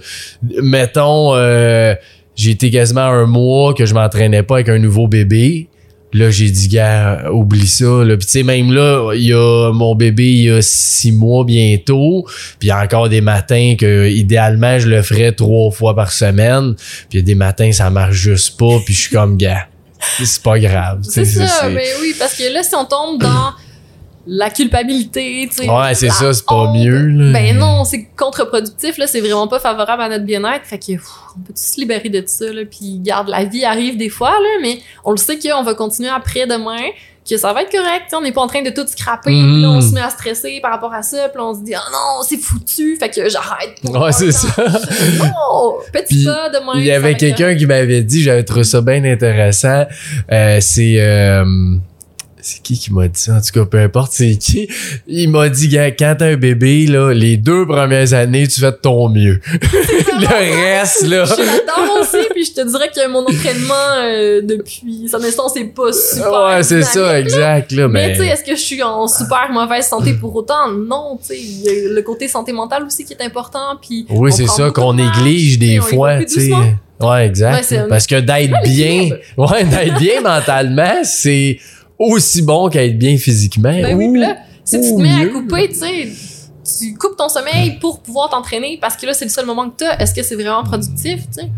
mettons, 0.63 1.35
euh, 1.35 1.93
j'ai 2.35 2.51
été 2.51 2.71
quasiment 2.71 3.01
un 3.01 3.27
mois 3.27 3.75
que 3.75 3.85
je 3.85 3.93
m'entraînais 3.93 4.41
pas 4.41 4.55
avec 4.55 4.69
un 4.69 4.79
nouveau 4.79 5.07
bébé. 5.07 5.67
Là, 6.15 6.31
j'ai 6.31 6.49
dit, 6.49 6.69
gars, 6.69 7.29
oublie 7.29 7.67
ça. 7.67 8.05
Là. 8.05 8.15
Puis 8.15 8.25
tu 8.25 8.31
sais, 8.31 8.43
même 8.43 8.71
là, 8.71 9.11
il 9.13 9.23
y 9.23 9.33
a 9.33 9.73
mon 9.73 9.95
bébé, 9.95 10.23
il 10.23 10.43
y 10.43 10.49
a 10.49 10.61
six 10.61 11.11
mois 11.11 11.43
bientôt. 11.43 12.25
Puis 12.57 12.67
il 12.67 12.67
y 12.69 12.71
a 12.71 12.81
encore 12.81 13.09
des 13.09 13.19
matins 13.19 13.75
que, 13.77 14.09
idéalement, 14.09 14.79
je 14.79 14.87
le 14.87 15.01
ferais 15.01 15.33
trois 15.33 15.71
fois 15.71 15.93
par 15.93 16.13
semaine. 16.13 16.75
Puis 16.75 17.07
il 17.11 17.19
y 17.19 17.19
a 17.19 17.25
des 17.25 17.35
matins, 17.35 17.69
ça 17.73 17.89
marche 17.89 18.15
juste 18.15 18.57
pas. 18.57 18.79
Puis 18.85 18.93
je 18.93 19.01
suis 19.01 19.11
comme, 19.11 19.35
gars, 19.35 19.67
c'est 20.23 20.41
pas 20.41 20.57
grave. 20.57 20.99
C'est 21.01 21.25
ça, 21.25 21.67
mais 21.67 21.89
oui, 21.99 22.15
parce 22.17 22.35
que 22.35 22.53
là, 22.53 22.63
si 22.63 22.75
on 22.75 22.85
tombe 22.85 23.21
dans 23.21 23.51
la 24.27 24.49
culpabilité, 24.49 25.47
tu 25.51 25.63
sais. 25.63 25.69
Ouais, 25.69 25.93
c'est 25.93 26.09
ça, 26.09 26.33
c'est 26.33 26.45
pas 26.45 26.55
honte, 26.55 26.75
mieux. 26.77 27.05
Là. 27.07 27.31
Ben 27.33 27.57
non, 27.57 27.83
c'est 27.83 28.07
contre-productif, 28.17 28.97
là, 28.97 29.07
c'est 29.07 29.21
vraiment 29.21 29.47
pas 29.47 29.59
favorable 29.59 30.01
à 30.01 30.09
notre 30.09 30.25
bien-être. 30.25 30.65
Fait 30.65 30.79
que, 30.79 30.93
pff, 30.93 31.07
on 31.37 31.41
peut 31.41 31.53
se 31.55 31.79
libérer 31.79 32.09
de 32.09 32.23
ça, 32.25 32.45
là, 32.51 32.61
puis 32.69 32.99
garde, 33.01 33.29
la 33.29 33.43
vie 33.45 33.65
arrive 33.65 33.97
des 33.97 34.09
fois, 34.09 34.31
là, 34.31 34.59
mais 34.61 34.79
on 35.03 35.11
le 35.11 35.17
sait 35.17 35.37
qu'on 35.37 35.63
va 35.63 35.73
continuer 35.75 36.09
après 36.09 36.47
demain, 36.47 36.89
que 37.27 37.37
ça 37.37 37.53
va 37.53 37.63
être 37.63 37.71
correct, 37.71 38.05
on 38.13 38.21
n'est 38.21 38.31
pas 38.31 38.41
en 38.41 38.47
train 38.47 38.61
de 38.61 38.69
tout 38.69 38.85
scraper, 38.87 39.31
Mhm. 39.31 39.51
puis 39.53 39.61
là, 39.63 39.69
on 39.69 39.81
se 39.81 39.93
met 39.93 40.01
à 40.01 40.09
stresser 40.11 40.59
par 40.61 40.71
rapport 40.71 40.93
à 40.93 41.01
ça, 41.01 41.27
puis 41.29 41.41
on 41.41 41.53
se 41.55 41.61
dit, 41.61 41.73
oh 41.75 41.91
non, 41.91 42.23
c'est 42.27 42.37
foutu, 42.37 42.97
fait 42.99 43.09
que 43.09 43.27
j'arrête. 43.29 43.75
Ouais, 43.83 44.11
c'est 44.11 44.31
ça. 44.31 44.47
Non, 44.57 45.75
petit 45.91 46.15
Puis, 46.17 46.25
pas 46.25 46.49
demain. 46.49 46.73
Il 46.75 46.83
y 46.85 46.87
ça 46.89 46.99
va 46.99 47.07
avait 47.07 47.15
quelqu'un 47.17 47.55
qui 47.55 47.65
m'avait 47.65 48.01
dit, 48.03 48.21
j'avais 48.21 48.43
trouvé 48.43 48.63
ça 48.63 48.81
bien 48.81 49.03
intéressant. 49.05 49.85
Euh, 50.31 50.57
c'est 50.61 50.95
euh, 50.99 51.43
c'est 52.45 52.61
qui 52.61 52.77
qui 52.77 52.93
m'a 52.93 53.07
dit 53.07 53.19
ça? 53.19 53.33
En 53.33 53.41
tout 53.41 53.59
cas, 53.59 53.65
peu 53.65 53.79
importe 53.79 54.11
c'est 54.11 54.35
qui. 54.35 54.69
Il 55.07 55.29
m'a 55.29 55.49
dit, 55.49 55.75
quand 55.97 56.15
t'as 56.19 56.25
un 56.27 56.35
bébé, 56.35 56.85
là, 56.85 57.11
les 57.11 57.37
deux 57.37 57.65
premières 57.65 58.13
années, 58.13 58.47
tu 58.47 58.59
fais 58.59 58.71
de 58.71 58.77
ton 58.77 59.09
mieux. 59.09 59.39
Le 59.51 60.77
reste, 60.77 61.07
là. 61.07 61.23
Là-dedans 61.25 62.01
aussi, 62.01 62.27
puis 62.31 62.45
je 62.45 62.53
te 62.53 62.69
dirais 62.69 62.91
que 62.95 63.07
mon 63.09 63.23
entraînement 63.23 63.73
euh, 63.97 64.41
depuis 64.43 65.07
sa 65.09 65.17
naissance 65.17 65.53
c'est 65.55 65.65
pas 65.65 65.91
super. 65.91 66.45
Ouais, 66.45 66.63
c'est 66.63 66.83
ça, 66.83 67.19
exact, 67.19 67.71
là. 67.71 67.87
Mais 67.87 68.09
Mais, 68.09 68.13
tu 68.13 68.19
sais, 68.19 68.27
est-ce 68.27 68.43
que 68.43 68.55
je 68.55 68.61
suis 68.61 68.83
en 68.83 69.07
super 69.07 69.49
mauvaise 69.51 69.87
santé 69.87 70.13
pour 70.13 70.35
autant? 70.35 70.71
Non, 70.71 71.17
tu 71.19 71.29
sais, 71.29 71.39
il 71.39 71.61
y 71.63 71.69
a 71.69 71.93
le 71.93 72.01
côté 72.03 72.27
santé 72.27 72.53
mentale 72.53 72.83
aussi 72.83 73.05
qui 73.05 73.13
est 73.13 73.23
important, 73.23 73.77
puis... 73.81 74.05
oui, 74.09 74.31
c'est 74.31 74.47
ça 74.47 74.69
qu'on 74.69 74.93
néglige 74.93 75.57
des 75.57 75.79
fois, 75.79 76.23
tu 76.23 76.41
sais. 76.41 76.51
Ouais, 76.99 77.25
exact. 77.25 77.71
Ouais, 77.71 77.87
Parce 77.89 78.07
que 78.07 78.19
d'être 78.19 78.53
bien, 78.63 79.09
ouais, 79.37 79.63
d'être 79.63 79.99
bien 79.99 80.21
mentalement, 80.21 81.01
c'est 81.03 81.59
aussi 81.99 82.41
bon 82.41 82.69
qu'être 82.69 82.97
bien 82.97 83.17
physiquement. 83.17 83.71
Ben 83.81 83.95
oui, 83.95 84.17
là, 84.19 84.37
si 84.63 84.79
tu 84.81 84.89
te 84.95 85.01
mets 85.01 85.09
mieux. 85.17 85.29
à 85.29 85.33
couper, 85.33 85.69
tu 85.69 85.75
sais, 85.75 86.09
tu 86.79 86.93
coupes 86.95 87.15
ton 87.17 87.29
sommeil 87.29 87.77
pour 87.79 88.01
pouvoir 88.01 88.29
t'entraîner, 88.29 88.77
parce 88.81 88.95
que 88.97 89.05
là, 89.05 89.13
c'est 89.13 89.25
le 89.25 89.31
seul 89.31 89.45
moment 89.45 89.69
que 89.69 89.75
t'as. 89.77 89.97
Est-ce 89.97 90.13
que 90.13 90.23
c'est 90.23 90.35
vraiment 90.35 90.63
productif, 90.63 91.21
tu 91.27 91.41
sais? 91.41 91.49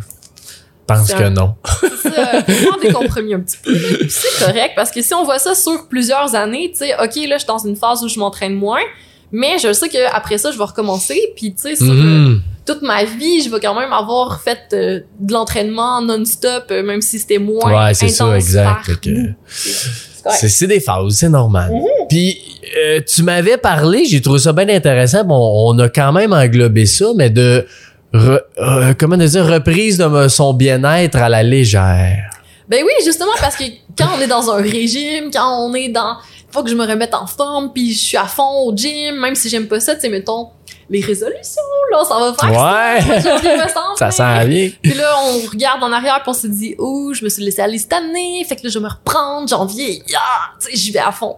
pense 0.85 1.11
que 1.11 1.21
un- 1.21 1.29
non. 1.31 1.55
C'est 1.81 2.11
ça, 2.13 2.43
faut 2.43 2.67
prendre 2.69 2.81
des 2.81 2.93
compromis 2.93 3.33
un 3.33 3.41
petit 3.41 3.57
peu. 3.61 3.75
C'est 4.07 4.45
correct 4.45 4.71
parce 4.73 4.89
que 4.89 5.01
si 5.01 5.13
on 5.13 5.25
voit 5.25 5.37
ça 5.39 5.53
sur 5.53 5.87
plusieurs 5.89 6.33
années, 6.33 6.69
tu 6.71 6.77
sais, 6.77 6.93
ok, 6.93 7.15
là, 7.27 7.33
je 7.35 7.39
suis 7.39 7.47
dans 7.47 7.57
une 7.57 7.75
phase 7.75 8.03
où 8.03 8.07
je 8.07 8.17
m'entraîne 8.19 8.53
moins, 8.55 8.79
mais 9.31 9.57
je 9.61 9.73
sais 9.73 9.89
qu'après 9.89 10.37
ça, 10.37 10.49
je 10.51 10.57
vais 10.57 10.63
recommencer. 10.63 11.19
Puis 11.35 11.53
tu 11.53 11.61
sais, 11.63 11.75
sur 11.75 11.87
euh, 11.91 11.93
Mhm. 11.93 12.41
toute 12.65 12.81
ma 12.83 13.03
vie, 13.03 13.41
je 13.41 13.49
vais 13.49 13.59
quand 13.59 13.77
même 13.77 13.91
avoir 13.91 14.41
fait 14.41 14.59
euh, 14.71 15.01
de 15.19 15.33
l'entraînement 15.33 16.01
non-stop, 16.01 16.67
euh, 16.71 16.83
même 16.83 17.01
si 17.01 17.19
c'était 17.19 17.37
moins 17.39 17.87
Ouais, 17.87 17.93
c'est 17.93 18.07
ça, 18.07 18.23
intense 18.27 18.35
exact. 18.45 19.07
C'est 20.31 20.67
des 20.67 20.79
phases, 20.79 21.13
c'est 21.15 21.29
normal. 21.29 21.71
Mhm. 21.71 21.83
Puis 22.09 22.37
euh, 22.77 22.99
tu 23.05 23.23
m'avais 23.23 23.57
parlé, 23.57 24.05
j'ai 24.05 24.21
trouvé 24.21 24.39
ça 24.39 24.53
bien 24.53 24.67
intéressant. 24.69 25.23
Bon, 25.23 25.69
on 25.73 25.77
a 25.79 25.89
quand 25.89 26.11
même 26.11 26.33
englobé 26.33 26.85
ça, 26.85 27.07
mais 27.15 27.29
de 27.29 27.65
re- 28.13 28.41
euh, 28.59 28.93
comment 28.97 29.17
dire 29.17 29.45
reprise 29.45 29.97
de 29.97 30.27
son 30.27 30.53
bien-être 30.53 31.17
à 31.17 31.29
la 31.29 31.43
légère. 31.43 32.29
Ben 32.69 32.83
oui, 32.85 32.91
justement, 33.05 33.31
parce 33.39 33.55
que 33.55 33.63
quand 33.97 34.07
on 34.17 34.21
est 34.21 34.27
dans 34.27 34.49
un 34.51 34.61
régime, 34.61 35.29
quand 35.31 35.65
on 35.65 35.73
est 35.73 35.89
dans 35.89 36.17
faut 36.49 36.63
que 36.63 36.69
je 36.69 36.75
me 36.75 36.85
remette 36.85 37.13
en 37.13 37.27
forme, 37.27 37.71
puis 37.73 37.93
je 37.93 37.99
suis 37.99 38.17
à 38.17 38.23
fond 38.25 38.65
au 38.65 38.75
gym, 38.75 39.15
même 39.19 39.35
si 39.35 39.49
j'aime 39.49 39.67
pas 39.67 39.79
ça, 39.81 39.95
tu 39.95 40.01
sais, 40.01 40.09
mettons, 40.09 40.47
les 40.89 41.01
résolutions, 41.01 41.61
là, 41.91 42.03
ça 42.05 42.17
va 42.19 42.33
faire 42.33 42.49
Ouais. 42.51 43.21
ça. 43.21 43.29
janvier, 43.31 43.53
me 43.57 43.67
semble, 43.67 43.97
Ça 43.97 44.11
sent 44.11 44.45
bien. 44.47 44.69
Puis 44.81 44.93
là, 44.93 45.15
on 45.25 45.49
regarde 45.49 45.83
en 45.83 45.91
arrière, 45.91 46.21
puis 46.21 46.29
on 46.29 46.33
se 46.33 46.47
dit, 46.47 46.75
oh, 46.77 47.11
je 47.13 47.23
me 47.23 47.29
suis 47.29 47.43
laissé 47.43 47.61
aller 47.61 47.77
cette 47.77 47.93
année, 47.93 48.45
fait 48.47 48.55
que 48.55 48.63
là, 48.63 48.69
je 48.69 48.79
vais 48.79 48.85
me 48.85 48.89
reprendre, 48.89 49.47
janvier, 49.47 50.01
yeah, 50.07 50.19
tu 50.61 50.69
sais, 50.71 50.75
j'y 50.77 50.91
vais 50.91 50.99
à 50.99 51.11
fond. 51.11 51.35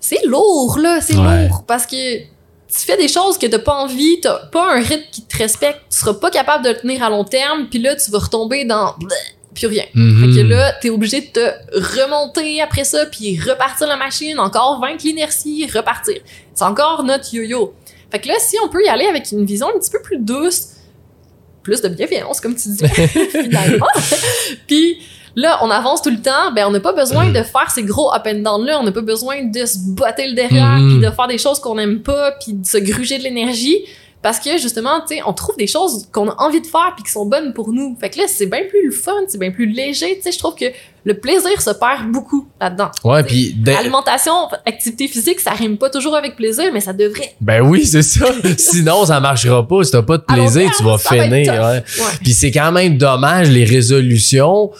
C'est 0.00 0.24
lourd, 0.26 0.78
là, 0.78 1.00
c'est 1.00 1.16
Ouais. 1.16 1.48
lourd, 1.48 1.64
parce 1.66 1.86
que 1.86 2.18
tu 2.18 2.80
fais 2.86 2.96
des 2.96 3.08
choses 3.08 3.38
que 3.38 3.46
t'as 3.46 3.58
pas 3.58 3.72
envie, 3.74 4.20
t'as 4.20 4.46
pas 4.46 4.74
un 4.74 4.80
rythme 4.80 5.04
qui 5.12 5.22
te 5.22 5.36
respecte, 5.38 5.80
tu 5.90 5.98
seras 5.98 6.14
pas 6.14 6.30
capable 6.30 6.64
de 6.64 6.70
le 6.70 6.76
tenir 6.76 7.02
à 7.02 7.10
long 7.10 7.24
terme, 7.24 7.68
puis 7.68 7.78
là, 7.80 7.94
tu 7.96 8.10
vas 8.10 8.18
retomber 8.18 8.64
dans 8.64 8.94
plus 9.54 9.66
rien. 9.68 9.84
Mhm. 9.94 10.34
Fait 10.34 10.42
que 10.42 10.46
là, 10.48 10.72
t'es 10.82 10.90
obligé 10.90 11.20
de 11.20 11.26
te 11.26 12.00
remonter 12.02 12.60
après 12.60 12.82
ça, 12.84 13.06
puis 13.06 13.38
repartir 13.40 13.86
la 13.86 13.96
machine, 13.96 14.38
encore 14.40 14.80
vaincre 14.80 15.04
l'inertie, 15.04 15.68
repartir. 15.72 16.16
C'est 16.52 16.64
encore 16.64 17.04
notre 17.04 17.32
yo-yo. 17.32 17.72
Fait 18.14 18.20
que 18.20 18.28
là, 18.28 18.34
si 18.38 18.56
on 18.64 18.68
peut 18.68 18.84
y 18.84 18.88
aller 18.88 19.06
avec 19.06 19.32
une 19.32 19.44
vision 19.44 19.66
un 19.74 19.76
petit 19.78 19.90
peu 19.90 20.00
plus 20.00 20.18
douce, 20.18 20.68
plus 21.64 21.80
de 21.80 21.88
bienveillance, 21.88 22.40
comme 22.40 22.54
tu 22.54 22.68
dis, 22.68 22.84
finalement, 23.30 23.86
puis 24.68 24.98
là, 25.34 25.58
on 25.62 25.70
avance 25.70 26.00
tout 26.00 26.10
le 26.10 26.20
temps, 26.22 26.52
ben 26.54 26.66
on 26.66 26.70
n'a 26.70 26.78
pas 26.78 26.92
besoin 26.92 27.30
de 27.32 27.42
faire 27.42 27.70
ces 27.74 27.82
gros 27.82 28.14
up 28.14 28.22
and 28.26 28.40
down 28.42 28.64
là, 28.64 28.78
on 28.78 28.84
n'a 28.84 28.92
pas 28.92 29.00
besoin 29.00 29.42
de 29.44 29.64
se 29.66 29.78
botter 29.96 30.28
le 30.28 30.34
derrière, 30.34 30.76
Mhm. 30.78 30.90
puis 31.00 31.06
de 31.08 31.10
faire 31.12 31.26
des 31.26 31.38
choses 31.38 31.58
qu'on 31.58 31.76
aime 31.78 32.02
pas, 32.02 32.32
puis 32.40 32.52
de 32.52 32.64
se 32.64 32.78
gruger 32.78 33.18
de 33.18 33.24
l'énergie. 33.24 33.78
Parce 34.22 34.38
que 34.38 34.56
justement, 34.58 35.00
tu 35.06 35.16
sais, 35.16 35.22
on 35.26 35.32
trouve 35.34 35.56
des 35.56 35.66
choses 35.66 36.06
qu'on 36.12 36.30
a 36.30 36.34
envie 36.42 36.60
de 36.62 36.66
faire 36.66 36.92
puis 36.94 37.04
qui 37.04 37.10
sont 37.10 37.26
bonnes 37.26 37.52
pour 37.52 37.72
nous. 37.72 37.94
Fait 38.00 38.08
que 38.10 38.18
là, 38.20 38.24
c'est 38.28 38.46
bien 38.46 38.62
plus 38.68 38.86
le 38.86 38.92
fun, 38.92 39.12
c'est 39.28 39.36
bien 39.38 39.50
plus 39.50 39.66
léger. 39.66 40.16
Tu 40.16 40.22
sais, 40.22 40.32
je 40.32 40.38
trouve 40.38 40.54
que 40.54 40.64
le 41.06 41.14
plaisir 41.14 41.60
se 41.60 41.70
perd 41.70 42.10
beaucoup 42.10 42.48
là-dedans. 42.60 42.90
Ouais, 43.04 43.22
puis 43.22 43.54
Alimentation, 43.78 44.32
activité 44.64 45.06
physique, 45.06 45.38
ça 45.40 45.50
rime 45.52 45.76
pas 45.76 45.90
toujours 45.90 46.16
avec 46.16 46.34
plaisir, 46.34 46.64
mais 46.72 46.80
ça 46.80 46.92
devrait. 46.92 47.34
ben 47.40 47.60
oui, 47.60 47.84
c'est 47.84 48.02
ça. 48.02 48.24
Sinon, 48.56 49.04
ça 49.04 49.20
marchera 49.20 49.66
pas. 49.68 49.84
Si 49.84 49.90
t'as 49.90 50.02
pas 50.02 50.16
de 50.18 50.24
long 50.28 50.34
plaisir, 50.34 50.70
tu 50.76 50.82
vas 50.82 50.96
finir. 50.98 51.52
ouais. 51.52 51.82
Puis 52.22 52.32
c'est 52.32 52.50
quand 52.50 52.72
même 52.72 52.96
dommage 52.96 53.50
les 53.50 53.64
résolutions. 53.64 54.70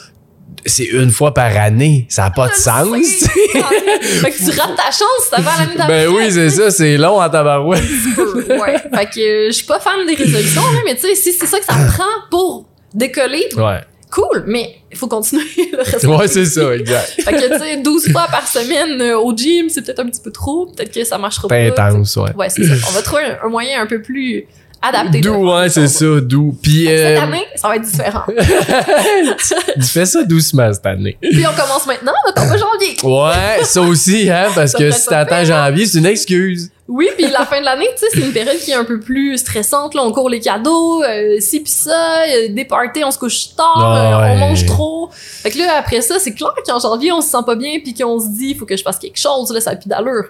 C'est 0.67 0.85
une 0.85 1.11
fois 1.11 1.35
par 1.35 1.55
année, 1.59 2.07
ça 2.09 2.25
a 2.25 2.31
pas 2.31 2.49
de 2.49 2.55
sens. 2.55 2.89
tu 2.91 3.05
sais. 3.05 3.29
fait 4.23 4.31
que 4.31 4.39
tu 4.39 4.59
rates 4.59 4.77
ta 4.77 4.91
chance, 4.91 5.29
ça 5.29 5.43
va 5.43 5.51
à 5.53 5.59
l'année 5.59 5.77
d'après. 5.77 6.07
Ben 6.07 6.15
oui, 6.15 6.25
c'est 6.31 6.49
ça, 6.49 6.71
c'est 6.71 6.97
long 6.97 7.21
en 7.21 7.29
tabarouette. 7.29 7.83
ouais. 8.49 8.79
Fait 8.95 9.07
que 9.07 9.21
euh, 9.21 9.47
je 9.49 9.53
suis 9.53 9.67
pas 9.67 9.79
fan 9.79 10.07
des 10.07 10.15
résolutions, 10.15 10.63
là, 10.63 10.79
mais 10.87 10.95
tu 10.95 11.03
sais, 11.03 11.15
si 11.17 11.33
c'est 11.35 11.45
ça 11.47 11.59
que 11.59 11.67
ça 11.67 11.75
prend 11.95 12.05
pour 12.31 12.67
décoller, 12.95 13.47
Ouais. 13.57 13.81
Cool, 14.15 14.45
mais 14.47 14.77
il 14.91 14.97
faut 14.97 15.09
continuer 15.09 15.45
le 15.73 15.79
reste. 15.83 16.05
Ouais, 16.05 16.29
c'est 16.29 16.45
ça, 16.45 16.75
exact. 16.75 17.15
Fait 17.23 17.33
que, 17.33 17.53
tu 17.53 17.59
sais, 17.59 17.77
12 17.79 18.13
fois 18.13 18.27
par 18.31 18.47
semaine 18.47 19.01
euh, 19.01 19.19
au 19.19 19.37
gym, 19.37 19.69
c'est 19.69 19.83
peut-être 19.83 20.01
un 20.01 20.07
petit 20.07 20.21
peu 20.21 20.31
trop. 20.31 20.67
Peut-être 20.67 20.93
que 20.93 21.05
ça 21.05 21.19
marchera 21.19 21.49
pas. 21.49 21.71
Pas 21.73 21.87
intense, 21.87 22.17
ouais. 22.17 22.35
Ouais, 22.37 22.49
c'est 22.49 22.65
ça. 22.65 22.75
On 22.89 22.93
va 22.93 23.03
trouver 23.03 23.25
un, 23.25 23.47
un 23.47 23.49
moyen 23.49 23.83
un 23.83 23.87
peu 23.87 24.01
plus 24.01 24.47
adapté. 24.85 25.21
D'où, 25.21 25.51
ouais, 25.51 25.69
c'est 25.69 25.89
ça, 25.89 26.21
d'où. 26.21 26.57
Puis, 26.63 26.87
Cette 26.87 27.19
euh, 27.19 27.23
année, 27.23 27.47
ça 27.57 27.69
va 27.69 27.77
être 27.77 27.83
différent. 27.83 28.23
tu 29.75 29.83
fais 29.83 30.07
ça 30.07 30.23
doucement 30.25 30.73
cette 30.73 30.87
année. 30.87 31.17
Puis 31.21 31.45
on 31.47 31.61
commence 31.61 31.87
maintenant, 31.87 32.13
on 32.29 32.33
tombe 32.33 32.45
en 32.45 32.57
janvier. 32.57 32.97
Ouais, 33.03 33.65
ça 33.65 33.81
aussi, 33.81 34.31
hein, 34.31 34.49
parce 34.55 34.73
Ça 34.73 34.79
que 34.79 34.91
si 34.91 35.07
pas 35.07 35.25
t'attends 35.25 35.45
janvier, 35.45 35.87
c'est 35.87 35.99
une 35.99 36.07
excuse. 36.07 36.71
Oui, 36.87 37.09
puis 37.17 37.31
la 37.31 37.47
fin 37.47 37.61
de 37.61 37.65
l'année, 37.65 37.89
tu 37.97 38.01
sais, 38.01 38.07
c'est 38.13 38.21
une 38.21 38.33
période 38.33 38.59
qui 38.59 38.71
est 38.71 38.75
un 38.75 38.85
peu 38.85 39.01
plus 39.01 39.39
stressante. 39.39 39.95
Là, 39.95 40.03
on 40.05 40.13
court 40.13 40.29
les 40.29 40.41
cadeaux, 40.41 41.03
euh, 41.03 41.41
ci 41.41 41.61
pis 41.61 41.71
ça, 41.71 42.25
euh, 42.29 42.49
des 42.51 42.67
parties, 42.67 43.03
on 43.03 43.11
se 43.11 43.19
couche 43.19 43.57
tard, 43.57 43.73
Ah 43.75 44.29
euh, 44.29 44.35
on 44.35 44.37
mange 44.37 44.67
trop. 44.67 45.09
Fait 45.11 45.51
que 45.51 45.59
là, 45.59 45.79
après 45.79 46.03
ça, 46.03 46.19
c'est 46.19 46.35
clair 46.35 46.53
qu'en 46.67 46.79
janvier, 46.79 47.11
on 47.11 47.23
se 47.23 47.31
sent 47.31 47.43
pas 47.47 47.55
bien 47.55 47.79
puis 47.83 47.95
qu'on 47.95 48.21
se 48.21 48.29
dit, 48.29 48.49
il 48.51 48.57
faut 48.57 48.67
que 48.67 48.77
je 48.77 48.83
fasse 48.83 48.99
quelque 48.99 49.19
chose, 49.19 49.51
là, 49.51 49.63
ça 49.63 49.71
a 49.71 49.77
plus 49.77 49.89
d'allure. 49.89 50.27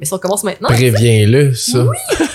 Mais 0.00 0.06
si 0.06 0.12
on 0.14 0.18
commence 0.18 0.42
maintenant, 0.42 0.68
Préviens-le, 0.68 1.54
ça. 1.54 1.84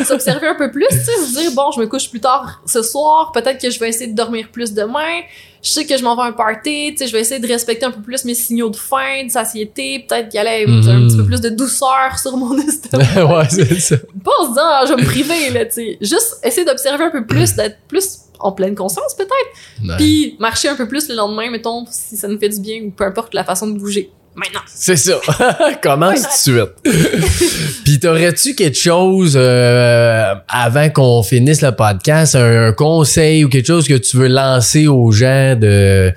s'observer 0.05 0.47
un 0.47 0.55
peu 0.55 0.71
plus, 0.71 0.85
tu 0.89 0.95
sais, 0.97 1.11
se 1.25 1.39
dire, 1.39 1.51
bon, 1.53 1.71
je 1.75 1.79
me 1.81 1.87
couche 1.87 2.09
plus 2.09 2.19
tard 2.21 2.61
ce 2.65 2.81
soir, 2.81 3.31
peut-être 3.33 3.61
que 3.61 3.69
je 3.69 3.79
vais 3.79 3.89
essayer 3.89 4.07
de 4.09 4.15
dormir 4.15 4.47
plus 4.51 4.73
demain, 4.73 5.21
je 5.61 5.69
sais 5.71 5.85
que 5.85 5.97
je 5.97 6.03
m'en 6.03 6.15
vais 6.15 6.21
à 6.21 6.25
un 6.25 6.31
party, 6.31 6.91
tu 6.91 6.97
sais, 6.97 7.07
je 7.07 7.11
vais 7.13 7.19
essayer 7.19 7.41
de 7.41 7.47
respecter 7.47 7.85
un 7.85 7.91
peu 7.91 8.01
plus 8.01 8.23
mes 8.23 8.35
signaux 8.35 8.69
de 8.69 8.75
faim, 8.77 9.25
de 9.25 9.29
satiété, 9.31 10.05
peut-être 10.07 10.29
qu'il 10.29 10.37
y 10.37 10.39
allait 10.39 10.65
Mhm. 10.65 10.87
un 10.89 11.07
petit 11.07 11.17
peu 11.17 11.25
plus 11.25 11.41
de 11.41 11.49
douceur 11.49 12.17
sur 12.17 12.37
mon 12.37 12.57
estomac. 12.67 13.25
ouais, 13.25 13.45
c'est 13.49 13.79
ça. 13.79 13.97
Pas 14.23 14.31
en 14.39 14.43
se 14.43 14.49
disant, 14.49 14.61
ah, 14.63 14.83
je 14.87 14.93
vais 14.93 15.01
me 15.01 15.05
priver, 15.07 15.49
là, 15.49 15.65
tu 15.65 15.71
sais. 15.73 15.97
Juste 15.99 16.37
essayer 16.43 16.65
d'observer 16.65 17.03
un 17.05 17.11
peu 17.11 17.25
plus, 17.25 17.53
d'être 17.55 17.77
plus 17.89 18.19
en 18.39 18.51
pleine 18.51 18.75
conscience, 18.75 19.13
peut-être, 19.15 19.97
puis 19.97 20.35
marcher 20.39 20.69
un 20.69 20.75
peu 20.75 20.87
plus 20.87 21.09
le 21.09 21.15
lendemain, 21.15 21.49
mettons, 21.49 21.85
si 21.89 22.15
ça 22.15 22.27
nous 22.27 22.37
fait 22.39 22.49
du 22.49 22.59
bien, 22.61 22.81
ou 22.83 22.91
peu 22.91 23.03
importe 23.03 23.33
la 23.33 23.43
façon 23.43 23.67
de 23.67 23.77
bouger. 23.77 24.11
Maintenant. 24.37 24.61
C'est 24.67 24.95
ça. 24.97 25.19
Commence 25.81 26.21
tout 26.43 26.51
de 26.51 26.69
suite. 26.83 27.81
Puis 27.83 27.99
t'aurais-tu 27.99 28.53
quelque 28.53 28.77
chose 28.77 29.33
euh, 29.35 30.35
avant 30.47 30.89
qu'on 30.91 31.23
finisse 31.23 31.63
le 31.63 31.71
podcast, 31.71 32.35
un, 32.35 32.67
un 32.67 32.71
conseil 32.71 33.43
ou 33.43 33.49
quelque 33.49 33.65
chose 33.65 33.87
que 33.87 33.95
tu 33.95 34.15
veux 34.15 34.27
lancer 34.27 34.87
aux 34.87 35.11
gens 35.11 35.55
de 35.55 36.13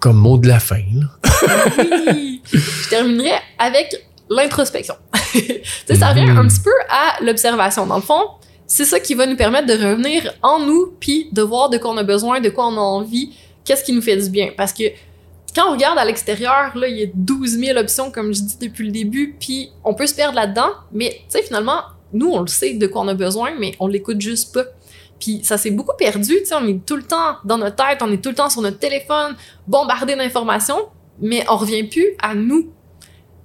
comme 0.00 0.16
mot 0.16 0.38
de 0.38 0.48
la 0.48 0.60
fin 0.60 0.82
là? 0.94 1.08
Oui. 2.14 2.40
je 2.52 2.88
terminerai 2.88 3.32
avec 3.58 3.94
l'introspection. 4.30 4.94
tu 5.32 5.42
sais, 5.86 5.94
ça 5.94 6.08
revient 6.08 6.30
un 6.30 6.46
petit 6.46 6.60
peu 6.60 6.70
à 6.88 7.22
l'observation. 7.22 7.86
Dans 7.86 7.96
le 7.96 8.02
fond, 8.02 8.28
c'est 8.66 8.86
ça 8.86 8.98
qui 8.98 9.14
va 9.14 9.26
nous 9.26 9.36
permettre 9.36 9.66
de 9.66 9.74
revenir 9.74 10.32
en 10.42 10.60
nous, 10.60 10.94
puis 10.98 11.28
de 11.32 11.42
voir 11.42 11.68
de 11.68 11.76
quoi 11.76 11.90
on 11.90 11.96
a 11.98 12.02
besoin, 12.02 12.40
de 12.40 12.48
quoi 12.48 12.66
on 12.66 12.76
a 12.76 12.80
envie, 12.80 13.34
qu'est-ce 13.64 13.84
qui 13.84 13.92
nous 13.92 14.02
fait 14.02 14.16
du 14.16 14.30
bien. 14.30 14.50
Parce 14.56 14.72
que 14.72 14.84
quand 15.56 15.68
on 15.68 15.72
regarde 15.72 15.98
à 15.98 16.04
l'extérieur, 16.04 16.76
là, 16.76 16.86
il 16.86 16.96
y 16.98 17.02
a 17.02 17.06
12 17.14 17.58
000 17.58 17.78
options, 17.78 18.10
comme 18.12 18.32
je 18.34 18.42
dis 18.42 18.58
depuis 18.60 18.84
le 18.86 18.92
début, 18.92 19.34
puis 19.40 19.70
on 19.84 19.94
peut 19.94 20.06
se 20.06 20.14
perdre 20.14 20.36
là-dedans, 20.36 20.68
mais 20.92 21.10
tu 21.10 21.38
sais, 21.38 21.42
finalement, 21.42 21.80
nous, 22.12 22.30
on 22.30 22.40
le 22.42 22.46
sait 22.46 22.74
de 22.74 22.86
quoi 22.86 23.00
on 23.02 23.08
a 23.08 23.14
besoin, 23.14 23.52
mais 23.58 23.72
on 23.80 23.86
l'écoute 23.86 24.20
juste 24.20 24.52
pas. 24.54 24.64
Puis 25.18 25.40
ça 25.44 25.56
s'est 25.56 25.70
beaucoup 25.70 25.96
perdu, 25.96 26.34
tu 26.40 26.44
sais, 26.44 26.54
on 26.54 26.66
est 26.68 26.84
tout 26.84 26.96
le 26.96 27.02
temps 27.02 27.38
dans 27.44 27.56
notre 27.58 27.76
tête, 27.76 28.02
on 28.02 28.12
est 28.12 28.22
tout 28.22 28.28
le 28.28 28.34
temps 28.34 28.50
sur 28.50 28.60
notre 28.60 28.78
téléphone, 28.78 29.34
bombardé 29.66 30.14
d'informations, 30.14 30.88
mais 31.20 31.42
on 31.48 31.56
revient 31.56 31.84
plus 31.84 32.06
à 32.22 32.34
nous. 32.34 32.70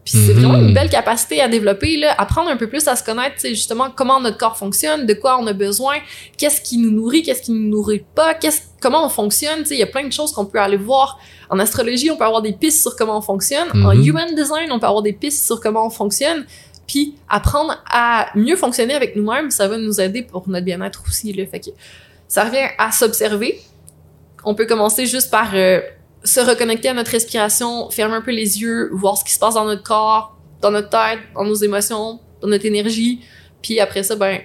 Puis 0.04 0.16
c'est 0.26 0.34
vraiment 0.34 0.58
Mhm. 0.58 0.70
une 0.70 0.74
belle 0.74 0.90
capacité 0.90 1.42
à 1.42 1.48
développer, 1.48 1.96
là, 1.96 2.14
apprendre 2.18 2.50
un 2.50 2.58
peu 2.58 2.68
plus 2.68 2.88
à 2.88 2.96
se 2.96 3.04
connaître, 3.04 3.36
tu 3.36 3.42
sais, 3.42 3.50
justement, 3.50 3.90
comment 3.96 4.20
notre 4.20 4.38
corps 4.38 4.58
fonctionne, 4.58 5.06
de 5.06 5.14
quoi 5.14 5.38
on 5.40 5.46
a 5.48 5.54
besoin, 5.54 5.96
qu'est-ce 6.38 6.60
qui 6.60 6.78
nous 6.80 6.92
nourrit, 6.92 7.22
qu'est-ce 7.22 7.44
qui 7.44 7.52
nous 7.52 7.70
nourrit 7.70 8.04
pas, 8.16 8.34
qu'est-ce, 8.34 8.64
comment 8.82 9.06
on 9.06 9.10
fonctionne, 9.10 9.60
tu 9.60 9.68
sais, 9.68 9.76
il 9.76 9.80
y 9.80 9.84
a 9.84 9.88
plein 9.88 10.06
de 10.06 10.12
choses 10.12 10.34
qu'on 10.34 10.46
peut 10.46 10.60
aller 10.60 10.76
voir. 10.78 11.20
En 11.50 11.60
astrologie, 11.60 12.12
on 12.12 12.18
peut 12.18 12.26
avoir 12.26 12.42
des 12.42 12.52
pistes 12.54 12.82
sur 12.82 12.96
comment 12.98 13.18
on 13.18 13.22
fonctionne. 13.22 13.70
En 13.86 13.94
Mhm. 13.96 14.04
human 14.04 14.36
design, 14.36 14.72
on 14.72 14.80
peut 14.80 14.88
avoir 14.88 15.02
des 15.04 15.14
pistes 15.14 15.46
sur 15.46 15.60
comment 15.62 15.86
on 15.86 15.90
fonctionne. 15.90 16.46
Puis 16.88 17.16
apprendre 17.30 17.78
à 17.90 18.28
mieux 18.36 18.58
fonctionner 18.58 18.94
avec 18.96 19.16
nous-mêmes, 19.16 19.50
ça 19.52 19.68
va 19.70 19.78
nous 19.78 20.02
aider 20.02 20.24
pour 20.24 20.50
notre 20.50 20.66
bien-être 20.66 21.04
aussi. 21.08 21.32
Là. 21.32 21.46
Fait 21.46 21.60
que 21.62 21.70
ça 22.28 22.44
revient 22.44 22.68
à 22.78 22.92
s'observer. 22.92 23.62
On 24.44 24.56
peut 24.56 24.66
commencer 24.66 25.06
juste 25.06 25.30
par 25.32 25.52
euh, 25.54 25.80
se 26.24 26.40
reconnecter 26.40 26.90
à 26.90 26.94
notre 26.94 27.12
respiration, 27.12 27.90
fermer 27.92 28.16
un 28.16 28.22
peu 28.22 28.32
les 28.32 28.62
yeux, 28.62 28.90
voir 28.94 29.18
ce 29.18 29.24
qui 29.24 29.32
se 29.34 29.40
passe 29.40 29.54
dans 29.54 29.66
notre 29.66 29.84
corps, 29.84 30.36
dans 30.62 30.72
notre 30.72 30.90
tête, 30.90 31.20
dans 31.36 31.44
nos 31.46 31.56
émotions, 31.56 32.20
dans 32.42 32.48
notre 32.48 32.66
énergie. 32.66 33.22
Puis 33.62 33.80
après 33.80 34.04
ça, 34.04 34.16
ben, 34.16 34.40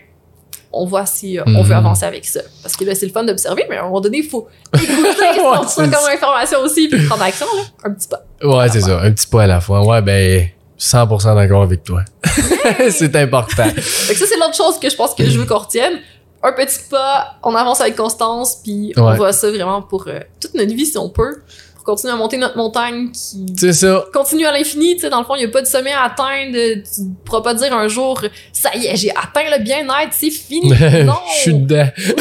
on 0.73 0.85
voit 0.87 1.07
si 1.07 1.39
euh, 1.39 1.43
on 1.47 1.62
veut 1.62 1.71
Mhm. 1.75 1.79
avancer 1.79 2.05
avec 2.05 2.25
ça. 2.25 2.41
Parce 2.62 2.77
que 2.77 2.85
là, 2.85 2.95
c'est 2.95 3.07
le 3.07 3.12
fun 3.12 3.25
d'observer, 3.25 3.64
mais 3.71 3.77
à 3.77 3.81
un 3.83 3.85
moment 3.85 4.01
donné, 4.01 4.19
il 4.19 4.29
faut 4.29 4.49
écouter, 4.75 4.91
Ouais, 4.91 5.67
ça 5.67 5.89
comme 5.89 6.09
information 6.12 6.61
aussi, 6.61 6.89
puis 6.89 7.07
prendre 7.07 7.23
action, 7.23 7.47
là, 7.57 7.62
un 7.85 7.91
petit 7.93 8.09
pas. 8.09 8.23
Ouais, 8.43 8.69
c'est 8.69 8.81
ça. 8.83 9.01
Un 9.01 9.12
petit 9.12 9.27
pas 9.27 9.45
à 9.45 9.47
la 9.47 9.61
fois. 9.61 9.85
Ouais, 9.87 10.03
ben, 10.03 10.47
100% 10.79 11.35
d'accord 11.35 11.62
avec 11.62 11.83
toi. 11.85 12.03
c'est 12.91 13.14
important. 13.17 13.71
Que 13.75 13.81
ça, 14.14 14.25
c'est 14.27 14.39
l'autre 14.39 14.55
chose 14.57 14.79
que 14.79 14.91
je 14.91 14.97
pense 14.97 15.14
que 15.14 15.25
je 15.25 15.39
veux 15.39 15.47
qu'on 15.47 15.59
retienne. 15.59 15.95
Un 16.43 16.53
petit 16.53 16.79
pas, 16.91 17.39
on 17.43 17.55
avance 17.55 17.81
avec 17.81 17.97
constance, 17.97 18.57
puis 18.62 18.93
on 18.97 19.14
voit 19.14 19.33
ça 19.33 19.51
vraiment 19.51 19.83
pour 19.83 20.05
euh, 20.07 20.21
toute 20.41 20.55
notre 20.55 20.73
vie 20.75 20.85
si 20.87 20.97
on 20.99 21.09
peut, 21.09 21.43
pour 21.87 21.95
continuer 21.95 22.12
à 22.12 22.16
monter 22.16 22.37
notre 22.37 22.57
montagne 22.57 23.11
qui 23.12 23.47
C'est 23.57 23.72
ça. 23.72 24.05
continue 24.12 24.45
à 24.45 24.53
l'infini. 24.53 24.97
Tu 24.97 25.03
sais, 25.03 25.11
dans 25.11 25.20
le 25.20 25.24
fond, 25.24 25.37
il 25.37 25.39
n'y 25.39 25.45
a 25.45 25.49
pas 25.49 25.62
de 25.62 25.66
sommet 25.66 25.93
à 25.93 26.05
atteindre. 26.05 26.53
Tu 26.53 27.01
ne 27.03 27.14
pourras 27.24 27.43
pas 27.43 27.55
dire 27.55 27.72
un 27.72 27.87
jour, 27.87 28.20
ça 28.53 28.70
y 28.74 28.87
est, 28.87 28.97
j'ai 28.97 29.11
atteint 29.11 29.49
le 29.57 29.62
bien-être, 29.62 30.12
c'est 30.12 30.30
fini. 30.30 30.70
Non! 31.07 31.14
Je 31.37 31.41
suis 31.43 31.55
dedans. 31.55 31.76
Ouais, 31.76 32.14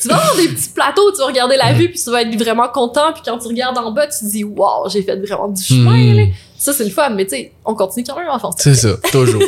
tu 0.00 0.08
vas 0.08 0.16
avoir 0.16 0.36
des 0.36 0.48
petits 0.48 0.70
plateaux, 0.70 1.12
tu 1.12 1.18
vas 1.18 1.26
regarder 1.26 1.56
la 1.56 1.72
vue, 1.72 1.88
puis 1.90 2.00
tu 2.02 2.10
vas 2.10 2.22
être 2.22 2.34
vraiment 2.36 2.68
content, 2.68 3.12
puis 3.12 3.22
quand 3.24 3.38
tu 3.38 3.46
regardes 3.46 3.78
en 3.78 3.92
bas, 3.92 4.06
tu 4.06 4.18
te 4.18 4.30
dis, 4.30 4.42
wow, 4.42 4.88
j'ai 4.88 5.02
fait 5.02 5.16
vraiment 5.16 5.48
du 5.48 5.62
chemin. 5.62 5.96
Hmm. 5.96 6.16
là. 6.16 6.22
Ça, 6.56 6.72
c'est 6.72 6.84
le 6.84 6.90
fun, 6.90 7.10
mais 7.10 7.24
tu 7.24 7.36
sais, 7.36 7.52
on 7.64 7.74
continue 7.74 8.04
quand 8.08 8.16
même 8.16 8.28
à 8.28 8.34
avancer. 8.34 8.58
C'est 8.58 8.74
ça, 8.74 8.96
toujours. 9.12 9.42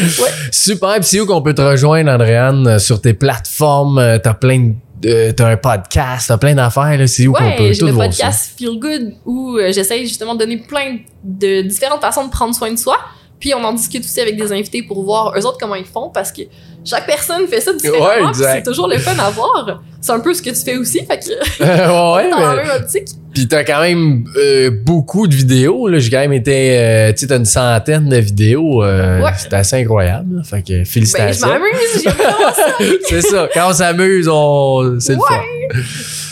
Super. 0.50 0.94
Puis 0.94 1.04
c'est 1.04 1.20
où 1.20 1.26
qu'on 1.26 1.42
peut 1.42 1.54
te 1.54 1.62
rejoindre, 1.62 2.10
Andréane, 2.10 2.78
sur 2.78 3.00
tes 3.00 3.14
plateformes? 3.14 3.98
Euh, 3.98 4.18
T'as 4.22 4.34
plein 4.34 4.58
de... 4.58 4.72
euh, 5.06 5.32
T'as 5.32 5.48
un 5.48 5.56
podcast, 5.56 6.28
t'as 6.28 6.38
plein 6.38 6.54
d'affaires, 6.54 6.96
là. 6.96 7.06
C'est 7.06 7.26
où 7.26 7.32
qu'on 7.32 7.42
peut 7.56 7.64
Ouais, 7.64 7.74
tout 7.76 7.86
le 7.86 7.92
voir 7.92 8.12
ça? 8.12 8.24
podcast 8.26 8.54
Feel 8.58 8.78
Good 8.78 9.14
où 9.24 9.56
euh, 9.58 9.72
j'essaye 9.72 10.06
justement 10.06 10.34
de 10.34 10.40
donner 10.40 10.58
plein 10.58 10.98
de 11.24 11.62
différentes 11.62 12.00
façons 12.00 12.26
de 12.26 12.30
prendre 12.30 12.54
soin 12.54 12.70
de 12.70 12.76
soi. 12.78 12.96
Puis 13.42 13.52
on 13.54 13.62
en 13.64 13.72
discute 13.74 14.04
aussi 14.04 14.20
avec 14.20 14.36
des 14.36 14.52
invités 14.52 14.82
pour 14.84 15.02
voir 15.04 15.34
eux 15.36 15.44
autres 15.44 15.58
comment 15.60 15.74
ils 15.74 15.84
font 15.84 16.08
parce 16.08 16.30
que 16.32 16.42
chaque 16.84 17.06
personne 17.06 17.46
fait 17.48 17.60
ça 17.60 17.72
différemment. 17.74 18.28
Ouais, 18.30 18.32
c'est 18.34 18.62
toujours 18.62 18.86
le 18.88 18.96
fun 18.98 19.18
à 19.18 19.30
voir. 19.30 19.82
C'est 20.00 20.12
un 20.12 20.20
peu 20.20 20.32
ce 20.32 20.40
que 20.40 20.50
tu 20.50 20.56
fais 20.64 20.76
aussi. 20.76 21.00
Fait 21.04 21.18
que 21.18 21.28
ouais, 21.60 22.24
ouais, 22.24 22.30
dans 22.30 22.38
la 22.40 22.54
mais... 22.56 22.62
même 22.68 22.80
optique. 22.82 23.08
Puis 23.34 23.48
t'as 23.48 23.64
quand 23.64 23.80
même 23.80 24.24
euh, 24.36 24.70
beaucoup 24.70 25.26
de 25.26 25.34
vidéos, 25.34 25.88
là. 25.88 25.98
J'ai 25.98 26.10
quand 26.10 26.20
même 26.20 26.32
été... 26.34 26.78
euh, 26.78 27.12
tu 27.12 27.18
sais, 27.20 27.26
t'as 27.28 27.36
une 27.38 27.44
centaine 27.46 28.08
de 28.08 28.16
vidéos. 28.18 28.82
euh, 28.84 29.20
Ouais. 29.22 29.30
C'est 29.38 29.52
assez 29.54 29.76
incroyable, 29.76 30.36
là. 30.36 30.42
Fait 30.44 30.62
que 30.62 30.72
Ben, 30.72 30.84
je 30.84 30.90
félicitations. 30.90 31.48
m'amuse, 31.48 32.04
vraiment 32.04 32.52
ça. 32.54 32.66
c'est 33.08 33.22
ça. 33.22 33.48
Quand 33.54 33.70
on 33.70 33.72
s'amuse, 33.72 34.28
on... 34.30 35.00
c'est 35.00 35.14
le 35.14 35.18
Ouais. 35.18 35.24
fun. 35.28 35.80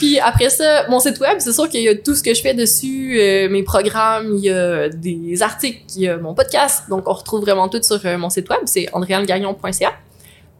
Puis 0.01 0.19
après 0.19 0.49
ça, 0.49 0.87
mon 0.89 0.99
site 0.99 1.21
web, 1.21 1.37
c'est 1.41 1.53
sûr 1.53 1.69
qu'il 1.69 1.83
y 1.83 1.89
a 1.91 1.95
tout 1.95 2.15
ce 2.15 2.23
que 2.23 2.33
je 2.33 2.41
fais 2.41 2.55
dessus, 2.55 3.21
euh, 3.21 3.51
mes 3.51 3.63
programmes, 3.63 4.35
il 4.35 4.45
y 4.47 4.49
a 4.49 4.89
des 4.89 5.43
articles, 5.43 5.83
il 5.95 6.03
y 6.05 6.09
a 6.09 6.17
mon 6.17 6.33
podcast. 6.33 6.85
Donc, 6.89 7.07
on 7.07 7.13
retrouve 7.13 7.43
vraiment 7.43 7.69
tout 7.69 7.83
sur 7.83 8.01
euh, 8.07 8.17
mon 8.17 8.31
site 8.31 8.49
web, 8.49 8.61
c'est 8.65 8.89
andréanegagnon.ca. 8.95 9.93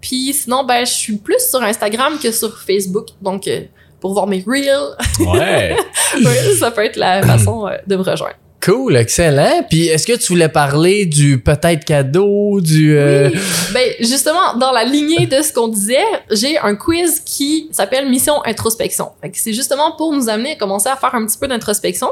Puis 0.03 0.35
sinon, 0.35 0.65
ben, 0.65 0.85
je 0.85 0.93
suis 0.93 1.17
plus 1.17 1.41
sur 1.49 1.63
Instagram 1.63 2.19
que 2.23 2.33
sur 2.33 2.59
Facebook. 2.61 3.07
Donc, 3.23 3.49
euh, 3.49 3.63
pour 3.99 4.13
voir 4.13 4.27
mes 4.27 4.45
reels, 4.47 4.95
Ouais. 5.21 5.75
ouais, 6.23 6.55
ça 6.59 6.71
peut 6.71 6.85
être 6.85 6.97
la 6.97 7.23
façon 7.23 7.67
de 7.87 7.97
me 7.97 8.03
rejoindre. 8.03 8.37
Cool, 8.63 8.97
excellent. 8.97 9.65
Puis 9.71 9.87
est-ce 9.87 10.07
que 10.07 10.13
tu 10.19 10.29
voulais 10.33 10.51
parler 10.51 11.07
du 11.07 11.41
peut-être 11.41 11.85
cadeau, 11.85 12.61
du... 12.61 12.95
euh, 12.97 13.31
Oui. 13.33 13.41
Ben, 13.73 13.91
justement, 14.01 14.55
dans 14.59 14.71
la 14.71 14.85
lignée 14.85 15.27
de 15.27 15.41
ce 15.43 15.51
qu'on 15.53 15.69
disait, 15.69 16.05
j'ai 16.31 16.59
un 16.59 16.75
quiz 16.77 17.21
qui 17.21 17.69
s'appelle 17.73 18.09
Mission 18.11 18.45
Introspection. 18.45 19.13
C'est 19.33 19.55
justement 19.55 19.97
pour 19.97 20.13
nous 20.13 20.29
amener 20.29 20.53
à 20.53 20.57
commencer 20.57 20.91
à 20.91 20.97
faire 20.97 21.15
un 21.15 21.25
petit 21.25 21.39
peu 21.39 21.49
d'introspection. 21.49 22.09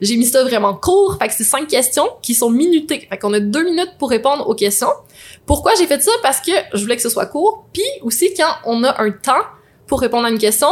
J'ai 0.00 0.16
mis 0.16 0.26
ça 0.26 0.42
vraiment 0.44 0.72
court. 0.74 1.18
Fait 1.20 1.28
que 1.28 1.34
c'est 1.34 1.44
cinq 1.44 1.66
questions 1.68 2.08
qui 2.22 2.34
sont 2.34 2.48
minutées. 2.50 3.06
Fait 3.10 3.18
qu'on 3.18 3.32
a 3.34 3.40
deux 3.40 3.64
minutes 3.64 3.92
pour 3.98 4.08
répondre 4.08 4.48
aux 4.48 4.54
questions. 4.54 4.92
Pourquoi 5.44 5.72
j'ai 5.78 5.86
fait 5.86 6.02
ça? 6.02 6.10
Parce 6.22 6.40
que 6.40 6.52
je 6.72 6.80
voulais 6.80 6.96
que 6.96 7.02
ce 7.02 7.10
soit 7.10 7.26
court. 7.26 7.66
Puis 7.72 7.84
aussi, 8.00 8.32
quand 8.34 8.52
on 8.64 8.82
a 8.84 9.02
un 9.02 9.10
temps 9.10 9.44
pour 9.86 10.00
répondre 10.00 10.24
à 10.24 10.30
une 10.30 10.38
question, 10.38 10.68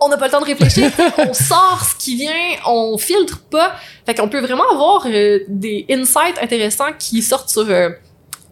on 0.00 0.08
n'a 0.08 0.16
pas 0.16 0.26
le 0.26 0.30
temps 0.32 0.40
de 0.40 0.46
réfléchir. 0.46 0.90
on 1.18 1.32
sort 1.34 1.82
ce 1.88 1.96
qui 2.02 2.16
vient, 2.16 2.30
on 2.66 2.96
filtre 2.98 3.40
pas. 3.50 3.72
Fait 4.06 4.14
qu'on 4.14 4.28
peut 4.28 4.40
vraiment 4.40 4.68
avoir 4.72 5.06
euh, 5.06 5.40
des 5.48 5.86
insights 5.90 6.38
intéressants 6.42 6.92
qui 6.98 7.22
sortent 7.22 7.50
sur 7.50 7.66
euh, 7.68 7.90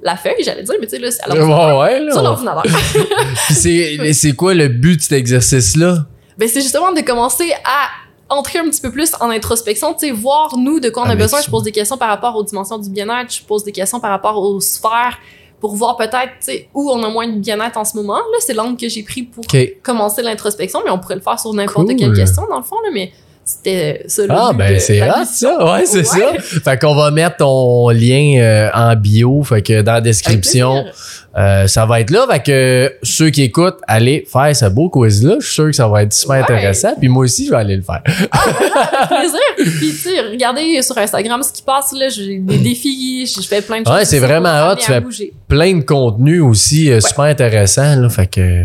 la 0.03 0.17
feuille, 0.17 0.43
j'allais 0.45 0.63
dire, 0.63 0.75
mais 0.81 0.87
tu 0.87 0.97
sais, 0.97 0.99
là, 0.99 1.11
c'est 1.11 1.23
à 1.23 1.29
l'ordinateur. 1.35 1.79
Ouais, 1.79 1.85
ouais, 1.95 2.01
là. 2.01 2.13
Sur 2.13 2.21
on- 2.21 2.25
l'ordinateur. 2.25 2.63
Puis 3.49 4.15
c'est 4.15 4.33
quoi 4.35 4.55
le 4.55 4.69
but 4.69 4.97
de 4.97 5.03
cet 5.03 5.13
exercice-là? 5.13 6.07
ben, 6.39 6.49
c'est 6.49 6.61
justement 6.61 6.93
de 6.93 7.01
commencer 7.01 7.51
à 7.65 7.89
entrer 8.29 8.59
un 8.59 8.65
petit 8.69 8.81
peu 8.81 8.91
plus 8.91 9.13
en 9.21 9.31
introspection, 9.31 9.95
tu 9.95 10.09
sais, 10.09 10.13
voir 10.13 10.57
nous 10.59 10.81
de 10.81 10.91
quoi 10.91 11.03
on 11.05 11.07
a 11.07 11.11
Avec 11.11 11.21
besoin. 11.23 11.41
Je 11.41 11.49
pose 11.49 11.63
des 11.63 11.73
questions 11.73 11.97
par 11.97 12.09
rapport 12.09 12.35
aux 12.37 12.43
dimensions 12.43 12.77
du 12.79 12.91
bien-être, 12.91 13.33
je 13.33 13.43
pose 13.43 13.63
des 13.65 13.73
questions 13.73 14.01
par 14.01 14.11
rapport 14.11 14.37
aux 14.39 14.61
sphères 14.61 15.17
pour 15.61 15.75
voir 15.75 15.97
peut-être, 15.97 16.33
tu 16.41 16.47
sais, 16.53 16.69
où 16.75 16.91
on 16.91 17.03
a 17.03 17.09
moins 17.09 17.27
de 17.29 17.39
bien-être 17.39 17.77
en 17.79 17.85
ce 17.85 17.97
moment. 17.97 18.17
Là, 18.17 18.39
c'est 18.41 18.55
l'angle 18.55 18.77
que 18.77 18.89
j'ai 18.89 19.03
pris 19.03 19.23
pour 19.23 19.45
commencer 19.83 20.23
l'introspection, 20.23 20.81
mais 20.85 20.91
on 20.91 20.99
pourrait 20.99 21.15
le 21.17 21.21
faire 21.23 21.39
sur 21.41 21.53
n'importe 21.55 21.87
Cool. 21.89 21.97
quelle 21.97 22.13
question, 22.15 22.43
dans 22.49 22.59
le 22.59 22.63
fond, 22.63 22.77
là, 22.85 22.91
mais 22.93 23.13
c'était 23.47 24.03
ça. 24.09 24.23
le 24.25 24.29
Ah, 24.33 24.51
ben 24.53 24.79
c'est 24.81 25.01
mission. 25.01 25.25
ça. 25.25 25.73
Ouais, 25.73 25.87
c'est 25.87 25.99
Ouais. 25.99 26.05
ça. 26.05 26.61
Fait 26.65 26.79
qu'on 26.81 26.95
va 26.97 27.11
mettre 27.13 27.37
ton 27.37 27.89
lien 27.91 28.39
euh, 28.41 28.69
en 28.75 28.95
bio. 28.97 29.43
Fait 29.45 29.63
que 29.63 29.83
dans 29.83 29.93
la 29.95 30.01
description, 30.01 30.85
euh, 31.39 31.67
ça 31.69 31.87
va 31.87 32.01
être 32.01 32.11
là. 32.11 32.27
Fait 32.29 32.43
que 32.43 32.93
ceux 33.05 33.31
qui 33.31 33.43
écoutent, 33.45 33.79
allez 33.87 34.27
faire 34.31 34.55
ce 34.57 34.67
beau 34.67 34.89
quiz-là. 34.91 35.37
Je 35.39 35.47
suis 35.47 35.55
sûr 35.55 35.67
que 35.67 35.73
ça 35.73 35.87
va 35.87 36.03
être 36.03 36.13
super 36.13 36.37
Ouais. 36.37 36.43
intéressant. 36.43 36.95
Puis 36.99 37.09
moi 37.09 37.23
aussi, 37.25 37.47
je 37.47 37.51
vais 37.53 37.57
aller 37.59 37.77
le 37.77 37.83
faire. 37.83 38.03
plaisir. 38.03 39.39
Puis, 39.79 39.91
tu 39.91 39.97
sais, 39.97 40.21
regardez 40.33 40.83
sur 40.83 40.99
Instagram 40.99 41.43
ce 41.43 41.53
qui 41.53 41.63
passe, 41.63 41.93
là. 41.93 42.09
J'ai 42.09 42.39
des 42.39 42.59
défis, 42.59 43.27
je 43.27 43.47
fais 43.47 43.63
plein 43.63 43.81
de 43.83 43.87
choses. 43.87 43.95
Ouais, 43.97 44.05
c'est 44.05 44.19
vraiment 44.19 44.71
hot, 44.71 44.77
tu 44.77 44.87
fais- 44.87 45.01
bouger. 45.01 45.33
Plein 45.49 45.77
de 45.77 45.83
contenu 45.83 46.41
aussi 46.41 46.91
euh, 46.91 47.01
super 47.01 47.25
intéressant. 47.27 47.95
Là, 47.97 48.09
fait 48.09 48.27
que... 48.27 48.65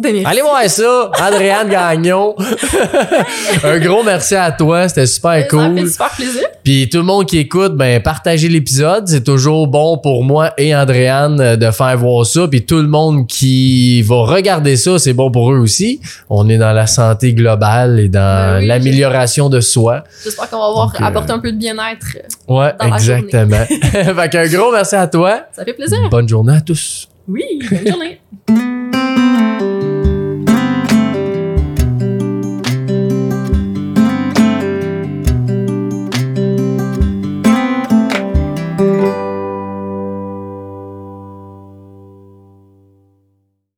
Ben. 0.00 0.24
Allez 0.24 0.40
voir 0.42 0.62
ça, 0.68 1.10
Adriane 1.20 1.68
Gagnon. 1.70 2.34
Un 3.64 3.78
gros 3.78 4.02
merci 4.02 4.34
à 4.34 4.50
toi, 4.52 4.88
c'était 4.88 5.06
super 5.06 5.30
Ça 5.50 5.68
me 5.68 5.74
fait 5.74 5.80
cool. 5.82 5.90
super 5.90 6.10
plaisir. 6.10 6.42
Puis 6.64 6.88
tout 6.88 6.98
le 6.98 7.04
monde 7.04 7.26
qui 7.26 7.38
écoute, 7.38 7.74
ben 7.76 8.02
partagez 8.02 8.48
l'épisode, 8.48 9.08
c'est 9.08 9.24
toujours 9.24 9.66
bon 9.66 9.98
pour 9.98 10.24
moi 10.24 10.52
et 10.58 10.74
Andréane 10.74 11.40
euh, 11.40 11.56
de 11.56 11.70
faire 11.70 11.96
voir 11.98 12.24
ça. 12.26 12.48
Puis 12.48 12.64
tout 12.64 12.76
le 12.76 12.88
monde 12.88 13.26
qui 13.26 14.02
va 14.02 14.16
regarder 14.24 14.76
ça, 14.76 14.98
c'est 14.98 15.12
bon 15.12 15.30
pour 15.30 15.52
eux 15.52 15.58
aussi. 15.58 16.00
On 16.28 16.48
est 16.48 16.58
dans 16.58 16.72
la 16.72 16.86
santé 16.86 17.32
globale 17.34 18.00
et 18.00 18.08
dans 18.08 18.54
Ben 18.54 18.58
oui, 18.60 18.66
l'amélioration 18.66 19.48
de 19.48 19.60
soi. 19.60 20.04
J'espère 20.24 20.48
qu'on 20.50 20.58
va 20.58 20.66
avoir 20.66 20.86
Donc, 20.92 21.00
euh, 21.00 21.04
apporté 21.04 21.32
un 21.32 21.38
peu 21.38 21.52
de 21.52 21.58
bien-être. 21.58 22.06
Ouais, 22.48 22.72
Dans 22.78 22.88
la 22.88 22.96
exactement. 22.96 23.64
fait 23.92 24.28
qu'un 24.30 24.46
gros 24.48 24.72
merci 24.72 24.94
à 24.96 25.06
toi. 25.06 25.42
Ça 25.52 25.64
fait 25.64 25.72
plaisir. 25.74 25.98
Bonne 26.10 26.28
journée 26.28 26.56
à 26.56 26.60
tous. 26.60 27.08
Oui, 27.28 27.44
bonne 27.70 27.86
journée. 27.86 28.79